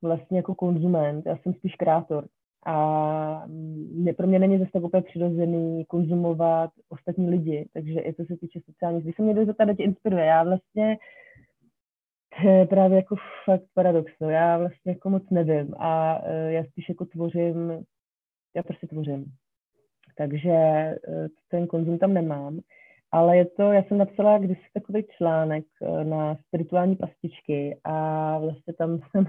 vlastně 0.02 0.38
jako 0.38 0.54
konzument, 0.54 1.26
já 1.26 1.36
jsem 1.36 1.54
spíš 1.54 1.74
kreator. 1.74 2.26
A 2.66 3.46
pro 4.16 4.26
mě 4.26 4.38
není 4.38 4.58
zase 4.58 4.70
tak 4.72 4.82
úplně 4.82 5.02
přirozený 5.02 5.84
konzumovat 5.84 6.70
ostatní 6.88 7.30
lidi, 7.30 7.68
takže 7.72 8.00
i 8.00 8.14
co 8.14 8.24
se 8.24 8.36
týče 8.36 8.60
sociálních, 8.66 9.04
když 9.04 9.16
se 9.16 9.22
mě 9.22 9.34
do 9.34 9.74
tě 9.76 9.82
inspiruje, 9.82 10.24
já 10.24 10.44
vlastně 10.44 10.98
to 12.42 12.48
je 12.48 12.66
právě 12.66 12.96
jako 12.96 13.16
fakt 13.44 13.64
paradox, 13.74 14.12
no. 14.20 14.30
já 14.30 14.58
vlastně 14.58 14.92
jako 14.92 15.10
moc 15.10 15.30
nevím 15.30 15.74
a 15.78 16.22
uh, 16.22 16.28
já 16.48 16.64
spíš 16.64 16.88
jako 16.88 17.04
tvořím 17.04 17.84
já 18.56 18.62
prostě 18.62 18.86
tvořím. 18.86 19.24
Takže 20.16 20.50
eh, 20.50 20.98
ten 21.48 21.66
konzum 21.66 21.98
tam 21.98 22.14
nemám. 22.14 22.60
Ale 23.12 23.36
je 23.36 23.44
to, 23.44 23.62
já 23.62 23.82
jsem 23.82 23.98
napsala 23.98 24.38
kdysi 24.38 24.62
takový 24.74 25.04
článek 25.18 25.64
eh, 25.82 26.04
na 26.04 26.36
spirituální 26.46 26.96
pastičky 26.96 27.80
a 27.84 28.38
vlastně 28.38 28.74
tam 28.74 28.98
jsem, 29.10 29.24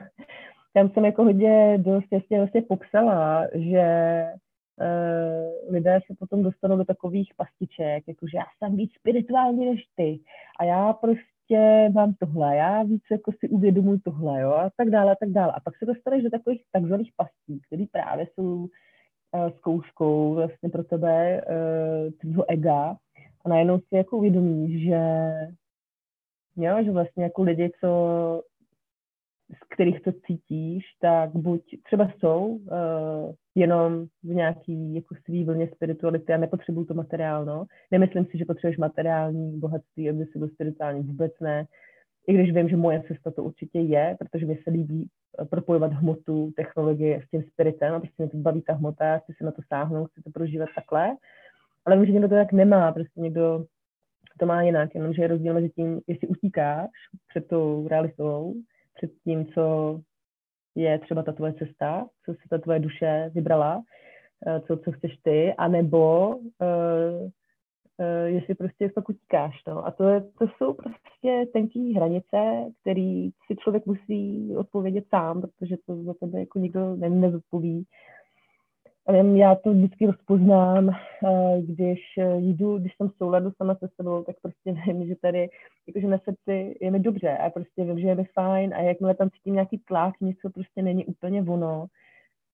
tam 0.76 0.89
jsem 0.89 1.05
jako 1.05 1.23
hodně 1.23 1.78
dost 1.78 2.05
jasně 2.11 2.38
vlastně 2.38 2.61
popsala, 2.61 3.47
že 3.53 4.23
uh, 4.82 5.73
lidé 5.73 5.99
se 6.07 6.15
potom 6.19 6.43
dostanou 6.43 6.78
do 6.78 6.86
takových 6.86 7.34
pastiček, 7.38 8.03
jako 8.07 8.28
že 8.28 8.38
já 8.38 8.45
jsem 8.57 8.78
víc 8.78 8.91
spirituální 8.99 9.65
než 9.65 9.84
ty 9.95 10.19
a 10.59 10.63
já 10.63 10.93
prostě 10.93 11.89
mám 11.93 12.13
tohle, 12.19 12.55
já 12.55 12.84
víc 12.84 13.03
jako 13.11 13.32
si 13.32 13.49
uvědomuji 13.49 13.99
tohle, 13.99 14.41
jo, 14.41 14.51
a 14.51 14.69
tak 14.78 14.89
dále, 14.89 15.11
a 15.11 15.15
tak 15.19 15.30
dále. 15.30 15.53
A 15.55 15.59
pak 15.59 15.78
se 15.78 15.86
dostaneš 15.86 16.23
do 16.23 16.30
takových 16.30 16.61
takzvaných 16.71 17.11
pastí, 17.17 17.61
které 17.67 17.86
právě 17.91 18.28
jsou 18.34 18.67
Eh, 19.36 19.51
zkouškou 19.57 20.34
vlastně 20.34 20.69
pro 20.69 20.84
tebe 20.84 21.41
uh, 21.41 22.11
tvýho 22.11 22.51
ega 22.51 22.97
a 23.45 23.49
najednou 23.49 23.80
si 23.80 23.95
jako 23.95 24.17
uvědomíš, 24.17 24.84
že 24.84 24.99
jo, 26.55 26.84
že 26.84 26.91
vlastně 26.91 27.23
jako 27.23 27.43
lidi, 27.43 27.71
co 27.80 27.88
z 29.54 29.74
kterých 29.74 30.02
to 30.02 30.12
cítíš, 30.12 30.84
tak 31.02 31.30
buď 31.30 31.62
třeba 31.84 32.12
jsou 32.20 32.46
uh, 32.46 33.34
jenom 33.56 34.06
v 34.24 34.28
nějaký 34.28 34.96
jako 34.96 35.16
svý 35.26 35.43
vlně 35.43 35.70
spirituality 35.76 36.34
a 36.34 36.38
nepotřebují 36.38 36.88
to 36.88 36.93
materiálno. 36.93 37.66
Nemyslím 37.91 38.26
si, 38.26 38.38
že 38.38 38.46
potřebuješ 38.46 38.78
materiální 38.78 39.60
bohatství, 39.60 40.10
aby 40.10 40.26
si 40.26 40.39
byl 40.39 40.48
spirituální 40.48 41.02
vůbec 41.04 41.32
ne. 41.41 41.66
I 42.28 42.34
když 42.34 42.54
vím, 42.54 42.70
že 42.70 42.78
moje 42.78 43.04
cesta 43.08 43.32
to 43.32 43.43
určitě 43.43 43.80
je, 43.80 44.16
protože 44.20 44.46
mi 44.46 44.56
se 44.64 44.72
líbí 44.72 45.10
propojovat 45.50 45.93
hmotu, 45.93 46.52
technologie 46.56 47.22
s 47.28 47.30
tím 47.30 47.43
spiritem 47.43 47.93
a 47.93 48.00
prostě 48.00 48.24
mě 48.24 48.30
to 48.30 48.38
baví 48.38 48.62
ta 48.62 48.74
hmota, 48.74 49.18
chci 49.18 49.34
se 49.38 49.46
na 49.46 49.52
to 49.52 49.62
sáhnout, 49.68 50.12
chci 50.12 50.22
to 50.22 50.30
prožívat 50.32 50.70
takhle. 50.76 51.16
Ale 51.86 51.96
vím, 51.96 52.06
že 52.06 52.12
někdo 52.12 52.28
to 52.28 52.36
tak 52.36 52.52
nemá, 52.52 52.91
prostě 52.91 53.22
někdo 53.22 53.66
to 54.39 54.46
má 54.46 54.62
jinak, 54.62 54.96
jenomže 54.96 55.22
je 55.22 55.28
rozdíl 55.28 55.54
mezi 55.54 55.70
tím, 55.70 56.02
jestli 56.08 56.28
utíkáš 56.28 56.89
před 57.28 57.48
tou 57.48 57.88
realitou, 57.88 58.54
před 58.96 59.12
tím, 59.24 59.46
co 59.46 60.00
je 60.76 61.00
třeba 61.00 61.24
ta 61.24 61.32
tvoje 61.32 61.54
cesta, 61.54 62.08
co 62.26 62.34
si 62.34 62.50
ta 62.50 62.58
tvoje 62.58 62.80
duše 62.80 63.32
vybrala, 63.34 63.84
eh, 64.48 64.62
co, 64.68 64.78
co 64.78 64.91
chceš 64.91 65.18
ty, 65.24 65.54
anebo 65.54 66.36
uh, 66.36 66.41
uh, 68.00 68.26
jestli 68.26 68.56
prostě 68.56 68.89
fakt 68.89 69.10
utíkáš. 69.10 69.62
No. 69.68 69.86
A 69.86 69.91
to, 69.91 70.10
je, 70.10 70.22
to 70.22 70.48
jsou 70.48 70.74
prostě 70.74 71.46
tenký 71.54 71.93
hranice, 71.93 72.66
který 72.82 73.30
si 73.30 73.56
člověk 73.60 73.86
musí 73.86 74.56
odpovědět 74.58 75.06
sám, 75.10 75.41
protože 75.41 75.76
to 75.86 76.04
za 76.04 76.14
tebe 76.14 76.39
jako 76.39 76.60
nikdo 76.60 76.96
ne, 76.96 77.10
nezodpoví. 77.10 77.86
Já 79.14 79.56
to 79.56 79.74
vždycky 79.74 80.06
rozpoznám, 80.06 80.88
uh, 80.88 81.62
když 81.62 81.99
jdu, 82.38 82.78
když 82.78 82.95
jsem 82.95 83.10
v 83.10 83.16
souladu 83.18 83.51
sama 83.58 83.76
se 83.76 83.88
sebou, 83.95 84.24
tak 84.24 84.36
prostě 84.41 84.72
vím, 84.88 85.08
že 85.08 85.16
tady 85.16 85.49
jakože 85.88 86.08
na 86.08 86.18
srdci 86.18 86.78
je 86.82 86.91
mi 86.91 86.99
dobře 86.99 87.38
a 87.38 87.49
prostě 87.49 87.84
vím, 87.84 87.99
že 87.99 88.08
je 88.08 88.16
mi 88.16 88.24
fajn 88.24 88.74
a 88.74 88.82
jakmile 88.82 89.16
tam 89.16 89.30
cítím 89.30 89.53
nějaký 89.53 89.78
tlak, 89.78 90.14
něco 90.22 90.49
prostě 90.49 90.82
není 90.82 91.06
úplně 91.06 91.41
ono, 91.41 91.86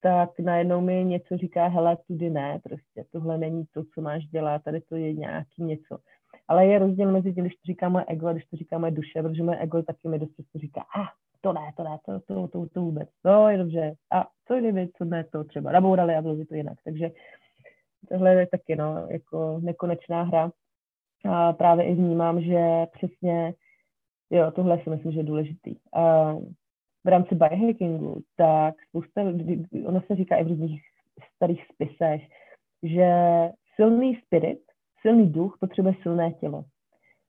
tak 0.02 0.40
najednou 0.40 0.82
mi 0.82 1.06
něco 1.06 1.38
říká, 1.38 1.68
hele, 1.68 1.98
tudy 2.08 2.30
ne, 2.30 2.60
prostě 2.64 3.06
tohle 3.12 3.38
není 3.38 3.66
to, 3.74 3.84
co 3.94 4.02
máš 4.02 4.26
dělat, 4.26 4.64
tady 4.64 4.82
to 4.82 4.96
je 4.96 5.14
nějaký 5.14 5.64
něco. 5.64 5.98
Ale 6.48 6.66
je 6.66 6.80
rozdíl 6.80 7.12
mezi 7.12 7.34
tím, 7.34 7.44
když 7.44 7.56
to 7.56 7.66
říká 7.66 7.90
moje 7.90 8.06
ego 8.08 8.28
a 8.28 8.32
když 8.32 8.46
to 8.46 8.58
říká 8.58 8.78
moje 8.78 8.92
duše, 8.92 9.24
protože 9.24 9.44
moje 9.44 9.58
ego 9.58 9.84
taky 9.84 10.08
mi 10.08 10.20
dost 10.20 10.36
často 10.36 10.60
říká, 10.60 10.82
a 10.82 11.02
ah, 11.02 11.08
to 11.42 11.54
ne, 11.54 11.72
to 11.78 11.84
ne, 11.84 11.98
to, 12.06 12.20
to, 12.20 12.48
to, 12.48 12.70
to 12.74 12.82
vůbec, 12.82 13.10
to 13.22 13.48
je 13.48 13.58
dobře. 13.58 13.96
A 14.12 14.28
co 14.48 14.60
kdyby, 14.60 14.90
co 14.98 15.06
ne, 15.06 15.24
to 15.24 15.44
třeba 15.44 15.72
nabourali 15.72 16.16
a 16.16 16.22
bylo 16.22 16.36
by 16.36 16.46
to 16.46 16.56
jinak. 16.56 16.78
Takže 16.84 17.12
tohle 18.10 18.36
je 18.36 18.48
taky, 18.48 18.76
no, 18.76 19.08
jako 19.10 19.60
nekonečná 19.64 20.24
hra. 20.24 20.52
A 21.30 21.54
právě 21.54 21.86
i 21.86 21.96
vnímám, 21.96 22.42
že 22.42 22.86
přesně, 22.92 23.54
jo, 24.30 24.52
tohle 24.52 24.84
si 24.84 24.90
myslím, 24.90 25.12
že 25.12 25.20
je 25.20 25.24
důležitý. 25.24 25.76
A 25.94 26.34
v 27.04 27.08
rámci 27.08 27.36
biohackingu, 27.36 28.22
tak 28.36 28.76
spousta, 28.90 29.22
ono 29.86 30.02
se 30.02 30.16
říká 30.16 30.36
i 30.36 30.44
v 30.44 30.48
různých 30.48 30.82
starých 31.36 31.66
spisech, 31.74 32.22
že 32.84 33.10
silný 33.76 34.16
spirit, 34.26 34.60
silný 35.02 35.32
duch 35.32 35.58
potřebuje 35.60 35.96
silné 36.02 36.32
tělo. 36.32 36.66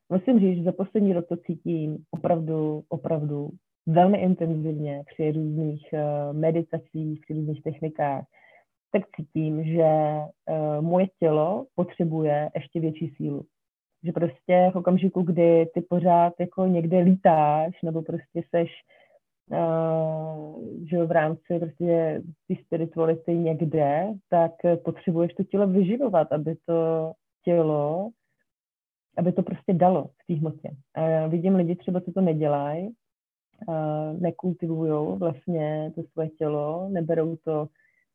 Musím 0.09 0.41
říct, 0.41 0.57
že 0.57 0.65
za 0.65 0.73
poslední 0.73 1.13
rok 1.13 1.29
to 1.29 1.37
cítím 1.37 2.05
opravdu, 2.11 2.83
opravdu 2.89 3.51
velmi 3.87 4.19
intenzivně 4.19 5.05
při 5.13 5.33
různých 5.33 5.89
uh, 5.93 6.37
meditacích, 6.37 7.21
při 7.21 7.35
různých 7.35 7.63
technikách, 7.63 8.25
tak 8.93 9.03
cítím, 9.17 9.65
že 9.65 9.85
uh, 9.85 10.81
moje 10.81 11.07
tělo 11.19 11.67
potřebuje 11.75 12.51
ještě 12.55 12.81
větší 12.81 13.15
sílu. 13.17 13.45
Že 14.05 14.13
prostě 14.13 14.71
v 14.73 14.77
okamžiku, 14.77 15.23
kdy 15.23 15.67
ty 15.75 15.81
pořád 15.81 16.33
jako 16.41 16.67
někde 16.67 16.99
lítáš, 16.99 17.83
nebo 17.83 18.03
prostě 18.03 18.43
seš 18.51 18.71
že 20.91 21.05
v 21.05 21.11
rámci 21.11 21.59
prostě 21.59 22.23
ty 22.49 22.57
spirituality 22.67 23.35
někde, 23.35 24.13
tak 24.29 24.53
potřebuješ 24.85 25.35
to 25.35 25.45
tělo 25.45 25.67
vyživovat, 25.67 26.33
aby 26.33 26.57
to 26.67 27.13
tělo, 27.45 28.11
aby 29.19 29.33
to 29.33 29.43
prostě 29.43 29.73
dalo 29.73 30.05
v 30.05 30.27
té 30.27 30.35
hmotě. 30.35 30.71
A 30.95 31.27
vidím 31.27 31.55
lidi 31.55 31.77
třeba, 31.77 32.01
co 32.01 32.13
to 32.13 32.21
nedělají, 32.21 32.95
nekultivují 34.19 35.19
vlastně 35.19 35.93
to 35.95 36.03
svoje 36.03 36.29
tělo, 36.29 36.89
neberou 36.89 37.37
to 37.37 37.69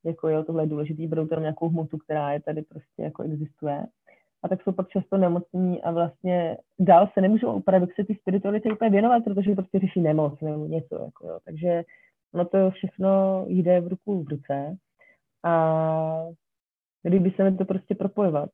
jako 0.04 0.28
jo, 0.28 0.44
tohle 0.44 0.62
je 0.62 0.66
důležitý, 0.66 1.06
berou 1.06 1.26
tam 1.26 1.40
nějakou 1.40 1.68
hmotu, 1.68 1.98
která 1.98 2.32
je 2.32 2.40
tady 2.40 2.62
prostě 2.62 3.02
jako 3.02 3.22
existuje. 3.22 3.86
A 4.42 4.48
tak 4.48 4.62
jsou 4.62 4.72
pak 4.72 4.88
často 4.88 5.16
nemocní 5.16 5.82
a 5.82 5.90
vlastně 5.90 6.56
dál 6.78 7.08
se 7.14 7.20
nemůžou 7.20 7.52
upravit 7.52 7.90
se 7.94 8.04
ty 8.04 8.14
spiritualitě 8.14 8.72
úplně 8.72 8.90
věnovat, 8.90 9.24
protože 9.24 9.54
prostě 9.54 9.78
řeší 9.78 10.00
nemoc 10.00 10.40
nebo 10.40 10.66
něco. 10.66 10.94
Jako 11.04 11.26
jo. 11.28 11.38
Takže 11.44 11.84
no 12.34 12.44
to 12.44 12.70
všechno 12.70 13.44
jde 13.48 13.80
v 13.80 13.88
ruku 13.88 14.22
v 14.22 14.28
ruce 14.28 14.76
a 15.44 16.24
kdyby 17.02 17.30
se 17.30 17.52
to 17.52 17.64
prostě 17.64 17.94
propojovat. 17.94 18.50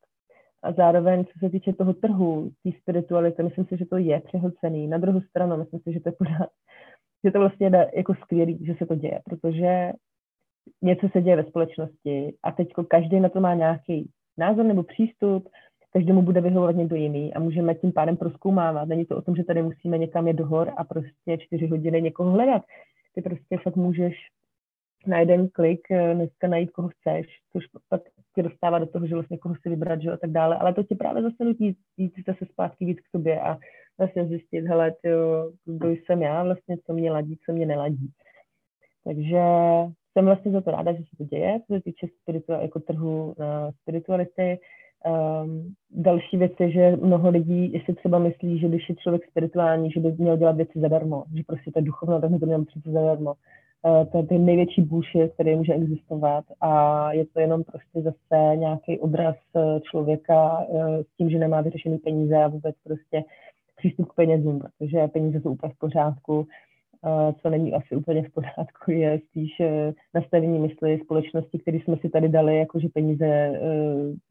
A 0.65 0.73
zároveň, 0.73 1.25
co 1.25 1.39
se 1.39 1.51
týče 1.51 1.73
toho 1.73 1.93
trhu, 1.93 2.51
té 2.63 2.71
spirituality, 2.81 3.43
myslím 3.43 3.65
si, 3.65 3.77
že 3.77 3.87
to 3.87 3.97
je 3.97 4.21
přehlcený. 4.21 4.87
Na 4.87 4.99
druhou 4.99 5.21
stranu, 5.21 5.57
myslím 5.57 5.81
si, 5.81 5.93
že 5.93 6.01
to 6.01 6.09
je 6.09 6.13
pořád, 6.19 6.49
že 7.25 7.31
to 7.31 7.39
vlastně 7.39 7.67
je 7.67 7.91
jako 7.97 8.15
skvělý, 8.15 8.67
že 8.67 8.75
se 8.79 8.87
to 8.87 8.95
děje, 8.95 9.21
protože 9.25 9.93
něco 10.83 11.09
se 11.09 11.23
děje 11.23 11.37
ve 11.37 11.45
společnosti 11.45 12.35
a 12.43 12.53
teď 12.53 12.69
každý 12.89 13.21
na 13.21 13.29
to 13.29 13.41
má 13.41 13.55
nějaký 13.55 14.11
názor 14.39 14.65
nebo 14.65 14.83
přístup, 14.83 15.49
každému 15.93 16.23
bude 16.23 16.41
vyhovovat 16.41 16.77
někdo 16.77 16.97
jiný 16.97 17.35
a 17.35 17.41
můžeme 17.41 17.75
tím 17.75 17.93
pádem 17.93 18.17
proskoumávat. 18.17 18.89
Není 18.89 19.05
to 19.05 19.17
o 19.17 19.23
tom, 19.23 19.37
že 19.37 19.45
tady 19.45 19.63
musíme 19.63 19.99
někam 19.99 20.27
jet 20.27 20.37
do 20.37 20.47
hor 20.47 20.73
a 20.77 20.85
prostě 20.85 21.39
čtyři 21.39 21.67
hodiny 21.67 22.03
někoho 22.03 22.31
hledat. 22.31 22.63
Ty 23.15 23.23
prostě 23.23 23.59
fakt 23.63 23.77
můžeš 23.77 24.15
na 25.07 25.19
jeden 25.19 25.49
klik 25.49 25.91
eh, 25.91 26.15
dneska 26.15 26.49
najít, 26.49 26.71
koho 26.71 26.89
chceš, 26.89 27.27
což 27.53 27.65
pak 27.89 28.01
tě 28.35 28.43
dostává 28.43 28.79
do 28.79 28.87
toho, 28.87 29.07
že 29.07 29.15
vlastně 29.15 29.39
koho 29.39 29.55
si 29.63 29.69
vybrat, 29.69 30.03
že 30.03 30.11
a 30.11 30.17
tak 30.17 30.31
dále, 30.31 30.57
ale 30.57 30.75
to 30.75 30.83
ti 30.83 30.95
právě 30.95 31.23
zase 31.23 31.45
nutí 31.45 31.77
jít 31.97 32.13
se 32.39 32.47
zpátky 32.53 32.85
víc 32.85 33.01
k 33.01 33.11
sobě 33.11 33.41
a 33.41 33.59
vlastně 33.99 34.27
zjistit, 34.27 34.61
hele, 34.61 34.95
tyjo, 35.03 35.53
kdo 35.65 35.91
jsem 35.91 36.23
já 36.23 36.45
vlastně, 36.45 36.77
co 36.87 36.93
mě 36.93 37.11
ladí, 37.11 37.39
co 37.47 37.53
mě 37.53 37.67
neladí. 37.67 38.11
Takže 39.05 39.41
jsem 40.13 40.25
vlastně 40.25 40.53
za 40.53 40.61
to 40.61 40.71
ráda, 40.71 40.93
že 40.93 40.99
se 40.99 41.17
to 41.19 41.25
děje, 41.25 41.61
co 41.67 41.75
se 41.75 41.81
týče 41.81 42.07
spiritua, 42.23 42.63
jako 42.63 42.81
trhu 42.81 43.35
na 43.39 43.73
spirituality. 43.83 44.59
Um, 45.45 45.75
další 45.91 46.37
věc 46.37 46.53
je, 46.61 46.71
že 46.71 46.97
mnoho 46.97 47.31
lidí, 47.31 47.73
jestli 47.73 47.95
třeba 47.95 48.19
myslí, 48.19 48.59
že 48.59 48.69
když 48.69 48.89
je 48.89 48.95
člověk 48.95 49.27
spirituální, 49.31 49.91
že 49.91 50.01
by 50.01 50.13
měl 50.13 50.37
dělat 50.37 50.57
věci 50.57 50.81
zadarmo, 50.81 51.25
že 51.37 51.43
prostě 51.47 51.71
to 51.73 51.79
je 51.79 51.85
duchovno, 51.85 52.21
tak 52.21 52.31
by 52.31 52.39
to 52.39 52.47
měl 52.47 52.65
přijít 52.65 52.87
zadarmo. 52.87 53.35
Uh, 53.85 54.07
to 54.13 54.19
je 54.19 54.25
ten 54.27 54.45
největší 54.45 54.83
bullshit, 54.83 55.33
který 55.35 55.57
může 55.57 55.75
existovat 55.75 56.45
a 56.61 57.13
je 57.13 57.27
to 57.27 57.41
jenom 57.41 57.65
prostě 57.65 58.03
zase 58.03 58.57
nějaký 58.57 58.99
obraz 58.99 59.37
eh, 59.57 59.81
člověka 59.81 60.59
uh, 60.69 60.97
s 60.97 61.17
tím, 61.17 61.31
že 61.31 61.39
nemá 61.39 61.61
vyřešený 61.61 61.99
peníze 61.99 62.37
a 62.37 62.49
vůbec 62.49 62.77
prostě 62.85 63.25
přístup 63.77 64.09
k 64.09 64.15
penězům, 64.15 64.61
protože 64.61 65.09
peníze 65.09 65.41
jsou 65.41 65.51
úplně 65.51 65.73
v 65.73 65.79
pořádku 65.79 66.47
co 67.43 67.51
není 67.51 67.75
asi 67.75 67.97
úplně 67.97 68.23
v 68.23 68.33
pořádku, 68.33 68.91
je 68.91 69.21
spíš 69.29 69.61
eh, 69.61 69.93
nastavení 70.15 70.59
mysli 70.59 71.01
společnosti, 71.05 71.59
které 71.59 71.79
jsme 71.79 71.97
si 71.97 72.09
tady 72.09 72.29
dali, 72.29 72.59
jako 72.59 72.81
že 72.81 72.89
peníze, 72.89 73.27
eh, 73.27 73.61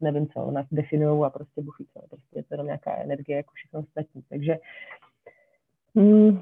nevím 0.00 0.26
co, 0.28 0.50
nás 0.50 0.66
definují 0.72 1.24
a 1.24 1.30
prostě 1.30 1.62
buchy 1.62 1.84
co, 1.92 2.00
prostě 2.08 2.38
je 2.38 2.42
to 2.42 2.54
jenom 2.54 2.66
nějaká 2.66 2.96
energie, 2.96 3.36
jako 3.36 3.50
všechno 3.54 3.80
ostatní. 3.80 4.22
Takže 4.28 4.58
mm, 5.94 6.40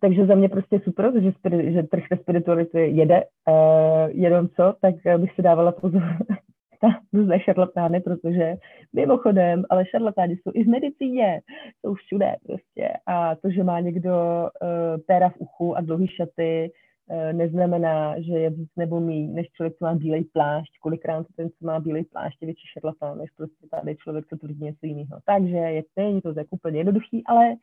takže 0.00 0.26
za 0.26 0.34
mě 0.34 0.48
prostě 0.48 0.80
super, 0.80 1.12
že, 1.22 1.32
že 1.72 1.82
trh 1.82 2.02
ve 2.10 2.16
spirituality 2.16 2.80
jede, 2.80 3.22
uh, 3.48 4.10
jenom 4.10 4.48
co, 4.48 4.74
tak 4.80 4.94
bych 5.18 5.32
si 5.34 5.42
dávala 5.42 5.72
pozor 5.72 6.02
různé 7.12 7.40
šarlatány, 7.40 8.00
protože 8.00 8.54
mimochodem, 8.92 9.64
ale 9.70 9.86
šarlatáni 9.86 10.36
jsou 10.36 10.50
i 10.54 10.64
v 10.64 10.68
medicíně, 10.68 11.40
jsou 11.80 11.94
všude 11.94 12.36
prostě. 12.46 12.88
A 13.06 13.34
to, 13.34 13.50
že 13.50 13.64
má 13.64 13.80
někdo 13.80 14.12
uh, 14.12 15.00
péra 15.06 15.28
v 15.28 15.36
uchu 15.38 15.76
a 15.76 15.80
dlouhý 15.80 16.08
šaty, 16.08 16.70
uh, 17.10 17.32
neznamená, 17.32 18.20
že 18.20 18.32
je 18.32 18.50
víc 18.50 18.70
nebo 18.76 19.00
mý, 19.00 19.28
než 19.28 19.46
člověk, 19.50 19.74
co 19.78 19.84
má 19.84 19.94
bílej 19.94 20.24
plášť. 20.24 20.72
Kolikrát 20.80 21.26
ten, 21.36 21.48
co 21.48 21.66
má 21.66 21.80
bílej 21.80 22.04
plášť, 22.04 22.42
je 22.42 22.46
větší 22.46 22.66
šarlatán, 22.72 23.18
než 23.18 23.30
prostě 23.30 23.66
tady 23.70 23.96
člověk, 23.96 24.26
co 24.26 24.36
tvrdí 24.36 24.64
něco 24.64 24.86
jiného. 24.86 25.18
Takže 25.26 25.56
je, 25.56 25.82
není 25.96 26.20
to 26.20 26.34
tak 26.34 26.46
úplně 26.50 26.80
jednoduchý, 26.80 27.24
ale 27.26 27.54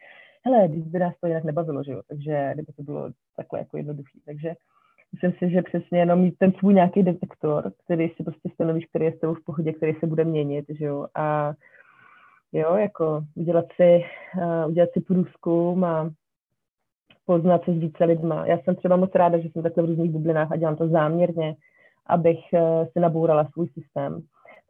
hele, 0.45 0.67
by 0.67 0.99
nás 0.99 1.13
to 1.21 1.27
jinak 1.27 1.43
nebavilo, 1.43 1.83
že 1.83 1.91
jo, 1.91 2.01
takže 2.07 2.51
kdyby 2.53 2.73
to 2.73 2.83
bylo 2.83 3.11
takhle 3.35 3.59
jako 3.59 3.77
jednoduchý. 3.77 4.21
Takže 4.25 4.55
Myslím 5.13 5.33
si, 5.33 5.53
že 5.53 5.61
přesně 5.61 5.99
jenom 5.99 6.19
mít 6.19 6.37
ten 6.37 6.51
svůj 6.51 6.73
nějaký 6.73 7.03
detektor, 7.03 7.71
který 7.83 8.09
si 8.09 8.23
prostě 8.23 8.49
stanovíš, 8.53 8.85
který 8.85 9.05
je 9.05 9.13
s 9.13 9.19
tebou 9.19 9.33
v 9.33 9.43
pohodě, 9.43 9.73
který 9.73 9.93
se 9.99 10.07
bude 10.07 10.23
měnit, 10.23 10.65
že 10.69 10.85
jo, 10.85 11.07
a 11.15 11.53
jo, 12.53 12.75
jako 12.75 13.23
udělat 13.35 13.65
si, 13.75 14.03
uh, 14.37 14.69
udělat 14.69 14.89
si 14.93 15.01
průzkum 15.01 15.83
a 15.83 16.11
poznat 17.25 17.65
se 17.65 17.73
s 17.73 17.77
více 17.77 18.05
lidma. 18.05 18.45
Já 18.45 18.57
jsem 18.57 18.75
třeba 18.75 18.95
moc 18.95 19.15
ráda, 19.15 19.37
že 19.39 19.49
jsem 19.49 19.63
takhle 19.63 19.83
v 19.83 19.85
různých 19.85 20.11
bublinách 20.11 20.51
a 20.51 20.55
dělám 20.55 20.75
to 20.75 20.87
záměrně, 20.87 21.55
abych 22.05 22.39
uh, 22.53 22.85
si 22.93 22.99
nabourala 22.99 23.47
svůj 23.53 23.67
systém. 23.67 24.21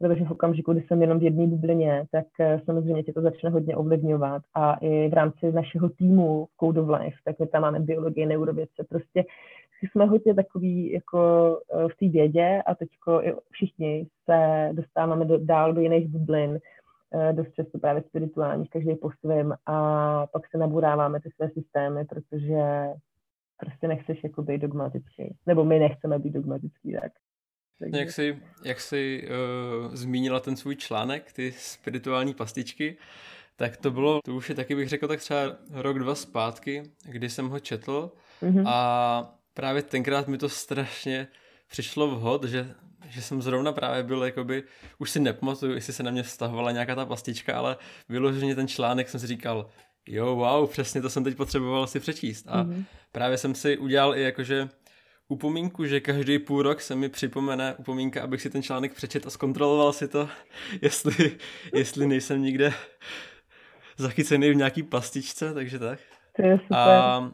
Protože 0.02 0.26
v 0.26 0.32
okamžiku, 0.32 0.74
kdy 0.74 0.82
jsem 0.82 1.02
jenom 1.02 1.20
v 1.20 1.24
jedné 1.24 1.48
bublině, 1.48 2.06
tak 2.12 2.26
uh, 2.40 2.62
samozřejmě 2.66 3.04
tě 3.04 3.14
to 3.14 3.22
začne 3.22 3.50
hodně 3.50 3.76
ovlivňovat. 3.76 4.42
A 4.54 4.74
i 4.74 5.10
v 5.10 5.14
rámci 5.14 5.52
našeho 5.52 5.90
týmu 5.90 6.48
Code 6.60 6.82
of 6.82 6.90
Life, 6.90 7.18
tak 7.26 7.40
my 7.40 7.48
tam 7.48 7.62
máme 7.62 7.80
biologii, 7.80 8.26
neurovědce, 8.26 8.84
prostě 8.90 9.24
jsme 9.82 10.06
hodně 10.06 10.34
takový 10.34 10.92
jako 10.92 11.20
eh, 11.74 11.88
v 11.88 11.96
té 11.96 12.08
vědě 12.08 12.62
a 12.66 12.76
teď 12.76 12.90
všichni 13.52 14.08
se 14.26 14.70
dostáváme 14.74 15.26
do, 15.26 15.38
dál 15.38 15.74
do 15.74 15.82
jiných 15.82 16.08
bublin, 16.08 16.60
eh, 17.14 17.34
dost 17.34 17.54
často 17.54 17.80
právě 17.80 18.04
spirituálních, 18.04 18.70
každý 18.70 18.96
po 18.96 19.12
svém 19.20 19.54
a 19.66 20.28
pak 20.28 20.50
se 20.52 20.58
naburáváme 20.58 21.22
ty 21.22 21.30
své 21.36 21.50
systémy, 21.50 22.06
protože 22.06 22.88
prostě 23.58 23.88
nechceš 23.88 24.24
jako 24.24 24.42
být 24.42 24.62
dogmatický. 24.62 25.36
Nebo 25.46 25.64
my 25.66 25.80
nechceme 25.80 26.20
být 26.20 26.34
dogmatický, 26.34 26.98
tak. 27.02 27.12
Takže... 27.82 28.00
Jak 28.00 28.12
jsi, 28.12 28.40
jak 28.64 28.82
jsi 28.82 29.28
uh, 29.88 29.96
zmínila 29.96 30.40
ten 30.40 30.56
svůj 30.56 30.76
článek, 30.76 31.34
ty 31.34 31.54
spirituální 31.58 32.34
pastičky, 32.34 32.98
tak 33.56 33.78
to 33.78 33.92
bylo, 33.92 34.20
to 34.26 34.36
už 34.36 34.50
je 34.50 34.56
taky 34.56 34.76
bych 34.76 34.90
řekl 34.90 35.08
tak 35.08 35.20
třeba 35.20 35.42
rok, 35.72 36.00
dva 36.00 36.16
zpátky, 36.16 36.84
kdy 37.04 37.30
jsem 37.30 37.50
ho 37.50 37.60
četl 37.60 38.12
mm-hmm. 38.42 38.64
a 38.68 39.36
právě 39.54 39.82
tenkrát 39.82 40.28
mi 40.28 40.38
to 40.38 40.50
strašně 40.50 41.28
přišlo 41.68 42.08
vhod, 42.08 42.44
že, 42.44 42.74
že 43.10 43.22
jsem 43.22 43.42
zrovna 43.42 43.72
právě 43.72 44.04
byl 44.04 44.24
jakoby, 44.24 44.64
už 44.98 45.12
si 45.12 45.20
nepamatuju, 45.20 45.74
jestli 45.74 45.94
se 45.94 46.04
na 46.04 46.12
mě 46.12 46.24
vztahovala 46.24 46.72
nějaká 46.72 46.96
ta 46.96 47.06
pastička, 47.06 47.58
ale 47.58 47.78
vyloženě 48.10 48.56
ten 48.56 48.68
článek 48.68 49.10
jsem 49.10 49.20
si 49.20 49.28
říkal, 49.28 49.70
jo, 50.08 50.36
wow, 50.36 50.70
přesně 50.70 51.02
to 51.02 51.10
jsem 51.10 51.24
teď 51.24 51.38
potřeboval 51.38 51.88
si 51.88 52.00
přečíst. 52.00 52.46
A 52.50 52.64
mm-hmm. 52.64 52.84
právě 53.12 53.38
jsem 53.38 53.56
si 53.56 53.78
udělal 53.78 54.16
i 54.16 54.22
jakože 54.22 54.70
upomínku, 55.32 55.86
že 55.86 56.00
každý 56.00 56.40
půl 56.40 56.62
rok 56.62 56.82
se 56.82 56.96
mi 56.96 57.10
připomene 57.10 57.76
upomínka, 57.76 58.24
abych 58.24 58.42
si 58.42 58.50
ten 58.50 58.64
článek 58.64 58.94
přečet 58.94 59.28
a 59.28 59.30
zkontroloval 59.30 59.94
si 59.94 60.08
to, 60.08 60.30
jestli, 60.82 61.38
jestli 61.74 62.08
nejsem 62.08 62.42
nikde 62.42 62.74
zachycený 63.98 64.52
v 64.52 64.56
nějaký 64.56 64.84
pastičce, 64.84 65.54
takže 65.54 65.80
tak. 65.80 66.00
To 66.36 66.46
je 66.46 66.60
super. 66.60 66.78
A 66.78 67.32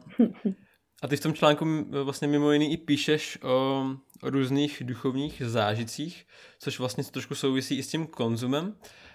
A 1.02 1.08
ty 1.08 1.16
v 1.16 1.20
tom 1.20 1.34
článku 1.34 1.66
vlastně 2.04 2.28
mimo 2.28 2.52
jiný 2.52 2.72
i 2.72 2.76
píšeš 2.76 3.38
o, 3.42 3.84
o 4.22 4.30
různých 4.30 4.82
duchovních 4.84 5.42
zážitcích, 5.46 6.26
což 6.58 6.78
vlastně 6.78 7.04
trošku 7.04 7.34
souvisí 7.34 7.78
i 7.78 7.82
s 7.82 7.88
tím 7.88 8.06
konzumem. 8.06 8.74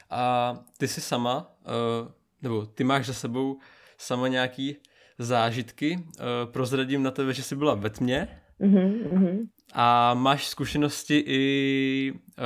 A 0.10 0.54
ty 0.78 0.88
jsi 0.88 1.02
sama, 1.02 1.52
eh, 1.66 2.12
nebo 2.42 2.66
ty 2.66 2.84
máš 2.84 3.06
za 3.06 3.14
sebou 3.14 3.60
sama 3.98 4.28
nějaký 4.28 4.76
zážitky. 5.20 6.00
Eh, 6.00 6.24
prozradím 6.46 7.04
na 7.04 7.12
tebe, 7.12 7.34
že 7.34 7.44
jsi 7.44 7.56
byla 7.56 7.76
ve 7.76 7.90
tmě. 7.90 8.43
Mm-hmm. 8.62 9.48
A 9.74 10.14
máš 10.14 10.48
zkušenosti 10.48 11.24
i, 11.28 12.14
eh, 12.38 12.44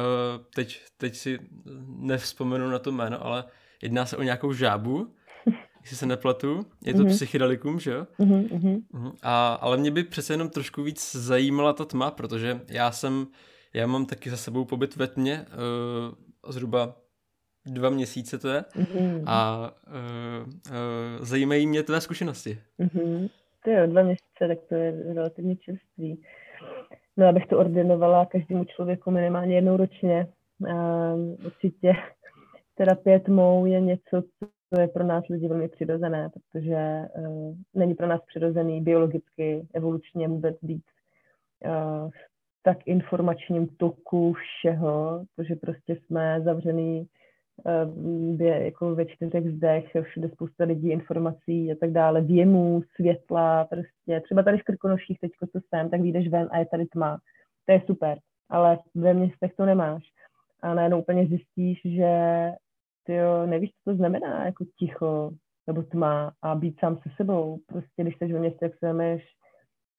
teď, 0.56 0.82
teď 0.98 1.16
si 1.16 1.40
nevzpomenu 1.88 2.70
na 2.70 2.80
to 2.80 2.92
jméno, 2.92 3.26
ale 3.26 3.44
jedná 3.82 4.06
se 4.06 4.18
o 4.18 4.24
nějakou 4.24 4.54
žábu, 4.54 5.14
jestli 5.82 5.98
se 5.98 6.06
nepletu. 6.06 6.66
Je 6.86 6.94
to 6.94 7.00
mm-hmm. 7.00 7.10
psychedelikum, 7.10 7.80
že 7.80 7.92
jo? 7.92 8.08
Mm-hmm. 8.20 9.14
A, 9.24 9.54
ale 9.54 9.78
mě 9.78 9.92
by 9.92 10.04
přece 10.04 10.34
jenom 10.34 10.50
trošku 10.50 10.84
víc 10.84 11.16
zajímala 11.16 11.74
ta 11.74 11.86
tma, 11.86 12.12
protože 12.12 12.62
já 12.68 12.92
jsem, 12.92 13.28
já 13.74 13.88
mám 13.88 14.06
taky 14.06 14.30
za 14.30 14.38
sebou 14.38 14.66
pobyt 14.66 14.96
ve 14.96 15.08
tmě, 15.08 15.46
uh, 16.46 16.52
zhruba 16.52 16.96
dva 17.66 17.90
měsíce 17.90 18.38
to 18.38 18.48
je 18.50 18.66
mm-hmm. 18.76 19.24
a 19.26 19.72
uh, 19.88 20.48
uh, 20.48 21.26
zajímají 21.26 21.68
mě 21.68 21.84
tvé 21.84 22.02
zkušenosti. 22.02 22.62
Mm-hmm. 22.80 23.30
Je 23.68 23.88
dva 23.88 24.04
měsíce, 24.04 24.48
tak 24.48 24.58
to 24.70 24.76
je 24.76 25.14
relativně 25.14 25.56
čerstvý. 25.56 26.22
No, 27.18 27.28
abych 27.28 27.46
to 27.48 27.60
ordinovala 27.60 28.26
každému 28.26 28.66
člověku 28.66 29.12
minimálně 29.12 29.56
jednou 29.56 29.78
ročně. 29.78 30.28
Um, 30.60 31.38
určitě 31.46 31.94
terapie 32.76 33.20
tmou 33.20 33.66
je 33.66 33.82
něco, 33.82 34.24
to 34.70 34.82
je 34.82 34.88
pro 34.88 35.04
nás 35.04 35.24
lidi 35.30 35.48
velmi 35.48 35.68
přirozené, 35.70 36.30
protože 36.30 37.06
uh, 37.18 37.56
není 37.74 37.96
pro 37.96 38.08
nás 38.08 38.22
přirozený 38.28 38.82
biologicky, 38.82 39.68
evolučně 39.74 40.28
vůbec 40.28 40.56
být 40.62 40.84
uh, 41.66 42.10
tak 42.64 42.78
informačním 42.86 43.68
toku 43.68 44.34
všeho, 44.34 45.26
protože 45.36 45.56
prostě 45.56 45.96
jsme 45.96 46.42
zavřený 46.42 47.08
je 48.40 48.66
jako 48.66 48.96
ve 48.96 49.06
čtyřech 49.06 49.52
zdech, 49.52 49.92
všude 50.02 50.30
spousta 50.30 50.64
lidí, 50.64 50.90
informací 50.90 51.72
a 51.72 51.76
tak 51.80 51.92
dále, 51.92 52.22
věmů, 52.22 52.82
světla, 52.96 53.66
prostě 53.66 54.22
třeba 54.24 54.44
tady 54.44 54.58
v 54.58 54.64
Krkonoších 54.64 55.20
teď, 55.20 55.32
co 55.40 55.60
jsem, 55.70 55.90
tak 55.90 56.02
vyjdeš 56.02 56.28
ven 56.28 56.48
a 56.52 56.58
je 56.58 56.66
tady 56.66 56.86
tma. 56.86 57.20
To 57.66 57.72
je 57.72 57.82
super, 57.86 58.18
ale 58.50 58.78
ve 58.96 59.14
městech 59.14 59.54
to 59.58 59.66
nemáš. 59.66 60.04
A 60.62 60.74
najednou 60.74 61.00
úplně 61.00 61.28
zjistíš, 61.28 61.82
že 61.86 62.12
ty 63.04 63.14
jo, 63.14 63.46
nevíš, 63.46 63.70
co 63.70 63.92
to 63.92 63.96
znamená, 63.98 64.46
jako 64.46 64.66
ticho 64.80 65.32
nebo 65.68 65.84
tma 65.84 66.32
a 66.42 66.56
být 66.56 66.80
sám 66.80 66.98
se 66.98 67.10
sebou. 67.18 67.60
Prostě 67.68 68.04
když 68.04 68.16
jsi 68.18 68.34
ve 68.34 68.40
městě, 68.40 68.66
jak 68.66 68.78
se 68.80 69.20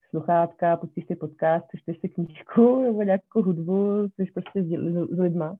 sluchátka, 0.09 0.77
pustíš 0.77 1.05
si 1.07 1.15
podcast, 1.15 1.65
přečteš 1.67 1.99
si 1.99 2.09
knížku 2.09 2.83
nebo 2.83 3.03
nějakou 3.03 3.41
hudbu, 3.41 4.03
jsi 4.03 4.31
prostě 4.33 4.63
s, 4.63 4.67
s 5.15 5.19
lidma. 5.19 5.55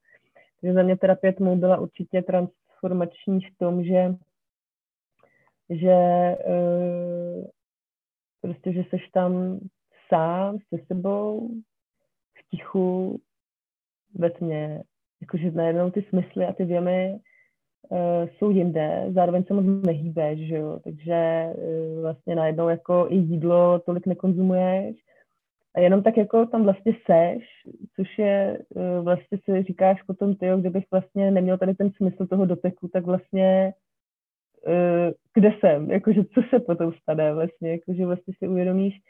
Takže 0.62 0.74
za 0.74 0.84
mě 0.84 0.98
terapie 0.98 1.34
tmou 1.34 1.56
byla 1.56 1.78
určitě 1.78 2.22
transformační 2.22 3.40
v 3.42 3.58
tom, 3.58 3.84
že 3.84 4.16
že 5.70 5.96
uh, 6.48 7.46
prostě, 8.42 8.74
že 8.74 8.84
seš 8.90 9.08
tam 9.08 9.60
sám 10.08 10.58
se 10.58 10.84
sebou, 10.88 11.50
v 12.34 12.50
tichu, 12.50 13.22
ve 14.14 14.30
tmě. 14.30 14.84
Jakože 15.22 15.52
najednou 15.52 15.92
ty 15.92 16.06
smysly 16.10 16.46
a 16.46 16.54
ty 16.54 16.66
věmy 16.66 17.20
uh, 17.90 18.00
jsou 18.30 18.50
jinde, 18.50 19.06
zároveň 19.16 19.44
se 19.44 19.54
moc 19.54 19.66
nehýbeš, 19.86 20.48
že 20.48 20.56
jo, 20.56 20.80
takže 20.84 21.50
uh, 21.56 22.02
vlastně 22.02 22.36
najednou 22.36 22.70
jako 22.70 23.08
i 23.10 23.16
jídlo 23.16 23.80
tolik 23.80 24.06
nekonzumuješ 24.06 24.96
a 25.76 25.80
jenom 25.80 26.04
tak 26.04 26.18
jako 26.18 26.46
tam 26.46 26.64
vlastně 26.64 26.94
seš, 27.06 27.44
což 27.96 28.18
je 28.18 28.60
uh, 28.70 29.04
vlastně 29.04 29.38
si 29.44 29.64
říkáš 29.64 30.04
potom 30.04 30.36
ty, 30.36 30.48
kdybych 30.60 30.84
vlastně 30.92 31.32
neměl 31.32 31.58
tady 31.58 31.76
ten 31.76 31.92
smysl 31.92 32.28
toho 32.28 32.46
doteku, 32.46 32.88
tak 32.88 33.06
vlastně 33.06 33.74
uh, 34.68 35.14
kde 35.34 35.54
jsem, 35.60 35.92
jakože 35.92 36.24
co 36.24 36.42
se 36.50 36.60
potom 36.60 36.94
stane 36.94 37.34
vlastně, 37.34 37.72
jakože 37.72 38.06
vlastně 38.06 38.34
si 38.38 38.48
uvědomíš, 38.48 39.02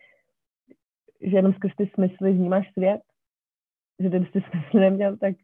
že 1.21 1.35
jenom 1.35 1.53
skrz 1.53 1.71
ty 1.77 1.91
smysly 1.93 2.31
vnímáš 2.31 2.71
svět, 2.73 3.01
že 3.99 4.09
kdyby 4.09 4.25
ty 4.25 4.41
smysly 4.51 4.79
neměl, 4.79 5.17
tak, 5.17 5.35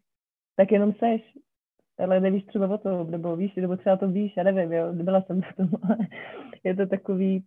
tak 0.56 0.72
jenom 0.72 0.92
seš. 0.92 1.22
Ale 1.98 2.20
nevíš 2.20 2.44
třeba 2.44 2.68
o 2.68 2.78
tom, 2.78 3.10
nebo 3.10 3.36
víš, 3.36 3.54
nebo 3.54 3.76
třeba 3.76 3.96
to 3.96 4.08
víš, 4.08 4.32
já 4.36 4.42
nevím, 4.42 4.72
jo, 4.72 4.92
nebyla 4.92 5.22
jsem 5.22 5.42
v 5.42 5.56
tom, 5.56 5.68
ale 5.82 5.96
je 6.64 6.76
to 6.76 6.86
takový 6.86 7.44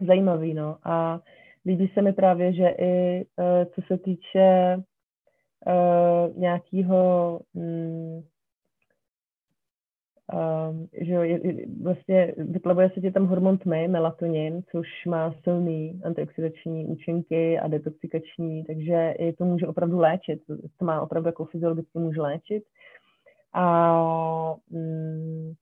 zajímavý, 0.00 0.54
no. 0.54 0.78
A 0.84 1.20
líbí 1.66 1.90
se 1.94 2.02
mi 2.02 2.12
právě, 2.12 2.52
že 2.52 2.68
i 2.68 3.24
uh, 3.24 3.72
co 3.74 3.82
se 3.82 3.98
týče 3.98 4.76
uh, 5.66 6.38
nějakého 6.38 7.40
um, 7.52 8.24
Um, 10.32 10.88
že 11.00 11.12
jo, 11.12 11.22
je, 11.22 11.66
vlastně 11.82 12.34
vyplavuje 12.36 12.90
se 12.94 13.00
ti 13.00 13.10
tam 13.10 13.26
hormon 13.26 13.58
tmy, 13.58 13.88
melatonin, 13.88 14.62
což 14.70 14.86
má 15.06 15.34
silný 15.44 16.00
antioxidační 16.04 16.86
účinky 16.86 17.58
a 17.58 17.68
detoxikační, 17.68 18.64
takže 18.64 19.14
i 19.18 19.32
to 19.32 19.44
může 19.44 19.66
opravdu 19.66 19.98
léčit. 19.98 20.42
To 20.78 20.84
má 20.84 21.00
opravdu 21.00 21.28
jako 21.28 21.44
fyziologicky 21.44 21.98
může 21.98 22.20
léčit. 22.20 22.64
A 23.52 24.54
mm, 24.70 25.52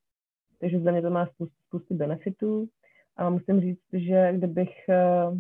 takže 0.61 0.81
za 0.81 0.91
mě 0.91 1.03
to 1.03 1.11
má 1.11 1.27
spoustu, 1.27 1.55
spoustu 1.67 1.95
benefitů. 1.95 2.69
A 3.17 3.31
musím 3.31 3.61
říct, 3.61 3.85
že 3.93 4.33
kdybych 4.33 4.71
uh, 4.89 5.39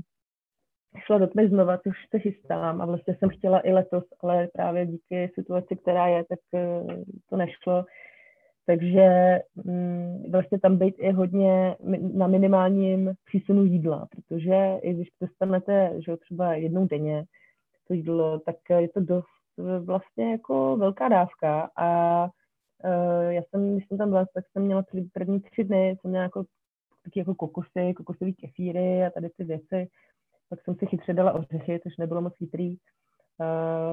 šla 0.97 1.18
do 1.18 1.26
tmy 1.26 1.49
znova, 1.49 1.78
což 1.78 1.97
se 2.11 2.18
chystám 2.18 2.80
a 2.82 2.86
vlastně 2.86 3.16
jsem 3.18 3.28
chtěla 3.28 3.66
i 3.66 3.72
letos, 3.72 4.05
ale 4.20 4.49
právě 4.53 4.86
díky 4.86 5.30
situaci, 5.34 5.76
která 5.76 6.07
je, 6.07 6.24
tak 6.24 6.39
uh, 6.53 6.93
to 7.30 7.36
nešlo. 7.36 7.84
Takže 8.66 9.39
um, 9.64 10.22
vlastně 10.30 10.59
tam 10.61 10.76
být 10.76 10.95
i 10.99 11.11
hodně 11.11 11.76
na 12.14 12.26
minimálním 12.26 13.14
přísunu 13.24 13.64
jídla, 13.64 14.07
protože 14.11 14.78
i 14.82 14.95
když 14.95 15.09
dostanete 15.20 15.93
že 16.07 16.16
třeba 16.16 16.55
jednou 16.55 16.86
denně 16.86 17.24
to 17.89 17.95
jídlo, 17.95 18.39
tak 18.39 18.57
je 18.78 18.89
to 18.89 19.01
dost 19.01 19.26
vlastně 19.84 20.30
jako 20.30 20.76
velká 20.76 21.09
dávka 21.09 21.70
a 21.76 22.28
Uh, 22.84 23.32
já 23.32 23.43
jsem, 23.43 23.72
když 23.72 23.89
jsem 23.89 23.99
tam 23.99 24.09
byla, 24.09 24.26
tak 24.34 24.45
jsem 24.53 24.62
měla 24.62 24.84
první 25.12 25.41
tři 25.41 25.64
dny, 25.64 25.97
jsem 26.01 26.11
měla 26.11 26.22
jako, 26.22 26.45
taky 27.05 27.18
jako 27.18 27.34
kokosy, 27.34 27.95
kokosové 27.97 28.32
kefíry 28.32 29.05
a 29.05 29.11
tady 29.11 29.28
ty 29.36 29.45
věci. 29.45 29.89
Pak 30.49 30.63
jsem 30.63 30.75
si 30.75 30.87
chytře 30.87 31.13
dala 31.13 31.33
ořechy, 31.33 31.81
což 31.83 31.97
nebylo 31.97 32.21
moc 32.21 32.37
chytrý, 32.37 32.71
uh, 32.71 32.77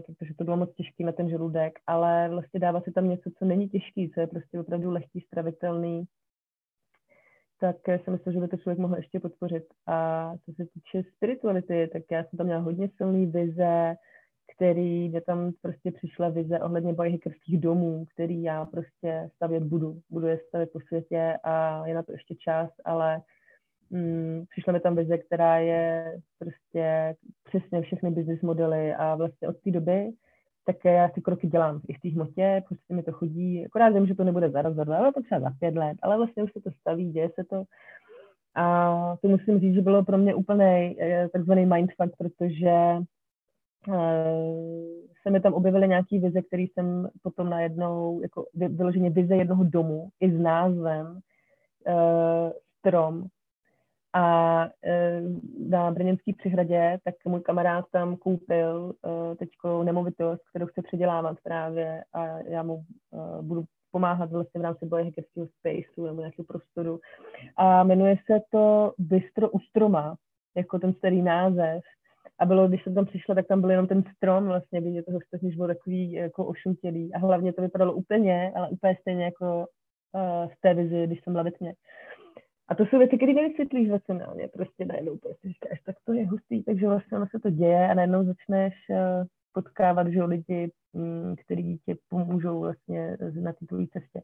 protože 0.02 0.34
to 0.34 0.44
bylo 0.44 0.58
moc 0.58 0.74
těžký 0.74 1.04
na 1.04 1.12
ten 1.12 1.30
žaludek, 1.30 1.80
ale 1.88 2.30
vlastně 2.30 2.60
dává 2.60 2.82
se 2.82 2.92
tam 2.92 3.10
něco, 3.10 3.30
co 3.38 3.46
není 3.46 3.70
těžký, 3.70 4.12
co 4.12 4.20
je 4.20 4.28
prostě 4.28 4.60
opravdu 4.60 4.92
lehký, 4.92 5.22
stravitelný, 5.22 6.08
tak 7.60 7.76
jsem 7.88 8.14
myslím, 8.14 8.34
že 8.34 8.40
by 8.40 8.48
to 8.48 8.58
člověk 8.58 8.80
mohl 8.80 8.96
ještě 8.96 9.20
podpořit. 9.20 9.64
A 9.88 10.32
co 10.46 10.52
se 10.54 10.66
týče 10.66 11.10
spirituality, 11.16 11.90
tak 11.94 12.04
já 12.12 12.24
jsem 12.24 12.38
tam 12.38 12.46
měla 12.46 12.62
hodně 12.62 12.90
silný 12.98 13.26
vize, 13.26 13.96
který, 14.56 15.10
mě 15.10 15.22
tam 15.22 15.52
prostě 15.62 15.92
přišla 15.92 16.30
vize 16.30 16.60
ohledně 16.60 16.94
biohackerských 16.94 17.60
domů, 17.60 18.06
který 18.14 18.44
já 18.44 18.66
prostě 18.66 19.30
stavět 19.36 19.64
budu. 19.64 20.00
Budu 20.10 20.28
je 20.28 20.40
stavět 20.48 20.70
po 20.74 20.80
světě 20.80 21.38
a 21.44 21.88
je 21.88 21.96
na 21.96 22.04
to 22.04 22.12
ještě 22.12 22.36
čas, 22.36 22.70
ale 22.86 23.22
mm, 23.90 24.44
přišla 24.50 24.74
mi 24.74 24.80
tam 24.80 24.96
vize, 24.96 25.18
která 25.18 25.58
je 25.58 26.18
prostě 26.40 27.16
přesně 27.44 27.82
všechny 27.82 28.12
business 28.12 28.42
modely 28.42 28.94
a 28.96 29.16
vlastně 29.16 29.48
od 29.48 29.58
té 29.58 29.72
doby 29.72 30.12
tak 30.68 30.86
já 30.86 31.08
ty 31.08 31.22
kroky 31.22 31.48
dělám 31.48 31.82
i 31.88 31.94
v 31.94 32.00
té 32.00 32.10
hmotě, 32.10 32.64
prostě 32.68 32.94
mi 32.94 33.04
to 33.04 33.12
chodí, 33.12 33.66
akorát 33.66 33.90
vím, 33.90 34.08
že 34.08 34.16
to 34.16 34.24
nebude 34.24 34.50
za 34.50 34.62
rok, 34.62 34.76
za 34.76 34.84
dva, 34.84 34.98
ale 34.98 35.14
to 35.14 35.22
třeba 35.24 35.42
za 35.42 35.52
pět 35.60 35.76
let, 35.76 35.98
ale 36.02 36.18
vlastně 36.18 36.44
už 36.44 36.54
se 36.54 36.62
to 36.62 36.72
staví, 36.72 37.12
děje 37.12 37.30
se 37.36 37.44
to. 37.44 37.64
A 38.56 39.18
to 39.22 39.28
musím 39.28 39.60
říct, 39.60 39.74
že 39.74 39.82
bylo 39.82 40.06
pro 40.06 40.18
mě 40.18 40.36
úplný 40.36 40.96
eh, 41.02 41.30
takzvaný 41.30 41.66
mindfuck, 41.66 42.18
protože 42.18 42.72
Eh, 43.94 45.06
se 45.22 45.30
mi 45.30 45.40
tam 45.40 45.54
objevily 45.54 45.88
nějaký 45.88 46.20
vize, 46.20 46.42
které 46.42 46.64
jsem 46.64 47.10
potom 47.22 47.50
najednou, 47.50 48.22
jako 48.22 48.46
vyloženě 48.54 49.10
vize 49.10 49.36
jednoho 49.36 49.64
domu, 49.64 50.10
i 50.20 50.32
s 50.32 50.40
názvem 50.40 51.08
uh, 51.08 52.52
Strom. 52.80 53.26
A 54.18 54.66
uh, 54.66 55.70
na 55.70 55.92
Brněnský 55.92 56.34
přihradě, 56.34 56.98
tak 57.04 57.16
můj 57.26 57.42
kamarád 57.42 57.86
tam 57.92 58.16
koupil 58.18 58.94
uh, 59.02 59.36
teďko 59.36 59.84
nemovitost, 59.84 60.42
kterou 60.50 60.66
chce 60.66 60.82
předělávat 60.82 61.38
právě 61.44 62.04
a 62.14 62.40
já 62.40 62.64
mu 62.64 62.76
uh, 62.76 63.42
budu 63.42 63.64
pomáhat 63.92 64.32
vlastně 64.32 64.60
v 64.60 64.64
rámci 64.64 64.86
boje 64.86 65.04
hackerského 65.04 65.48
spaceu 65.48 66.06
nebo 66.06 66.22
nějakého 66.22 66.46
prostoru. 66.46 67.00
A 67.58 67.84
jmenuje 67.84 68.18
se 68.26 68.40
to 68.52 68.94
Bystro 68.98 69.50
u 69.50 69.60
stroma, 69.60 70.16
jako 70.56 70.80
ten 70.80 70.94
starý 70.94 71.22
název. 71.22 71.82
A 72.40 72.46
bylo, 72.46 72.68
když 72.68 72.84
jsem 72.84 72.96
tam 72.96 73.06
přišla, 73.06 73.36
tak 73.36 73.48
tam 73.48 73.62
byl 73.62 73.72
jenom 73.72 73.88
ten 73.88 74.04
strom 74.16 74.46
vlastně, 74.46 74.82
vidět 74.82 75.06
toho 75.06 75.18
ostatní 75.18 75.52
byl 75.52 75.68
takový 75.68 76.12
jako 76.12 76.46
ošutělý. 76.46 77.14
A 77.14 77.20
hlavně 77.20 77.54
to 77.54 77.62
vypadalo 77.62 77.94
úplně, 77.94 78.52
ale 78.56 78.70
úplně 78.70 78.98
stejně 79.02 79.26
jako 79.26 79.58
uh, 79.58 80.48
v 80.48 80.56
té 80.62 80.74
vizi, 80.74 81.08
když 81.08 81.22
jsem 81.24 81.34
byla 81.34 81.44
ve 81.44 81.52
tmě. 81.52 81.74
A 82.68 82.76
to 82.76 82.86
jsou 82.86 82.98
věci, 82.98 83.18
které 83.18 83.34
nevysvětlíš 83.34 83.90
racionálně, 83.90 84.48
prostě 84.48 84.86
najednou 84.86 85.18
prostě 85.18 85.48
říkáš, 85.48 85.82
tak 85.82 85.96
to 86.06 86.14
je 86.14 86.28
hustý, 86.28 86.64
takže 86.64 86.88
vlastně 86.88 87.18
ono 87.18 87.28
se 87.28 87.40
to 87.40 87.50
děje 87.50 87.90
a 87.90 87.94
najednou 87.94 88.26
začneš 88.26 88.74
uh, 88.90 89.26
potkávat 89.54 90.08
že 90.08 90.24
lidi, 90.24 90.72
um, 90.94 91.36
kteří 91.36 91.80
ti 91.86 91.96
pomůžou 92.10 92.60
vlastně 92.60 93.18
na 93.42 93.54
té 93.54 93.66
tvojí 93.66 93.88
cestě. 93.88 94.22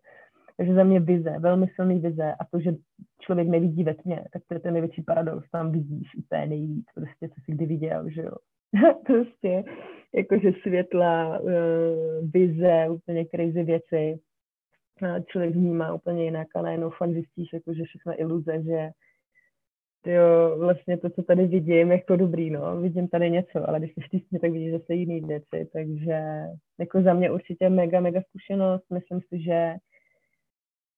Takže 0.57 0.73
za 0.73 0.83
mě 0.83 0.99
vize, 0.99 1.39
velmi 1.39 1.67
silný 1.75 1.99
vize 1.99 2.33
a 2.39 2.45
to, 2.51 2.59
že 2.59 2.71
člověk 3.19 3.47
nevidí 3.47 3.83
ve 3.83 3.93
tmě, 3.93 4.25
tak 4.33 4.41
to 4.47 4.53
je 4.53 4.59
ten 4.59 4.73
největší 4.73 5.01
paradox, 5.01 5.49
tam 5.51 5.71
vidíš 5.71 6.15
úplně 6.15 6.45
nejvíc, 6.45 6.85
prostě, 6.95 7.29
co 7.29 7.41
jsi 7.41 7.51
kdy 7.51 7.65
viděl, 7.65 8.09
že 8.09 8.21
jo. 8.21 8.35
prostě, 9.05 9.63
jakože 10.15 10.51
světla, 10.61 11.39
uh, 11.39 11.51
vize, 12.31 12.89
úplně 12.89 13.25
crazy 13.25 13.63
věci, 13.63 14.19
člověk 15.25 15.55
vnímá 15.55 15.93
úplně 15.93 16.23
jinak 16.23 16.47
a 16.55 16.61
najednou 16.61 16.89
fakt 16.89 17.11
zjistíš, 17.11 17.53
jako, 17.53 17.73
že 17.73 17.83
všechno 17.83 18.21
iluze, 18.21 18.63
že 18.63 18.89
jo, 20.11 20.57
vlastně 20.59 20.97
to, 20.97 21.09
co 21.09 21.23
tady 21.23 21.47
vidím, 21.47 21.91
jak 21.91 22.05
to 22.05 22.15
dobrý, 22.15 22.49
no, 22.49 22.81
vidím 22.81 23.07
tady 23.07 23.31
něco, 23.31 23.69
ale 23.69 23.79
když 23.79 23.93
jsi 23.93 24.19
v 24.19 24.39
tak 24.39 24.51
vidíš 24.51 24.71
zase 24.71 24.93
jiný 24.93 25.21
věci, 25.21 25.69
takže 25.73 26.21
jako 26.79 27.01
za 27.01 27.13
mě 27.13 27.31
určitě 27.31 27.69
mega, 27.69 27.99
mega 27.99 28.21
zkušenost, 28.21 28.83
myslím 28.93 29.21
si, 29.21 29.43
že 29.43 29.75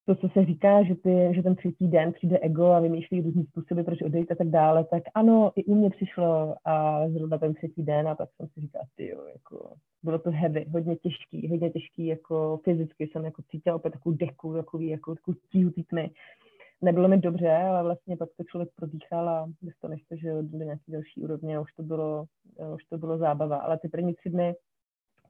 to, 0.06 0.16
co 0.16 0.30
se 0.30 0.45
říká, 0.45 0.84
že, 0.84 0.95
ty, 0.95 1.32
že 1.36 1.43
ten 1.43 1.56
třetí 1.56 1.88
den 1.88 2.14
přijde 2.14 2.39
ego 2.39 2.66
a 2.66 2.80
vymýšlí 2.80 3.22
různý 3.22 3.45
způsoby, 3.45 3.82
proč 3.82 4.01
odejít 4.01 4.32
a 4.32 4.36
tak 4.36 4.47
dále, 4.47 4.84
tak 4.84 5.04
ano, 5.16 5.51
i 5.56 5.64
u 5.64 5.76
mě 5.76 5.89
přišlo 5.89 6.56
a 6.66 7.08
zrovna 7.10 7.38
ten 7.38 7.54
třetí 7.54 7.84
den 7.84 8.08
a 8.08 8.16
tak 8.16 8.30
jsem 8.36 8.47
si 8.47 8.62
říkala, 8.62 8.86
ty 8.95 9.08
jo, 9.08 9.24
jako, 9.34 9.74
bylo 10.04 10.20
to 10.20 10.32
heavy, 10.32 10.66
hodně 10.70 10.95
těžký, 10.95 11.49
hodně 11.49 11.70
těžký, 11.70 12.06
jako 12.06 12.60
fyzicky 12.64 13.08
jsem 13.08 13.26
jako 13.26 13.41
cítila 13.51 13.76
opět 13.76 13.91
takovou 13.91 14.16
deku, 14.16 14.54
takový, 14.54 14.88
jako 14.88 15.16
takovou 15.16 15.38
tíhu 15.51 15.72
tmy. 15.89 16.12
Nebylo 16.82 17.08
mi 17.08 17.18
dobře, 17.18 17.51
ale 17.51 17.84
vlastně 17.84 18.18
pak 18.18 18.30
to 18.38 18.43
člověk 18.43 18.70
prodýchal 18.76 19.30
a 19.30 19.49
dostaneš 19.62 20.04
to, 20.04 20.16
že 20.16 20.34
do 20.41 20.58
nějaký 20.58 20.91
další 20.91 21.22
úrovně 21.22 21.58
a 21.58 21.62
už 21.62 21.74
to 21.74 21.84
bylo, 21.84 22.26
už 22.76 22.84
to 22.84 22.97
bylo 22.97 23.18
zábava. 23.18 23.58
Ale 23.58 23.80
ty 23.80 23.89
první 23.89 24.14
tři 24.14 24.30
dny 24.30 24.56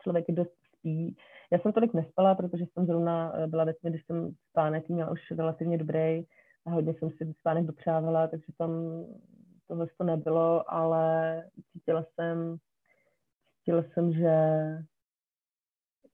člověk 0.04 0.26
dost 0.30 0.54
spí, 0.78 1.16
Já 1.54 1.60
jsem 1.60 1.74
tolik 1.74 1.94
nespala, 1.94 2.36
protože 2.36 2.66
jsem 2.66 2.86
zrovna 2.86 3.34
byla 3.48 3.64
ve 3.64 3.74
tmě, 3.74 3.92
když 3.92 4.06
jsem 4.06 4.36
spánek 4.50 4.90
měla 4.90 5.12
už 5.12 5.32
relativně 5.32 5.78
dobrý 5.78 6.24
a 6.66 6.70
hodně 6.70 6.94
jsem 6.94 7.10
si 7.10 7.34
spánek 7.40 7.66
dopřávala, 7.66 8.28
takže 8.28 8.46
tam 8.58 8.72
tohle 9.68 9.88
to 9.98 10.04
nebylo, 10.04 10.74
ale 10.74 11.44
cítila 11.72 12.06
jsem, 12.16 12.58
cítila 13.60 13.84
jsem, 13.94 14.14
že 14.14 14.34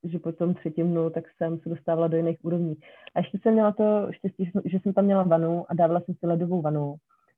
že 0.04 0.20
po 0.20 0.32
tom 0.32 0.54
třetím 0.54 0.92
dnu, 0.92 1.10
tak 1.10 1.24
jsem 1.38 1.60
se 1.60 1.70
dostávala 1.70 2.08
do 2.08 2.18
jiných 2.18 2.46
úrovní. 2.46 2.76
A 3.16 3.20
ještě 3.20 3.40
jsem 3.42 3.54
měla 3.54 3.72
to 3.72 4.08
štěstí, 4.12 4.52
že 4.66 4.80
jsem 4.80 4.94
tam 4.94 5.06
měla 5.06 5.24
vanu 5.24 5.66
a 5.70 5.74
dávala 5.74 6.02
jsem 6.02 6.16
si 6.16 6.28
ledovou 6.28 6.62
vanu 6.62 6.96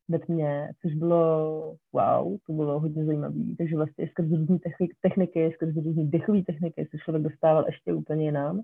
ve 0.10 0.20
tmě, 0.20 0.70
což 0.82 0.94
bylo 0.94 1.76
wow, 1.94 2.38
to 2.48 2.54
bylo 2.54 2.80
hodně 2.80 3.06
zajímavé. 3.06 3.36
Takže 3.58 3.76
vlastně 3.76 4.08
skrz 4.08 4.32
různé 4.32 4.58
techniky, 5.02 5.52
skrz 5.54 5.76
různé 5.76 6.04
dechové 6.04 6.44
techniky 6.44 6.88
se 6.92 6.98
člověk 6.98 7.24
dostával 7.24 7.66
ještě 7.68 7.94
úplně 7.94 8.26
jinam. 8.26 8.62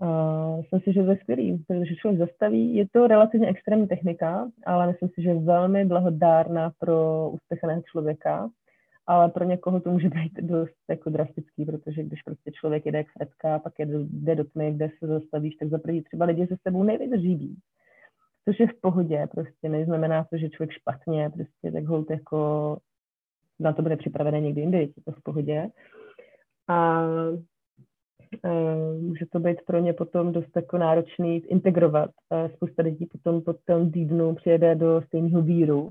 A 0.00 0.56
myslím 0.56 0.80
si, 0.80 0.92
že 0.92 1.02
to 1.02 1.10
je 1.10 1.18
skvělý, 1.22 1.64
protože 1.68 1.96
člověk 1.96 2.18
zastaví. 2.18 2.74
Je 2.74 2.86
to 2.92 3.06
relativně 3.06 3.48
extrémní 3.48 3.88
technika, 3.88 4.50
ale 4.66 4.86
myslím 4.86 5.08
si, 5.08 5.22
že 5.22 5.28
je 5.28 5.40
velmi 5.40 5.84
blahodárná 5.84 6.72
pro 6.78 7.30
uspěchaného 7.30 7.82
člověka 7.82 8.50
ale 9.10 9.28
pro 9.28 9.44
někoho 9.44 9.80
to 9.80 9.90
může 9.90 10.08
být 10.08 10.32
dost 10.40 10.76
jako 10.90 11.10
drastický, 11.10 11.64
protože 11.64 12.02
když 12.02 12.22
prostě 12.22 12.50
člověk 12.52 12.86
jede 12.86 12.98
jak 12.98 13.06
fretka, 13.18 13.58
pak 13.58 13.78
jede, 13.78 13.94
jde 13.98 14.34
do 14.34 14.44
tmy, 14.44 14.72
kde 14.72 14.90
se 14.98 15.06
zastavíš, 15.06 15.54
tak 15.56 15.68
za 15.68 15.78
první 15.78 16.02
třeba 16.02 16.24
lidi 16.24 16.46
se 16.46 16.56
sebou 16.62 16.82
nejvydrží 16.82 17.36
být. 17.36 17.58
Což 18.44 18.60
je 18.60 18.66
v 18.66 18.80
pohodě, 18.80 19.26
prostě 19.30 19.68
neznamená 19.68 20.24
to, 20.24 20.38
že 20.38 20.50
člověk 20.50 20.70
špatně, 20.70 21.30
prostě 21.30 21.72
tak 21.72 21.84
hold 21.84 22.10
jako 22.10 22.78
na 23.58 23.72
to 23.72 23.82
bude 23.82 23.96
připravené 23.96 24.40
někdy 24.40 24.60
jindy, 24.60 24.78
je 24.78 25.02
to 25.04 25.12
v 25.12 25.22
pohodě. 25.22 25.68
A 26.68 27.04
Uh, 28.44 29.02
může 29.02 29.26
to 29.26 29.40
být 29.40 29.62
pro 29.66 29.78
ně 29.78 29.92
potom 29.92 30.32
dost 30.32 30.56
jako 30.56 30.78
náročný 30.78 31.36
integrovat. 31.36 32.10
Uh, 32.30 32.52
spousta 32.54 32.82
lidí 32.82 33.06
potom 33.06 33.42
po 33.42 33.52
tom 33.52 33.90
týdnu 33.90 34.34
přijede 34.34 34.74
do 34.74 35.02
stejného 35.06 35.42
víru 35.42 35.88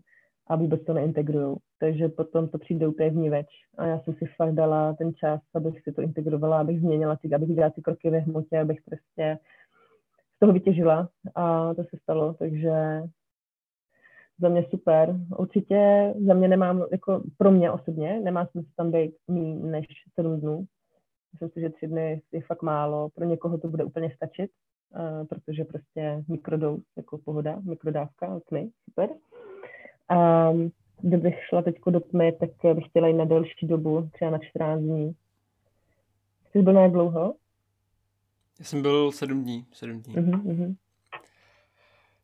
a 0.48 0.56
vůbec 0.56 0.86
to 0.86 0.94
neintegrují. 0.94 1.58
Takže 1.80 2.10
potom 2.10 2.48
to 2.48 2.58
přijde 2.58 2.88
úplně 2.88 3.10
vníveč. 3.10 3.48
A 3.78 3.86
já 3.86 4.00
jsem 4.00 4.14
si 4.14 4.26
fakt 4.38 4.54
dala 4.54 4.94
ten 4.94 5.14
čas, 5.14 5.42
abych 5.56 5.82
si 5.82 5.92
to 5.92 6.02
integrovala, 6.02 6.60
abych 6.60 6.80
změnila 6.80 7.16
ty, 7.16 7.34
abych 7.36 7.50
dělala 7.50 7.74
ty 7.76 7.82
kroky 7.82 8.10
ve 8.10 8.20
hmotě, 8.20 8.60
abych 8.60 8.80
prostě 8.86 9.38
toho 10.40 10.54
vytěžila. 10.54 11.10
A 11.36 11.74
to 11.74 11.84
se 11.84 11.98
stalo, 12.04 12.34
takže 12.34 13.02
za 14.40 14.50
mě 14.50 14.66
super. 14.70 15.16
Určitě 15.38 16.14
za 16.28 16.34
mě 16.34 16.48
nemám, 16.48 16.86
jako 16.92 17.24
pro 17.38 17.52
mě 17.52 17.72
osobně, 17.72 18.20
nemá 18.20 18.46
smysl 18.46 18.70
tam 18.76 18.92
být 18.92 19.16
méně 19.28 19.56
než 19.56 19.86
sedm 20.16 20.40
dnů. 20.40 20.66
Myslím 21.34 21.50
si, 21.50 21.62
že 21.62 21.70
tři 21.70 21.88
dny 21.88 22.22
je 22.32 22.42
fakt 22.42 22.62
málo. 22.62 23.10
Pro 23.16 23.26
někoho 23.26 23.58
to 23.58 23.68
bude 23.68 23.84
úplně 23.84 24.12
stačit, 24.16 24.52
uh, 24.96 25.28
protože 25.28 25.64
prostě 25.66 26.24
mikrodous, 26.28 26.82
jako 26.98 27.18
pohoda, 27.18 27.60
mikrodávka, 27.64 28.40
tmy, 28.50 28.70
super. 28.90 29.10
A 30.10 30.50
kdybych 31.02 31.46
šla 31.46 31.62
teď 31.62 31.76
do 31.90 32.00
tmy, 32.00 32.32
tak 32.32 32.50
bych 32.76 32.86
chtěla 32.86 33.08
jít 33.08 33.18
na 33.18 33.26
delší 33.26 33.68
dobu, 33.68 34.10
třeba 34.14 34.32
na 34.32 34.38
14 34.38 34.82
dní. 34.82 35.16
Jsi 36.52 36.62
byl 36.62 36.74
na 36.74 36.82
jak 36.82 36.92
dlouho? 36.92 37.36
Já 38.60 38.66
jsem 38.66 38.82
byl 38.82 39.12
sedm 39.12 39.44
dní. 39.44 39.66
Sedm 39.74 40.02
dní. 40.02 40.16
Uh-huh. 40.16 40.76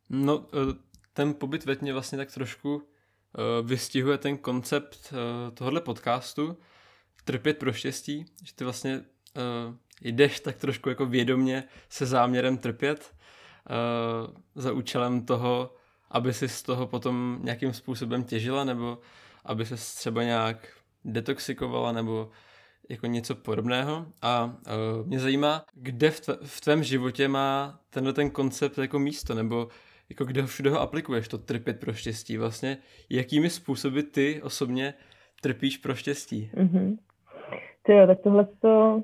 No, 0.09 0.45
e, 0.53 0.75
ten 1.13 1.33
pobyt 1.33 1.65
ve 1.65 1.75
tmě 1.75 1.93
vlastně 1.93 2.17
tak 2.17 2.31
trošku 2.31 2.81
e, 2.81 3.63
vystihuje 3.63 4.17
ten 4.17 4.38
koncept 4.38 5.13
e, 5.13 5.51
tohohle 5.51 5.81
podcastu 5.81 6.57
Trpět 7.25 7.57
pro 7.57 7.73
štěstí, 7.73 8.25
že 8.43 8.53
ty 8.55 8.63
vlastně 8.63 9.01
jdeš 10.01 10.39
tak 10.39 10.55
trošku 10.55 10.89
jako 10.89 11.05
vědomně 11.05 11.63
se 11.89 12.05
záměrem 12.05 12.57
trpět 12.57 13.15
za 14.55 14.73
účelem 14.73 15.25
toho, 15.25 15.75
aby 16.09 16.33
si 16.33 16.47
z 16.47 16.63
toho 16.63 16.88
potom 16.88 17.39
nějakým 17.43 17.73
způsobem 17.73 18.23
těžila, 18.23 18.63
nebo 18.63 18.99
aby 19.45 19.65
se 19.65 19.75
třeba 19.75 20.23
nějak 20.23 20.67
detoxikovala, 21.05 21.91
nebo 21.91 22.31
jako 22.89 23.05
něco 23.07 23.36
podobného. 23.36 24.05
A 24.21 24.45
uh, 24.45 25.07
mě 25.07 25.19
zajímá, 25.19 25.65
kde 25.73 26.11
v, 26.11 26.19
tve, 26.19 26.38
v 26.43 26.61
tvém 26.61 26.83
životě 26.83 27.27
má 27.27 27.79
tenhle 27.89 28.13
ten 28.13 28.29
koncept 28.29 28.77
jako 28.77 28.99
místo, 28.99 29.36
nebo 29.36 29.67
jako 30.09 30.25
kde 30.25 30.45
všude 30.45 30.69
ho 30.69 30.79
aplikuješ, 30.79 31.27
to 31.27 31.38
trpět 31.38 31.79
pro 31.79 31.93
štěstí. 31.93 32.38
Vlastně 32.38 32.77
jakými 33.09 33.49
způsoby 33.49 33.99
ty 33.99 34.41
osobně 34.41 34.93
trpíš 35.41 35.77
pro 35.77 35.95
štěstí? 35.95 36.51
Mm-hmm. 36.53 36.97
Ty 37.83 37.93
jo, 37.93 38.07
tak 38.07 38.21
tohle 38.21 38.47
to 38.61 39.03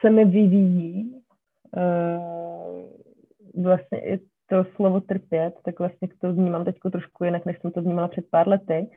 se 0.00 0.10
mi 0.10 0.24
vyvíjí. 0.24 1.22
Uh, 1.76 3.62
vlastně 3.64 4.00
i 4.00 4.20
to 4.46 4.64
slovo 4.76 5.00
trpět, 5.00 5.54
tak 5.64 5.78
vlastně 5.78 6.08
to 6.20 6.32
vnímám 6.32 6.64
teď 6.64 6.76
trošku 6.92 7.24
jinak, 7.24 7.46
než 7.46 7.60
jsem 7.60 7.70
to 7.70 7.82
vnímala 7.82 8.08
před 8.08 8.24
pár 8.30 8.48
lety. 8.48 8.90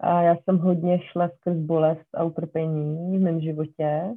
A 0.00 0.22
já 0.22 0.36
jsem 0.36 0.58
hodně 0.58 0.98
šla 1.02 1.28
skrz 1.28 1.56
bolest 1.56 2.14
a 2.14 2.24
utrpení 2.24 3.18
v 3.18 3.20
mém 3.20 3.40
životě, 3.40 4.14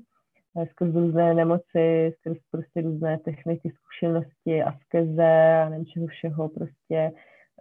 skrz 0.72 0.93
různé 0.93 1.34
nemoci, 1.34 2.14
skrz 2.20 2.38
prostě 2.51 2.82
různé 2.82 3.20
techniky, 3.20 3.72
zkušenosti, 3.72 4.64
askeze 4.64 5.61
a 5.66 5.70
nevím 5.70 5.86
čeho 5.86 6.07
všeho 6.07 6.49
prostě, 6.49 7.11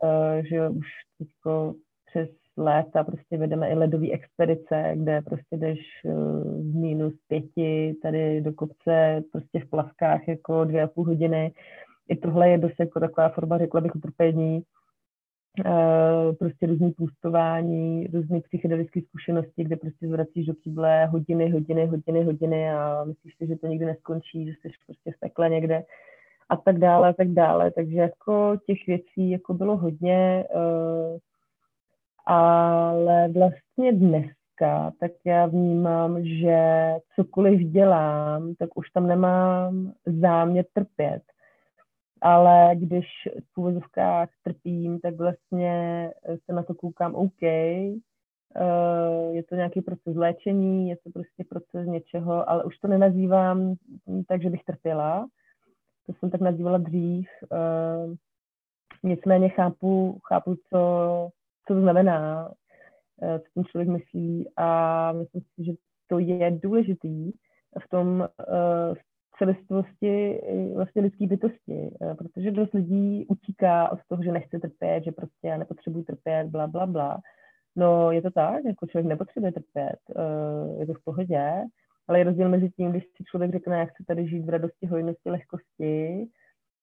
uh, 0.03 0.45
že 0.45 0.69
už 0.69 0.87
teďko 1.19 1.75
přes 2.07 2.29
léta 2.57 3.05
prostě 3.05 3.39
vedeme 3.39 3.71
i 3.71 3.75
ledové 3.75 4.11
expedice, 4.11 4.93
kde 4.95 5.23
prostě 5.23 5.57
jdeš 5.57 5.79
uh, 6.05 6.43
z 6.63 6.75
minus 6.75 7.15
pěti 7.29 7.97
tady 8.03 8.41
do 8.41 8.53
kopce 8.53 9.23
prostě 9.33 9.61
v 9.61 9.71
plavkách 9.71 10.29
jako 10.29 10.65
dvě 10.65 10.83
a 10.83 10.87
půl 10.87 11.05
hodiny. 11.05 11.53
I 12.09 12.17
tohle 12.17 12.51
je 12.51 12.59
dost 12.59 12.81
jako 12.81 13.01
taková 13.01 13.29
forma, 13.29 13.59
řekla 13.59 13.81
bych, 13.81 13.97
utrpení, 13.97 14.63
prostě 16.39 16.67
různý 16.67 16.93
půstování, 16.93 18.07
různé 18.07 18.41
psychedelické 18.41 19.01
zkušenosti, 19.01 19.65
kde 19.65 19.77
prostě 19.77 20.09
zvracíš 20.09 20.47
do 20.47 20.55
kýble 20.55 21.07
hodiny, 21.07 21.51
hodiny, 21.51 21.87
hodiny, 21.87 22.25
hodiny 22.25 22.71
a 22.71 23.05
myslíš 23.05 23.37
si, 23.37 23.47
že 23.47 23.57
to 23.57 23.67
nikdy 23.67 23.87
neskončí, 23.87 24.47
že 24.47 24.53
jsi 24.53 24.69
prostě 24.87 25.13
v 25.13 25.21
pekle 25.21 25.49
někde 25.49 25.85
a 26.49 26.57
tak 26.57 26.79
dále, 26.79 27.09
a 27.09 27.13
tak 27.13 27.29
dále. 27.29 27.71
Takže 27.71 27.97
jako 27.97 28.57
těch 28.67 28.87
věcí 28.87 29.31
jako 29.31 29.55
bylo 29.55 29.77
hodně, 29.77 30.45
uh, 30.55 31.19
ale 32.27 33.29
vlastně 33.29 33.93
dneska 33.93 34.93
tak 35.01 35.13
já 35.25 35.47
vnímám, 35.47 36.25
že 36.25 36.59
cokoliv 37.17 37.61
dělám, 37.61 38.55
tak 38.55 38.79
už 38.79 38.91
tam 38.91 39.07
nemám 39.07 39.93
záměr 40.07 40.65
trpět 40.73 41.23
ale 42.23 42.71
když 42.75 43.07
v 43.55 43.59
úvozovkách 43.59 44.29
trpím, 44.43 45.01
tak 45.01 45.17
vlastně 45.17 46.11
se 46.45 46.53
na 46.53 46.63
to 46.63 46.75
koukám 46.75 47.15
OK, 47.15 47.43
eh, 47.43 47.79
je 49.31 49.43
to 49.43 49.55
nějaký 49.55 49.81
proces 49.81 50.17
léčení, 50.17 50.89
je 50.89 50.97
to 50.97 51.11
prostě 51.11 51.45
proces 51.45 51.87
něčeho, 51.87 52.51
ale 52.51 52.65
už 52.65 52.79
to 52.79 52.89
nenazývám 52.89 53.75
tak, 54.29 54.43
že 54.43 54.51
bych 54.51 54.65
trpěla. 54.65 55.29
To 56.07 56.13
jsem 56.13 56.31
tak 56.31 56.41
nazývala 56.41 56.79
dřív. 56.79 57.29
Eh, 57.53 58.15
nicméně 59.03 59.49
chápu, 59.49 60.19
chápu 60.29 60.55
co, 60.55 60.79
co 61.67 61.75
to 61.75 61.81
znamená, 61.81 62.51
eh, 63.23 63.39
co 63.39 63.45
ten 63.55 63.65
člověk 63.65 63.89
myslí 63.89 64.49
a 64.57 65.13
myslím 65.13 65.43
si, 65.43 65.65
že 65.65 65.73
to 66.07 66.19
je 66.19 66.51
důležitý 66.51 67.33
v 67.85 67.89
tom, 67.89 68.29
v 68.95 69.12
celistvosti 69.43 70.41
vlastně 70.75 71.03
lidské 71.03 71.27
bytosti, 71.27 71.91
eh, 72.03 72.15
protože 72.15 72.51
dost 72.51 72.75
lidí 72.75 73.27
utíká 73.29 73.93
od 73.93 73.99
toho, 74.09 74.23
že 74.23 74.33
nechce 74.33 74.59
trpět, 74.59 75.05
že 75.05 75.13
prostě 75.13 75.49
já 75.49 75.57
nepotřebuji 75.57 76.03
trpět, 76.03 76.47
bla, 76.47 76.67
bla, 76.67 76.87
bla. 76.87 77.19
No 77.77 78.13
je 78.13 78.23
to 78.23 78.31
tak, 78.31 78.65
jako 78.65 78.87
člověk 78.87 79.07
nepotřebuje 79.07 79.53
trpět, 79.53 79.99
eh, 80.17 80.81
je 80.81 80.87
to 80.87 80.95
v 80.95 81.05
pohodě, 81.05 81.65
ale 82.09 82.19
je 82.19 82.25
rozdíl 82.25 82.49
mezi 82.49 82.71
tím, 82.71 82.91
když 82.91 83.05
si 83.17 83.25
člověk 83.25 83.53
řekne, 83.53 83.79
já 83.79 83.85
chci 83.85 84.05
tady 84.05 84.29
žít 84.29 84.45
v 84.45 84.49
radosti, 84.49 84.87
hojnosti, 84.87 85.31
lehkosti 85.31 86.27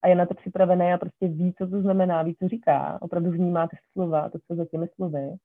a 0.01 0.07
je 0.07 0.16
na 0.16 0.26
to 0.26 0.34
připravené 0.34 0.93
a 0.93 0.97
prostě 0.97 1.28
ví, 1.28 1.53
co 1.57 1.68
to 1.68 1.82
znamená, 1.82 2.24
ví, 2.24 2.36
co 2.36 2.47
říká, 2.47 3.01
opravdu 3.01 3.32
vnímá 3.32 3.68
ty 3.68 3.78
slova, 3.91 4.30
to, 4.30 4.39
co 4.47 4.55
za 4.55 4.66
těmi 4.66 4.88
slovy. 4.95 5.36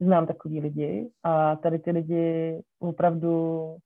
Znám 0.00 0.26
takový 0.26 0.60
lidi 0.60 1.10
a 1.22 1.56
tady 1.56 1.78
ty 1.78 1.90
lidi 1.90 2.60
opravdu 2.78 3.76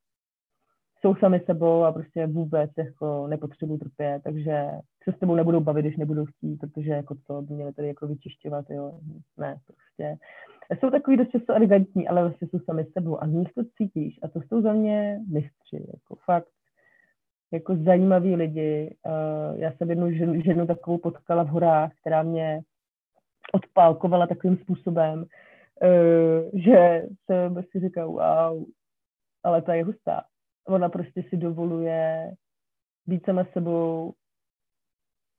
jsou 1.00 1.14
sami 1.14 1.40
sebou 1.46 1.84
a 1.84 1.92
prostě 1.92 2.26
vůbec 2.26 2.70
jako 2.78 3.26
nepotřebují 3.26 3.78
trpět, 3.78 4.22
takže 4.24 4.66
se 5.04 5.12
s 5.12 5.18
tebou 5.18 5.34
nebudou 5.34 5.60
bavit, 5.60 5.82
když 5.82 5.96
nebudou 5.96 6.24
chtít, 6.24 6.56
protože 6.56 6.90
jako 6.90 7.14
to 7.26 7.42
by 7.42 7.54
měli 7.54 7.72
tady 7.72 7.88
jako 7.88 8.06
vyčišťovat, 8.06 8.70
jo. 8.70 9.00
Ne, 9.36 9.58
prostě. 9.66 10.16
Jsou 10.80 10.90
takový 10.90 11.16
dost 11.16 11.30
často 11.30 11.54
arrogantní, 11.54 12.08
ale 12.08 12.22
vlastně 12.22 12.48
jsou 12.48 12.58
sami 12.58 12.84
sebou 12.84 13.22
a 13.22 13.28
z 13.28 13.30
nich 13.30 13.52
to 13.52 13.62
cítíš 13.78 14.18
a 14.22 14.28
to 14.28 14.40
jsou 14.40 14.62
za 14.62 14.72
mě 14.72 15.20
mistři, 15.28 15.86
jako 15.94 16.14
fakt 16.24 16.48
jako 17.52 17.76
zajímaví 17.76 18.36
lidi. 18.36 18.96
Uh, 19.06 19.60
já 19.60 19.72
jsem 19.72 19.90
jednu 19.90 20.12
ženu, 20.12 20.42
ženu 20.42 20.66
takovou 20.66 20.98
potkala 20.98 21.42
v 21.42 21.48
horách, 21.48 21.90
která 22.00 22.22
mě 22.22 22.60
odpálkovala 23.52 24.26
takovým 24.26 24.56
způsobem, 24.56 25.18
uh, 25.82 26.60
že 26.60 27.06
jsem 27.24 27.62
si 27.70 27.80
říkal, 27.80 28.08
wow, 28.08 28.64
ale 29.44 29.62
ta 29.62 29.74
je 29.74 29.84
hustá 29.84 30.22
ona 30.68 30.88
prostě 30.88 31.22
si 31.22 31.36
dovoluje 31.36 32.32
být 33.06 33.24
sama 33.24 33.44
sebou 33.44 34.14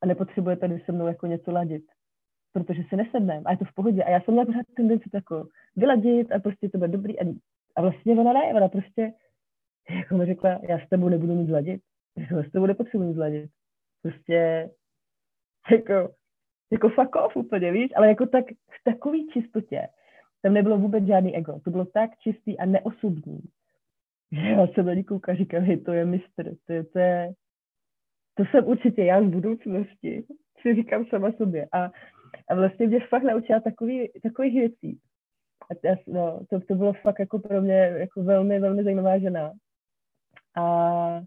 a 0.01 0.05
nepotřebuje 0.05 0.57
tady 0.57 0.79
se 0.79 0.91
mnou 0.91 1.07
jako 1.07 1.27
něco 1.27 1.51
ladit, 1.51 1.83
protože 2.53 2.83
si 2.89 2.95
nesedneme 2.95 3.41
a 3.45 3.51
je 3.51 3.57
to 3.57 3.65
v 3.65 3.73
pohodě. 3.73 4.03
A 4.03 4.09
já 4.09 4.21
jsem 4.21 4.33
měla 4.33 4.45
pořád 4.45 4.65
tendenci 4.75 5.09
jako 5.13 5.47
vyladit 5.75 6.31
a 6.31 6.39
prostě 6.39 6.69
to 6.69 6.77
bude 6.77 6.87
dobrý. 6.87 7.19
A, 7.19 7.23
a 7.75 7.81
vlastně 7.81 8.13
ona 8.13 8.33
ne, 8.33 8.53
ona 8.53 8.67
prostě 8.67 9.13
jako 9.89 10.17
mi 10.17 10.25
řekla, 10.25 10.59
já 10.69 10.79
s 10.79 10.89
tebou 10.89 11.09
nebudu 11.09 11.35
mít 11.35 11.47
zladit, 11.47 11.81
já 12.17 12.43
s 12.43 12.51
tebou 12.51 12.65
nepotřebuji 12.65 13.07
mít 13.07 13.15
zladit. 13.15 13.51
Prostě 14.01 14.69
jako, 15.71 16.13
jako 16.71 16.89
fuck 16.89 17.15
off 17.15 17.35
úplně, 17.35 17.71
víš, 17.71 17.91
ale 17.95 18.07
jako 18.07 18.25
tak 18.25 18.45
v 18.49 18.83
takový 18.83 19.29
čistotě. 19.29 19.87
Tam 20.41 20.53
nebylo 20.53 20.77
vůbec 20.77 21.05
žádný 21.05 21.35
ego. 21.35 21.59
To 21.59 21.71
bylo 21.71 21.85
tak 21.85 22.17
čistý 22.17 22.57
a 22.57 22.65
neosobní, 22.65 23.39
já 24.31 24.67
jsem 24.67 24.85
na 24.85 24.93
ní 24.93 25.03
koukala, 25.03 25.37
říkám, 25.37 25.63
hej, 25.63 25.77
to 25.77 25.93
je 25.93 26.05
mistr, 26.05 26.55
to 26.65 26.73
je, 26.73 26.83
to 26.83 26.99
je, 26.99 27.33
to 28.35 28.43
jsem 28.45 28.67
určitě 28.67 29.03
já 29.03 29.23
z 29.23 29.27
budoucnosti, 29.27 30.23
si 30.61 30.75
říkám 30.75 31.05
sama 31.05 31.31
sobě. 31.31 31.67
A, 31.71 31.91
a 32.49 32.55
vlastně 32.55 32.87
mě 32.87 32.99
fakt 33.09 33.23
naučila 33.23 33.59
takový, 33.59 34.09
takových 34.23 34.53
věcí. 34.53 34.99
A 35.71 35.87
já, 35.87 35.95
no, 36.07 36.39
to, 36.49 36.59
to 36.59 36.75
bylo 36.75 36.93
fakt 36.93 37.19
jako 37.19 37.39
pro 37.39 37.61
mě 37.61 37.73
jako 37.73 38.23
velmi, 38.23 38.59
velmi 38.59 38.83
zajímavá 38.83 39.19
žena. 39.19 39.51
A 40.57 41.21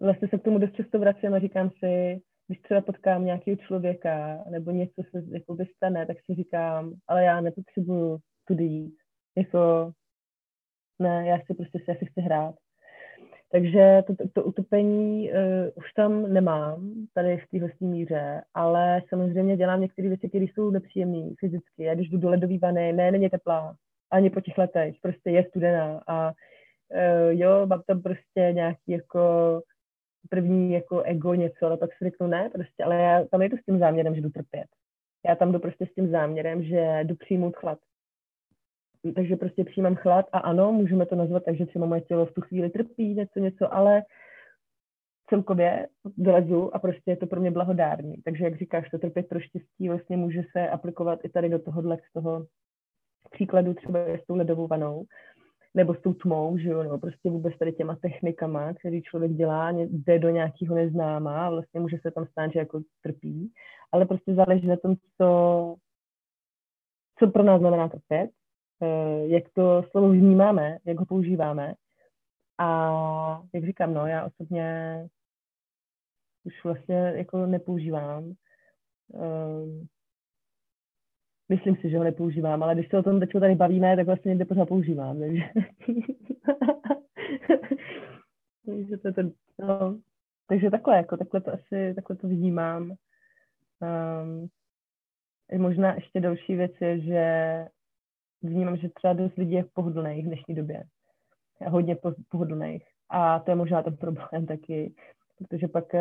vlastně 0.00 0.28
se 0.28 0.38
k 0.38 0.42
tomu 0.42 0.58
dost 0.58 0.74
často 0.74 0.98
vracím 0.98 1.34
a 1.34 1.38
říkám 1.38 1.70
si, 1.70 2.20
když 2.46 2.60
třeba 2.60 2.80
potkám 2.80 3.24
nějakého 3.24 3.56
člověka 3.56 4.44
nebo 4.50 4.70
něco 4.70 5.02
se 5.10 5.22
jako 5.30 5.56
stane, 5.76 6.06
tak 6.06 6.16
si 6.24 6.34
říkám, 6.34 6.94
ale 7.08 7.24
já 7.24 7.40
nepotřebuju 7.40 8.18
tudy 8.44 8.64
jít. 8.64 8.94
Jako, 9.36 9.92
ne, 11.02 11.26
já 11.28 11.38
si 11.46 11.54
prostě 11.54 11.78
si 11.98 12.06
chci 12.06 12.20
hrát. 12.20 12.54
Takže 13.52 14.02
to, 14.06 14.14
to, 14.14 14.24
to 14.32 14.44
utopení 14.44 15.30
uh, 15.30 15.38
už 15.74 15.92
tam 15.92 16.32
nemám, 16.32 16.92
tady 17.14 17.36
v 17.36 17.48
téhle 17.50 17.70
míře, 17.80 18.42
ale 18.54 19.02
samozřejmě 19.08 19.56
dělám 19.56 19.80
některé 19.80 20.08
věci, 20.08 20.28
které 20.28 20.44
jsou 20.44 20.70
nepříjemné 20.70 21.30
fyzicky. 21.40 21.84
Já 21.84 21.94
když 21.94 22.08
jdu 22.08 22.18
do 22.18 22.30
ledové 22.30 22.58
vany, 22.58 22.92
ne, 22.92 23.10
není 23.10 23.30
teplá, 23.30 23.76
ani 24.10 24.30
po 24.30 24.40
těch 24.40 24.58
letech, 24.58 24.94
prostě 25.02 25.30
je 25.30 25.44
studená 25.48 26.00
a 26.06 26.28
uh, 26.30 27.30
jo, 27.30 27.66
mám 27.66 27.82
tam 27.86 28.02
prostě 28.02 28.50
nějaký 28.52 28.92
jako 28.92 29.20
první 30.28 30.72
jako 30.72 31.00
ego 31.00 31.34
něco, 31.34 31.66
ale 31.66 31.76
pak 31.76 31.90
si 31.92 32.04
řeknu 32.04 32.26
ne, 32.26 32.50
prostě, 32.52 32.84
ale 32.84 32.96
já 32.96 33.24
tam 33.24 33.42
jdu 33.42 33.56
s 33.56 33.64
tím 33.64 33.78
záměrem, 33.78 34.14
že 34.14 34.20
jdu 34.20 34.30
trpět. 34.30 34.66
Já 35.28 35.36
tam 35.36 35.52
jdu 35.52 35.58
prostě 35.58 35.86
s 35.86 35.94
tím 35.94 36.10
záměrem, 36.10 36.62
že 36.62 37.00
jdu 37.02 37.16
přijmout 37.16 37.56
chlad 37.56 37.78
takže 39.14 39.36
prostě 39.36 39.64
přijímám 39.64 39.94
chlad 39.94 40.26
a 40.32 40.38
ano, 40.38 40.72
můžeme 40.72 41.06
to 41.06 41.14
nazvat 41.14 41.44
tak, 41.44 41.56
že 41.56 41.66
třeba 41.66 41.86
moje 41.86 42.00
tělo 42.00 42.26
v 42.26 42.34
tu 42.34 42.40
chvíli 42.40 42.70
trpí, 42.70 43.14
něco, 43.14 43.38
něco, 43.38 43.74
ale 43.74 44.02
celkově 45.28 45.88
vylezu 46.16 46.74
a 46.74 46.78
prostě 46.78 47.10
je 47.10 47.16
to 47.16 47.26
pro 47.26 47.40
mě 47.40 47.50
blahodárný. 47.50 48.14
Takže 48.24 48.44
jak 48.44 48.58
říkáš, 48.58 48.90
to 48.90 48.98
trpět 48.98 49.28
pro 49.28 49.40
štěstí 49.40 49.88
vlastně 49.88 50.16
může 50.16 50.42
se 50.52 50.68
aplikovat 50.68 51.18
i 51.24 51.28
tady 51.28 51.48
do 51.48 51.58
tohohle, 51.58 51.98
z 52.10 52.12
toho 52.12 52.46
příkladu 53.30 53.74
třeba 53.74 53.98
s 54.00 54.26
tou 54.26 54.36
ledovou 54.36 54.66
vanou, 54.66 55.04
nebo 55.74 55.94
s 55.94 56.00
tou 56.00 56.12
tmou, 56.12 56.58
že 56.58 56.68
jo, 56.68 56.82
nebo 56.82 56.98
prostě 56.98 57.30
vůbec 57.30 57.58
tady 57.58 57.72
těma 57.72 57.96
technikama, 57.96 58.74
který 58.74 59.02
člověk 59.02 59.32
dělá, 59.32 59.70
jde 59.70 60.18
do 60.18 60.30
nějakého 60.30 60.74
neznáma 60.74 61.46
a 61.46 61.50
vlastně 61.50 61.80
může 61.80 61.98
se 62.02 62.10
tam 62.10 62.26
stát, 62.26 62.52
že 62.52 62.58
jako 62.58 62.80
trpí, 63.02 63.52
ale 63.92 64.06
prostě 64.06 64.34
záleží 64.34 64.66
na 64.66 64.76
tom, 64.76 64.94
co, 65.16 65.74
co 67.18 67.26
pro 67.30 67.42
nás 67.42 67.60
znamená 67.60 67.88
trpět 67.88 68.30
jak 69.26 69.44
to 69.52 69.82
slovo 69.90 70.08
vnímáme, 70.08 70.78
jak 70.84 70.98
ho 70.98 71.06
používáme. 71.06 71.74
A 72.58 73.42
jak 73.54 73.64
říkám, 73.64 73.94
no, 73.94 74.06
já 74.06 74.24
osobně 74.24 74.96
už 76.44 76.64
vlastně 76.64 76.96
jako 76.96 77.46
nepoužívám. 77.46 78.24
Um, 79.08 79.86
myslím 81.48 81.76
si, 81.76 81.90
že 81.90 81.98
ho 81.98 82.04
nepoužívám, 82.04 82.62
ale 82.62 82.74
když 82.74 82.88
se 82.88 82.98
o 82.98 83.02
tom 83.02 83.20
teď 83.20 83.32
tady 83.32 83.54
bavíme, 83.54 83.96
tak 83.96 84.06
vlastně 84.06 84.28
někde 84.28 84.44
pořád 84.44 84.68
používám. 84.68 85.18
Takže, 85.18 85.42
takže 88.66 88.96
to 88.96 89.12
ten, 89.12 89.32
no. 89.58 89.98
Takže 90.48 90.70
takhle, 90.70 90.96
jako 90.96 91.16
takhle 91.16 91.40
to 91.40 91.52
asi, 91.52 91.94
takhle 91.94 92.16
to 92.16 92.28
vnímám. 92.28 92.94
Um, 93.82 94.48
možná 95.62 95.94
ještě 95.94 96.20
další 96.20 96.56
věc 96.56 96.72
je, 96.80 97.00
že 97.00 97.24
vnímám, 98.42 98.76
že 98.76 98.88
třeba 98.88 99.12
dost 99.12 99.36
lidí 99.36 99.52
je 99.52 99.64
pohodlných 99.72 100.24
v 100.24 100.28
dnešní 100.28 100.54
době. 100.54 100.84
Hodně 101.68 101.96
pohodlných. 102.28 102.84
A 103.10 103.38
to 103.38 103.50
je 103.50 103.54
možná 103.54 103.82
ten 103.82 103.96
problém 103.96 104.46
taky, 104.48 104.94
protože 105.38 105.68
pak 105.68 105.94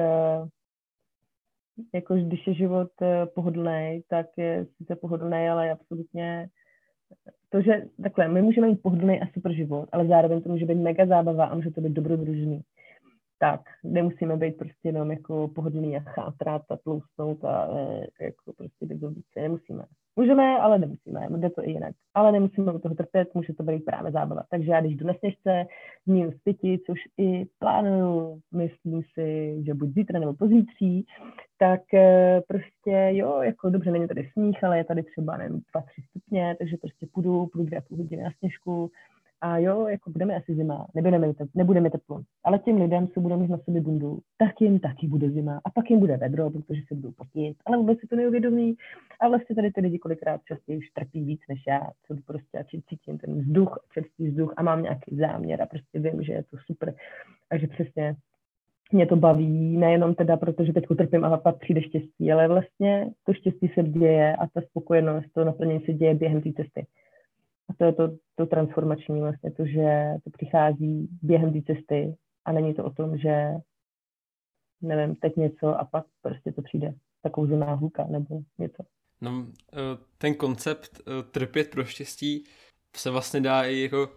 jako 1.93 2.15
když 2.15 2.47
je 2.47 2.53
život 2.53 2.91
eh, 3.01 3.25
pohodlný, 3.25 4.03
tak 4.07 4.27
je 4.37 4.65
sice 4.77 4.95
pohodlný, 4.95 5.49
ale 5.49 5.65
je 5.65 5.71
absolutně 5.71 6.49
to, 7.49 7.61
že 7.61 7.83
takhle, 8.03 8.27
my 8.27 8.41
můžeme 8.41 8.67
mít 8.67 8.81
pohodlný 8.81 9.21
a 9.21 9.27
super 9.33 9.53
život, 9.53 9.89
ale 9.91 10.07
zároveň 10.07 10.41
to 10.41 10.49
může 10.49 10.65
být 10.65 10.75
mega 10.75 11.05
zábava 11.05 11.45
a 11.45 11.55
může 11.55 11.71
to 11.71 11.81
být 11.81 11.93
dobrodružný. 11.93 12.61
Tak, 13.41 13.61
nemusíme 13.83 14.37
být 14.37 14.57
prostě 14.57 14.87
jenom 14.87 15.11
jako 15.11 15.47
pohodlný 15.47 15.97
a 15.97 15.99
chátrat 15.99 16.61
a 16.69 16.77
tloustnout 16.77 17.45
a 17.45 17.67
eh, 17.77 18.25
jako 18.25 18.53
prostě 18.57 18.85
být 18.85 19.01
více, 19.01 19.41
nemusíme. 19.41 19.83
Můžeme, 20.15 20.57
ale 20.59 20.79
nemusíme, 20.79 21.27
jde 21.37 21.49
to 21.49 21.63
i 21.63 21.71
jinak. 21.71 21.95
Ale 22.13 22.31
nemusíme 22.31 22.71
od 22.71 22.81
toho 22.81 22.95
trpět, 22.95 23.35
může 23.35 23.53
to 23.53 23.63
být 23.63 23.85
právě 23.85 24.11
zábava. 24.11 24.43
Takže 24.49 24.71
já 24.71 24.81
když 24.81 24.95
jdu 24.95 25.07
na 25.07 25.13
sněžce, 25.13 25.65
z 26.07 26.43
pěti, 26.43 26.79
což 26.85 26.99
i 27.17 27.45
plánuju, 27.59 28.39
myslím 28.53 29.01
si, 29.13 29.57
že 29.65 29.73
buď 29.73 29.89
zítra 29.93 30.19
nebo 30.19 30.33
pozítří, 30.33 31.05
tak 31.57 31.93
eh, 31.93 32.41
prostě 32.47 33.09
jo, 33.11 33.41
jako 33.41 33.69
dobře, 33.69 33.91
není 33.91 34.07
tady 34.07 34.29
sníh, 34.33 34.63
ale 34.63 34.77
je 34.77 34.83
tady 34.83 35.03
třeba, 35.03 35.37
nevím, 35.37 35.61
2-3 35.75 35.83
stupně, 36.09 36.55
takže 36.59 36.77
prostě 36.77 37.07
půjdu, 37.13 37.45
půjdu 37.45 37.65
dvě 37.65 37.79
a 37.79 37.81
půl 37.81 37.97
hodiny 37.97 38.23
na 38.23 38.31
sněžku, 38.39 38.91
a 39.41 39.57
jo, 39.57 39.87
jako 39.87 40.09
budeme 40.09 40.35
asi 40.35 40.55
zima, 40.55 40.87
nebudeme, 40.95 41.33
nebudeme 41.55 41.89
teplo. 41.89 42.21
Ale 42.43 42.59
těm 42.59 42.81
lidem, 42.81 43.07
co 43.07 43.19
budou 43.19 43.37
mít 43.39 43.49
na 43.49 43.57
sobě 43.57 43.81
bundu, 43.81 44.19
tak 44.37 44.61
jim 44.61 44.79
taky 44.79 45.07
bude 45.07 45.29
zima. 45.29 45.61
A 45.65 45.69
pak 45.69 45.89
jim 45.89 45.99
bude 45.99 46.17
vedro, 46.17 46.49
protože 46.49 46.81
se 46.87 46.95
budou 46.95 47.11
potit. 47.11 47.57
Ale 47.65 47.77
vůbec 47.77 47.99
si 47.99 48.07
to 48.07 48.15
neuvědomí. 48.15 48.75
A 49.19 49.27
vlastně 49.27 49.55
tady 49.55 49.71
ty 49.71 49.81
lidi 49.81 49.99
kolikrát 49.99 50.41
častěji 50.45 50.77
už 50.77 50.89
trpí 50.89 51.23
víc 51.23 51.41
než 51.49 51.63
já, 51.67 51.81
co 52.07 52.15
prostě 52.25 52.57
a 52.57 52.63
cítím 52.89 53.17
ten 53.17 53.41
vzduch, 53.41 53.79
čerstvý 53.93 54.27
vzduch 54.27 54.53
a 54.57 54.63
mám 54.63 54.83
nějaký 54.83 55.15
záměr 55.15 55.61
a 55.61 55.65
prostě 55.65 55.99
vím, 55.99 56.23
že 56.23 56.33
je 56.33 56.43
to 56.43 56.57
super. 56.67 56.93
A 57.49 57.57
že 57.57 57.67
přesně 57.67 58.15
mě 58.91 59.05
to 59.05 59.15
baví, 59.15 59.77
nejenom 59.77 60.15
teda 60.15 60.37
protože 60.37 60.73
teď 60.73 60.85
trpím 60.97 61.25
a 61.25 61.37
pak 61.37 61.59
přijde 61.59 61.81
štěstí, 61.81 62.31
ale 62.31 62.47
vlastně 62.47 63.11
to 63.25 63.33
štěstí 63.33 63.67
se 63.67 63.83
děje 63.83 64.35
a 64.35 64.47
ta 64.47 64.61
spokojenost, 64.61 65.25
to 65.33 65.45
naplnění 65.45 65.85
se 65.85 65.93
děje 65.93 66.15
během 66.15 66.41
té 66.41 66.51
cesty. 66.53 66.85
A 67.71 67.73
to 67.77 67.85
je 67.85 67.93
to, 67.93 68.17
to 68.35 68.45
transformační 68.45 69.21
vlastně, 69.21 69.51
to, 69.51 69.65
že 69.65 70.13
to 70.23 70.29
přichází 70.29 71.09
během 71.21 71.53
té 71.53 71.73
cesty 71.73 72.15
a 72.45 72.51
není 72.51 72.73
to 72.73 72.83
o 72.83 72.89
tom, 72.89 73.17
že 73.17 73.51
nevím, 74.81 75.15
teď 75.15 75.35
něco 75.35 75.79
a 75.79 75.85
pak 75.85 76.05
prostě 76.21 76.51
to 76.51 76.61
přijde 76.61 76.93
takovou 77.21 77.47
zemná 77.47 77.73
hluka 77.73 78.07
nebo 78.09 78.41
něco. 78.57 78.83
No, 79.21 79.45
eh, 79.73 79.97
ten 80.17 80.35
koncept 80.35 80.99
eh, 80.99 81.23
trpět 81.31 81.71
pro 81.71 81.85
štěstí 81.85 82.43
se 82.95 83.09
vlastně 83.09 83.41
dá 83.41 83.63
i 83.63 83.79
jako 83.79 84.09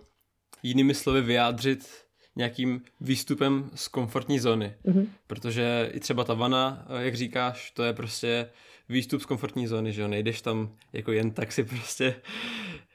jinými 0.62 0.94
slovy 0.94 1.20
vyjádřit 1.20 2.04
nějakým 2.36 2.82
výstupem 3.00 3.70
z 3.74 3.88
komfortní 3.88 4.38
zóny. 4.38 4.74
Mm-hmm. 4.84 5.06
Protože 5.26 5.90
i 5.92 6.00
třeba 6.00 6.24
ta 6.24 6.34
vana, 6.34 6.86
eh, 6.88 7.04
jak 7.04 7.14
říkáš, 7.14 7.70
to 7.70 7.82
je 7.82 7.92
prostě 7.92 8.50
výstup 8.88 9.22
z 9.22 9.26
komfortní 9.26 9.66
zóny, 9.66 9.92
že 9.92 10.02
jo, 10.02 10.08
nejdeš 10.08 10.42
tam 10.42 10.76
jako 10.92 11.12
jen 11.12 11.30
tak 11.30 11.52
si 11.52 11.64
prostě 11.64 12.14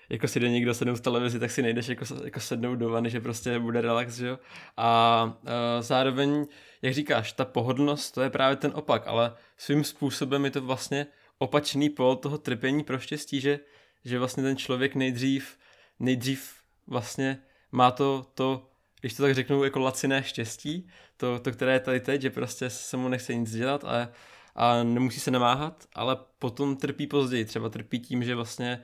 jako 0.09 0.27
si 0.27 0.39
jde 0.39 0.49
někdo 0.49 0.73
sednout 0.73 0.95
v 0.95 1.01
televizi, 1.01 1.39
tak 1.39 1.51
si 1.51 1.61
nejdeš 1.61 1.87
jako, 1.87 2.05
jako 2.23 2.39
sednout 2.39 2.75
do 2.75 2.89
vany, 2.89 3.09
že 3.09 3.21
prostě 3.21 3.59
bude 3.59 3.81
relax, 3.81 4.15
že 4.15 4.27
jo. 4.27 4.39
A 4.77 5.23
uh, 5.41 5.49
zároveň, 5.79 6.47
jak 6.81 6.93
říkáš, 6.93 7.31
ta 7.33 7.45
pohodlnost, 7.45 8.13
to 8.13 8.21
je 8.21 8.29
právě 8.29 8.55
ten 8.55 8.71
opak, 8.75 9.07
ale 9.07 9.33
svým 9.57 9.83
způsobem 9.83 10.45
je 10.45 10.51
to 10.51 10.61
vlastně 10.61 11.07
opačný 11.37 11.89
pol 11.89 12.15
toho 12.15 12.37
trpění 12.37 12.83
pro 12.83 12.99
štěstí, 12.99 13.41
že, 13.41 13.59
že 14.05 14.19
vlastně 14.19 14.43
ten 14.43 14.57
člověk 14.57 14.95
nejdřív, 14.95 15.57
nejdřív 15.99 16.53
vlastně 16.87 17.37
má 17.71 17.91
to, 17.91 18.25
to 18.33 18.69
když 19.01 19.13
to 19.13 19.23
tak 19.23 19.35
řeknu, 19.35 19.63
jako 19.63 19.79
laciné 19.79 20.23
štěstí, 20.23 20.87
to, 21.17 21.39
to, 21.39 21.51
které 21.51 21.73
je 21.73 21.79
tady 21.79 21.99
teď, 21.99 22.21
že 22.21 22.29
prostě 22.29 22.69
se 22.69 22.97
mu 22.97 23.09
nechce 23.09 23.35
nic 23.35 23.51
dělat 23.51 23.83
a, 23.83 24.09
a 24.55 24.83
nemusí 24.83 25.19
se 25.19 25.31
namáhat, 25.31 25.85
ale 25.93 26.17
potom 26.39 26.77
trpí 26.77 27.07
později, 27.07 27.45
třeba 27.45 27.69
trpí 27.69 27.99
tím, 27.99 28.23
že 28.23 28.35
vlastně 28.35 28.81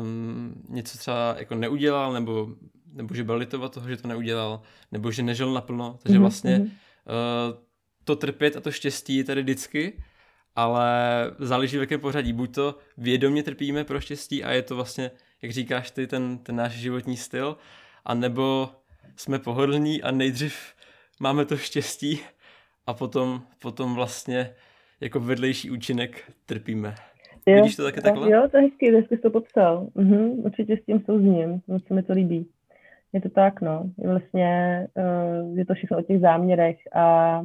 um, 0.00 0.62
něco 0.68 0.98
třeba 0.98 1.34
jako 1.38 1.54
neudělal, 1.54 2.12
nebo, 2.12 2.48
nebo 2.92 3.14
že 3.14 3.24
byl 3.24 3.36
litovat 3.36 3.72
toho, 3.72 3.88
že 3.88 3.96
to 3.96 4.08
neudělal, 4.08 4.62
nebo 4.92 5.10
že 5.10 5.22
nežil 5.22 5.52
naplno, 5.52 5.98
takže 6.02 6.18
mm-hmm. 6.18 6.20
vlastně 6.20 6.58
uh, 6.58 7.58
to 8.04 8.16
trpět 8.16 8.56
a 8.56 8.60
to 8.60 8.70
štěstí 8.70 9.16
je 9.16 9.24
tady 9.24 9.42
vždycky, 9.42 10.02
ale 10.56 10.90
záleží 11.38 11.76
v 11.76 11.80
jakém 11.80 12.00
pořadí. 12.00 12.32
Buď 12.32 12.54
to 12.54 12.78
vědomě 12.96 13.42
trpíme 13.42 13.84
pro 13.84 14.00
štěstí 14.00 14.44
a 14.44 14.52
je 14.52 14.62
to 14.62 14.76
vlastně, 14.76 15.10
jak 15.42 15.52
říkáš 15.52 15.90
ty, 15.90 16.06
ten, 16.06 16.38
ten 16.38 16.56
náš 16.56 16.72
životní 16.72 17.16
styl, 17.16 17.56
a 18.04 18.14
nebo 18.14 18.70
jsme 19.16 19.38
pohodlní 19.38 20.02
a 20.02 20.10
nejdřív 20.10 20.56
máme 21.20 21.44
to 21.44 21.56
štěstí 21.56 22.20
a 22.86 22.94
potom, 22.94 23.42
potom 23.58 23.94
vlastně 23.94 24.54
jako 25.00 25.20
vedlejší 25.20 25.70
účinek 25.70 26.32
trpíme. 26.46 26.94
Jo, 27.48 27.56
Vidíš 27.56 27.76
to 27.76 27.84
taky 27.84 28.00
takhle? 28.00 28.30
Jo, 28.30 28.48
to 28.50 28.56
je 28.56 28.62
hezky, 28.62 28.92
hezky 28.92 29.16
jsi 29.16 29.22
to 29.22 29.30
popsal. 29.30 29.88
Mhm, 29.94 30.30
určitě 30.30 30.76
s 30.76 30.84
tím 30.84 31.00
souzním, 31.00 31.60
moc 31.66 31.86
se 31.86 31.94
mi 31.94 32.02
to 32.02 32.12
líbí. 32.12 32.48
Je 33.12 33.20
to 33.20 33.28
tak, 33.28 33.60
no. 33.60 33.90
Je 33.98 34.08
vlastně 34.08 34.86
uh, 34.94 35.58
je 35.58 35.66
to 35.66 35.74
všechno 35.74 35.98
o 35.98 36.02
těch 36.02 36.20
záměrech 36.20 36.76
a 36.94 37.42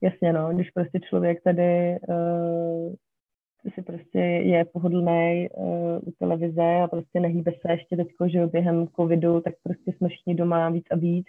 jasně, 0.00 0.32
no, 0.32 0.54
když 0.54 0.70
prostě 0.70 1.00
člověk 1.00 1.42
tady 1.42 1.96
uh, 2.08 2.94
si 3.74 3.82
prostě 3.82 4.18
je 4.18 4.64
pohodlný 4.64 5.48
uh, 5.54 6.08
u 6.08 6.12
televize 6.18 6.80
a 6.82 6.88
prostě 6.88 7.20
nehýbe 7.20 7.52
se 7.52 7.72
ještě 7.72 7.96
teďko, 7.96 8.28
že 8.28 8.46
během 8.46 8.88
covidu, 8.88 9.40
tak 9.40 9.54
prostě 9.62 9.92
jsme 9.92 10.08
všichni 10.08 10.34
doma 10.34 10.68
víc 10.70 10.86
a 10.90 10.96
víc. 10.96 11.26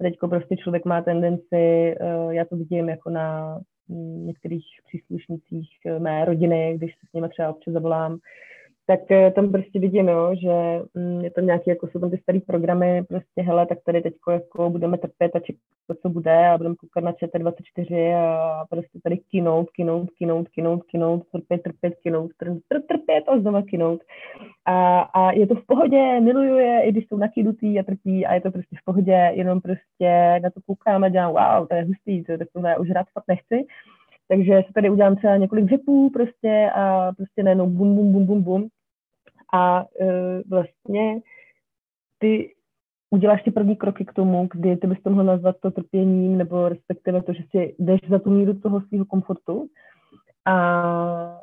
A 0.00 0.04
teďko 0.04 0.28
prostě 0.28 0.56
člověk 0.56 0.84
má 0.84 1.02
tendenci, 1.02 1.94
uh, 2.00 2.30
já 2.30 2.44
to 2.44 2.56
vidím 2.56 2.88
jako 2.88 3.10
na 3.10 3.58
některých 4.26 4.66
příslušnících 4.86 5.70
mé 5.98 6.24
rodiny, 6.24 6.74
když 6.76 6.92
se 6.92 7.06
s 7.10 7.12
nimi 7.12 7.28
třeba 7.28 7.48
občas 7.48 7.74
zavolám, 7.74 8.18
tak 8.86 9.10
eh, 9.10 9.30
tam 9.30 9.52
prostě 9.52 9.80
vidím, 9.80 10.08
jo, 10.08 10.34
že 10.42 10.82
mm, 10.94 11.20
je 11.20 11.30
to 11.30 11.40
nějaký, 11.40 11.70
jako 11.70 11.88
jsou 11.88 12.00
tam 12.00 12.10
ty 12.10 12.18
staré 12.18 12.40
programy, 12.40 13.02
prostě 13.08 13.42
hele, 13.42 13.66
tak 13.66 13.78
tady 13.86 14.02
teď 14.02 14.14
jako 14.30 14.70
budeme 14.70 14.98
trpět 14.98 15.36
a 15.36 15.40
čekat, 15.40 15.60
co 16.02 16.08
bude 16.08 16.48
a 16.48 16.56
budeme 16.58 16.74
koukat 16.74 17.04
na 17.04 17.12
ČT24 17.12 18.16
a 18.16 18.64
prostě 18.70 18.98
tady 19.02 19.16
kinout, 19.16 19.70
kinout, 19.70 20.10
kinout, 20.18 20.48
kinout, 20.48 20.84
kinout, 20.84 21.22
trpět, 21.32 21.62
trpět, 21.62 21.94
kinout, 22.02 22.30
trpět 22.88 23.24
a 23.28 23.38
znova 23.38 23.62
kinout. 23.62 24.00
A, 24.64 25.00
a 25.00 25.32
je 25.32 25.46
to 25.46 25.54
v 25.54 25.66
pohodě, 25.66 26.20
miluju 26.20 26.56
je, 26.56 26.82
i 26.84 26.92
když 26.92 27.06
jsou 27.08 27.16
nakydutý 27.16 27.80
a 27.80 27.82
trpí 27.82 28.26
a 28.26 28.34
je 28.34 28.40
to 28.40 28.50
prostě 28.50 28.76
v 28.80 28.84
pohodě, 28.84 29.30
jenom 29.34 29.60
prostě 29.60 30.40
na 30.42 30.50
to 30.50 30.60
koukám 30.66 31.04
a 31.04 31.08
dělám, 31.08 31.30
wow, 31.30 31.68
to 31.68 31.74
je 31.74 31.84
hustý, 31.84 32.24
to, 32.24 32.38
tak 32.38 32.48
to 32.52 32.60
už 32.80 32.90
rád 32.90 33.06
fakt 33.12 33.28
nechci. 33.28 33.66
Takže 34.28 34.62
se 34.66 34.72
tady 34.72 34.90
udělám 34.90 35.16
třeba 35.16 35.36
několik 35.36 35.68
řepů 35.68 36.10
prostě 36.10 36.70
a 36.74 37.12
prostě 37.12 37.42
najednou 37.42 37.66
bum, 37.66 37.94
bum, 37.96 38.12
bum, 38.12 38.26
bum, 38.26 38.42
bum. 38.42 38.68
A 39.54 39.84
e, 40.00 40.42
vlastně 40.48 41.20
ty 42.18 42.54
uděláš 43.10 43.42
ty 43.42 43.50
první 43.50 43.76
kroky 43.76 44.04
k 44.04 44.12
tomu, 44.12 44.48
kdy 44.52 44.76
ty 44.76 44.86
bys 44.86 45.02
to 45.02 45.10
mohl 45.10 45.24
nazvat 45.24 45.56
to 45.60 45.70
trpěním, 45.70 46.38
nebo 46.38 46.68
respektive 46.68 47.22
to, 47.22 47.32
že 47.32 47.42
si 47.50 47.74
jdeš 47.78 48.00
za 48.10 48.18
tu 48.18 48.30
míru 48.30 48.60
toho 48.60 48.80
svého 48.80 49.04
komfortu 49.04 49.68
a 50.44 51.40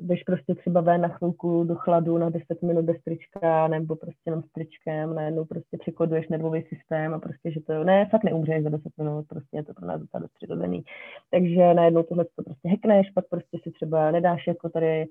jdeš 0.00 0.22
prostě 0.22 0.54
třeba 0.54 0.80
ven 0.80 1.00
na 1.00 1.08
chvilku 1.08 1.64
do 1.64 1.74
chladu 1.74 2.18
na 2.18 2.30
10 2.30 2.62
minut 2.62 2.84
bez 2.84 2.96
trička, 3.04 3.68
nebo 3.68 3.96
prostě 3.96 4.20
jenom 4.26 4.42
s 4.42 4.52
tričkem, 4.52 5.14
najednou 5.14 5.44
prostě 5.44 5.78
překoduješ 5.78 6.28
nervový 6.28 6.62
systém 6.62 7.14
a 7.14 7.18
prostě, 7.18 7.50
že 7.50 7.60
to 7.60 7.84
ne, 7.84 8.08
fakt 8.10 8.24
neumřeš 8.24 8.62
za 8.62 8.68
10 8.68 8.98
minut, 8.98 9.26
prostě 9.28 9.56
je 9.56 9.62
to 9.62 9.74
pro 9.74 9.86
nás 9.86 10.00
docela 10.00 10.20
dost 10.20 10.34
přirozený. 10.34 10.84
Takže 11.30 11.74
najednou 11.74 12.02
tohle 12.02 12.24
to 12.24 12.42
prostě 12.42 12.68
hekneš, 12.68 13.10
pak 13.10 13.24
prostě 13.28 13.58
si 13.62 13.70
třeba 13.70 14.10
nedáš 14.10 14.46
jako 14.46 14.68
tady 14.68 15.06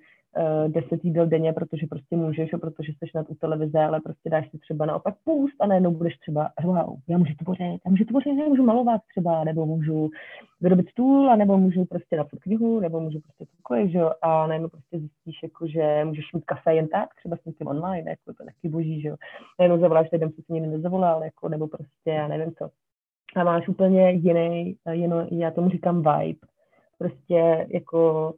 uh, 0.65 0.71
10 0.71 1.05
jídel 1.05 1.27
denně, 1.27 1.53
protože 1.53 1.87
prostě 1.87 2.15
můžeš, 2.15 2.53
a 2.53 2.57
protože 2.57 2.91
jsi 2.91 3.05
na 3.15 3.23
tu 3.23 3.35
televize, 3.35 3.79
ale 3.79 4.01
prostě 4.01 4.29
dáš 4.29 4.49
si 4.49 4.57
třeba 4.57 4.85
naopak 4.85 5.15
půst 5.23 5.55
a 5.59 5.67
najednou 5.67 5.91
budeš 5.91 6.17
třeba, 6.17 6.49
wow, 6.63 6.97
já 7.07 7.17
můžu 7.17 7.33
to 7.39 7.45
bořit, 7.45 7.79
já 7.85 7.91
můžu 7.91 8.05
to 8.05 8.13
bořit, 8.13 8.37
já 8.39 8.47
můžu 8.47 8.63
malovat 8.63 9.01
třeba, 9.11 9.43
nebo 9.43 9.65
můžu 9.65 10.09
vyrobit 10.61 10.89
stůl, 10.89 11.37
nebo 11.37 11.57
můžu 11.57 11.85
prostě 11.85 12.17
napsat 12.17 12.39
knihu, 12.39 12.79
nebo 12.79 12.99
můžu 12.99 13.19
prostě 13.19 13.45
cokoliv, 13.57 13.91
že 13.93 13.99
jo, 13.99 14.11
a 14.21 14.47
najednou 14.47 14.69
prostě 14.69 14.99
zjistíš, 14.99 15.43
jako, 15.43 15.67
že 15.67 16.05
můžeš 16.05 16.33
mít 16.33 16.45
kafe 16.45 16.75
jen 16.75 16.87
tak, 16.87 17.15
třeba 17.15 17.37
s 17.37 17.57
tím 17.57 17.67
online, 17.67 18.09
jako 18.09 18.33
to 18.33 18.45
taky 18.45 18.69
boží, 18.69 19.01
že 19.01 19.07
jo. 19.07 19.15
Najednou 19.59 19.79
zavoláš 19.79 20.11
lidem, 20.11 20.31
co 20.31 20.41
si 20.41 20.53
nikdy 20.53 20.67
nezavolal, 20.67 21.23
jako, 21.23 21.49
nebo 21.49 21.67
prostě, 21.67 22.09
já 22.09 22.27
nevím 22.27 22.55
co. 22.55 22.69
A 23.35 23.43
máš 23.43 23.67
úplně 23.67 24.11
jiný, 24.11 24.77
jiný, 24.91 25.39
já 25.39 25.51
tomu 25.51 25.69
říkám 25.69 25.97
vibe. 25.97 26.47
Prostě 26.97 27.67
jako, 27.69 28.33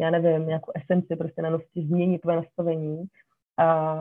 já 0.00 0.10
nevím, 0.10 0.46
nějakou 0.46 0.72
esenci 0.74 1.16
prostě 1.16 1.42
na 1.42 1.50
nosti 1.50 1.86
změní 1.86 2.18
tvoje 2.18 2.36
nastavení 2.36 3.04
a 3.58 3.96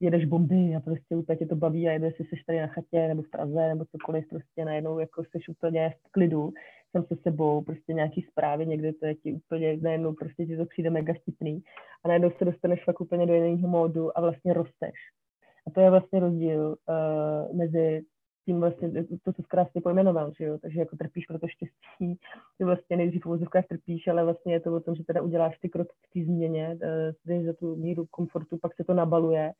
jedeš 0.00 0.24
bomby 0.24 0.74
a 0.76 0.80
prostě 0.80 1.16
úplně 1.16 1.36
tě 1.36 1.46
to 1.46 1.56
baví 1.56 1.88
a 1.88 1.92
jedeš 1.92 2.16
si 2.16 2.24
seš 2.24 2.42
tady 2.42 2.60
na 2.60 2.66
chatě 2.66 3.08
nebo 3.08 3.22
v 3.22 3.30
Praze 3.30 3.68
nebo 3.68 3.84
cokoliv, 3.84 4.28
prostě 4.28 4.64
najednou 4.64 4.98
jako 4.98 5.24
jsi 5.24 5.38
úplně 5.50 5.90
v 5.90 6.10
klidu 6.10 6.52
jsem 6.90 7.04
se 7.04 7.16
sebou, 7.22 7.62
prostě 7.62 7.92
nějaký 7.92 8.22
zprávy, 8.22 8.66
někde 8.66 8.92
to 8.92 9.06
je 9.06 9.14
ti 9.14 9.32
úplně, 9.32 9.76
najednou 9.76 10.12
prostě 10.12 10.46
ti 10.46 10.56
to 10.56 10.64
přijde 10.64 10.90
mega 10.90 11.14
vtipný. 11.14 11.62
A 12.04 12.08
najednou 12.08 12.30
se 12.38 12.44
dostaneš 12.44 12.84
fakt 12.84 13.00
úplně 13.00 13.26
do 13.26 13.34
jiného 13.34 13.68
módu 13.68 14.18
a 14.18 14.20
vlastně 14.20 14.54
rosteš. 14.54 14.94
A 15.66 15.70
to 15.70 15.80
je 15.80 15.90
vlastně 15.90 16.20
rozdíl 16.20 16.76
uh, 16.88 17.56
mezi 17.56 18.02
tím 18.44 18.60
vlastně, 18.60 18.90
to, 19.24 19.32
co 19.32 19.42
krásně 19.42 19.80
pojmenoval, 19.80 20.32
že 20.38 20.44
jo, 20.44 20.58
takže 20.58 20.80
jako 20.80 20.96
trpíš 20.96 21.26
pro 21.26 21.38
to 21.38 21.48
štěstí, 21.48 22.18
ty 22.58 22.64
vlastně 22.64 22.96
nejdřív 22.96 23.26
v 23.26 23.68
trpíš, 23.68 24.08
ale 24.08 24.24
vlastně 24.24 24.52
je 24.52 24.60
to 24.60 24.74
o 24.74 24.80
tom, 24.80 24.94
že 24.94 25.04
teda 25.04 25.22
uděláš 25.22 25.58
ty 25.58 25.68
kroky 25.68 25.94
k 26.00 26.12
té 26.14 26.24
změně, 26.24 26.78
uh, 27.26 27.44
za 27.44 27.52
tu 27.52 27.76
míru 27.76 28.06
komfortu, 28.10 28.58
pak 28.62 28.74
se 28.74 28.84
to 28.84 28.94
nabaluje 28.94 29.52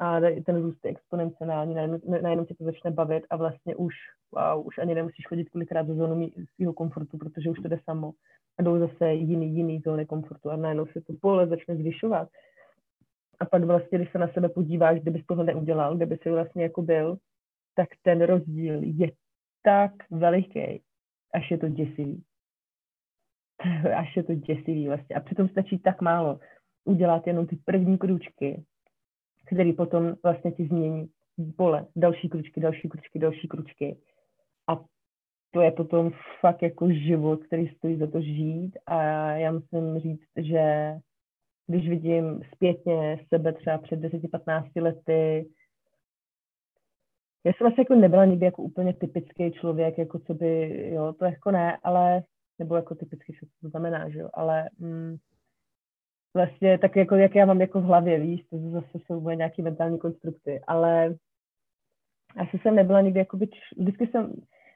a 0.00 0.20
ten 0.46 0.62
růst 0.62 0.84
je 0.84 0.90
exponenciální, 0.90 1.74
najednou 2.22 2.44
tě 2.44 2.54
to 2.54 2.64
začne 2.64 2.90
bavit 2.90 3.24
a 3.30 3.36
vlastně 3.36 3.76
už, 3.76 3.94
wow, 4.32 4.66
už 4.66 4.78
ani 4.78 4.94
nemusíš 4.94 5.26
chodit 5.26 5.50
kolikrát 5.50 5.86
do 5.86 5.94
zónu 5.94 6.30
svého 6.54 6.72
komfortu, 6.72 7.18
protože 7.18 7.50
už 7.50 7.58
to 7.58 7.68
jde 7.68 7.78
samo. 7.84 8.12
A 8.58 8.62
jdou 8.62 8.78
zase 8.78 9.12
jiný, 9.12 9.56
jiný 9.56 9.80
zóny 9.80 10.06
komfortu 10.06 10.50
a 10.50 10.56
najednou 10.56 10.86
se 10.86 11.00
to 11.00 11.12
pole 11.20 11.46
začne 11.46 11.76
zvyšovat. 11.76 12.28
A 13.40 13.44
pak 13.44 13.64
vlastně, 13.64 13.98
když 13.98 14.12
se 14.12 14.18
na 14.18 14.28
sebe 14.28 14.48
podíváš, 14.48 15.00
kdybys 15.00 15.26
tohle 15.26 15.44
neudělal, 15.44 15.96
kdyby 15.96 16.18
si 16.22 16.30
vlastně 16.30 16.62
jako 16.62 16.82
byl, 16.82 17.16
tak 17.74 17.88
ten 18.02 18.22
rozdíl 18.22 18.80
je 18.82 19.12
tak 19.62 19.92
veliký, 20.10 20.82
až 21.34 21.50
je 21.50 21.58
to 21.58 21.68
děsivý. 21.68 22.24
až 23.96 24.16
je 24.16 24.22
to 24.22 24.34
děsivý 24.34 24.88
vlastně. 24.88 25.16
A 25.16 25.20
přitom 25.20 25.48
stačí 25.48 25.78
tak 25.78 26.00
málo 26.00 26.40
udělat 26.84 27.26
jenom 27.26 27.46
ty 27.46 27.56
první 27.56 27.98
kručky 27.98 28.64
který 29.52 29.72
potom 29.72 30.14
vlastně 30.22 30.52
ti 30.52 30.66
změní 30.66 31.08
pole, 31.56 31.86
další 31.96 32.28
kručky, 32.28 32.60
další 32.60 32.88
kručky, 32.88 33.18
další 33.18 33.48
kručky. 33.48 33.96
A 34.68 34.80
to 35.50 35.60
je 35.60 35.70
potom 35.70 36.10
fakt 36.40 36.62
jako 36.62 36.90
život, 36.90 37.44
který 37.44 37.68
stojí 37.68 37.96
za 37.96 38.06
to 38.06 38.20
žít 38.20 38.78
a 38.86 39.02
já 39.32 39.52
musím 39.52 39.98
říct, 39.98 40.28
že 40.36 40.94
když 41.66 41.88
vidím 41.88 42.42
zpětně 42.54 43.26
sebe 43.28 43.52
třeba 43.52 43.78
před 43.78 44.00
10-15 44.00 44.82
lety, 44.82 45.46
já 47.44 47.52
jsem 47.52 47.66
asi 47.66 47.80
jako 47.80 47.94
nebyla 47.94 48.24
nikdy 48.24 48.44
jako 48.44 48.62
úplně 48.62 48.94
typický 48.94 49.52
člověk, 49.52 49.98
jako 49.98 50.18
co 50.18 50.34
by, 50.34 50.82
jo, 50.94 51.12
to 51.12 51.24
jako 51.24 51.50
ne, 51.50 51.78
ale, 51.82 52.22
nebo 52.58 52.76
jako 52.76 52.94
typický, 52.94 53.32
co 53.32 53.46
to 53.62 53.68
znamená, 53.68 54.08
že 54.08 54.18
jo, 54.18 54.28
ale 54.34 54.70
mm, 54.78 55.16
vlastně 56.34 56.78
tak 56.78 56.96
jako, 56.96 57.14
jak 57.14 57.34
já 57.34 57.46
mám 57.46 57.60
jako 57.60 57.80
v 57.80 57.84
hlavě, 57.84 58.20
víš, 58.20 58.44
to 58.50 58.58
zase 58.70 58.98
jsou 59.06 59.20
moje 59.20 59.36
nějaké 59.36 59.62
mentální 59.62 59.98
konstrukty, 59.98 60.60
ale 60.66 61.14
asi 62.36 62.58
jsem 62.58 62.74
nebyla 62.74 63.00
nikdy 63.00 63.18
jako 63.18 63.36
byč, 63.36 63.50
vždycky 63.78 64.06
jsem, 64.06 64.22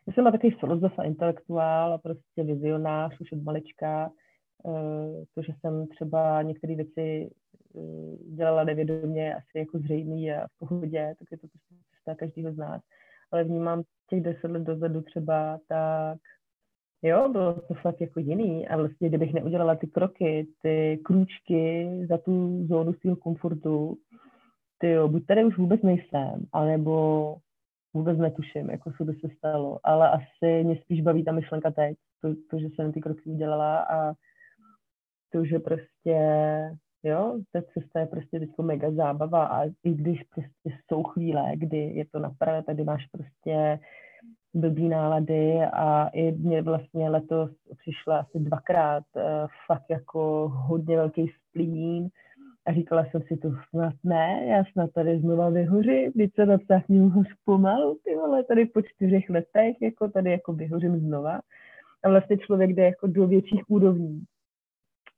já 0.07 0.13
jsem 0.13 0.25
byla 0.25 0.33
takový 0.33 0.57
filozof 0.61 0.99
a 0.99 1.05
intelektuál 1.05 1.93
a 1.93 1.99
prostě 1.99 2.43
vizionář 2.45 3.21
už 3.21 3.33
od 3.33 3.43
malička, 3.43 4.11
eh, 4.67 5.25
to, 5.35 5.43
že 5.43 5.53
jsem 5.61 5.87
třeba 5.89 6.43
některé 6.43 6.75
věci 6.75 7.31
eh, 7.76 8.35
dělala 8.35 8.64
nevědomě, 8.64 9.35
asi 9.35 9.59
jako 9.59 9.79
zřejmý 9.79 10.33
a 10.33 10.47
v 10.47 10.59
pohodě, 10.59 11.14
tak 11.18 11.29
je 11.31 11.39
to 11.39 11.47
prostě 11.49 11.75
cesta 11.91 12.14
každého 12.14 12.53
z 12.53 12.57
nás. 12.57 12.83
Ale 13.33 13.45
vnímám 13.45 13.83
těch 14.11 14.21
deset 14.21 14.51
let 14.51 14.63
dozadu 14.63 15.03
třeba, 15.03 15.59
tak 15.68 16.18
Jo, 17.07 17.29
bylo 17.29 17.61
to 17.61 17.75
fakt 17.75 18.01
jako 18.01 18.21
jiný. 18.21 18.68
A 18.68 18.76
vlastně, 18.76 19.09
kdybych 19.09 19.33
neudělala 19.33 19.75
ty 19.75 19.87
kroky, 19.87 20.49
ty 20.63 21.01
krůčky 21.05 21.91
za 22.09 22.18
tu 22.18 22.67
zónu 22.67 22.93
svého 22.95 23.17
komfortu, 23.17 23.97
ty 24.79 24.91
jo, 24.91 25.09
buď 25.09 25.26
tady 25.26 25.45
už 25.45 25.59
vůbec 25.59 25.83
nejsem, 25.83 26.47
anebo 26.53 27.37
vůbec 27.95 28.18
netuším, 28.18 28.71
jako 28.71 28.93
co 28.93 29.05
by 29.05 29.14
se 29.14 29.29
stalo, 29.39 29.81
ale 29.85 30.11
asi 30.11 30.64
mě 30.64 30.76
spíš 30.76 31.01
baví 31.01 31.25
ta 31.25 31.33
myšlenka 31.33 31.71
teď, 31.71 31.97
to, 32.21 32.35
to 32.51 32.59
že 32.59 32.67
jsem 32.67 32.93
ty 32.93 33.01
kroky 33.01 33.31
udělala 33.31 33.79
a 33.79 34.14
to, 35.33 35.45
že 35.45 35.59
prostě, 35.59 36.18
jo, 37.03 37.39
ta 37.53 37.63
cesta 37.63 38.01
je 38.01 38.07
prostě 38.07 38.41
teď 38.41 38.51
mega 38.63 38.91
zábava. 38.91 39.47
A 39.47 39.64
i 39.64 39.95
když 39.95 40.22
prostě 40.22 40.79
jsou 40.87 41.03
chvíle, 41.03 41.53
kdy 41.55 41.79
je 41.79 42.05
to 42.05 42.18
naprvé, 42.18 42.63
tady 42.63 42.85
máš 42.85 43.07
prostě 43.07 43.79
blbý 44.55 44.89
nálady 44.89 45.61
a 45.72 46.09
i 46.09 46.33
mě 46.33 46.63
vlastně 46.63 47.11
letos 47.11 47.51
přišla 47.79 48.18
asi 48.18 48.39
dvakrát 48.39 49.05
uh, 49.17 49.22
fakt 49.67 49.91
jako 49.91 50.49
hodně 50.55 50.97
velký 50.97 51.33
splín 51.49 52.11
a 52.67 52.72
říkala 52.72 53.05
jsem 53.05 53.22
si 53.22 53.37
to 53.37 53.51
snad 53.71 53.95
ne, 54.05 54.47
já 54.47 54.64
snad 54.72 54.91
tady 54.93 55.21
znova 55.21 55.51
vyhořím, 55.51 56.13
když 56.14 56.31
se 56.35 56.47
napsáhnu 56.47 57.13
už 57.17 57.26
pomalu, 57.45 57.99
ty 58.05 58.14
vole, 58.14 58.45
tady 58.45 58.67
po 58.67 58.83
čtyřech 58.83 59.31
letech, 59.31 59.83
jako 59.83 60.09
tady 60.09 60.31
jako 60.31 60.53
vyhořím 60.53 61.01
znova. 61.01 61.41
A 62.05 62.09
vlastně 62.09 62.39
člověk 62.39 62.71
jde 62.71 62.85
jako 62.85 63.07
do 63.07 63.26
větších 63.26 63.71
úrovní. 63.71 64.25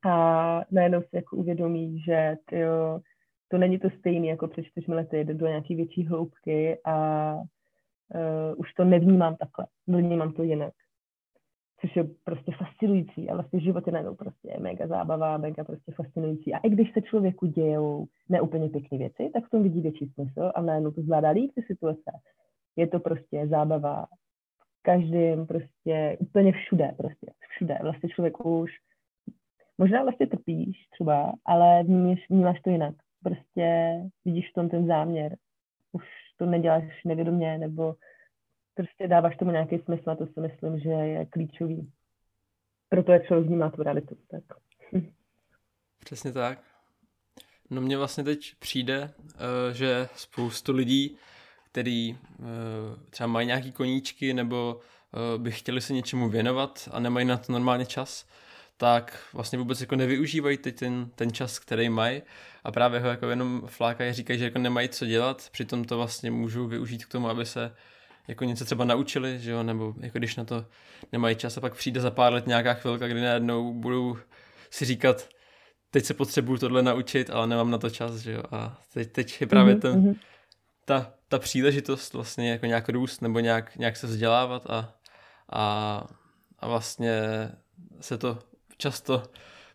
A 0.06 0.64
najednou 0.70 1.00
si 1.00 1.16
jako 1.16 1.36
uvědomí, 1.36 2.00
že 2.00 2.36
tyjo, 2.44 3.00
to 3.48 3.58
není 3.58 3.78
to 3.78 3.90
stejné 3.90 4.26
jako 4.26 4.48
před 4.48 4.64
čtyřmi 4.64 4.94
lety, 4.94 5.24
jde 5.24 5.34
do 5.34 5.46
nějaké 5.46 5.74
větší 5.74 6.06
hloubky 6.06 6.78
a 6.84 7.36
uh, 8.14 8.60
už 8.60 8.72
to 8.74 8.84
nevnímám 8.84 9.36
takhle, 9.36 9.66
vnímám 9.86 10.32
to 10.32 10.42
jinak. 10.42 10.72
Což 11.80 11.96
je 11.96 12.04
prostě 12.24 12.52
fascinující 12.52 13.30
a 13.30 13.34
vlastně 13.34 13.60
život 13.60 13.86
je 13.86 13.92
najednou 13.92 14.14
prostě 14.14 14.56
mega 14.60 14.86
zábava, 14.86 15.36
mega 15.36 15.64
prostě 15.64 15.92
fascinující. 15.92 16.54
A 16.54 16.58
i 16.58 16.70
když 16.70 16.92
se 16.92 17.02
člověku 17.02 17.46
dějou 17.46 18.06
neúplně 18.28 18.68
pěkné 18.68 18.98
věci, 18.98 19.30
tak 19.34 19.44
v 19.44 19.50
tom 19.50 19.62
vidí 19.62 19.80
větší 19.80 20.06
smysl 20.06 20.52
a 20.54 20.62
najednou 20.62 20.90
to 20.90 21.02
zvládá 21.02 21.30
líp 21.30 21.52
ty 21.54 21.62
situace. 21.62 22.10
Je 22.76 22.86
to 22.86 23.00
prostě 23.00 23.46
zábava 23.46 24.06
každým, 24.82 25.46
prostě 25.46 26.16
úplně 26.20 26.52
všude, 26.52 26.94
prostě 26.96 27.32
všude. 27.48 27.78
Vlastně 27.82 28.08
člověk 28.08 28.46
už 28.46 28.70
možná 29.78 30.02
vlastně 30.02 30.26
trpíš 30.26 30.76
třeba, 30.90 31.32
ale 31.44 31.82
vnímáš, 31.82 32.18
vnímáš 32.30 32.60
to 32.60 32.70
jinak. 32.70 32.94
Prostě 33.22 34.00
vidíš 34.24 34.50
v 34.50 34.54
tom 34.54 34.68
ten 34.68 34.86
záměr. 34.86 35.36
Už 35.92 36.04
to 36.36 36.46
neděláš 36.46 37.04
nevědomě, 37.04 37.58
nebo 37.58 37.94
prostě 38.74 39.08
dáváš 39.08 39.36
tomu 39.36 39.50
nějaký 39.50 39.78
smysl 39.78 40.10
a 40.10 40.16
to 40.16 40.26
si 40.26 40.40
myslím, 40.40 40.78
že 40.78 40.90
je 40.90 41.26
klíčový. 41.26 41.92
Proto 42.88 43.12
jak 43.12 43.26
člověk 43.26 43.46
vnímá 43.46 43.70
tu 43.70 43.82
realitu. 43.82 44.16
Tak. 44.30 44.42
Přesně 46.04 46.32
tak. 46.32 46.58
No 47.70 47.80
mně 47.80 47.98
vlastně 47.98 48.24
teď 48.24 48.54
přijde, 48.58 49.10
eh, 49.34 49.74
že 49.74 50.08
spoustu 50.14 50.72
lidí, 50.72 51.16
který 51.70 52.18
eh, 52.18 52.44
třeba 53.10 53.26
mají 53.26 53.46
nějaký 53.46 53.72
koníčky 53.72 54.34
nebo 54.34 54.80
eh, 54.80 55.38
by 55.38 55.52
chtěli 55.52 55.80
se 55.80 55.92
něčemu 55.92 56.28
věnovat 56.28 56.88
a 56.92 57.00
nemají 57.00 57.26
na 57.26 57.36
to 57.36 57.52
normálně 57.52 57.86
čas, 57.86 58.26
tak 58.76 59.18
vlastně 59.32 59.58
vůbec 59.58 59.80
jako 59.80 59.96
nevyužívají 59.96 60.56
teď 60.56 60.78
ten, 60.78 61.10
ten 61.14 61.32
čas, 61.32 61.58
který 61.58 61.88
mají 61.88 62.22
a 62.64 62.72
právě 62.72 63.00
ho 63.00 63.08
jako 63.08 63.30
jenom 63.30 63.62
flákají, 63.66 64.12
říkají, 64.12 64.38
že 64.38 64.44
jako 64.44 64.58
nemají 64.58 64.88
co 64.88 65.06
dělat, 65.06 65.48
přitom 65.52 65.84
to 65.84 65.96
vlastně 65.96 66.30
můžou 66.30 66.66
využít 66.66 67.04
k 67.04 67.08
tomu, 67.08 67.28
aby 67.28 67.46
se 67.46 67.74
jako 68.28 68.44
něco 68.44 68.64
třeba 68.64 68.84
naučili, 68.84 69.38
že 69.38 69.50
jo, 69.50 69.62
nebo 69.62 69.94
jako 70.00 70.18
když 70.18 70.36
na 70.36 70.44
to 70.44 70.66
nemají 71.12 71.36
čas 71.36 71.56
a 71.56 71.60
pak 71.60 71.74
přijde 71.74 72.00
za 72.00 72.10
pár 72.10 72.32
let 72.32 72.46
nějaká 72.46 72.74
chvilka, 72.74 73.08
kdy 73.08 73.20
najednou 73.20 73.72
budou 73.74 74.18
si 74.70 74.84
říkat, 74.84 75.28
teď 75.90 76.04
se 76.04 76.14
potřebuju 76.14 76.58
tohle 76.58 76.82
naučit, 76.82 77.30
ale 77.30 77.46
nemám 77.46 77.70
na 77.70 77.78
to 77.78 77.90
čas, 77.90 78.16
že 78.16 78.32
jo, 78.32 78.42
a 78.50 78.80
teď, 78.94 79.12
teď 79.12 79.40
je 79.40 79.46
právě 79.46 79.74
mm-hmm. 79.74 79.80
ten, 79.80 80.00
mhm. 80.00 80.14
ta, 80.84 81.12
ta 81.28 81.38
příležitost 81.38 82.14
vlastně 82.14 82.50
jako 82.50 82.66
nějak 82.66 82.88
růst 82.88 83.22
nebo 83.22 83.40
nějak, 83.40 83.76
nějak 83.76 83.96
se 83.96 84.06
vzdělávat 84.06 84.66
a, 84.70 84.94
a, 85.52 86.04
a 86.58 86.68
vlastně 86.68 87.22
se 88.00 88.18
to 88.18 88.38
často 88.76 89.22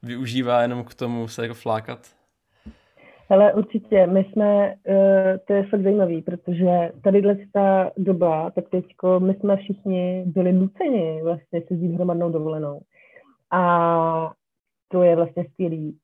využívá 0.04 0.62
jenom 0.62 0.84
k 0.84 0.94
tomu 0.94 1.28
se 1.28 1.42
jako 1.42 1.54
flákat? 1.54 2.00
Ale 3.30 3.54
určitě, 3.54 4.08
my 4.08 4.26
jsme, 4.32 4.76
uh, 4.88 4.96
to 5.48 5.54
je 5.54 5.64
fakt 5.64 5.84
zajímavý, 5.84 6.22
protože 6.22 6.92
tady 7.04 7.22
ta 7.54 7.92
doba, 7.98 8.52
tak 8.52 8.70
teďko 8.70 9.20
my 9.20 9.34
jsme 9.34 9.58
všichni 9.58 10.24
byli 10.26 10.54
nuceni 10.54 11.22
vlastně 11.24 11.62
si 11.68 11.76
vzít 11.76 11.94
hromadnou 11.94 12.32
dovolenou. 12.32 12.82
A 13.52 14.32
to 14.92 15.04
je 15.04 15.16
vlastně 15.16 15.46
skvělý. 15.50 15.98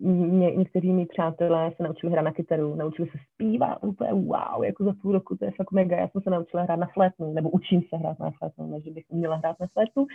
Ně, 0.00 0.50
někteří 0.56 0.92
mý 0.92 1.06
přátelé 1.06 1.72
se 1.76 1.82
naučili 1.82 2.12
hrát 2.12 2.22
na 2.22 2.32
kytaru, 2.32 2.74
naučili 2.74 3.08
se 3.08 3.18
zpívat, 3.34 3.78
úplně 3.84 4.12
wow, 4.12 4.64
jako 4.64 4.84
za 4.84 4.92
půl 5.02 5.12
roku, 5.12 5.36
to 5.36 5.44
je 5.44 5.50
fakt 5.50 5.72
mega. 5.72 5.96
Já 5.96 6.08
jsem 6.08 6.22
se 6.22 6.30
naučila 6.30 6.62
hrát 6.62 6.76
na 6.76 6.86
flétnu, 6.86 7.32
nebo 7.32 7.50
učím 7.50 7.82
se 7.88 7.96
hrát 7.96 8.18
na 8.18 8.30
flétnu, 8.30 8.66
než 8.66 8.84
bych 8.84 9.04
uměla 9.08 9.36
hrát 9.36 9.60
na 9.60 9.66
flétnu. 9.66 10.06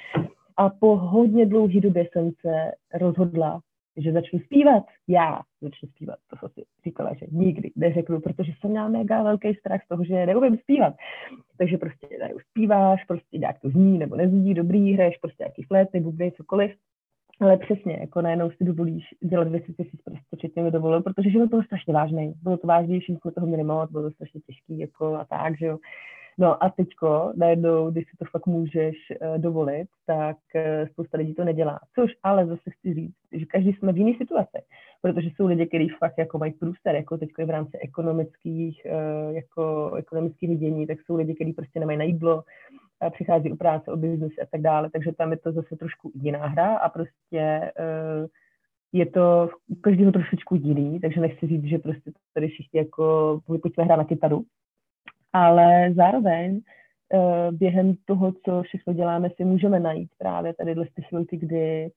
A 0.58 0.70
po 0.70 0.98
hodně 0.98 1.46
dlouhé 1.46 1.80
době 1.80 2.08
jsem 2.12 2.32
se 2.42 2.72
rozhodla, 2.94 3.60
že 3.98 4.12
začnu 4.12 4.40
zpívat. 4.40 4.84
Já 5.08 5.40
začnu 5.62 5.90
zpívat. 5.90 6.16
To 6.30 6.36
jsem 6.38 6.50
si 6.50 6.64
říkala, 6.84 7.14
že 7.14 7.26
nikdy 7.32 7.72
neřeknu, 7.76 8.20
protože 8.20 8.52
jsem 8.60 8.70
měla 8.72 8.88
mega 8.88 9.24
velký 9.24 9.54
strach 9.54 9.82
z 9.86 9.88
toho, 9.88 10.04
že 10.04 10.26
neumím 10.26 10.58
zpívat. 10.58 10.94
Takže 11.58 11.78
prostě 11.78 12.08
tady 12.20 12.34
zpíváš, 12.50 13.04
prostě 13.06 13.38
nějak 13.38 13.60
to 13.60 13.70
zní 13.70 13.98
nebo 13.98 14.16
nezní, 14.16 14.54
dobrý, 14.54 14.94
hraješ 14.94 15.18
prostě 15.18 15.44
nějaký 15.44 15.64
fléty, 15.64 16.00
bubny, 16.00 16.32
cokoliv. 16.32 16.72
Ale 17.40 17.58
přesně, 17.58 17.98
jako 18.02 18.22
najednou 18.22 18.52
si 18.52 18.64
dovolíš 18.64 19.04
dělat 19.22 19.48
věci, 19.48 19.74
co 19.74 19.84
si 19.84 19.98
prostě 20.06 20.26
určitě 20.32 20.64
nedovolil, 20.64 21.02
protože 21.02 21.30
život 21.30 21.50
byl 21.50 21.64
strašně 21.64 21.94
vážný. 21.94 22.34
Bylo 22.44 22.58
to 22.58 22.68
vážnější, 22.68 23.16
jsme 23.16 23.32
toho 23.32 23.48
měli 23.48 23.64
moc, 23.64 23.92
bylo 23.92 24.04
to 24.04 24.12
strašně 24.12 24.42
těžký 24.42 24.80
jako 24.80 25.16
a 25.16 25.26
tak, 25.26 25.58
že 25.58 25.66
jo. 25.66 25.78
No 26.40 26.64
a 26.64 26.70
teďko, 26.70 27.34
najednou, 27.36 27.92
když 27.92 28.04
si 28.04 28.18
to 28.20 28.26
fakt 28.26 28.46
můžeš 28.46 28.96
uh, 29.10 29.38
dovolit, 29.38 29.88
tak 30.06 30.38
uh, 30.56 30.88
spousta 30.88 31.18
lidí 31.18 31.34
to 31.34 31.44
nedělá. 31.44 31.80
Což 31.96 32.12
ale 32.24 32.46
zase 32.46 32.70
chci 32.70 32.94
říct, 32.94 33.16
že 33.32 33.46
každý 33.46 33.74
jsme 33.74 33.94
v 33.94 33.98
jiné 33.98 34.18
situaci, 34.18 34.58
protože 35.02 35.30
jsou 35.30 35.48
lidi, 35.48 35.68
kteří 35.68 35.90
fakt 35.90 36.18
jako 36.18 36.38
mají 36.38 36.52
průster, 36.54 36.96
jako 36.96 37.18
je 37.42 37.46
v 37.46 37.50
rámci 37.50 37.78
ekonomických, 37.78 38.82
uh, 38.86 39.36
jako 39.36 39.92
ekonomických 39.98 40.50
vidění, 40.50 40.88
tak 40.88 40.98
jsou 41.02 41.16
lidi, 41.16 41.36
kteří 41.36 41.54
prostě 41.54 41.80
nemají 41.80 41.98
na 41.98 42.04
jídlo, 42.04 42.44
přichází 43.10 43.52
u 43.52 43.56
práce, 43.56 43.92
o 43.92 43.98
biznis 43.98 44.34
a 44.42 44.46
tak 44.52 44.62
dále, 44.62 44.90
takže 44.90 45.12
tam 45.12 45.32
je 45.32 45.38
to 45.38 45.52
zase 45.52 45.76
trošku 45.76 46.12
jiná 46.16 46.48
hra 46.48 46.78
a 46.78 46.90
prostě 46.90 47.72
uh, 47.80 48.28
je 48.94 49.06
to 49.06 49.50
u 49.68 49.76
každého 49.76 50.12
trošičku 50.12 50.56
jiný, 50.56 51.00
takže 51.00 51.22
nechci 51.22 51.48
říct, 51.48 51.64
že 51.64 51.78
prostě 51.78 52.12
tady 52.34 52.48
všichni 52.48 52.80
jako 52.80 53.40
pojďme 53.62 53.84
hrát 53.84 53.96
na 53.96 54.04
kytaru, 54.04 54.46
ale 55.34 55.94
zároveň 55.94 56.62
uh, 57.14 57.58
během 57.58 57.96
toho, 58.06 58.34
co 58.46 58.64
všechno 58.64 58.94
děláme, 58.94 59.30
si 59.30 59.46
můžeme 59.46 59.80
najít 59.80 60.10
právě 60.18 60.54
tady 60.54 60.76
ty 60.76 61.02
chvilky, 61.02 61.38
kdy 61.38 61.92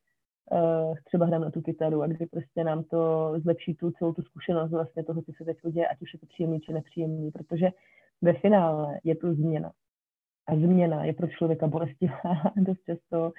uh, 0.51 0.95
třeba 1.05 1.27
hrám 1.27 1.43
na 1.43 1.51
tu 1.51 1.61
kytaru 1.61 2.03
a 2.03 2.07
kdy 2.07 2.27
prostě 2.27 2.65
nám 2.65 2.85
to 2.85 3.33
zlepší 3.43 3.75
tu 3.75 3.91
celou 3.91 4.13
tu 4.13 4.23
zkušenost 4.23 4.71
vlastně 4.71 5.05
toho, 5.05 5.23
co 5.23 5.33
se 5.33 5.45
teď 5.45 5.57
děje, 5.71 5.89
ať 5.89 6.03
už 6.03 6.13
je 6.13 6.19
to 6.19 6.27
příjemný 6.27 6.61
či 6.61 6.73
nepříjemný, 6.73 7.31
protože 7.31 7.71
ve 8.23 8.33
finále 8.33 8.99
je 9.05 9.17
to 9.17 9.35
změna. 9.35 9.73
A 10.49 10.57
změna 10.57 11.05
je 11.05 11.13
pro 11.13 11.27
člověka 11.27 11.67
bolestivá 11.67 12.33
dost 12.57 12.81
často 12.87 13.33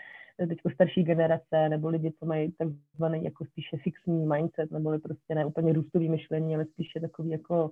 teď 0.47 0.59
starší 0.73 1.03
generace 1.03 1.69
nebo 1.69 1.89
lidi, 1.89 2.13
co 2.19 2.25
mají 2.25 2.51
takzvaný 2.51 3.23
jako 3.23 3.45
spíše 3.45 3.77
fixní 3.77 4.25
mindset, 4.25 4.71
nebo 4.71 4.99
prostě 4.99 5.35
ne 5.35 5.45
úplně 5.45 5.73
růstový 5.73 6.09
myšlení, 6.09 6.55
ale 6.55 6.65
spíše 6.65 6.99
takový 6.99 7.29
jako 7.29 7.71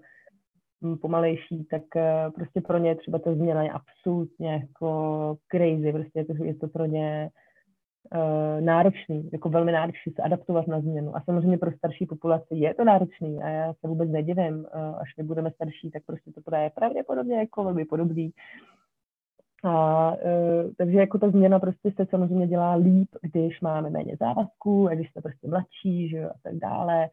pomalejší, 1.01 1.65
tak 1.71 1.95
eh, 1.95 2.29
prostě 2.35 2.61
pro 2.61 2.77
ně 2.77 2.95
třeba 2.95 3.19
ta 3.19 3.33
změna 3.33 3.63
je 3.63 3.71
absolutně 3.71 4.51
jako 4.51 5.37
crazy, 5.51 5.93
prostě 5.93 6.19
je 6.19 6.25
to, 6.25 6.43
je 6.43 6.55
to 6.55 6.67
pro 6.67 6.85
ně 6.85 7.29
uh, 8.13 8.61
náročný, 8.61 9.29
jako 9.33 9.49
velmi 9.49 9.71
náročný 9.71 10.13
se 10.15 10.21
adaptovat 10.21 10.67
na 10.67 10.81
změnu. 10.81 11.15
A 11.15 11.21
samozřejmě 11.21 11.57
pro 11.57 11.71
starší 11.71 12.05
populaci 12.05 12.55
je 12.55 12.73
to 12.73 12.83
náročný 12.83 13.41
a 13.43 13.47
já 13.49 13.73
se 13.73 13.87
vůbec 13.87 14.09
nedivím, 14.09 14.55
uh, 14.55 14.65
až 15.01 15.15
my 15.17 15.23
budeme 15.23 15.51
starší, 15.51 15.91
tak 15.91 16.03
prostě 16.05 16.31
to 16.31 16.41
bude 16.41 16.71
pravděpodobně 16.75 17.37
jako 17.37 17.63
velmi 17.63 17.85
podobný. 17.85 18.31
A 19.63 20.11
uh, 20.11 20.71
takže 20.77 20.97
jako 20.97 21.17
ta 21.17 21.29
změna 21.29 21.59
prostě 21.59 21.91
se 21.95 22.05
samozřejmě 22.05 22.47
dělá 22.47 22.75
líp, 22.75 23.09
když 23.21 23.61
máme 23.61 23.89
méně 23.89 24.17
závazků, 24.19 24.87
a 24.87 24.95
když 24.95 25.11
jsme 25.11 25.21
prostě 25.21 25.47
mladší, 25.47 26.09
že 26.09 26.29
a 26.29 26.33
tak 26.43 26.55
dále. 26.55 27.09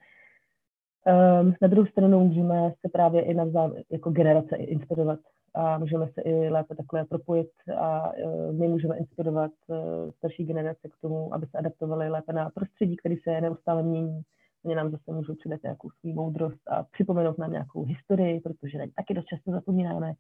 Um, 1.43 1.55
na 1.63 1.69
druhou 1.69 1.87
stranu 1.87 2.21
můžeme 2.21 2.73
se 2.81 2.89
právě 2.93 3.23
i 3.23 3.35
navzájem 3.35 3.75
jako 3.91 4.11
generace 4.11 4.57
inspirovat 4.57 5.19
a 5.55 5.79
můžeme 5.79 6.09
se 6.09 6.21
i 6.23 6.49
lépe 6.49 6.75
takhle 6.75 7.05
propojit 7.05 7.51
a 7.77 8.13
uh, 8.13 8.53
my 8.53 8.69
můžeme 8.69 8.97
inspirovat 8.97 9.51
uh, 9.67 9.77
starší 10.11 10.45
generace 10.45 10.89
k 10.89 10.97
tomu, 11.01 11.35
aby 11.35 11.47
se 11.47 11.59
adaptovali 11.59 12.09
lépe 12.09 12.33
na 12.33 12.51
prostředí, 12.51 12.97
který 12.97 13.17
se 13.17 13.41
neustále 13.41 13.83
mění. 13.83 14.23
Oni 14.65 14.75
nám 14.75 14.91
zase 14.91 15.13
můžou 15.13 15.35
přidat 15.35 15.63
nějakou 15.63 15.91
svou 15.91 16.13
moudrost 16.13 16.69
a 16.69 16.83
připomenout 16.83 17.39
nám 17.39 17.53
nějakou 17.53 17.85
historii, 17.85 18.41
protože 18.41 18.79
na 18.79 18.85
taky 18.97 19.15
dost 19.15 19.27
často 19.27 19.51
zapomínáme 19.51 20.13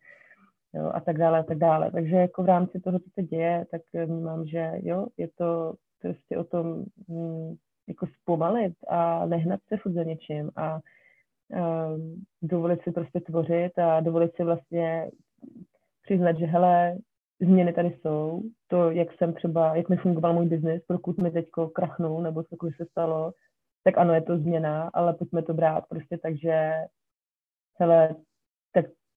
jo, 0.76 0.90
a 0.94 1.00
tak 1.00 1.18
dále 1.18 1.38
a 1.38 1.42
tak 1.42 1.58
dále. 1.58 1.90
Takže 1.90 2.16
jako 2.16 2.42
v 2.42 2.46
rámci 2.46 2.80
toho, 2.80 2.98
co 2.98 3.10
se 3.14 3.22
děje, 3.22 3.66
tak 3.70 3.82
vnímám, 4.06 4.46
že 4.46 4.72
jo, 4.82 5.06
je 5.16 5.28
to 5.28 5.74
prostě 6.00 6.38
o 6.38 6.44
tom 6.44 6.84
hm, 7.08 7.56
jako 7.88 8.06
zpomalit 8.06 8.74
a 8.88 9.26
nehnat 9.26 9.60
se 9.68 9.76
furt 9.76 9.92
za 9.92 10.02
něčím 10.02 10.50
a 10.56 10.80
um, 11.48 12.24
dovolit 12.42 12.82
si 12.82 12.92
prostě 12.92 13.20
tvořit 13.20 13.78
a 13.78 14.00
dovolit 14.00 14.36
si 14.36 14.44
vlastně 14.44 15.10
přiznat, 16.02 16.38
že 16.38 16.46
hele, 16.46 16.98
změny 17.40 17.72
tady 17.72 17.88
jsou, 17.88 18.42
to, 18.68 18.90
jak 18.90 19.08
jsem 19.12 19.34
třeba, 19.34 19.76
jak 19.76 19.88
mi 19.88 19.96
fungoval 19.96 20.34
můj 20.34 20.46
biznis, 20.46 20.82
pokud 20.86 21.18
mi 21.18 21.30
teďko 21.30 21.68
krachnul 21.68 22.22
nebo 22.22 22.42
cokoliv 22.42 22.76
se 22.76 22.86
stalo, 22.86 23.32
tak 23.84 23.98
ano, 23.98 24.14
je 24.14 24.22
to 24.22 24.38
změna, 24.38 24.90
ale 24.94 25.14
pojďme 25.14 25.42
to 25.42 25.54
brát 25.54 25.84
prostě 25.88 26.18
tak, 26.18 26.36
že 26.36 26.72
hele, 27.78 28.16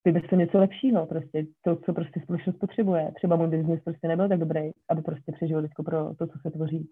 by 0.06 0.22
se 0.30 0.36
něco 0.36 0.58
lepšího, 0.58 1.06
prostě 1.06 1.46
to, 1.64 1.76
co 1.76 1.94
prostě 1.94 2.20
společnost 2.20 2.58
potřebuje. 2.58 3.12
Třeba 3.16 3.36
můj 3.36 3.48
biznis 3.48 3.84
prostě 3.84 4.08
nebyl 4.08 4.30
tak 4.30 4.40
dobrý, 4.40 4.72
aby 4.90 5.02
prostě 5.02 5.32
přežil 5.32 5.62
teďko 5.62 5.84
pro 5.84 6.16
to, 6.16 6.28
co 6.28 6.40
se 6.40 6.52
tvoří 6.52 6.90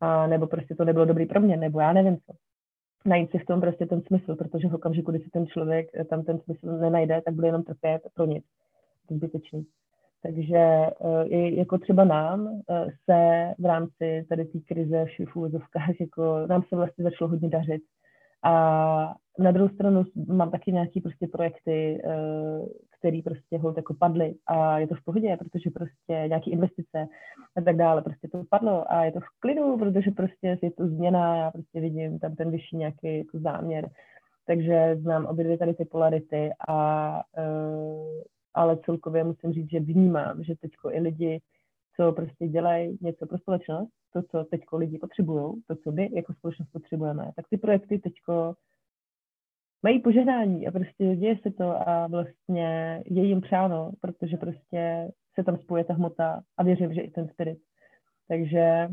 a 0.00 0.26
nebo 0.26 0.46
prostě 0.46 0.74
to 0.74 0.84
nebylo 0.84 1.04
dobrý 1.04 1.26
pro 1.26 1.40
mě, 1.40 1.56
nebo 1.56 1.80
já 1.80 1.92
nevím 1.92 2.16
co. 2.16 2.32
Najít 3.04 3.30
si 3.30 3.38
v 3.38 3.46
tom 3.46 3.60
prostě 3.60 3.86
ten 3.86 4.02
smysl, 4.02 4.36
protože 4.36 4.68
v 4.68 4.74
okamžiku, 4.74 5.10
kdy 5.10 5.20
si 5.20 5.30
ten 5.30 5.46
člověk 5.46 5.86
eh, 5.94 6.04
tam 6.04 6.24
ten 6.24 6.38
smysl 6.38 6.66
nenajde, 6.66 7.22
tak 7.24 7.34
bude 7.34 7.48
jenom 7.48 7.62
trpět 7.62 8.02
pro 8.14 8.26
nic. 8.26 8.44
To 9.08 9.14
je 9.14 9.18
zbytečný. 9.18 9.66
Takže 10.22 10.86
uh, 10.98 11.32
jako 11.32 11.78
třeba 11.78 12.04
nám 12.04 12.46
uh, 12.46 12.60
se 13.04 13.54
v 13.58 13.64
rámci 13.64 14.26
tady 14.28 14.44
té 14.44 14.58
krize 14.58 15.04
v 15.34 15.36
jako 16.00 16.46
nám 16.46 16.62
se 16.68 16.76
vlastně 16.76 17.04
začalo 17.04 17.30
hodně 17.30 17.48
dařit 17.48 17.82
A 18.46 19.14
na 19.38 19.50
druhou 19.50 19.68
stranu 19.68 20.04
mám 20.28 20.50
taky 20.50 20.72
nějaký 20.72 21.00
prostě 21.00 21.26
projekty, 21.26 22.02
eh, 22.04 22.66
který 22.98 23.22
prostě 23.22 23.58
hold 23.58 23.76
jako 23.76 23.94
padly 23.94 24.34
a 24.46 24.78
je 24.78 24.86
to 24.86 24.94
v 24.94 25.04
pohodě, 25.04 25.36
protože 25.38 25.70
prostě 25.70 26.24
nějaký 26.28 26.50
investice 26.50 27.06
a 27.56 27.60
tak 27.60 27.76
dále, 27.76 28.02
prostě 28.02 28.28
to 28.28 28.42
padlo 28.50 28.92
a 28.92 29.04
je 29.04 29.12
to 29.12 29.20
v 29.20 29.40
klidu, 29.40 29.78
protože 29.78 30.10
prostě 30.10 30.58
je 30.62 30.70
to 30.70 30.88
změna, 30.88 31.36
já 31.36 31.50
prostě 31.50 31.80
vidím 31.80 32.18
tam 32.18 32.34
ten 32.34 32.50
vyšší 32.50 32.76
nějaký 32.76 33.18
jako 33.18 33.38
záměr. 33.38 33.90
Takže 34.46 34.96
znám 35.00 35.26
obě 35.26 35.44
dvě 35.44 35.58
tady 35.58 35.74
ty 35.74 35.84
polarity 35.84 36.50
a 36.68 37.22
uh, 37.38 38.22
ale 38.54 38.78
celkově 38.84 39.24
musím 39.24 39.52
říct, 39.52 39.70
že 39.70 39.80
vnímám, 39.80 40.44
že 40.44 40.54
teďko 40.60 40.90
i 40.90 41.00
lidi, 41.00 41.40
co 41.96 42.12
prostě 42.12 42.48
dělají 42.48 42.98
něco 43.00 43.26
pro 43.26 43.38
společnost, 43.38 43.90
to, 44.12 44.22
co 44.22 44.44
teďko 44.44 44.76
lidi 44.76 44.98
potřebují, 44.98 45.62
to, 45.66 45.76
co 45.76 45.92
my 45.92 46.10
jako 46.14 46.34
společnost 46.34 46.68
potřebujeme, 46.72 47.30
tak 47.36 47.48
ty 47.50 47.56
projekty 47.58 47.98
teďko 47.98 48.54
mají 49.82 50.00
požehnání 50.00 50.66
a 50.66 50.70
prostě 50.70 51.16
děje 51.16 51.38
se 51.42 51.50
to 51.50 51.88
a 51.88 52.06
vlastně 52.06 53.02
je 53.06 53.24
jim 53.24 53.40
přáno, 53.40 53.92
protože 54.00 54.36
prostě 54.36 55.08
se 55.34 55.44
tam 55.44 55.56
spoje 55.56 55.84
ta 55.84 55.94
hmota 55.94 56.42
a 56.56 56.62
věřím, 56.62 56.94
že 56.94 57.00
i 57.00 57.10
ten 57.10 57.28
spirit. 57.28 57.58
Takže 58.28 58.88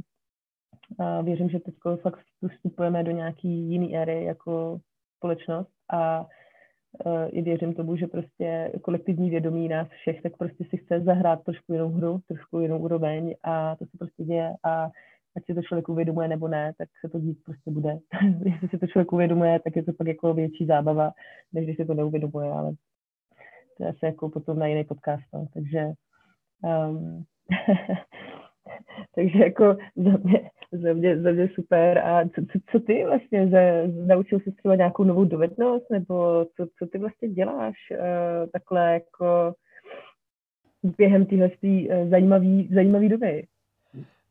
a 0.99 1.21
věřím, 1.21 1.49
že 1.49 1.59
teď 1.59 1.75
fakt 2.01 2.19
vstupujeme 2.55 3.03
do 3.03 3.11
nějaký 3.11 3.49
jiný 3.69 3.97
éry 3.97 4.23
jako 4.23 4.79
společnost 5.17 5.71
a 5.93 6.27
i 7.27 7.41
věřím 7.41 7.73
tomu, 7.73 7.95
že 7.95 8.07
prostě 8.07 8.71
kolektivní 8.81 9.29
vědomí 9.29 9.67
nás 9.67 9.87
všech, 9.87 10.21
tak 10.21 10.37
prostě 10.37 10.65
si 10.69 10.77
chce 10.77 10.99
zahrát 10.99 11.43
trošku 11.43 11.73
jinou 11.73 11.89
hru, 11.89 12.19
trošku 12.27 12.59
jinou 12.59 12.79
úroveň 12.79 13.35
a 13.43 13.75
to 13.75 13.85
se 13.85 13.97
prostě 13.97 14.23
děje 14.23 14.53
a 14.63 14.89
ať 15.37 15.45
si 15.45 15.53
to 15.53 15.61
člověk 15.61 15.89
uvědomuje 15.89 16.27
nebo 16.27 16.47
ne, 16.47 16.73
tak 16.77 16.89
se 17.05 17.09
to 17.09 17.19
dít 17.19 17.37
prostě 17.45 17.71
bude. 17.71 17.99
Jestli 18.45 18.67
si 18.67 18.77
to 18.77 18.87
člověk 18.87 19.13
uvědomuje, 19.13 19.59
tak 19.59 19.75
je 19.75 19.83
to 19.83 19.93
pak 19.93 20.07
jako 20.07 20.33
větší 20.33 20.65
zábava, 20.65 21.11
než 21.53 21.65
když 21.65 21.77
si 21.77 21.85
to 21.85 21.93
neuvědomuje, 21.93 22.51
ale 22.51 22.73
to 23.77 23.83
je 23.83 23.89
asi 23.89 24.05
jako 24.05 24.29
potom 24.29 24.59
na 24.59 24.67
jiný 24.67 24.83
podcast, 24.83 25.23
no. 25.33 25.47
takže 25.53 25.85
um, 26.63 27.23
takže 29.15 29.39
jako 29.39 29.77
za 29.95 30.17
mě, 30.23 30.49
za 30.71 30.93
mě, 30.93 31.21
za 31.21 31.31
mě 31.31 31.49
super. 31.55 31.97
A 31.97 32.23
co, 32.23 32.41
co, 32.51 32.59
co 32.71 32.79
ty 32.79 33.05
vlastně, 33.05 33.49
že 33.49 33.83
naučil 34.05 34.39
jsi 34.39 34.51
třeba 34.51 34.75
nějakou 34.75 35.03
novou 35.03 35.25
dovednost, 35.25 35.89
nebo 35.91 36.45
co, 36.55 36.67
co 36.79 36.85
ty 36.85 36.97
vlastně 36.97 37.29
děláš 37.29 37.75
uh, 37.91 37.97
takhle 38.53 38.93
jako 38.93 39.53
během 40.97 41.25
téhle 41.25 41.49
uh, 41.63 42.09
zajímavý, 42.09 42.69
zajímavý 42.73 43.09
doby? 43.09 43.47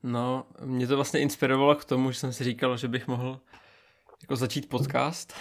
No, 0.03 0.45
mě 0.65 0.87
to 0.87 0.97
vlastně 0.97 1.21
inspirovalo 1.21 1.75
k 1.75 1.85
tomu, 1.85 2.11
že 2.11 2.19
jsem 2.19 2.33
si 2.33 2.45
říkal, 2.45 2.77
že 2.77 2.89
bych 2.89 3.09
mohl 3.09 3.41
jako 4.23 4.37
začít 4.37 4.69
podcast. 4.69 5.35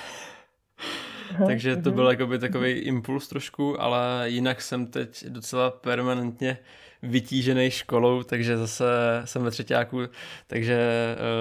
Takže 1.48 1.76
to 1.76 1.92
byl 1.92 2.10
jakoby 2.10 2.40
takový 2.40 2.72
impuls 2.72 3.28
trošku, 3.28 3.82
ale 3.82 4.24
jinak 4.26 4.62
jsem 4.62 4.86
teď 4.86 5.26
docela 5.26 5.72
permanentně 5.72 6.58
vytížený 7.04 7.72
školou, 7.72 8.24
takže 8.24 8.58
zase 8.58 8.86
jsem 9.26 9.44
ve 9.44 9.52
třetíku, 9.52 10.02
takže 10.48 10.80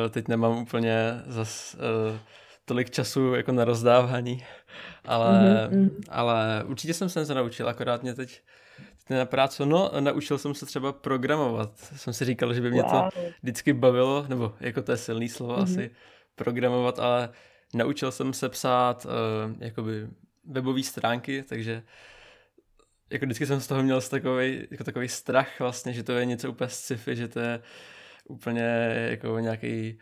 uh, 0.05 0.11
teď 0.11 0.29
nemám 0.29 0.59
úplně 0.59 1.23
zas 1.27 1.75
uh, 2.11 2.19
tolik 2.65 2.91
času 2.91 3.35
jako 3.35 3.53
na 3.53 3.65
rozdávání, 3.65 4.45
ale, 5.05 5.69
mm-hmm. 5.71 5.91
ale 6.09 6.65
určitě 6.67 6.95
jsem 6.95 7.09
se 7.09 7.35
naučil, 7.35 7.69
akorát 7.69 8.03
mě 8.03 8.15
teď 8.15 8.43
na 9.11 9.25
práci. 9.25 9.67
No, 9.67 9.91
naučil 10.01 10.39
jsem 10.39 10.55
se 10.55 10.67
třeba 10.67 10.93
programovat. 10.93 11.71
Jsem 11.97 12.13
si 12.13 12.25
říkal, 12.25 12.55
že 12.55 12.61
by 12.61 12.71
mě 12.71 12.83
wow. 12.83 12.91
to 12.91 13.09
vždycky 13.43 13.73
bavilo, 13.73 14.25
nebo 14.29 14.55
jako 14.61 14.83
to 14.83 14.93
je 14.93 14.99
silný 14.99 15.29
slovo 15.29 15.57
mm-hmm. 15.57 15.63
asi, 15.63 15.91
programovat, 16.35 16.99
ale 16.99 17.29
naučil 17.75 18.13
jsem 18.13 18.33
se 18.33 18.49
psát 18.49 19.07
uh, 19.07 19.13
jakoby 19.59 20.09
webové 20.45 20.83
stránky, 20.83 21.43
takže 21.43 21.83
jako 23.11 23.25
vždycky 23.27 23.47
jsem 23.47 23.61
z 23.61 23.67
toho 23.67 23.83
měl 23.83 24.01
takový, 24.01 24.67
jako 24.71 24.85
takový 24.85 25.09
strach 25.09 25.61
vlastně, 25.61 25.93
že 25.93 26.03
to 26.03 26.13
je 26.13 26.25
něco 26.25 26.51
úplně 26.51 26.69
sci-fi, 26.69 27.17
že 27.17 27.29
to 27.29 27.41
je 27.41 27.63
úplně 28.29 28.63
jako 29.11 29.39
nějaký 29.39 29.99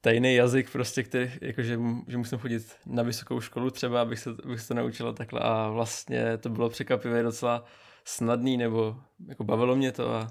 tajný 0.00 0.34
jazyk 0.34 0.70
prostě, 0.70 1.02
který, 1.02 1.30
jakože, 1.40 1.78
že 2.08 2.18
musím 2.18 2.38
chodit 2.38 2.76
na 2.86 3.02
vysokou 3.02 3.40
školu 3.40 3.70
třeba, 3.70 4.02
abych 4.02 4.18
se, 4.18 4.30
abych 4.44 4.60
se 4.60 4.68
to 4.68 4.74
naučila 4.74 5.12
takhle 5.12 5.40
a 5.40 5.68
vlastně 5.68 6.38
to 6.38 6.48
bylo 6.48 6.70
překvapivě 6.70 7.22
docela 7.22 7.64
snadný, 8.04 8.56
nebo 8.56 8.96
jako 9.28 9.44
bavilo 9.44 9.76
mě 9.76 9.92
to 9.92 10.14
a 10.14 10.26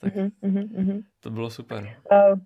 tak 0.00 0.14
mm-hmm, 0.14 1.02
to 1.20 1.30
bylo 1.30 1.50
super. 1.50 1.96
Uh, 2.12 2.38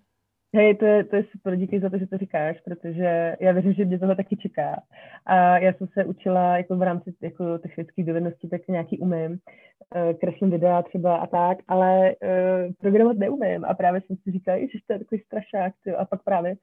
hej, 0.55 0.75
to 0.75 0.85
je, 0.85 1.03
to 1.03 1.15
je 1.15 1.23
super, 1.31 1.55
díky 1.55 1.79
za 1.79 1.89
to, 1.89 1.97
že 1.97 2.07
to 2.07 2.17
říkáš, 2.17 2.57
protože 2.65 3.35
já 3.39 3.51
věřím, 3.51 3.73
že 3.73 3.85
mě 3.85 3.99
tohle 3.99 4.15
taky 4.15 4.37
čeká. 4.37 4.83
A 5.25 5.57
já 5.57 5.73
jsem 5.73 5.87
se 5.87 6.05
učila 6.05 6.57
jako 6.57 6.77
v 6.77 6.81
rámci 6.81 7.13
jako 7.21 7.57
technických 7.57 8.05
dovedností, 8.05 8.49
tak 8.49 8.67
nějaký 8.67 8.99
umím, 8.99 9.31
uh, 9.31 10.13
kreslím 10.19 10.51
videa 10.51 10.81
třeba 10.81 11.17
a 11.17 11.27
tak, 11.27 11.57
ale 11.67 12.15
uh, 12.15 12.73
programovat 12.79 13.17
neumím 13.17 13.65
a 13.65 13.73
právě 13.73 14.01
jsem 14.01 14.15
si 14.15 14.31
říkala, 14.31 14.57
že 14.59 14.79
to 14.87 14.93
je 14.93 14.99
takový 14.99 15.21
strašák, 15.21 15.73
tyjo. 15.83 15.97
a 15.97 16.05
pak 16.05 16.23
právě 16.23 16.55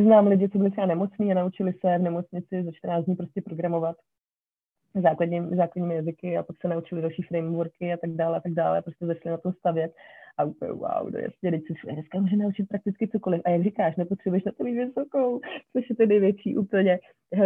znám 0.00 0.26
lidi, 0.26 0.48
co 0.48 0.58
byli 0.58 0.70
třeba 0.70 0.86
nemocní 0.86 1.32
a 1.32 1.34
naučili 1.34 1.72
se 1.72 1.98
v 1.98 2.02
nemocnici 2.02 2.62
za 2.64 2.72
14 2.72 3.04
dní 3.04 3.16
prostě 3.16 3.42
programovat 3.42 3.96
základní, 5.02 5.56
základními 5.56 5.94
jazyky 5.94 6.38
a 6.38 6.42
pak 6.42 6.56
se 6.60 6.68
naučili 6.68 7.02
další 7.02 7.22
frameworky 7.22 7.92
a 7.92 7.96
tak 7.96 8.10
dále 8.10 8.36
a 8.36 8.40
tak 8.40 8.52
dále, 8.52 8.82
prostě 8.82 9.06
začali 9.06 9.30
na 9.30 9.36
tom 9.36 9.52
stavět 9.52 9.92
a 10.38 10.44
úplně 10.44 10.72
wow, 10.72 11.10
no 11.10 11.18
jasně, 11.18 11.50
teď 11.50 11.62
se 11.66 11.92
dneska 11.92 12.20
může 12.20 12.36
naučit 12.36 12.68
prakticky 12.68 13.08
cokoliv. 13.08 13.42
A 13.44 13.50
jak 13.50 13.62
říkáš, 13.62 13.96
nepotřebuješ 13.96 14.44
na 14.44 14.52
to 14.52 14.64
mít 14.64 14.84
vysokou, 14.84 15.40
což 15.72 15.90
je 15.90 15.96
to 15.96 16.06
největší 16.06 16.56
úplně 16.56 16.98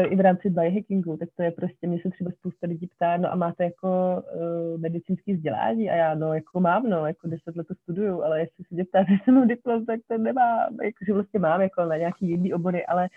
i 0.08 0.16
v 0.16 0.20
rámci 0.20 0.50
biohackingu, 0.50 1.16
tak 1.16 1.28
to 1.36 1.42
je 1.42 1.50
prostě, 1.50 1.86
mě 1.86 1.98
se 2.02 2.10
třeba 2.10 2.30
spousta 2.30 2.66
lidí 2.66 2.86
ptá, 2.86 3.16
no 3.16 3.32
a 3.32 3.36
máte 3.36 3.64
jako 3.64 3.88
uh, 4.34 4.80
medicínský 4.80 5.34
vzdělání 5.34 5.90
a 5.90 5.94
já 5.94 6.14
no 6.14 6.34
jako 6.34 6.60
mám, 6.60 6.90
no, 6.90 7.06
jako 7.06 7.28
deset 7.28 7.56
let 7.56 7.66
to 7.66 7.74
studuju, 7.74 8.22
ale 8.22 8.40
jestli 8.40 8.64
se 8.64 8.74
mě 8.74 8.84
ptáte, 8.84 9.12
jestli 9.12 9.32
mám 9.32 9.48
diplom, 9.48 9.86
tak 9.86 10.00
to 10.08 10.18
nemám, 10.18 10.76
jakože 10.82 11.12
vlastně 11.12 11.40
mám 11.40 11.60
jako 11.60 11.84
na 11.84 11.96
nějaký 11.96 12.28
jiný 12.28 12.54
obory, 12.54 12.86
ale 12.86 13.08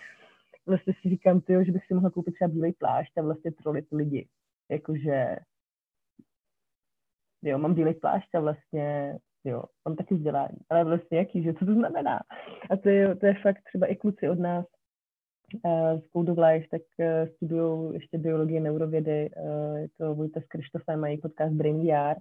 vlastně 0.66 0.92
si 1.02 1.08
říkám, 1.08 1.40
tyjo, 1.40 1.64
že 1.64 1.72
bych 1.72 1.86
si 1.86 1.94
mohla 1.94 2.10
koupit 2.10 2.34
třeba 2.34 2.48
bílej 2.48 2.72
plášť 2.72 3.18
a 3.18 3.22
vlastně 3.22 3.50
trolit 3.52 3.86
lidi. 3.92 4.28
Jakože, 4.70 5.36
jo, 7.42 7.58
mám 7.58 7.74
bílej 7.74 7.94
plášť 7.94 8.34
a 8.34 8.40
vlastně, 8.40 9.18
jo, 9.44 9.62
mám 9.88 9.96
taky 9.96 10.14
vzdělání, 10.14 10.58
ale 10.70 10.84
vlastně 10.84 11.18
jaký, 11.18 11.42
že 11.42 11.54
co 11.54 11.66
to 11.66 11.74
znamená? 11.74 12.20
A 12.70 12.76
to 12.76 12.88
je, 12.88 13.14
to 13.14 13.26
je 13.26 13.34
fakt 13.42 13.62
třeba 13.64 13.86
i 13.86 13.96
kluci 13.96 14.28
od 14.28 14.38
nás 14.38 14.66
uh, 15.64 16.00
z 16.00 16.10
Code 16.12 16.32
of 16.32 16.38
Life, 16.38 16.66
tak 16.70 16.82
uh, 16.98 17.28
studují 17.34 17.94
ještě 17.94 18.18
biologii, 18.18 18.60
neurovědy, 18.60 19.30
uh, 19.36 19.76
je 19.76 19.88
to 19.98 20.14
Vojta 20.14 20.40
s 20.40 20.44
Krištofem, 20.44 21.00
mají 21.00 21.18
podcast 21.18 21.54
Brain 21.54 21.86
VR, 21.86 22.14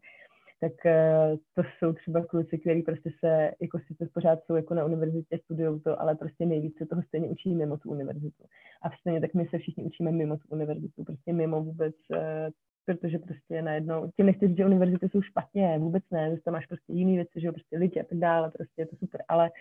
tak 0.61 0.85
eh, 0.85 1.37
to 1.55 1.63
jsou 1.77 1.93
třeba 1.93 2.25
kluci, 2.25 2.57
kteří 2.57 2.81
prostě 2.81 3.11
se, 3.19 3.51
jako 3.61 3.79
si 3.79 3.95
to 3.95 4.05
pořád 4.13 4.39
jsou 4.45 4.55
jako 4.55 4.73
na 4.73 4.85
univerzitě, 4.85 5.39
studují 5.43 5.81
to, 5.81 6.01
ale 6.01 6.15
prostě 6.15 6.45
nejvíce 6.45 6.85
toho 6.85 7.01
stejně 7.03 7.27
učí 7.29 7.55
mimo 7.55 7.77
tu 7.77 7.89
univerzitu. 7.89 8.43
A 8.81 8.89
stejně 8.99 9.21
tak 9.21 9.33
my 9.33 9.47
se 9.47 9.57
všichni 9.57 9.83
učíme 9.83 10.11
mimo 10.11 10.37
tu 10.37 10.47
univerzitu, 10.49 11.03
prostě 11.03 11.33
mimo 11.33 11.63
vůbec 11.63 11.95
eh, 12.13 12.49
protože 12.85 13.19
prostě 13.19 13.61
najednou, 13.61 14.11
tím 14.15 14.25
nechci 14.25 14.47
říct, 14.47 14.57
že 14.57 14.65
univerzity 14.65 15.09
jsou 15.09 15.21
špatně, 15.21 15.79
vůbec 15.79 16.03
ne, 16.11 16.35
že 16.35 16.41
tam 16.41 16.53
máš 16.53 16.65
prostě 16.65 16.93
jiné 16.93 17.15
věci, 17.15 17.41
že 17.41 17.47
jo, 17.47 17.53
prostě 17.53 17.77
lidi 17.77 17.99
a 18.01 18.03
tak 18.03 18.17
dále, 18.17 18.51
prostě 18.51 18.81
je 18.81 18.85
to 18.85 18.95
super, 18.95 19.23
ale 19.27 19.51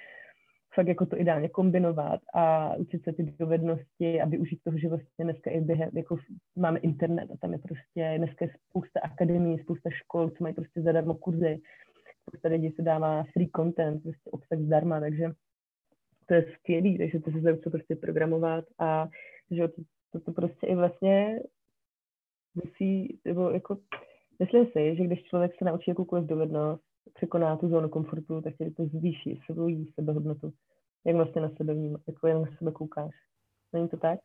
fakt 0.74 0.88
jako 0.88 1.06
to 1.06 1.20
ideálně 1.20 1.48
kombinovat 1.48 2.20
a 2.34 2.76
učit 2.76 3.04
se 3.04 3.12
ty 3.12 3.22
dovednosti 3.22 4.20
a 4.20 4.26
využít 4.26 4.60
toho, 4.64 4.78
že 4.78 4.88
vlastně 4.88 5.24
dneska 5.24 5.50
i 5.50 5.60
během, 5.60 5.90
jako 5.92 6.16
máme 6.56 6.78
internet 6.78 7.30
a 7.30 7.36
tam 7.36 7.52
je 7.52 7.58
prostě 7.58 8.14
dneska 8.18 8.44
je 8.44 8.50
spousta 8.68 9.00
akademií, 9.00 9.58
spousta 9.58 9.90
škol, 9.90 10.30
co 10.30 10.36
mají 10.40 10.54
prostě 10.54 10.82
zadarmo 10.82 11.14
kurzy, 11.14 11.60
spousta 12.22 12.48
lidí 12.48 12.70
se 12.70 12.82
dává 12.82 13.24
free 13.32 13.50
content, 13.56 14.02
prostě 14.02 14.30
obsah 14.30 14.58
zdarma, 14.58 15.00
takže 15.00 15.30
to 16.26 16.34
je 16.34 16.44
skvělý, 16.54 16.98
takže 16.98 17.20
to 17.20 17.30
se 17.30 17.40
zaučil 17.40 17.72
prostě 17.72 17.96
programovat 17.96 18.64
a 18.78 19.08
že 19.50 19.68
to, 19.68 19.82
to, 20.12 20.20
to 20.20 20.32
prostě 20.32 20.66
i 20.66 20.74
vlastně 20.74 21.40
musí, 22.64 23.18
nebo 23.24 23.50
jako 23.50 23.78
myslím 24.38 24.66
si, 24.66 24.96
že 24.96 25.04
když 25.04 25.22
člověk 25.22 25.52
se 25.58 25.64
naučí 25.64 25.90
jakoukoliv 25.90 26.24
dovednost, 26.24 26.82
překoná 27.14 27.56
tu 27.56 27.68
zónu 27.68 27.88
komfortu, 27.88 28.40
tak 28.40 28.56
tě 28.56 28.70
to 28.70 28.86
zvýší 28.86 29.40
svoji 29.46 29.86
sebehodnotu. 29.94 30.52
Jak 31.06 31.16
vlastně 31.16 31.42
na 31.42 31.50
sebe 31.56 31.74
vnímat, 31.74 32.00
jako 32.06 32.26
jen 32.26 32.42
na 32.42 32.48
sebe 32.58 32.72
koukáš. 32.72 33.14
Není 33.72 33.88
to 33.88 33.96
tak? 33.96 34.18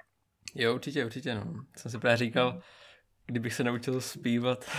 Jo, 0.55 0.75
určitě, 0.75 1.05
určitě, 1.05 1.35
no. 1.35 1.53
Jsem 1.77 1.91
si 1.91 1.99
právě 1.99 2.17
říkal, 2.17 2.61
kdybych 3.25 3.53
se 3.53 3.63
naučil 3.63 4.01
zpívat. 4.01 4.65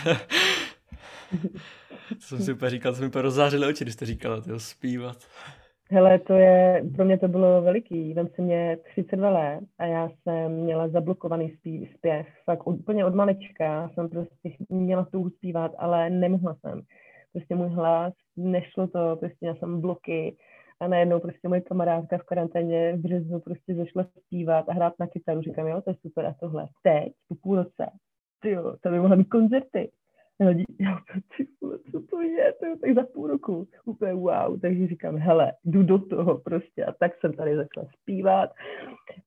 jsem 2.18 2.42
si 2.42 2.52
úplně 2.52 2.70
říkal, 2.70 2.94
to 2.94 3.00
mi 3.00 3.06
úplně 3.06 3.22
rozzářily 3.22 3.66
oči, 3.66 3.84
když 3.84 3.94
jste 3.94 4.06
říkala, 4.06 4.40
tyjo, 4.40 4.60
zpívat. 4.60 5.28
Hele, 5.94 6.18
to 6.18 6.32
je, 6.32 6.84
pro 6.96 7.04
mě 7.04 7.18
to 7.18 7.28
bylo 7.28 7.62
veliký. 7.62 8.14
Vem 8.14 8.28
si 8.28 8.42
mě 8.42 8.78
32 8.84 9.30
let 9.30 9.64
a 9.78 9.86
já 9.86 10.08
jsem 10.08 10.52
měla 10.52 10.88
zablokovaný 10.88 11.50
zpív, 11.50 11.90
zpěv. 11.94 12.26
Fakt 12.44 12.66
úplně 12.66 13.04
od 13.04 13.14
malička 13.14 13.90
jsem 13.94 14.08
prostě 14.08 14.52
měla 14.68 15.04
tu 15.04 15.30
zpívat, 15.30 15.72
ale 15.78 16.10
nemohla 16.10 16.54
jsem 16.54 16.82
prostě 17.32 17.54
můj 17.54 17.68
hlas, 17.68 18.14
nešlo 18.36 18.86
to, 18.86 19.16
prostě 19.16 19.36
měla 19.40 19.56
jsem 19.56 19.80
bloky 19.80 20.36
a 20.80 20.88
najednou 20.88 21.20
prostě 21.20 21.48
moje 21.48 21.60
kamarádka 21.60 22.18
v 22.18 22.22
karanténě 22.22 22.92
v 22.92 23.00
březnu 23.00 23.40
prostě 23.40 23.74
zašla 23.74 24.06
zpívat 24.18 24.68
a 24.68 24.72
hrát 24.72 24.94
na 25.00 25.06
kytaru. 25.06 25.42
Říkám, 25.42 25.66
jo, 25.66 25.80
to 25.80 25.90
je 25.90 25.96
super 26.02 26.26
a 26.26 26.34
tohle. 26.40 26.68
Teď, 26.82 27.12
po 27.28 27.34
půl 27.34 27.56
roce, 27.56 27.90
ty 28.40 28.50
jo, 28.50 28.76
to 28.80 28.90
by 28.90 29.00
mohla 29.00 29.16
být 29.16 29.28
koncerty. 29.28 29.90
Lidi, 30.40 30.64
já 30.80 30.98
ty 31.36 31.46
co 31.92 32.00
to 32.10 32.20
je, 32.20 32.52
to 32.52 32.66
je 32.66 32.76
tak 32.76 32.94
za 32.94 33.02
půl 33.14 33.26
roku, 33.26 33.68
úplně 33.84 34.14
wow, 34.14 34.60
takže 34.60 34.86
říkám, 34.86 35.16
hele, 35.16 35.52
jdu 35.64 35.82
do 35.82 35.98
toho 35.98 36.38
prostě. 36.38 36.84
A 36.84 36.92
tak 36.92 37.12
jsem 37.20 37.32
tady 37.32 37.56
začala 37.56 37.86
zpívat, 38.00 38.50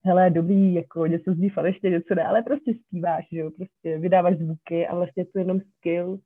hele, 0.05 0.29
dobrý, 0.29 0.73
jako 0.73 1.05
něco 1.05 1.33
zdí 1.33 1.49
falešně, 1.49 1.89
něco 1.89 2.15
ne, 2.15 2.23
ale 2.23 2.43
prostě 2.43 2.73
zpíváš, 2.73 3.27
že 3.31 3.39
jo, 3.39 3.51
prostě 3.51 3.97
vydáváš 3.97 4.37
zvuky 4.37 4.87
a 4.87 4.95
vlastně 4.95 5.21
je 5.21 5.25
to 5.25 5.39
jenom 5.39 5.59
skill, 5.59 6.19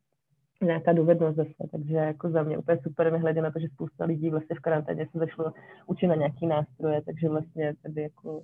nějaká 0.62 0.94
dovednost 0.94 1.38
zase, 1.38 1.54
takže 1.72 1.96
jako 1.96 2.30
za 2.30 2.44
mě 2.44 2.58
úplně 2.58 2.80
super, 2.84 3.12
nehledě 3.12 3.42
na 3.42 3.52
to, 3.52 3.60
že 3.60 3.68
spousta 3.68 4.06
lidí 4.06 4.30
vlastně 4.30 4.56
v 4.56 4.60
karanténě 4.60 5.08
se 5.12 5.20
začalo 5.20 5.54
učit 5.88 6.08
na 6.08 6.16
nějaký 6.16 6.48
nástroje, 6.48 7.02
takže 7.02 7.30
vlastně 7.30 7.74
tady 7.84 8.02
jako 8.02 8.42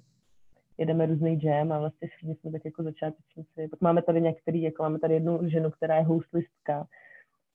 jedeme 0.78 1.06
různý 1.06 1.40
jam 1.44 1.72
a 1.72 1.80
vlastně 1.80 2.08
všichni 2.08 2.36
jsme 2.36 2.52
tak 2.52 2.66
jako 2.66 2.84
začátečníci. 2.84 3.68
Pak 3.70 3.82
máme 3.82 4.02
tady 4.02 4.22
některý, 4.22 4.62
jako 4.62 4.84
máme 4.84 5.00
tady 5.00 5.14
jednu 5.14 5.50
ženu, 5.50 5.72
která 5.72 5.96
je 5.96 6.04
houslistka 6.04 6.88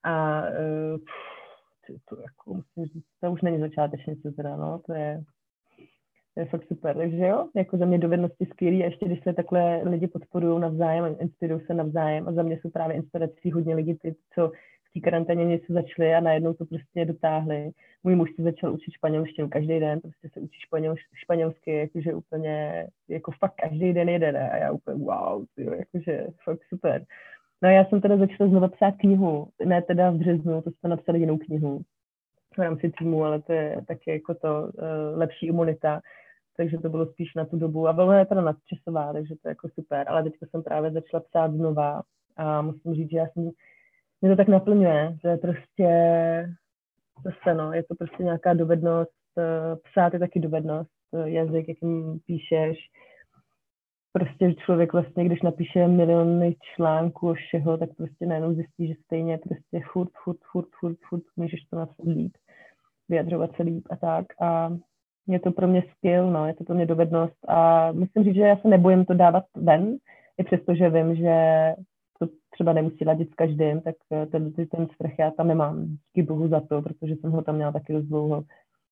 a 0.03 0.43
uh, 0.43 0.99
to, 1.87 1.93
to 2.09 2.23
jako 2.23 2.55
musím 2.55 2.95
říct, 2.95 3.07
to 3.21 3.33
už 3.33 3.43
není 3.43 3.59
začátečnice 3.59 4.33
teda, 4.33 4.57
no, 4.57 4.79
to 4.87 4.93
je, 4.93 5.23
to 6.35 6.41
je 6.41 6.47
fakt 6.47 6.69
super. 6.69 6.97
Takže 6.97 7.27
jo, 7.27 7.49
jako 7.57 7.77
za 7.77 7.85
mě 7.85 7.99
dovednosti 7.99 8.47
skvělý 8.47 8.83
a 8.83 8.87
ještě 8.87 9.07
když 9.07 9.23
se 9.23 9.33
takhle 9.33 9.83
lidi 9.83 10.07
podporují 10.07 10.61
navzájem, 10.61 11.17
inspirují 11.21 11.61
se 11.67 11.75
navzájem 11.75 12.29
a 12.29 12.33
za 12.33 12.43
mě 12.43 12.59
jsou 12.61 12.71
právě 12.71 12.97
inspirací 12.97 13.51
hodně 13.53 13.75
lidí, 13.75 13.95
ty, 13.95 14.17
co 14.35 14.53
té 14.95 15.01
karanténě 15.01 15.45
něco 15.45 15.73
začali 15.73 16.15
a 16.15 16.21
najednou 16.21 16.55
to 16.55 16.65
prostě 16.65 17.05
dotáhli. 17.05 17.71
Můj 18.05 18.17
muž 18.17 18.31
si 18.37 18.43
začal 18.43 18.73
učit 18.73 18.93
španělštinu 18.93 19.49
každý 19.49 19.81
den, 19.81 20.01
prostě 20.01 20.29
se 20.29 20.41
učí 20.41 20.61
španěl, 20.61 20.95
španělsky, 21.15 21.73
jakože 21.77 22.15
úplně, 22.15 22.87
jako 23.09 23.31
fakt 23.31 23.55
každý 23.63 23.93
den 23.93 24.09
jede, 24.09 24.33
ne? 24.33 24.51
A 24.51 24.57
já 24.57 24.73
úplně 24.73 25.05
wow, 25.05 25.45
tyjo, 25.55 25.75
jakože 25.75 26.27
fakt 26.45 26.61
super. 26.69 27.05
No 27.63 27.69
a 27.69 27.73
já 27.73 27.85
jsem 27.85 28.01
teda 28.01 28.17
začala 28.17 28.51
znovu 28.51 28.69
psát 28.69 28.95
knihu, 28.97 29.49
ne 29.65 29.83
teda 29.83 30.11
v 30.11 30.15
březnu, 30.15 30.63
to 30.63 30.71
jsme 30.71 30.89
napsali 30.89 31.19
jinou 31.19 31.39
knihu 31.39 31.81
v 32.55 32.59
rámci 32.59 32.93
týmu, 32.99 33.25
ale 33.25 33.43
to 33.43 33.53
je 33.53 33.77
taky 33.89 34.11
jako 34.11 34.35
to 34.35 34.63
uh, 34.63 35.19
lepší 35.19 35.47
imunita, 35.47 36.01
takže 36.57 36.79
to 36.79 36.89
bylo 36.89 37.07
spíš 37.07 37.35
na 37.35 37.45
tu 37.45 37.57
dobu 37.57 37.89
a 37.89 37.93
bylo 37.93 38.13
je 38.13 38.27
teda 38.27 38.41
nadčasová, 38.41 39.13
takže 39.13 39.35
to 39.43 39.49
je 39.49 39.51
jako 39.51 39.69
super, 39.69 40.09
ale 40.09 40.23
teďka 40.23 40.47
jsem 40.47 40.63
právě 40.63 40.91
začala 40.91 41.21
psát 41.21 41.53
znova 41.53 42.03
a 42.37 42.63
musím 42.63 42.95
říct, 42.95 43.11
že 43.11 43.17
já 43.17 43.27
jsem 43.29 43.51
mě 44.23 44.31
to 44.31 44.37
tak 44.37 44.49
naplňuje, 44.49 45.17
že 45.23 45.37
prostě 45.37 45.89
zase 47.25 47.55
no, 47.55 47.73
je 47.73 47.83
to 47.83 47.95
prostě 47.95 48.23
nějaká 48.23 48.55
dovednost, 48.55 49.11
eh, 49.39 49.77
psát 49.77 50.13
je 50.13 50.19
taky 50.19 50.41
dovednost, 50.41 50.91
eh, 51.15 51.31
jazyk, 51.31 51.69
jakým 51.69 52.21
píšeš, 52.27 52.79
prostě 54.13 54.55
člověk 54.55 54.93
vlastně, 54.93 55.25
když 55.25 55.43
napíše 55.43 55.89
miliony 55.89 56.57
článků 56.75 57.31
o 57.31 57.35
všeho, 57.35 57.79
tak 57.79 57.89
prostě 57.97 58.27
najednou 58.27 58.55
zjistí, 58.55 58.89
že 58.89 58.95
stejně 59.05 59.39
prostě 59.39 59.81
furt, 59.93 60.11
furt, 60.25 60.39
furt, 60.53 60.69
furt, 60.81 60.97
furt 61.09 61.23
můžeš 61.37 61.61
to 61.71 61.77
napsat 61.77 62.07
líp, 62.07 62.33
vyjadřovat 63.09 63.57
se 63.57 63.63
líp 63.63 63.85
a 63.91 63.97
tak. 63.97 64.27
A 64.41 64.77
je 65.27 65.41
to 65.41 65.53
pro 65.53 65.69
mě 65.69 65.83
skill, 65.97 66.31
no, 66.31 66.47
je 66.47 66.55
to 66.55 66.65
pro 66.65 66.75
mě 66.75 66.87
dovednost 66.87 67.37
a 67.49 67.93
musím 67.93 68.25
říct, 68.25 68.35
že 68.35 68.41
já 68.41 68.57
se 68.57 68.69
nebojím 68.69 69.05
to 69.05 69.15
dávat 69.15 69.45
ven, 69.57 69.97
i 70.39 70.45
přesto, 70.45 70.75
že 70.75 70.91
vím, 70.91 71.17
že 71.17 71.35
to 72.27 72.35
třeba 72.51 72.73
nemusí 72.73 73.05
ladit 73.05 73.31
s 73.31 73.35
každým, 73.35 73.81
tak 73.81 73.95
eh, 74.13 74.27
ten, 74.27 74.53
ten 74.53 74.87
strach 74.95 75.19
já 75.19 75.31
tam 75.31 75.49
nemám. 75.49 75.87
Díky 75.87 76.23
bohu 76.23 76.49
za 76.49 76.61
to, 76.61 76.83
protože 76.83 77.17
jsem 77.17 77.31
ho 77.31 77.43
tam 77.43 77.55
měla 77.55 77.73
taky 77.73 77.93
dost 77.93 78.05
dlouho. 78.05 78.45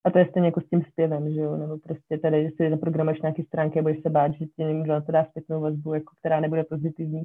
A 0.05 0.11
to 0.11 0.19
je 0.19 0.27
stejně 0.31 0.49
jako 0.49 0.61
s 0.61 0.69
tím 0.69 0.83
zpěvem, 0.83 1.35
že 1.35 1.41
jo, 1.41 1.57
nebo 1.57 1.79
prostě 1.79 2.19
tady, 2.19 2.45
že 2.45 2.51
si 2.57 2.71
naprogramuješ 2.71 3.21
nějaké 3.21 3.43
stránky 3.45 3.79
a 3.79 3.83
budeš 3.83 4.03
se 4.03 4.11
bát, 4.11 4.33
že 4.33 4.47
ti 4.47 4.65
někdo 4.65 4.93
na 4.93 5.01
to 5.01 5.13
dá 5.13 5.25
zpětnou 5.25 5.61
vazbu, 5.61 5.95
jako, 5.95 6.15
která 6.21 6.41
nebude 6.41 6.65
pozitivní. 6.65 7.23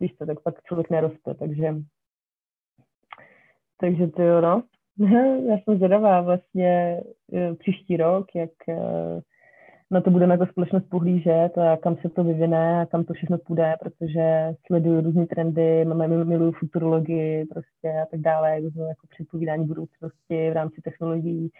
Víš 0.00 0.12
to, 0.12 0.26
tak 0.26 0.40
pak 0.40 0.62
člověk 0.62 0.90
neroste, 0.90 1.34
takže 1.34 1.74
takže 3.80 4.06
to 4.06 4.22
jo, 4.22 4.40
no. 4.40 4.62
Já 5.48 5.58
jsem 5.58 5.76
zvědavá 5.76 6.20
vlastně 6.20 7.00
eh, 7.32 7.54
příští 7.54 7.96
rok, 7.96 8.26
jak 8.34 8.50
eh, 8.68 9.20
na 9.90 10.00
to 10.00 10.10
budeme 10.10 10.34
jako 10.34 10.46
společnost 10.46 10.88
pohlížet 10.88 11.58
a 11.58 11.76
kam 11.76 11.96
se 11.96 12.08
to 12.08 12.24
vyvine 12.24 12.80
a 12.80 12.86
kam 12.86 13.04
to 13.04 13.14
všechno 13.14 13.38
půjde, 13.38 13.74
protože 13.80 14.54
sleduju 14.66 15.00
různé 15.00 15.26
trendy, 15.26 15.84
máme 15.84 16.24
miluju 16.24 16.52
futurologii 16.52 17.46
prostě 17.46 17.88
a 18.02 18.06
tak 18.10 18.20
dále, 18.20 18.50
jako 18.60 19.06
předpovídání 19.10 19.66
budoucnosti 19.66 20.50
v 20.50 20.52
rámci 20.52 20.80
technologií. 20.82 21.50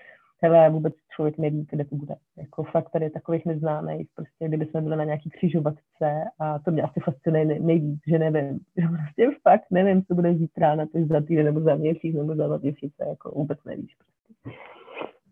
Hele, 0.43 0.71
vůbec 0.71 0.95
člověk 1.17 1.39
neví, 1.39 1.67
kde 1.71 1.85
to 1.85 1.97
bude. 1.97 2.15
Jako 2.37 2.63
fakt 2.63 2.91
tady 2.91 3.11
takových 3.11 3.47
neznámých, 3.47 4.09
prostě 4.15 4.49
kdyby 4.49 4.67
jsme 4.67 4.81
byli 4.81 4.97
na 4.97 5.05
nějaký 5.05 5.31
křižovatce 5.31 6.25
a 6.39 6.59
to 6.59 6.71
mě 6.71 6.83
asi 6.83 7.01
fascinuje 7.01 7.45
nejvíc, 7.45 8.01
že 8.07 8.19
nevím. 8.19 8.59
Prostě 8.75 9.39
fakt 9.43 9.65
nevím, 9.71 10.05
co 10.05 10.15
bude 10.15 10.35
zítra, 10.35 10.75
na 10.75 10.87
to 10.87 10.99
za 11.11 11.21
týden 11.21 11.45
nebo 11.45 11.61
za 11.61 11.75
měsíc 11.75 12.17
nebo 12.17 12.37
za 12.37 12.47
dva 12.47 12.57
měsíce, 12.57 13.05
jako 13.09 13.31
vůbec 13.31 13.59
nevíš. 13.65 13.95
Prostě 13.95 14.57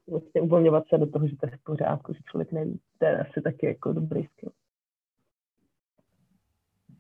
vlastně 0.07 0.41
uvolňovat 0.41 0.85
se 0.89 0.99
do 0.99 1.07
toho, 1.07 1.29
že 1.29 1.37
to 1.37 1.47
je 1.47 1.57
v 1.57 1.63
pořádku, 1.65 2.13
že 2.13 2.21
člověk 2.31 2.53
neví. 2.53 2.81
To 2.99 3.05
je 3.05 3.19
asi 3.19 3.43
taky 3.43 3.67
jako 3.67 3.93
dobrý 3.93 4.27
skill. 4.27 4.53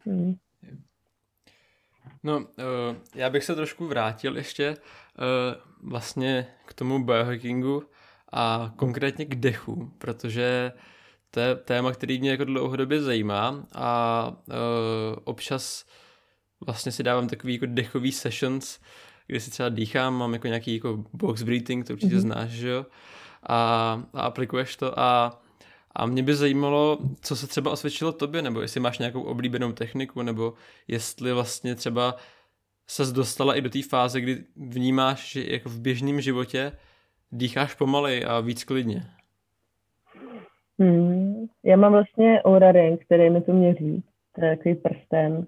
Hmm. 0.05 0.35
No, 2.23 2.39
uh, 2.39 2.45
já 3.15 3.31
bych 3.31 3.45
se 3.45 3.55
trošku 3.55 3.87
vrátil 3.87 4.37
ještě 4.37 4.71
uh, 4.71 5.91
vlastně 5.91 6.47
k 6.67 6.75
tomu 6.75 7.05
biohackingu 7.05 7.83
a 8.33 8.73
konkrétně 8.77 9.25
k 9.25 9.35
dechu, 9.35 9.93
protože 9.99 10.73
to 11.31 11.41
je 11.41 11.55
téma, 11.55 11.93
který 11.93 12.21
mě 12.21 12.31
jako 12.31 12.45
dlouhodobě 12.45 13.01
zajímá 13.01 13.67
a 13.75 14.29
uh, 14.47 14.55
občas 15.25 15.87
vlastně 16.67 16.93
si 16.93 17.03
dávám 17.03 17.29
takový 17.29 17.55
jako 17.55 17.67
dechový 17.67 18.13
sessions, 18.13 18.81
kde 19.27 19.41
si 19.41 19.51
třeba 19.51 19.69
dýchám, 19.69 20.15
mám 20.15 20.33
jako 20.33 20.47
nějaký 20.47 20.75
jako 20.75 21.05
box 21.13 21.43
breathing, 21.43 21.87
to 21.87 21.93
určitě 21.93 22.15
mm-hmm. 22.15 22.19
znáš, 22.19 22.51
že 22.51 22.69
jo, 22.69 22.87
a, 23.43 24.03
a 24.15 24.21
aplikuješ 24.21 24.77
to 24.77 24.99
a 24.99 25.41
a 25.97 26.07
mě 26.07 26.23
by 26.23 26.35
zajímalo, 26.35 26.99
co 27.21 27.37
se 27.37 27.47
třeba 27.47 27.71
osvědčilo 27.71 28.13
tobě, 28.13 28.43
nebo 28.43 28.61
jestli 28.61 28.81
máš 28.81 28.99
nějakou 28.99 29.23
oblíbenou 29.23 29.73
techniku, 29.73 30.23
nebo 30.23 30.55
jestli 30.89 31.33
vlastně 31.33 31.75
třeba 31.75 32.17
se 32.87 33.13
dostala 33.13 33.55
i 33.55 33.61
do 33.61 33.71
té 33.71 33.83
fáze, 33.83 34.21
kdy 34.21 34.45
vnímáš, 34.57 35.33
že 35.33 35.45
jako 35.53 35.69
v 35.69 35.81
běžném 35.81 36.21
životě 36.21 36.73
dýcháš 37.33 37.75
pomalej 37.75 38.25
a 38.29 38.41
víc 38.41 38.65
klidně. 38.65 39.03
Hmm. 40.79 41.47
Já 41.63 41.77
mám 41.77 41.93
vlastně 41.93 42.43
Aura 42.43 42.73
Ring, 42.73 43.05
který 43.05 43.31
mi 43.31 43.41
to 43.41 43.53
měří. 43.53 44.03
To 44.35 44.45
je 44.45 44.57
takový 44.57 44.75
prsten. 44.75 45.47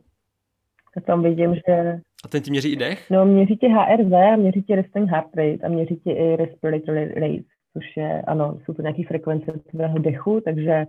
A 0.97 1.01
tam 1.01 1.23
vidím, 1.23 1.55
že 1.55 2.01
a 2.27 2.28
ten 2.28 2.43
ti 2.43 2.51
měří 2.51 2.73
i 2.73 2.77
dech? 2.77 3.11
No, 3.11 3.27
měří 3.27 3.57
ti 3.57 3.69
HRV, 3.69 4.12
a 4.12 4.36
měří 4.36 4.62
ti 4.62 4.74
resting 4.74 5.11
heart 5.11 5.36
rate 5.36 5.66
a 5.66 5.69
měří 5.69 5.97
ti 5.97 6.11
i 6.11 6.36
respiratory 6.36 7.15
rate, 7.15 7.48
což 7.73 7.97
je, 7.97 8.23
ano, 8.23 8.59
jsou 8.65 8.73
to 8.73 8.82
nějaké 8.82 9.03
frekvence 9.09 9.53
tvého 9.70 9.98
dechu, 9.98 10.40
takže 10.40 10.86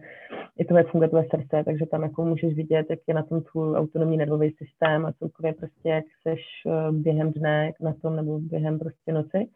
je 0.57 0.65
to, 0.65 0.77
jak 0.77 0.87
funguje 0.87 1.09
tvoje 1.09 1.25
srdce, 1.29 1.63
takže 1.65 1.85
tam 1.85 2.03
jako 2.03 2.25
můžeš 2.25 2.53
vidět, 2.53 2.85
jak 2.89 2.99
je 3.07 3.13
na 3.13 3.23
tom 3.23 3.41
tvůj 3.41 3.75
autonomní 3.75 4.17
nervový 4.17 4.51
systém 4.51 5.05
a 5.05 5.11
celkově 5.11 5.53
prostě, 5.53 5.89
jak 5.89 6.05
seš 6.27 6.41
eh, 6.67 6.91
během 6.91 7.31
dne 7.31 7.71
na 7.81 7.93
tom 8.01 8.15
nebo 8.15 8.39
během 8.39 8.79
prostě 8.79 9.11
noci. 9.11 9.47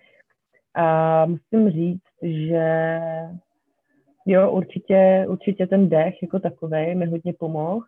A 0.76 1.26
musím 1.26 1.70
říct, 1.72 2.12
že 2.22 2.99
jo, 4.26 4.52
určitě, 4.52 5.26
určitě 5.30 5.68
ten 5.68 5.90
dech 5.90 6.14
jako 6.22 6.40
takový 6.40 6.95
mi 6.95 7.06
hodně 7.06 7.34
pomohl 7.34 7.82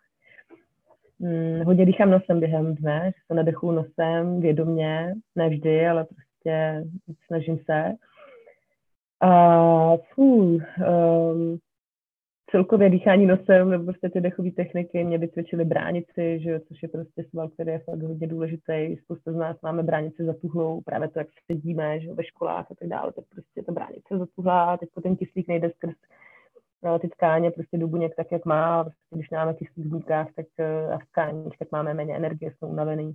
Hmm, 1.24 1.66
hodně 1.66 1.86
dýchám 1.86 2.10
nosem 2.12 2.40
během 2.40 2.76
dne, 2.76 3.12
že 3.16 3.22
se 3.28 3.34
nadechuju 3.34 3.72
nosem 3.72 4.42
vědomě, 4.42 5.14
ne 5.36 5.50
vždy, 5.50 5.88
ale 5.88 6.06
prostě 6.06 6.84
snažím 7.28 7.58
se. 7.58 7.94
A 9.22 9.98
fů, 9.98 10.26
um, 10.26 11.58
celkově 12.52 12.90
dýchání 12.90 13.26
nosem 13.26 13.70
nebo 13.70 13.84
prostě 13.84 14.10
ty 14.10 14.22
dechové 14.22 14.52
techniky 14.52 15.04
mě 15.04 15.18
vycvičily 15.18 15.66
bránici, 15.66 16.40
že, 16.40 16.60
což 16.60 16.84
je 16.84 16.90
prostě 16.90 17.24
sval, 17.30 17.50
který 17.50 17.72
je 17.72 17.80
fakt 17.80 18.02
hodně 18.02 18.28
důležitý. 18.28 18.98
Spousta 19.04 19.32
z 19.32 19.36
nás 19.36 19.58
máme 19.62 19.84
bránici 19.84 20.26
zatuhlou, 20.26 20.82
právě 20.82 21.08
to, 21.10 21.20
jak 21.20 21.28
sedíme 21.52 22.00
že, 22.00 22.14
ve 22.14 22.24
školách 22.24 22.72
a 22.72 22.76
tak 22.76 22.88
dále, 22.88 23.14
tak 23.14 23.26
prostě 23.30 23.64
ta 23.64 23.72
bránice 23.72 24.18
zatuhlá, 24.18 24.78
teď 24.78 24.90
ten 25.04 25.16
kyslík 25.16 25.48
nejde 25.48 25.70
skrz 25.70 25.96
ty 27.02 27.08
tkáně 27.08 27.52
prostě 27.52 27.78
do 27.78 27.88
buněk 27.88 28.16
tak, 28.16 28.32
jak 28.32 28.46
má. 28.46 28.84
Prostě, 28.84 29.16
když 29.16 29.30
máme 29.30 29.54
kyslík 29.54 29.86
v 29.86 30.04
tak, 30.36 30.46
eh, 30.60 30.94
a 30.94 30.98
v 30.98 31.06
tkáních, 31.06 31.58
tak 31.60 31.72
máme 31.72 31.94
méně 31.94 32.16
energie, 32.16 32.52
jsme 32.52 32.68
unavený. 32.68 33.14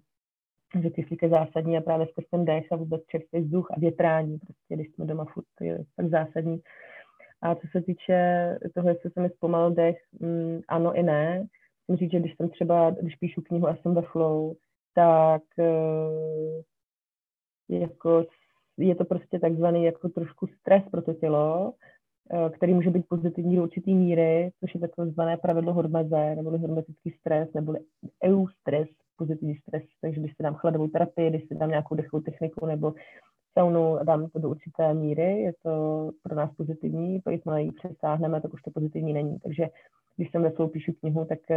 Takže 0.73 0.91
kyslík 0.91 1.23
je 1.23 1.29
zásadní 1.29 1.79
a 1.79 1.81
právě 1.81 2.07
skrz 2.07 2.25
ten 2.31 2.45
dech 2.45 2.73
a 2.73 2.77
vůbec 2.77 3.03
čerstvý 3.07 3.41
vzduch 3.41 3.71
a 3.71 3.81
větrání, 3.81 4.39
prostě, 4.39 4.75
když 4.75 4.89
jsme 4.89 5.05
doma 5.05 5.25
furt, 5.25 5.47
je 5.61 5.85
tak 5.97 6.09
zásadní. 6.09 6.61
A 7.43 7.55
co 7.55 7.67
se 7.73 7.83
týče 7.83 8.59
toho, 8.75 8.89
jestli 8.89 9.11
se 9.11 9.21
mi 9.21 9.29
zpomalil 9.29 9.71
dech, 9.71 9.99
mm, 10.21 10.61
ano 10.69 10.95
i 10.95 11.03
ne. 11.03 11.47
Musím 11.89 12.07
říct, 12.07 12.13
že 12.13 12.21
když 12.21 12.37
jsem 12.37 12.49
třeba, 12.49 12.91
když 12.91 13.17
píšu 13.17 13.43
knihu 13.43 13.69
a 13.69 13.77
jsem 13.77 13.95
ve 13.95 14.03
flow, 14.03 14.55
tak 14.95 15.43
uh, 15.59 16.63
jako 17.69 18.25
je 18.79 18.95
to 18.95 19.05
prostě 19.05 19.39
takzvaný 19.39 19.85
jako 19.85 20.09
trošku 20.09 20.47
stres 20.47 20.83
pro 20.91 21.03
to 21.03 21.15
tělo, 21.15 21.73
eh, 21.73 21.98
který 22.51 22.75
může 22.75 22.91
být 22.91 23.09
pozitivní 23.09 23.57
do 23.57 23.63
určitý 23.63 23.95
míry, 23.95 24.51
což 24.61 24.75
je 24.75 24.81
takzvané 24.81 25.37
pravidlo 25.37 25.73
hormeze, 25.73 26.35
nebo 26.37 26.51
hormetický 26.51 27.11
stres, 27.11 27.49
nebo 27.55 27.75
eustres, 28.25 28.89
pozitivní 29.17 29.57
stres. 29.57 29.83
Takže 30.01 30.21
když 30.21 30.33
si 30.37 30.43
dám 30.43 30.55
chladovou 30.55 30.89
terapii, 30.89 31.31
když 31.31 31.49
si 31.49 31.55
dám 31.55 31.71
nějakou 31.71 31.95
dechovou 31.95 32.23
techniku 32.23 32.67
nebo 32.67 32.95
saunu 33.59 33.99
dám 34.05 34.29
to 34.29 34.39
do 34.39 34.51
určité 34.51 34.95
míry, 34.95 35.43
je 35.43 35.53
to 35.63 36.11
pro 36.23 36.35
nás 36.35 36.51
pozitivní, 36.57 37.21
pak 37.21 37.35
jsme 37.35 37.63
ji 37.63 37.73
přesáhneme, 37.73 38.41
tak 38.41 38.55
už 38.55 38.63
to 38.63 38.71
pozitivní 38.71 39.13
není. 39.13 39.39
Takže 39.39 39.69
když 40.17 40.31
jsem 40.31 40.43
ve 40.43 40.51
svou 40.51 40.69
píšu 40.69 40.93
knihu, 40.93 41.25
tak 41.25 41.39
eh, 41.51 41.57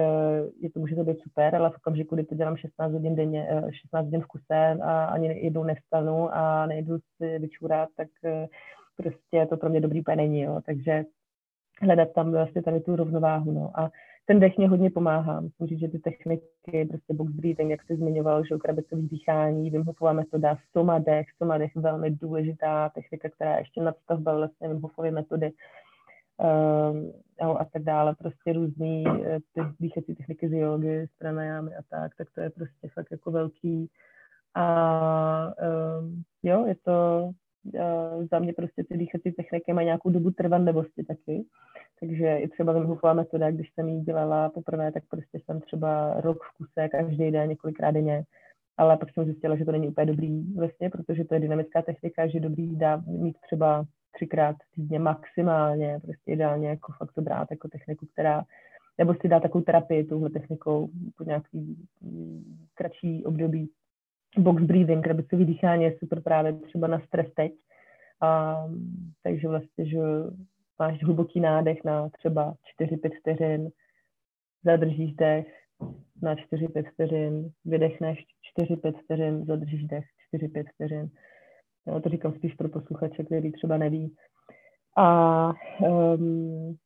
je 0.61 0.69
to 0.69 0.79
může 0.79 0.95
to 0.95 1.03
být 1.03 1.21
super, 1.23 1.55
ale 1.55 1.69
v 1.69 1.75
okamžiku, 1.75 2.15
kdy 2.15 2.23
to 2.23 2.35
dělám 2.35 2.57
16 2.57 2.93
hodin 2.93 3.15
denně, 3.15 3.47
16 3.71 4.01
eh, 4.01 4.05
hodin 4.05 4.21
v 4.21 4.27
kuse 4.27 4.77
a 4.83 5.05
ani 5.05 5.27
jednou 5.45 5.63
nevstanu 5.63 6.35
a 6.35 6.65
nejdu 6.65 6.97
si 6.97 7.39
vyčurat, 7.39 7.89
tak 7.97 8.07
eh, 8.25 8.47
prostě 9.01 9.47
to 9.49 9.57
pro 9.57 9.69
mě 9.69 9.81
dobrý 9.81 9.99
úplně 9.99 10.17
není, 10.17 10.41
jo. 10.41 10.61
Takže 10.65 11.03
hledat 11.81 12.13
tam 12.13 12.31
vlastně 12.31 12.63
tady 12.63 12.79
tu 12.79 12.95
rovnováhu, 12.95 13.51
no. 13.51 13.71
A 13.79 13.91
ten 14.25 14.39
dech 14.39 14.57
mě 14.57 14.69
hodně 14.69 14.89
pomáhá. 14.89 15.41
Musím 15.41 15.67
říct, 15.67 15.79
že 15.79 15.87
ty 15.87 15.99
techniky, 15.99 16.85
prostě 16.89 17.13
box 17.13 17.31
breathing, 17.31 17.71
jak 17.71 17.83
jsi 17.83 17.95
zmiňoval, 17.95 18.45
že 18.45 18.57
krabicový 18.57 19.07
dýchání, 19.07 19.69
Wim 19.69 19.83
Hofová 19.83 20.13
metoda, 20.13 20.57
soma 20.71 20.99
dech, 20.99 21.25
soma 21.37 21.57
dech, 21.57 21.75
velmi 21.75 22.11
důležitá 22.11 22.89
technika, 22.89 23.29
která 23.29 23.53
je 23.53 23.61
ještě 23.61 23.81
nadstavba 23.81 24.35
vlastně 24.35 24.67
Wim 24.67 24.81
Hofovy 24.81 25.11
metody 25.11 25.51
uh, 26.37 27.57
a 27.59 27.65
tak 27.65 27.83
dále, 27.83 28.15
prostě 28.15 28.53
různý 28.53 29.03
eh, 29.07 29.39
ty 29.53 29.61
dýchací 29.79 30.15
techniky 30.15 30.49
z 30.49 30.53
jogy, 30.53 31.07
z 31.07 31.17
pranajámy 31.17 31.75
a 31.75 31.81
tak, 31.89 32.11
tak 32.17 32.27
to 32.35 32.41
je 32.41 32.49
prostě 32.49 32.87
fakt 32.93 33.11
jako 33.11 33.31
velký. 33.31 33.89
A 34.55 35.53
um, 35.99 36.23
jo, 36.43 36.65
je 36.65 36.75
to 36.75 37.31
uh, 37.65 38.25
za 38.31 38.39
mě 38.39 38.53
prostě 38.53 38.83
ty 38.83 38.97
dýchací 38.97 39.31
techniky 39.31 39.73
mají 39.73 39.85
nějakou 39.85 40.09
dobu 40.09 40.31
trvanlivosti 40.31 41.03
taky. 41.03 41.45
Takže 41.99 42.37
i 42.37 42.47
třeba 42.47 42.73
Wim 42.73 42.97
metoda, 43.13 43.51
když 43.51 43.73
jsem 43.73 43.89
ji 43.89 44.01
dělala 44.01 44.49
poprvé, 44.49 44.91
tak 44.91 45.03
prostě 45.09 45.39
jsem 45.39 45.61
třeba 45.61 46.21
rok 46.21 46.43
v 46.43 46.57
kuse, 46.57 46.89
každý 46.89 47.31
den, 47.31 47.49
několikrát 47.49 47.91
denně. 47.91 48.23
Ale 48.77 48.97
pak 48.97 49.13
jsem 49.13 49.25
zjistila, 49.25 49.55
že 49.55 49.65
to 49.65 49.71
není 49.71 49.87
úplně 49.87 50.05
dobrý 50.05 50.53
vlastně, 50.53 50.89
protože 50.89 51.25
to 51.25 51.33
je 51.33 51.39
dynamická 51.39 51.81
technika, 51.81 52.27
že 52.27 52.39
dobrý 52.39 52.75
dá 52.75 53.03
mít 53.07 53.37
třeba 53.41 53.85
třikrát 54.11 54.55
týdně 54.75 54.99
maximálně, 54.99 55.99
prostě 56.03 56.31
ideálně 56.31 56.69
jako 56.69 56.93
fakt 56.97 57.13
to 57.13 57.21
brát 57.21 57.47
jako 57.51 57.67
techniku, 57.67 58.05
která, 58.13 58.43
nebo 58.97 59.13
si 59.21 59.27
dá 59.27 59.39
takovou 59.39 59.63
terapii 59.63 60.03
touhle 60.03 60.29
technikou 60.29 60.89
po 61.17 61.23
nějaký 61.23 61.87
kratší 62.73 63.25
období. 63.25 63.69
Box 64.37 64.63
breathing, 64.63 65.03
krabicový 65.03 65.45
dýchání 65.45 65.83
je 65.83 65.97
super 65.99 66.21
právě 66.21 66.53
třeba 66.53 66.87
na 66.87 66.99
stres 66.99 67.27
teď. 67.35 67.51
A, 68.21 68.57
takže 69.23 69.47
vlastně, 69.47 69.85
že 69.85 69.99
máš 70.79 71.03
hluboký 71.03 71.39
nádech 71.39 71.83
na 71.83 72.09
třeba 72.09 72.55
4-5 72.81 73.19
vteřin, 73.19 73.69
zadržíš 74.63 75.13
dech 75.13 75.47
na 76.21 76.35
4-5 76.35 76.91
vteřin, 76.91 77.49
vydechneš 77.65 78.25
4-5 78.59 78.93
vteřin, 79.03 79.45
zadržíš 79.45 79.83
dech 79.83 80.05
4-5 80.33 80.65
vteřin. 80.73 81.09
Já 81.87 81.99
to 81.99 82.09
říkám 82.09 82.33
spíš 82.33 82.53
pro 82.53 82.69
posluchače, 82.69 83.23
který 83.23 83.51
třeba 83.51 83.77
neví. 83.77 84.15
A 84.97 85.53
um, 85.79 86.77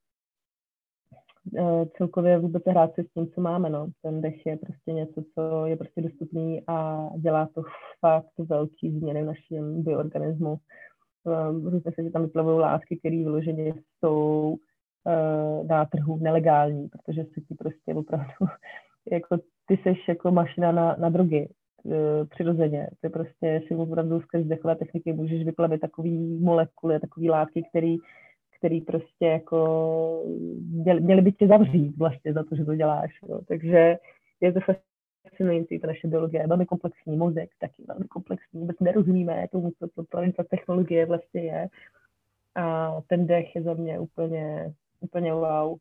celkově 1.98 2.40
vůbec 2.40 2.64
hrát 2.68 2.96
se 2.96 3.04
s 3.04 3.14
tím, 3.14 3.28
co 3.28 3.42
máme. 3.42 3.70
No. 3.70 3.88
Ten 4.02 4.22
dech 4.22 4.46
je 4.46 4.58
prostě 4.58 4.94
něco, 4.94 5.24
co 5.34 5.66
je 5.66 5.78
prostě 5.78 6.02
dostupný 6.02 6.62
a 6.68 7.10
dělá 7.18 7.50
to 7.56 7.62
fakt 8.00 8.50
velký 8.50 9.00
změny 9.00 9.24
v 9.24 9.26
našem 9.26 9.84
bioorganismu. 9.84 10.58
Um, 11.24 11.68
různě 11.68 11.92
se, 11.92 12.12
tam 12.12 12.22
vyplavují 12.22 12.60
látky, 12.60 12.98
které 12.98 13.18
vyloženě 13.18 13.74
jsou 13.74 14.56
uh, 15.06 15.68
na 15.68 15.86
trhu 15.86 16.18
nelegální, 16.18 16.88
protože 16.88 17.24
si 17.24 17.42
ti 17.42 17.56
prostě 17.56 17.94
opravdu, 17.94 18.34
jako 19.12 19.38
ty 19.68 19.80
seš 19.84 20.08
jako 20.08 20.32
mašina 20.32 20.72
na, 20.72 20.96
na 21.00 21.10
drogy 21.10 21.50
uh, 21.84 21.94
přirozeně. 22.30 22.90
Ty 23.02 23.10
prostě 23.10 23.62
si 23.68 23.76
opravdu 23.76 24.22
skrz 24.22 24.46
dechové 24.46 24.76
techniky 24.76 25.14
můžeš 25.14 25.46
vyplavit 25.46 25.82
takový 25.82 26.40
molekuly, 26.40 27.00
takový 27.00 27.30
látky, 27.30 27.64
který, 27.70 27.98
který 28.66 28.82
prostě 28.82 29.26
jako 29.26 30.24
měli, 30.70 31.02
měli 31.02 31.22
by 31.22 31.32
tě 31.32 31.48
zavřít 31.48 31.98
vlastně 31.98 32.34
za 32.34 32.44
to, 32.44 32.56
že 32.56 32.66
to 32.66 32.76
děláš. 32.76 33.12
Jo. 33.30 33.42
Takže 33.48 33.98
je 34.42 34.54
to 34.54 34.60
fascinující, 35.26 35.80
ta 35.80 35.88
naše 35.88 36.08
biologie 36.08 36.44
je 36.44 36.48
velmi 36.48 36.66
komplexní, 36.66 37.18
mozek 37.18 37.50
taky 37.60 37.84
velmi 37.88 38.06
komplexní, 38.06 38.60
vůbec 38.60 38.80
nerozumíme 38.80 39.48
tomu, 39.52 39.72
co 39.80 39.88
to, 39.88 40.04
to, 40.04 40.18
ta 40.38 40.44
technologie 40.44 41.06
vlastně 41.06 41.42
je. 41.42 41.68
A 42.56 42.96
ten 43.08 43.28
dech 43.28 43.56
je 43.56 43.64
za 43.64 43.74
mě 43.74 44.00
úplně, 44.00 44.74
úplně 45.00 45.34
wow. 45.34 45.78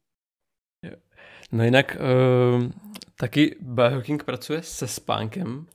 No 1.52 1.64
jinak 1.64 1.96
uh, 2.00 2.70
taky 3.20 3.56
biohacking 3.60 4.24
pracuje 4.24 4.62
se 4.62 4.88
spánkem, 4.88 5.66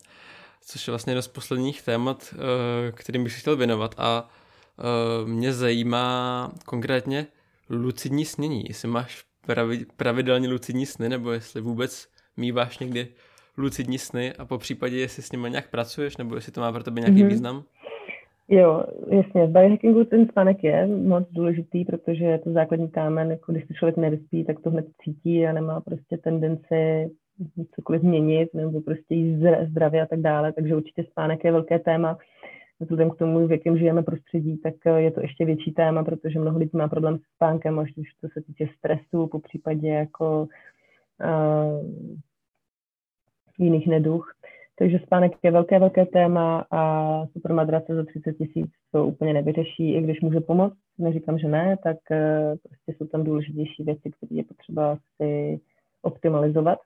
což 0.61 0.87
je 0.87 0.91
vlastně 0.91 1.11
jedno 1.11 1.21
z 1.21 1.27
posledních 1.27 1.81
témat, 1.81 2.33
uh, 2.33 2.39
kterým 2.91 3.23
bych 3.23 3.33
se 3.33 3.39
chtěl 3.39 3.57
věnovat 3.57 3.95
a 3.97 4.29
mě 5.25 5.53
zajímá 5.53 6.51
konkrétně 6.65 7.27
lucidní 7.69 8.25
snění, 8.25 8.63
jestli 8.67 8.87
máš 8.87 9.23
pravi, 9.45 9.85
pravidelně 9.97 10.47
lucidní 10.47 10.85
sny, 10.85 11.09
nebo 11.09 11.31
jestli 11.31 11.61
vůbec 11.61 12.07
míváš 12.37 12.79
někdy 12.79 13.07
lucidní 13.57 13.97
sny 13.97 14.33
a 14.33 14.45
po 14.45 14.57
případě, 14.57 14.97
jestli 14.97 15.23
s 15.23 15.31
nimi 15.31 15.49
nějak 15.49 15.69
pracuješ, 15.69 16.17
nebo 16.17 16.35
jestli 16.35 16.51
to 16.51 16.61
má 16.61 16.71
pro 16.71 16.83
tebe 16.83 17.01
nějaký 17.01 17.23
mm-hmm. 17.23 17.27
význam? 17.27 17.63
Jo, 18.47 18.83
jasně. 19.09 19.47
V 19.47 19.49
biohackingu 19.49 20.03
ten 20.03 20.27
spánek 20.27 20.63
je 20.63 20.87
moc 20.87 21.27
důležitý, 21.31 21.85
protože 21.85 22.25
je 22.25 22.39
to 22.39 22.51
základní 22.51 22.89
kámen, 22.89 23.31
jako 23.31 23.51
když 23.51 23.67
se 23.67 23.73
člověk 23.73 23.97
nevyspí, 23.97 24.45
tak 24.45 24.59
to 24.59 24.69
hned 24.69 24.85
cítí 25.03 25.47
a 25.47 25.53
nemá 25.53 25.81
prostě 25.81 26.17
tendenci 26.17 27.11
cokoliv 27.75 28.01
změnit 28.01 28.53
nebo 28.53 28.81
prostě 28.81 29.15
jíst 29.15 29.41
zdravě 29.69 30.01
a 30.01 30.05
tak 30.05 30.19
dále, 30.19 30.53
takže 30.53 30.75
určitě 30.75 31.03
spánek 31.03 31.43
je 31.43 31.51
velké 31.51 31.79
téma. 31.79 32.17
Vzhledem 32.79 33.09
k 33.09 33.17
tomu, 33.17 33.47
v 33.47 33.51
jakém 33.51 33.77
žijeme 33.77 34.03
prostředí, 34.03 34.57
tak 34.57 34.73
je 34.97 35.11
to 35.11 35.21
ještě 35.21 35.45
větší 35.45 35.71
téma, 35.71 36.03
protože 36.03 36.39
mnoho 36.39 36.59
lidí 36.59 36.77
má 36.77 36.87
problém 36.87 37.17
s 37.17 37.21
spánkem, 37.35 37.79
až 37.79 37.91
to 38.21 38.27
se 38.33 38.41
týče 38.41 38.67
stresu, 38.77 39.27
po 39.27 39.39
případě 39.39 39.87
jako 39.87 40.47
uh, 41.23 41.89
jiných 43.57 43.87
neduch. 43.87 44.33
Takže 44.75 44.99
spánek 44.99 45.31
je 45.43 45.51
velké, 45.51 45.79
velké 45.79 46.05
téma 46.05 46.65
a 46.71 47.25
supermadrace 47.27 47.95
za 47.95 48.03
30 48.03 48.33
tisíc 48.33 48.71
to 48.91 49.05
úplně 49.05 49.33
nevyřeší, 49.33 49.93
i 49.93 50.01
když 50.01 50.21
může 50.21 50.39
pomoct. 50.39 50.77
Neříkám, 50.97 51.39
že 51.39 51.47
ne, 51.47 51.77
tak 51.83 51.97
uh, 52.11 52.57
prostě 52.63 52.93
jsou 52.93 53.07
tam 53.07 53.23
důležitější 53.23 53.83
věci, 53.83 54.11
které 54.11 54.35
je 54.35 54.43
potřeba 54.43 54.97
si 55.17 55.59
optimalizovat. 56.01 56.79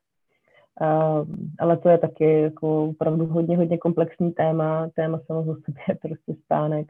Uh, 0.81 1.27
ale 1.59 1.77
to 1.77 1.89
je 1.89 1.97
taky 1.97 2.41
jako 2.41 2.85
opravdu 2.85 3.25
hodně, 3.25 3.57
hodně 3.57 3.77
komplexní 3.77 4.31
téma. 4.31 4.89
Téma 4.95 5.19
samozřejmě 5.27 5.63
je 5.89 5.95
prostě 5.95 6.35
spánek 6.45 6.87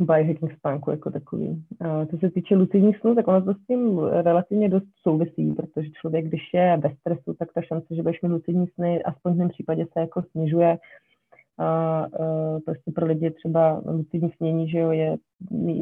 biohacking 0.00 0.52
spánku 0.52 0.90
jako 0.90 1.10
takový. 1.10 1.64
A 1.80 2.06
co 2.06 2.18
se 2.18 2.30
týče 2.30 2.54
lucidních 2.54 2.98
snů, 2.98 3.14
tak 3.14 3.28
ono 3.28 3.42
to 3.42 3.54
s 3.54 3.66
tím 3.66 3.98
relativně 3.98 4.68
dost 4.68 4.86
souvisí, 5.02 5.52
protože 5.52 5.90
člověk, 5.90 6.26
když 6.26 6.42
je 6.54 6.76
ve 6.76 6.94
stresu, 6.94 7.34
tak 7.38 7.52
ta 7.52 7.62
šance, 7.62 7.94
že 7.94 8.02
budeš 8.02 8.22
mít 8.22 8.28
lucidní 8.28 8.66
sny, 8.66 9.02
aspoň 9.02 9.32
v 9.32 9.36
mém 9.36 9.48
případě 9.48 9.86
se 9.92 10.00
jako 10.00 10.22
snižuje. 10.22 10.78
A, 11.58 11.64
a 11.64 12.08
prostě 12.64 12.92
pro 12.94 13.06
lidi 13.06 13.30
třeba 13.30 13.82
lucidní 13.86 14.30
snění, 14.36 14.68
že 14.68 14.78
jo, 14.78 14.90
je 14.90 15.16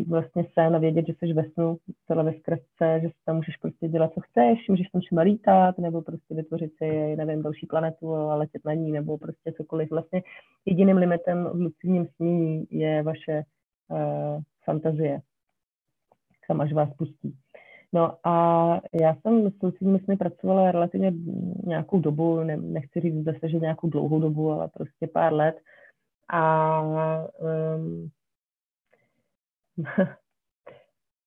vlastně 0.08 0.44
sen 0.54 0.76
a 0.76 0.78
vědět, 0.78 1.06
že 1.06 1.12
jsi 1.12 1.32
ve 1.32 1.44
snu, 1.50 1.76
celé 2.06 2.24
ve 2.24 2.32
zkratce, 2.32 3.00
že 3.02 3.08
si 3.08 3.14
tam 3.24 3.36
můžeš 3.36 3.56
prostě 3.56 3.88
dělat, 3.88 4.12
co 4.14 4.20
chceš, 4.20 4.68
můžeš 4.68 4.88
tam 4.88 5.00
třeba 5.00 5.22
lítat, 5.22 5.78
nebo 5.78 6.02
prostě 6.02 6.34
vytvořit 6.34 6.72
si, 6.76 7.16
nevím, 7.16 7.42
další 7.42 7.66
planetu 7.66 8.14
a 8.14 8.34
letět 8.34 8.64
na 8.64 8.74
ní, 8.74 8.92
nebo 8.92 9.18
prostě 9.18 9.52
cokoliv. 9.52 9.90
Vlastně 9.90 10.22
jediným 10.66 10.96
limitem 10.96 11.44
v 11.44 11.60
lucidním 11.60 12.06
snění 12.16 12.66
je 12.70 13.02
vaše 13.02 13.42
uh, 13.88 14.42
fantazie, 14.64 15.20
kam 16.46 16.60
až 16.60 16.72
vás 16.72 16.94
pustí. 16.94 17.34
No 17.92 18.18
a 18.24 18.80
já 19.02 19.14
jsem 19.14 19.50
s 19.50 19.62
lucidními 19.62 20.00
sny 20.00 20.16
pracovala 20.16 20.72
relativně 20.72 21.12
nějakou 21.64 22.00
dobu, 22.00 22.42
ne, 22.42 22.56
nechci 22.56 23.00
říct 23.00 23.24
zase, 23.24 23.48
že 23.48 23.58
nějakou 23.58 23.88
dlouhou 23.88 24.20
dobu, 24.20 24.50
ale 24.50 24.68
prostě 24.68 25.06
pár 25.06 25.32
let. 25.32 25.56
A 26.28 26.82
um, 26.82 28.10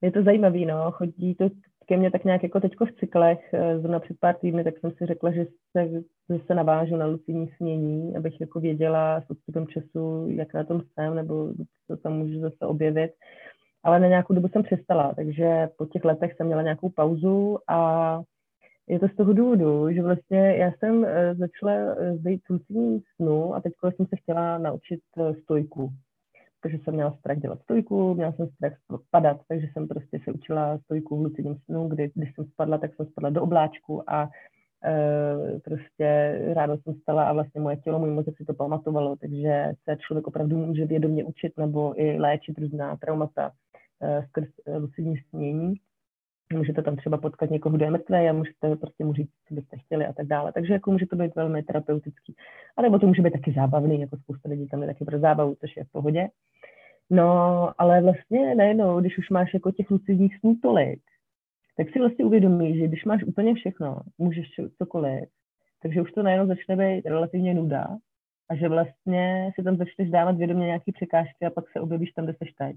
je 0.02 0.12
to 0.12 0.24
zajímavé, 0.24 0.60
no, 0.60 0.92
chodí 0.92 1.36
to 1.36 1.50
ke 1.86 1.98
mně 1.98 2.12
tak 2.12 2.24
nějak 2.24 2.44
jako 2.44 2.60
teďko 2.60 2.86
v 2.86 2.94
cyklech, 3.00 3.54
eh, 3.54 3.80
zrovna 3.80 4.00
před 4.00 4.20
pár 4.20 4.36
týdny, 4.36 4.64
tak 4.64 4.80
jsem 4.80 4.92
si 4.92 5.06
řekla, 5.06 5.32
že 5.32 5.46
se, 5.72 5.90
že 6.30 6.40
se 6.46 6.56
navážu 6.56 6.96
na 6.96 7.06
lucidní 7.06 7.52
smění, 7.58 8.18
abych 8.18 8.42
jako 8.42 8.60
věděla 8.60 9.22
s 9.22 9.30
odstupem 9.30 9.68
času, 9.68 10.28
jak 10.30 10.54
na 10.54 10.64
tom 10.64 10.82
jsem, 10.82 11.16
nebo 11.16 11.54
co 11.88 11.98
tam 11.98 12.14
můžu 12.14 12.40
zase 12.40 12.66
objevit. 12.66 13.12
Ale 13.86 14.00
na 14.00 14.08
nějakou 14.08 14.34
dobu 14.34 14.48
jsem 14.48 14.64
přestala, 14.64 15.14
takže 15.16 15.70
po 15.78 15.86
těch 15.86 16.06
letech 16.06 16.34
jsem 16.34 16.48
měla 16.48 16.62
nějakou 16.62 16.90
pauzu 16.90 17.58
a 17.68 18.22
je 18.88 19.00
to 19.00 19.08
z 19.08 19.16
toho 19.16 19.34
důvodu, 19.34 19.92
že 19.92 20.02
vlastně 20.02 20.56
já 20.58 20.72
jsem 20.72 21.06
eh, 21.06 21.36
začala 21.36 21.72
být 22.14 22.42
eh, 22.50 22.54
lucidní 22.54 23.04
snu 23.16 23.56
a 23.56 23.62
teď 23.62 23.74
jsem 23.96 24.06
se 24.06 24.16
chtěla 24.16 24.58
naučit 24.58 25.00
stojku 25.44 25.92
protože 26.66 26.78
jsem 26.84 26.94
měla 26.94 27.18
strach 27.20 27.38
dělat 27.38 27.62
stojku, 27.62 28.14
měla 28.14 28.32
jsem 28.32 28.48
strach 28.48 28.74
padat, 29.12 29.38
takže 29.48 29.68
jsem 29.74 29.88
prostě 29.88 30.20
se 30.24 30.32
učila 30.32 30.78
stojku 30.78 31.18
v 31.18 31.22
lucidním 31.22 31.56
snu, 31.66 31.88
kdy 31.88 32.12
když 32.16 32.36
jsem 32.36 32.46
spadla, 32.46 32.78
tak 32.78 32.96
jsem 32.96 33.06
spadla 33.06 33.30
do 33.30 33.44
obláčku 33.44 34.10
a 34.10 34.30
e, 34.86 35.60
prostě 35.60 36.40
ráno 36.54 36.78
jsem 36.78 36.94
stala 36.94 37.24
a 37.24 37.34
vlastně 37.34 37.62
moje 37.62 37.78
tělo, 37.78 38.00
můj 38.00 38.10
mozek 38.10 38.38
si 38.38 38.46
to 38.46 38.54
pamatovalo, 38.54 39.16
takže 39.16 39.74
se 39.84 39.98
člověk 40.08 40.28
opravdu 40.28 40.58
může 40.58 40.86
vědomě 40.86 41.24
učit 41.24 41.58
nebo 41.58 42.02
i 42.02 42.20
léčit 42.20 42.58
různá 42.58 42.96
traumata 42.96 43.52
skrz 44.28 44.48
e, 44.66 44.78
lucidní 44.78 45.18
snění. 45.18 45.74
Můžete 46.54 46.82
tam 46.82 46.96
třeba 46.96 47.18
potkat 47.18 47.50
někoho, 47.50 47.76
kdo 47.76 47.86
je 47.86 47.92
mrtvé 47.92 48.30
a 48.30 48.34
můžete 48.34 48.76
prostě 48.76 49.06
mu 49.06 49.14
říct, 49.14 49.32
co 49.48 49.54
byste 49.54 49.78
chtěli 49.78 50.06
a 50.06 50.14
tak 50.14 50.28
dále. 50.28 50.52
Takže 50.54 50.74
jako 50.74 50.92
může 50.92 51.06
to 51.06 51.16
být 51.16 51.36
velmi 51.36 51.64
terapeutický. 51.64 52.36
A 52.78 52.82
nebo 52.82 53.00
to 53.00 53.08
může 53.08 53.22
být 53.22 53.34
taky 53.34 53.54
zábavný, 53.54 54.02
jako 54.02 54.18
spousta 54.18 54.50
lidí 54.50 54.68
tam 54.68 54.82
je 54.82 54.88
taky 54.88 55.06
pro 55.06 55.20
zábavu, 55.20 55.56
což 55.56 55.78
je 55.78 55.84
v 55.84 55.92
pohodě. 55.92 56.28
No, 57.10 57.70
ale 57.78 58.02
vlastně 58.02 58.56
najednou, 58.56 59.00
když 59.00 59.18
už 59.18 59.30
máš 59.30 59.54
jako 59.54 59.72
těch 59.72 59.92
lucidních 59.92 60.40
snů 60.40 60.56
tolik, 60.62 61.02
tak 61.78 61.90
si 61.90 62.00
vlastně 62.00 62.26
uvědomíš, 62.26 62.78
že 62.78 62.88
když 62.88 63.06
máš 63.06 63.24
úplně 63.24 63.54
všechno, 63.54 64.00
můžeš 64.18 64.48
cokoliv, 64.78 65.30
takže 65.82 66.02
už 66.02 66.12
to 66.12 66.24
najednou 66.24 66.48
začne 66.48 66.76
být 66.76 67.06
relativně 67.06 67.54
nuda 67.54 67.88
a 68.50 68.56
že 68.56 68.70
vlastně 68.70 69.52
si 69.56 69.64
tam 69.64 69.78
začneš 69.78 70.10
dávat 70.10 70.38
vědomě 70.38 70.66
nějaké 70.66 70.92
překážky 70.92 71.46
a 71.46 71.50
pak 71.50 71.70
se 71.70 71.82
objevíš 71.82 72.12
tam, 72.12 72.26
kde 72.26 72.34
seš 72.34 72.54
teď. 72.54 72.76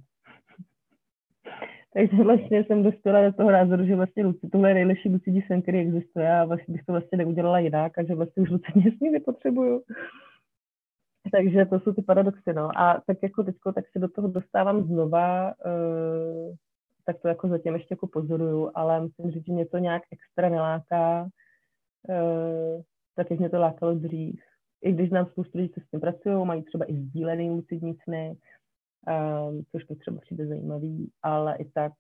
Takže 1.94 2.22
vlastně 2.22 2.64
jsem 2.64 2.82
dostala 2.82 3.22
do 3.22 3.32
toho 3.32 3.50
názoru, 3.50 3.86
že 3.86 3.96
vlastně 3.96 4.24
luci, 4.24 4.48
tohle 4.52 4.70
je 4.70 4.74
nejlepší 4.74 5.08
lucidní 5.08 5.42
sen, 5.42 5.62
který 5.62 5.78
existuje 5.78 6.38
a 6.38 6.44
vlastně 6.44 6.72
bych 6.72 6.84
to 6.84 6.92
vlastně 6.92 7.18
neudělala 7.18 7.58
jinak 7.58 7.98
a 7.98 8.04
že 8.04 8.14
vlastně 8.14 8.42
už 8.42 8.50
lucidní 8.50 8.96
sny 8.96 9.10
nepotřebuju. 9.10 9.82
Takže 11.32 11.66
to 11.66 11.80
jsou 11.80 11.92
ty 11.92 12.02
paradoxy, 12.02 12.52
no. 12.52 12.78
A 12.78 13.02
tak 13.06 13.18
jako 13.22 13.42
teďko, 13.42 13.72
tak 13.72 13.84
se 13.92 13.98
do 13.98 14.08
toho 14.08 14.28
dostávám 14.28 14.82
znova, 14.82 15.54
uh, 15.66 16.54
tak 17.06 17.20
to 17.22 17.28
jako 17.28 17.48
zatím 17.48 17.74
ještě 17.74 17.92
jako 17.92 18.06
pozoruju, 18.06 18.70
ale 18.74 19.00
musím 19.00 19.30
říct, 19.30 19.46
že 19.46 19.52
mě 19.52 19.66
to 19.66 19.78
nějak 19.78 20.02
extra 20.12 20.48
neláká, 20.48 21.28
uh, 22.08 22.82
tak 23.16 23.30
jak 23.30 23.40
mě 23.40 23.50
to 23.50 23.58
lákalo 23.60 23.94
dřív. 23.94 24.40
I 24.82 24.92
když 24.92 25.08
znám 25.08 25.26
spoustu 25.26 25.58
lidí, 25.58 25.74
co 25.74 25.80
s 25.80 25.90
tím 25.90 26.00
pracují, 26.00 26.46
mají 26.46 26.62
třeba 26.62 26.84
i 26.84 26.94
sdílený 26.94 27.50
lucidní 27.50 27.96
sny, 28.04 28.36
um, 29.06 29.62
což 29.72 29.88
mi 29.88 29.96
třeba 29.96 30.20
přijde 30.20 30.46
zajímavý, 30.46 31.10
ale 31.22 31.56
i 31.56 31.64
tak, 31.64 31.92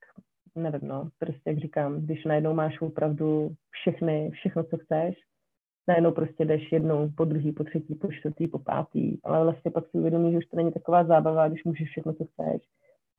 nevím, 0.54 0.88
no, 0.88 1.08
prostě 1.18 1.50
jak 1.50 1.58
říkám, 1.58 2.00
když 2.00 2.24
najednou 2.24 2.54
máš 2.54 2.80
opravdu 2.80 3.54
všechny, 3.70 4.30
všechno, 4.30 4.64
co 4.64 4.78
chceš, 4.78 5.16
najednou 5.88 6.12
prostě 6.12 6.44
jdeš 6.44 6.72
jednou, 6.72 7.10
po 7.16 7.24
druhý, 7.24 7.52
po 7.52 7.64
třetí, 7.64 7.94
po 7.94 8.12
čtvrtý, 8.12 8.46
po 8.46 8.58
pátý, 8.58 9.18
ale 9.24 9.44
vlastně 9.44 9.70
pak 9.70 9.84
si 9.90 9.98
uvědomíš, 9.98 10.32
že 10.32 10.38
už 10.38 10.46
to 10.46 10.56
není 10.56 10.72
taková 10.72 11.04
zábava, 11.04 11.48
když 11.48 11.64
můžeš 11.64 11.88
všechno, 11.88 12.12
co 12.12 12.24
chceš, 12.24 12.62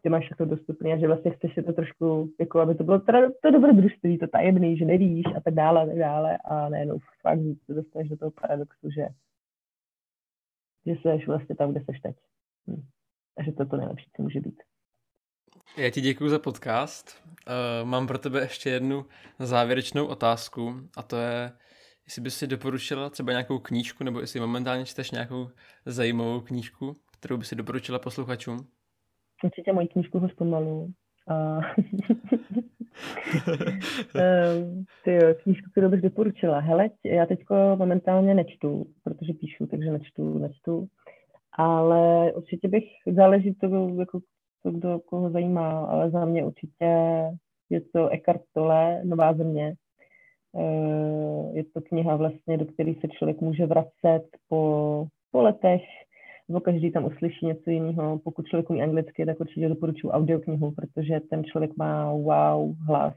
že 0.03 0.10
máš 0.10 0.26
všechno 0.26 0.45
dostupné 0.45 0.93
a 0.93 0.97
že 0.97 1.07
vlastně 1.07 1.31
chceš 1.31 1.53
si 1.53 1.64
to 1.64 1.73
trošku, 1.73 2.30
jako 2.39 2.60
aby 2.60 2.76
to 2.76 2.84
bylo 2.84 2.99
teda 2.99 3.19
to 3.41 3.51
dobrodružství, 3.51 4.18
to 4.18 4.27
tajemný, 4.27 4.77
že 4.77 4.85
nevíš 4.85 5.26
a 5.38 5.41
tak 5.41 5.53
dále 5.53 5.84
a 5.84 5.85
tak 5.85 5.97
dále 5.97 6.38
a 6.38 6.69
najednou 6.69 6.99
fakt 7.22 7.39
se 7.65 7.73
dostaneš 7.73 8.10
do 8.10 8.18
toho 8.18 8.31
paradoxu, 8.31 8.89
že, 8.91 9.07
že 10.85 10.91
jsi 10.91 11.26
vlastně 11.27 11.56
tam, 11.56 11.72
kde 11.72 11.80
jsi 11.80 12.01
teď. 12.03 12.15
Hm. 12.68 12.84
Takže 13.40 13.52
to 13.52 13.64
je 13.64 13.68
to 13.68 13.78
nejlepší, 13.78 14.10
co 14.16 14.22
může 14.24 14.40
být. 14.40 14.64
Já 15.78 15.90
ti 15.90 16.02
děkuji 16.02 16.30
za 16.30 16.40
podcast. 16.40 17.24
Uh, 17.28 17.90
mám 17.90 18.07
pro 18.07 18.18
tebe 18.18 18.41
ještě 18.41 18.70
jednu 18.70 19.06
závěrečnou 19.40 20.06
otázku 20.06 20.74
a 20.98 21.03
to 21.03 21.16
je, 21.16 21.52
jestli 22.06 22.22
bys 22.22 22.38
si 22.38 22.48
doporučila 22.48 23.10
třeba 23.10 23.32
nějakou 23.32 23.60
knížku, 23.60 24.03
nebo 24.03 24.20
jestli 24.20 24.40
momentálně 24.40 24.86
čteš 24.86 25.11
nějakou 25.11 25.48
zajímavou 25.86 26.41
knížku, 26.41 26.94
kterou 27.20 27.38
by 27.38 27.45
si 27.45 27.56
doporučila 27.56 27.99
posluchačům? 27.99 28.57
Určitě 29.44 29.74
moji 29.74 29.88
knížku 29.88 30.20
ho 30.20 30.30
zpomalu. 30.30 30.94
A... 31.28 31.60
Ehm, 34.16 34.84
ty 35.03 35.14
jo, 35.14 35.34
knížku, 35.44 35.70
kterou 35.72 35.90
bych 35.90 36.02
doporučila. 36.02 36.60
Hele, 36.60 36.90
já 37.06 37.26
teďko 37.26 37.56
momentálně 37.76 38.34
nečtu, 38.34 38.86
protože 39.03 39.34
píšu, 39.34 39.68
takže 39.68 39.91
nečtu, 39.91 40.38
nečtu. 40.38 40.88
Ale 41.60 42.34
určitě 42.34 42.68
bych, 42.68 42.84
záleží 43.15 43.53
to, 43.53 43.68
jako, 43.99 44.19
to, 44.64 44.72
kdo 44.72 44.99
koho 44.99 45.30
zajímá, 45.30 45.86
ale 45.86 46.11
za 46.11 46.26
mě 46.26 46.45
určitě 46.45 46.86
je 47.69 47.81
to 47.94 48.10
Eckhart 48.10 48.41
Tolle, 48.53 49.02
Nová 49.06 49.34
země. 49.34 49.73
Ehm, 50.56 51.56
je 51.56 51.64
to 51.64 51.81
kniha 51.81 52.15
vlastně, 52.15 52.57
do 52.57 52.65
které 52.65 52.94
se 53.02 53.07
člověk 53.07 53.41
může 53.41 53.65
vracet 53.65 54.23
po, 54.49 55.06
po 55.31 55.41
letech, 55.41 55.81
nebo 56.49 56.60
každý 56.60 56.91
tam 56.91 57.06
uslyší 57.06 57.45
něco 57.45 57.69
jiného. 57.69 58.19
Pokud 58.19 58.45
člověk 58.45 58.69
umí 58.69 58.84
anglicky, 58.84 59.26
tak 59.26 59.40
určitě 59.40 59.69
doporučuji 59.69 60.10
audioknihu, 60.10 60.72
protože 60.72 61.19
ten 61.30 61.44
člověk 61.44 61.77
má 61.77 62.14
wow 62.14 62.76
hlas 62.88 63.14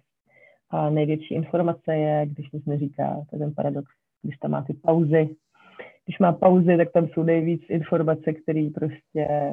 a 0.70 0.90
největší 0.90 1.34
informace 1.34 1.96
je, 1.96 2.26
když 2.26 2.50
nic 2.52 2.66
neříká, 2.66 3.24
to 3.30 3.36
je 3.36 3.38
ten 3.38 3.54
paradox, 3.54 3.86
když 4.22 4.36
tam 4.36 4.50
má 4.50 4.62
ty 4.62 4.74
pauzy. 4.74 5.36
Když 6.04 6.18
má 6.18 6.32
pauzy, 6.32 6.76
tak 6.76 6.92
tam 6.92 7.08
jsou 7.08 7.22
nejvíc 7.22 7.62
informace, 7.68 8.32
které 8.32 8.68
prostě 8.74 9.52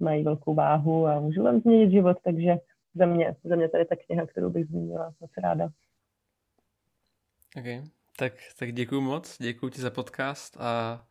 mají 0.00 0.24
velkou 0.24 0.54
váhu 0.54 1.06
a 1.06 1.20
můžou 1.20 1.42
vám 1.42 1.60
změnit 1.60 1.90
život, 1.90 2.16
takže 2.24 2.56
za 2.94 3.06
mě, 3.06 3.36
za 3.44 3.56
mě 3.56 3.68
tady 3.68 3.84
ta 3.84 3.96
kniha, 3.96 4.26
kterou 4.26 4.50
bych 4.50 4.66
zmínila, 4.66 5.14
moc 5.20 5.30
ráda. 5.42 5.68
OK, 7.56 7.88
tak, 8.18 8.32
tak 8.58 8.72
děkuji 8.72 9.00
moc, 9.00 9.36
děkuji 9.40 9.68
ti 9.68 9.80
za 9.80 9.90
podcast 9.90 10.56
a 10.60 11.04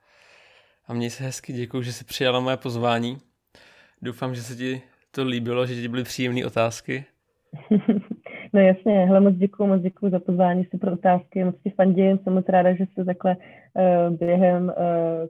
a 0.88 0.94
měj 0.94 1.10
se 1.10 1.24
hezky, 1.24 1.54
děkuji, 1.54 1.82
že 1.82 1.94
jsi 1.94 2.06
přijala 2.06 2.40
moje 2.40 2.58
pozvání. 2.58 3.18
Doufám, 4.02 4.36
že 4.36 4.44
se 4.44 4.56
ti 4.56 4.82
to 5.12 5.24
líbilo, 5.24 5.66
že 5.66 5.82
ti 5.82 5.88
byly 5.88 6.04
příjemné 6.04 6.46
otázky. 6.46 7.06
No 8.54 8.60
jasně, 8.62 9.06
hele, 9.06 9.20
moc 9.20 9.36
děkuji, 9.36 9.68
moc 9.68 9.82
děkuji 9.82 10.12
za 10.12 10.20
pozvání, 10.20 10.68
pro 10.82 10.94
otázky, 10.94 11.44
moc 11.44 11.56
ti 11.64 11.70
fandím, 11.70 12.18
jsem 12.18 12.34
moc 12.34 12.50
ráda, 12.50 12.74
že 12.74 12.86
jste 12.86 13.06
takhle 13.06 13.36
uh, 13.36 14.18
během 14.18 14.64
uh, 14.64 14.74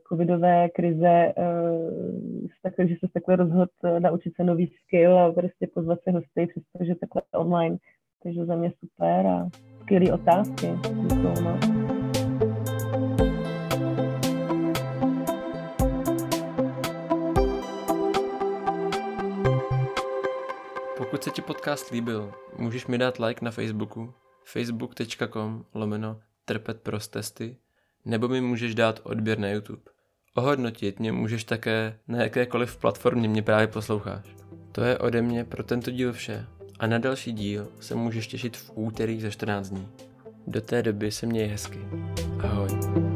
covidové 0.10 0.70
krize 0.70 1.34
uh, 1.38 2.48
takhle, 2.64 2.88
že 2.88 2.96
se 3.00 3.08
takhle 3.14 3.36
rozhodl 3.36 3.68
uh, 3.84 4.00
naučit 4.00 4.36
se 4.36 4.44
nový 4.44 4.68
skill 4.68 5.20
a 5.20 5.32
prostě 5.32 5.68
pozvat 5.74 6.00
se 6.04 6.12
hosty, 6.12 6.48
přestože 6.48 6.96
takhle 6.96 7.22
online, 7.34 7.78
takže 8.24 8.46
za 8.46 8.56
mě 8.56 8.72
super 8.80 9.28
a 9.28 9.50
skvělé 9.82 10.14
otázky. 10.14 10.68
Děkuji. 11.02 11.83
Pokud 21.24 21.36
se 21.36 21.42
ti 21.42 21.48
podcast 21.48 21.92
líbil, 21.92 22.34
můžeš 22.58 22.88
mi 22.88 22.98
dát 22.98 23.20
like 23.20 23.46
na 23.46 23.52
Facebooku 23.52 24.14
facebook.com 24.44 25.66
lomeno 25.74 26.20
trpet 26.46 26.82
prostesty 26.82 27.58
nebo 28.06 28.28
mi 28.28 28.42
můžeš 28.42 28.76
dát 28.76 29.00
odběr 29.04 29.40
na 29.40 29.48
YouTube. 29.50 29.82
Ohodnotit 30.36 31.00
mě 31.00 31.12
můžeš 31.12 31.44
také 31.44 32.00
na 32.08 32.24
jakékoliv 32.24 32.78
platformě 32.78 33.30
mě 33.30 33.42
právě 33.42 33.68
posloucháš. 33.68 34.36
To 34.72 34.84
je 34.84 34.98
ode 34.98 35.22
mě 35.22 35.44
pro 35.44 35.64
tento 35.64 35.92
díl 35.92 36.14
vše 36.14 36.46
a 36.80 36.88
na 36.88 36.98
další 36.98 37.34
díl 37.34 37.68
se 37.80 37.96
můžeš 37.96 38.28
těšit 38.28 38.58
v 38.58 38.72
úterý 38.76 39.22
za 39.22 39.30
14 39.30 39.70
dní. 39.70 39.88
Do 40.48 40.62
té 40.62 40.84
doby 40.84 41.12
se 41.12 41.26
měj 41.26 41.48
hezky. 41.48 41.80
Ahoj. 42.40 43.13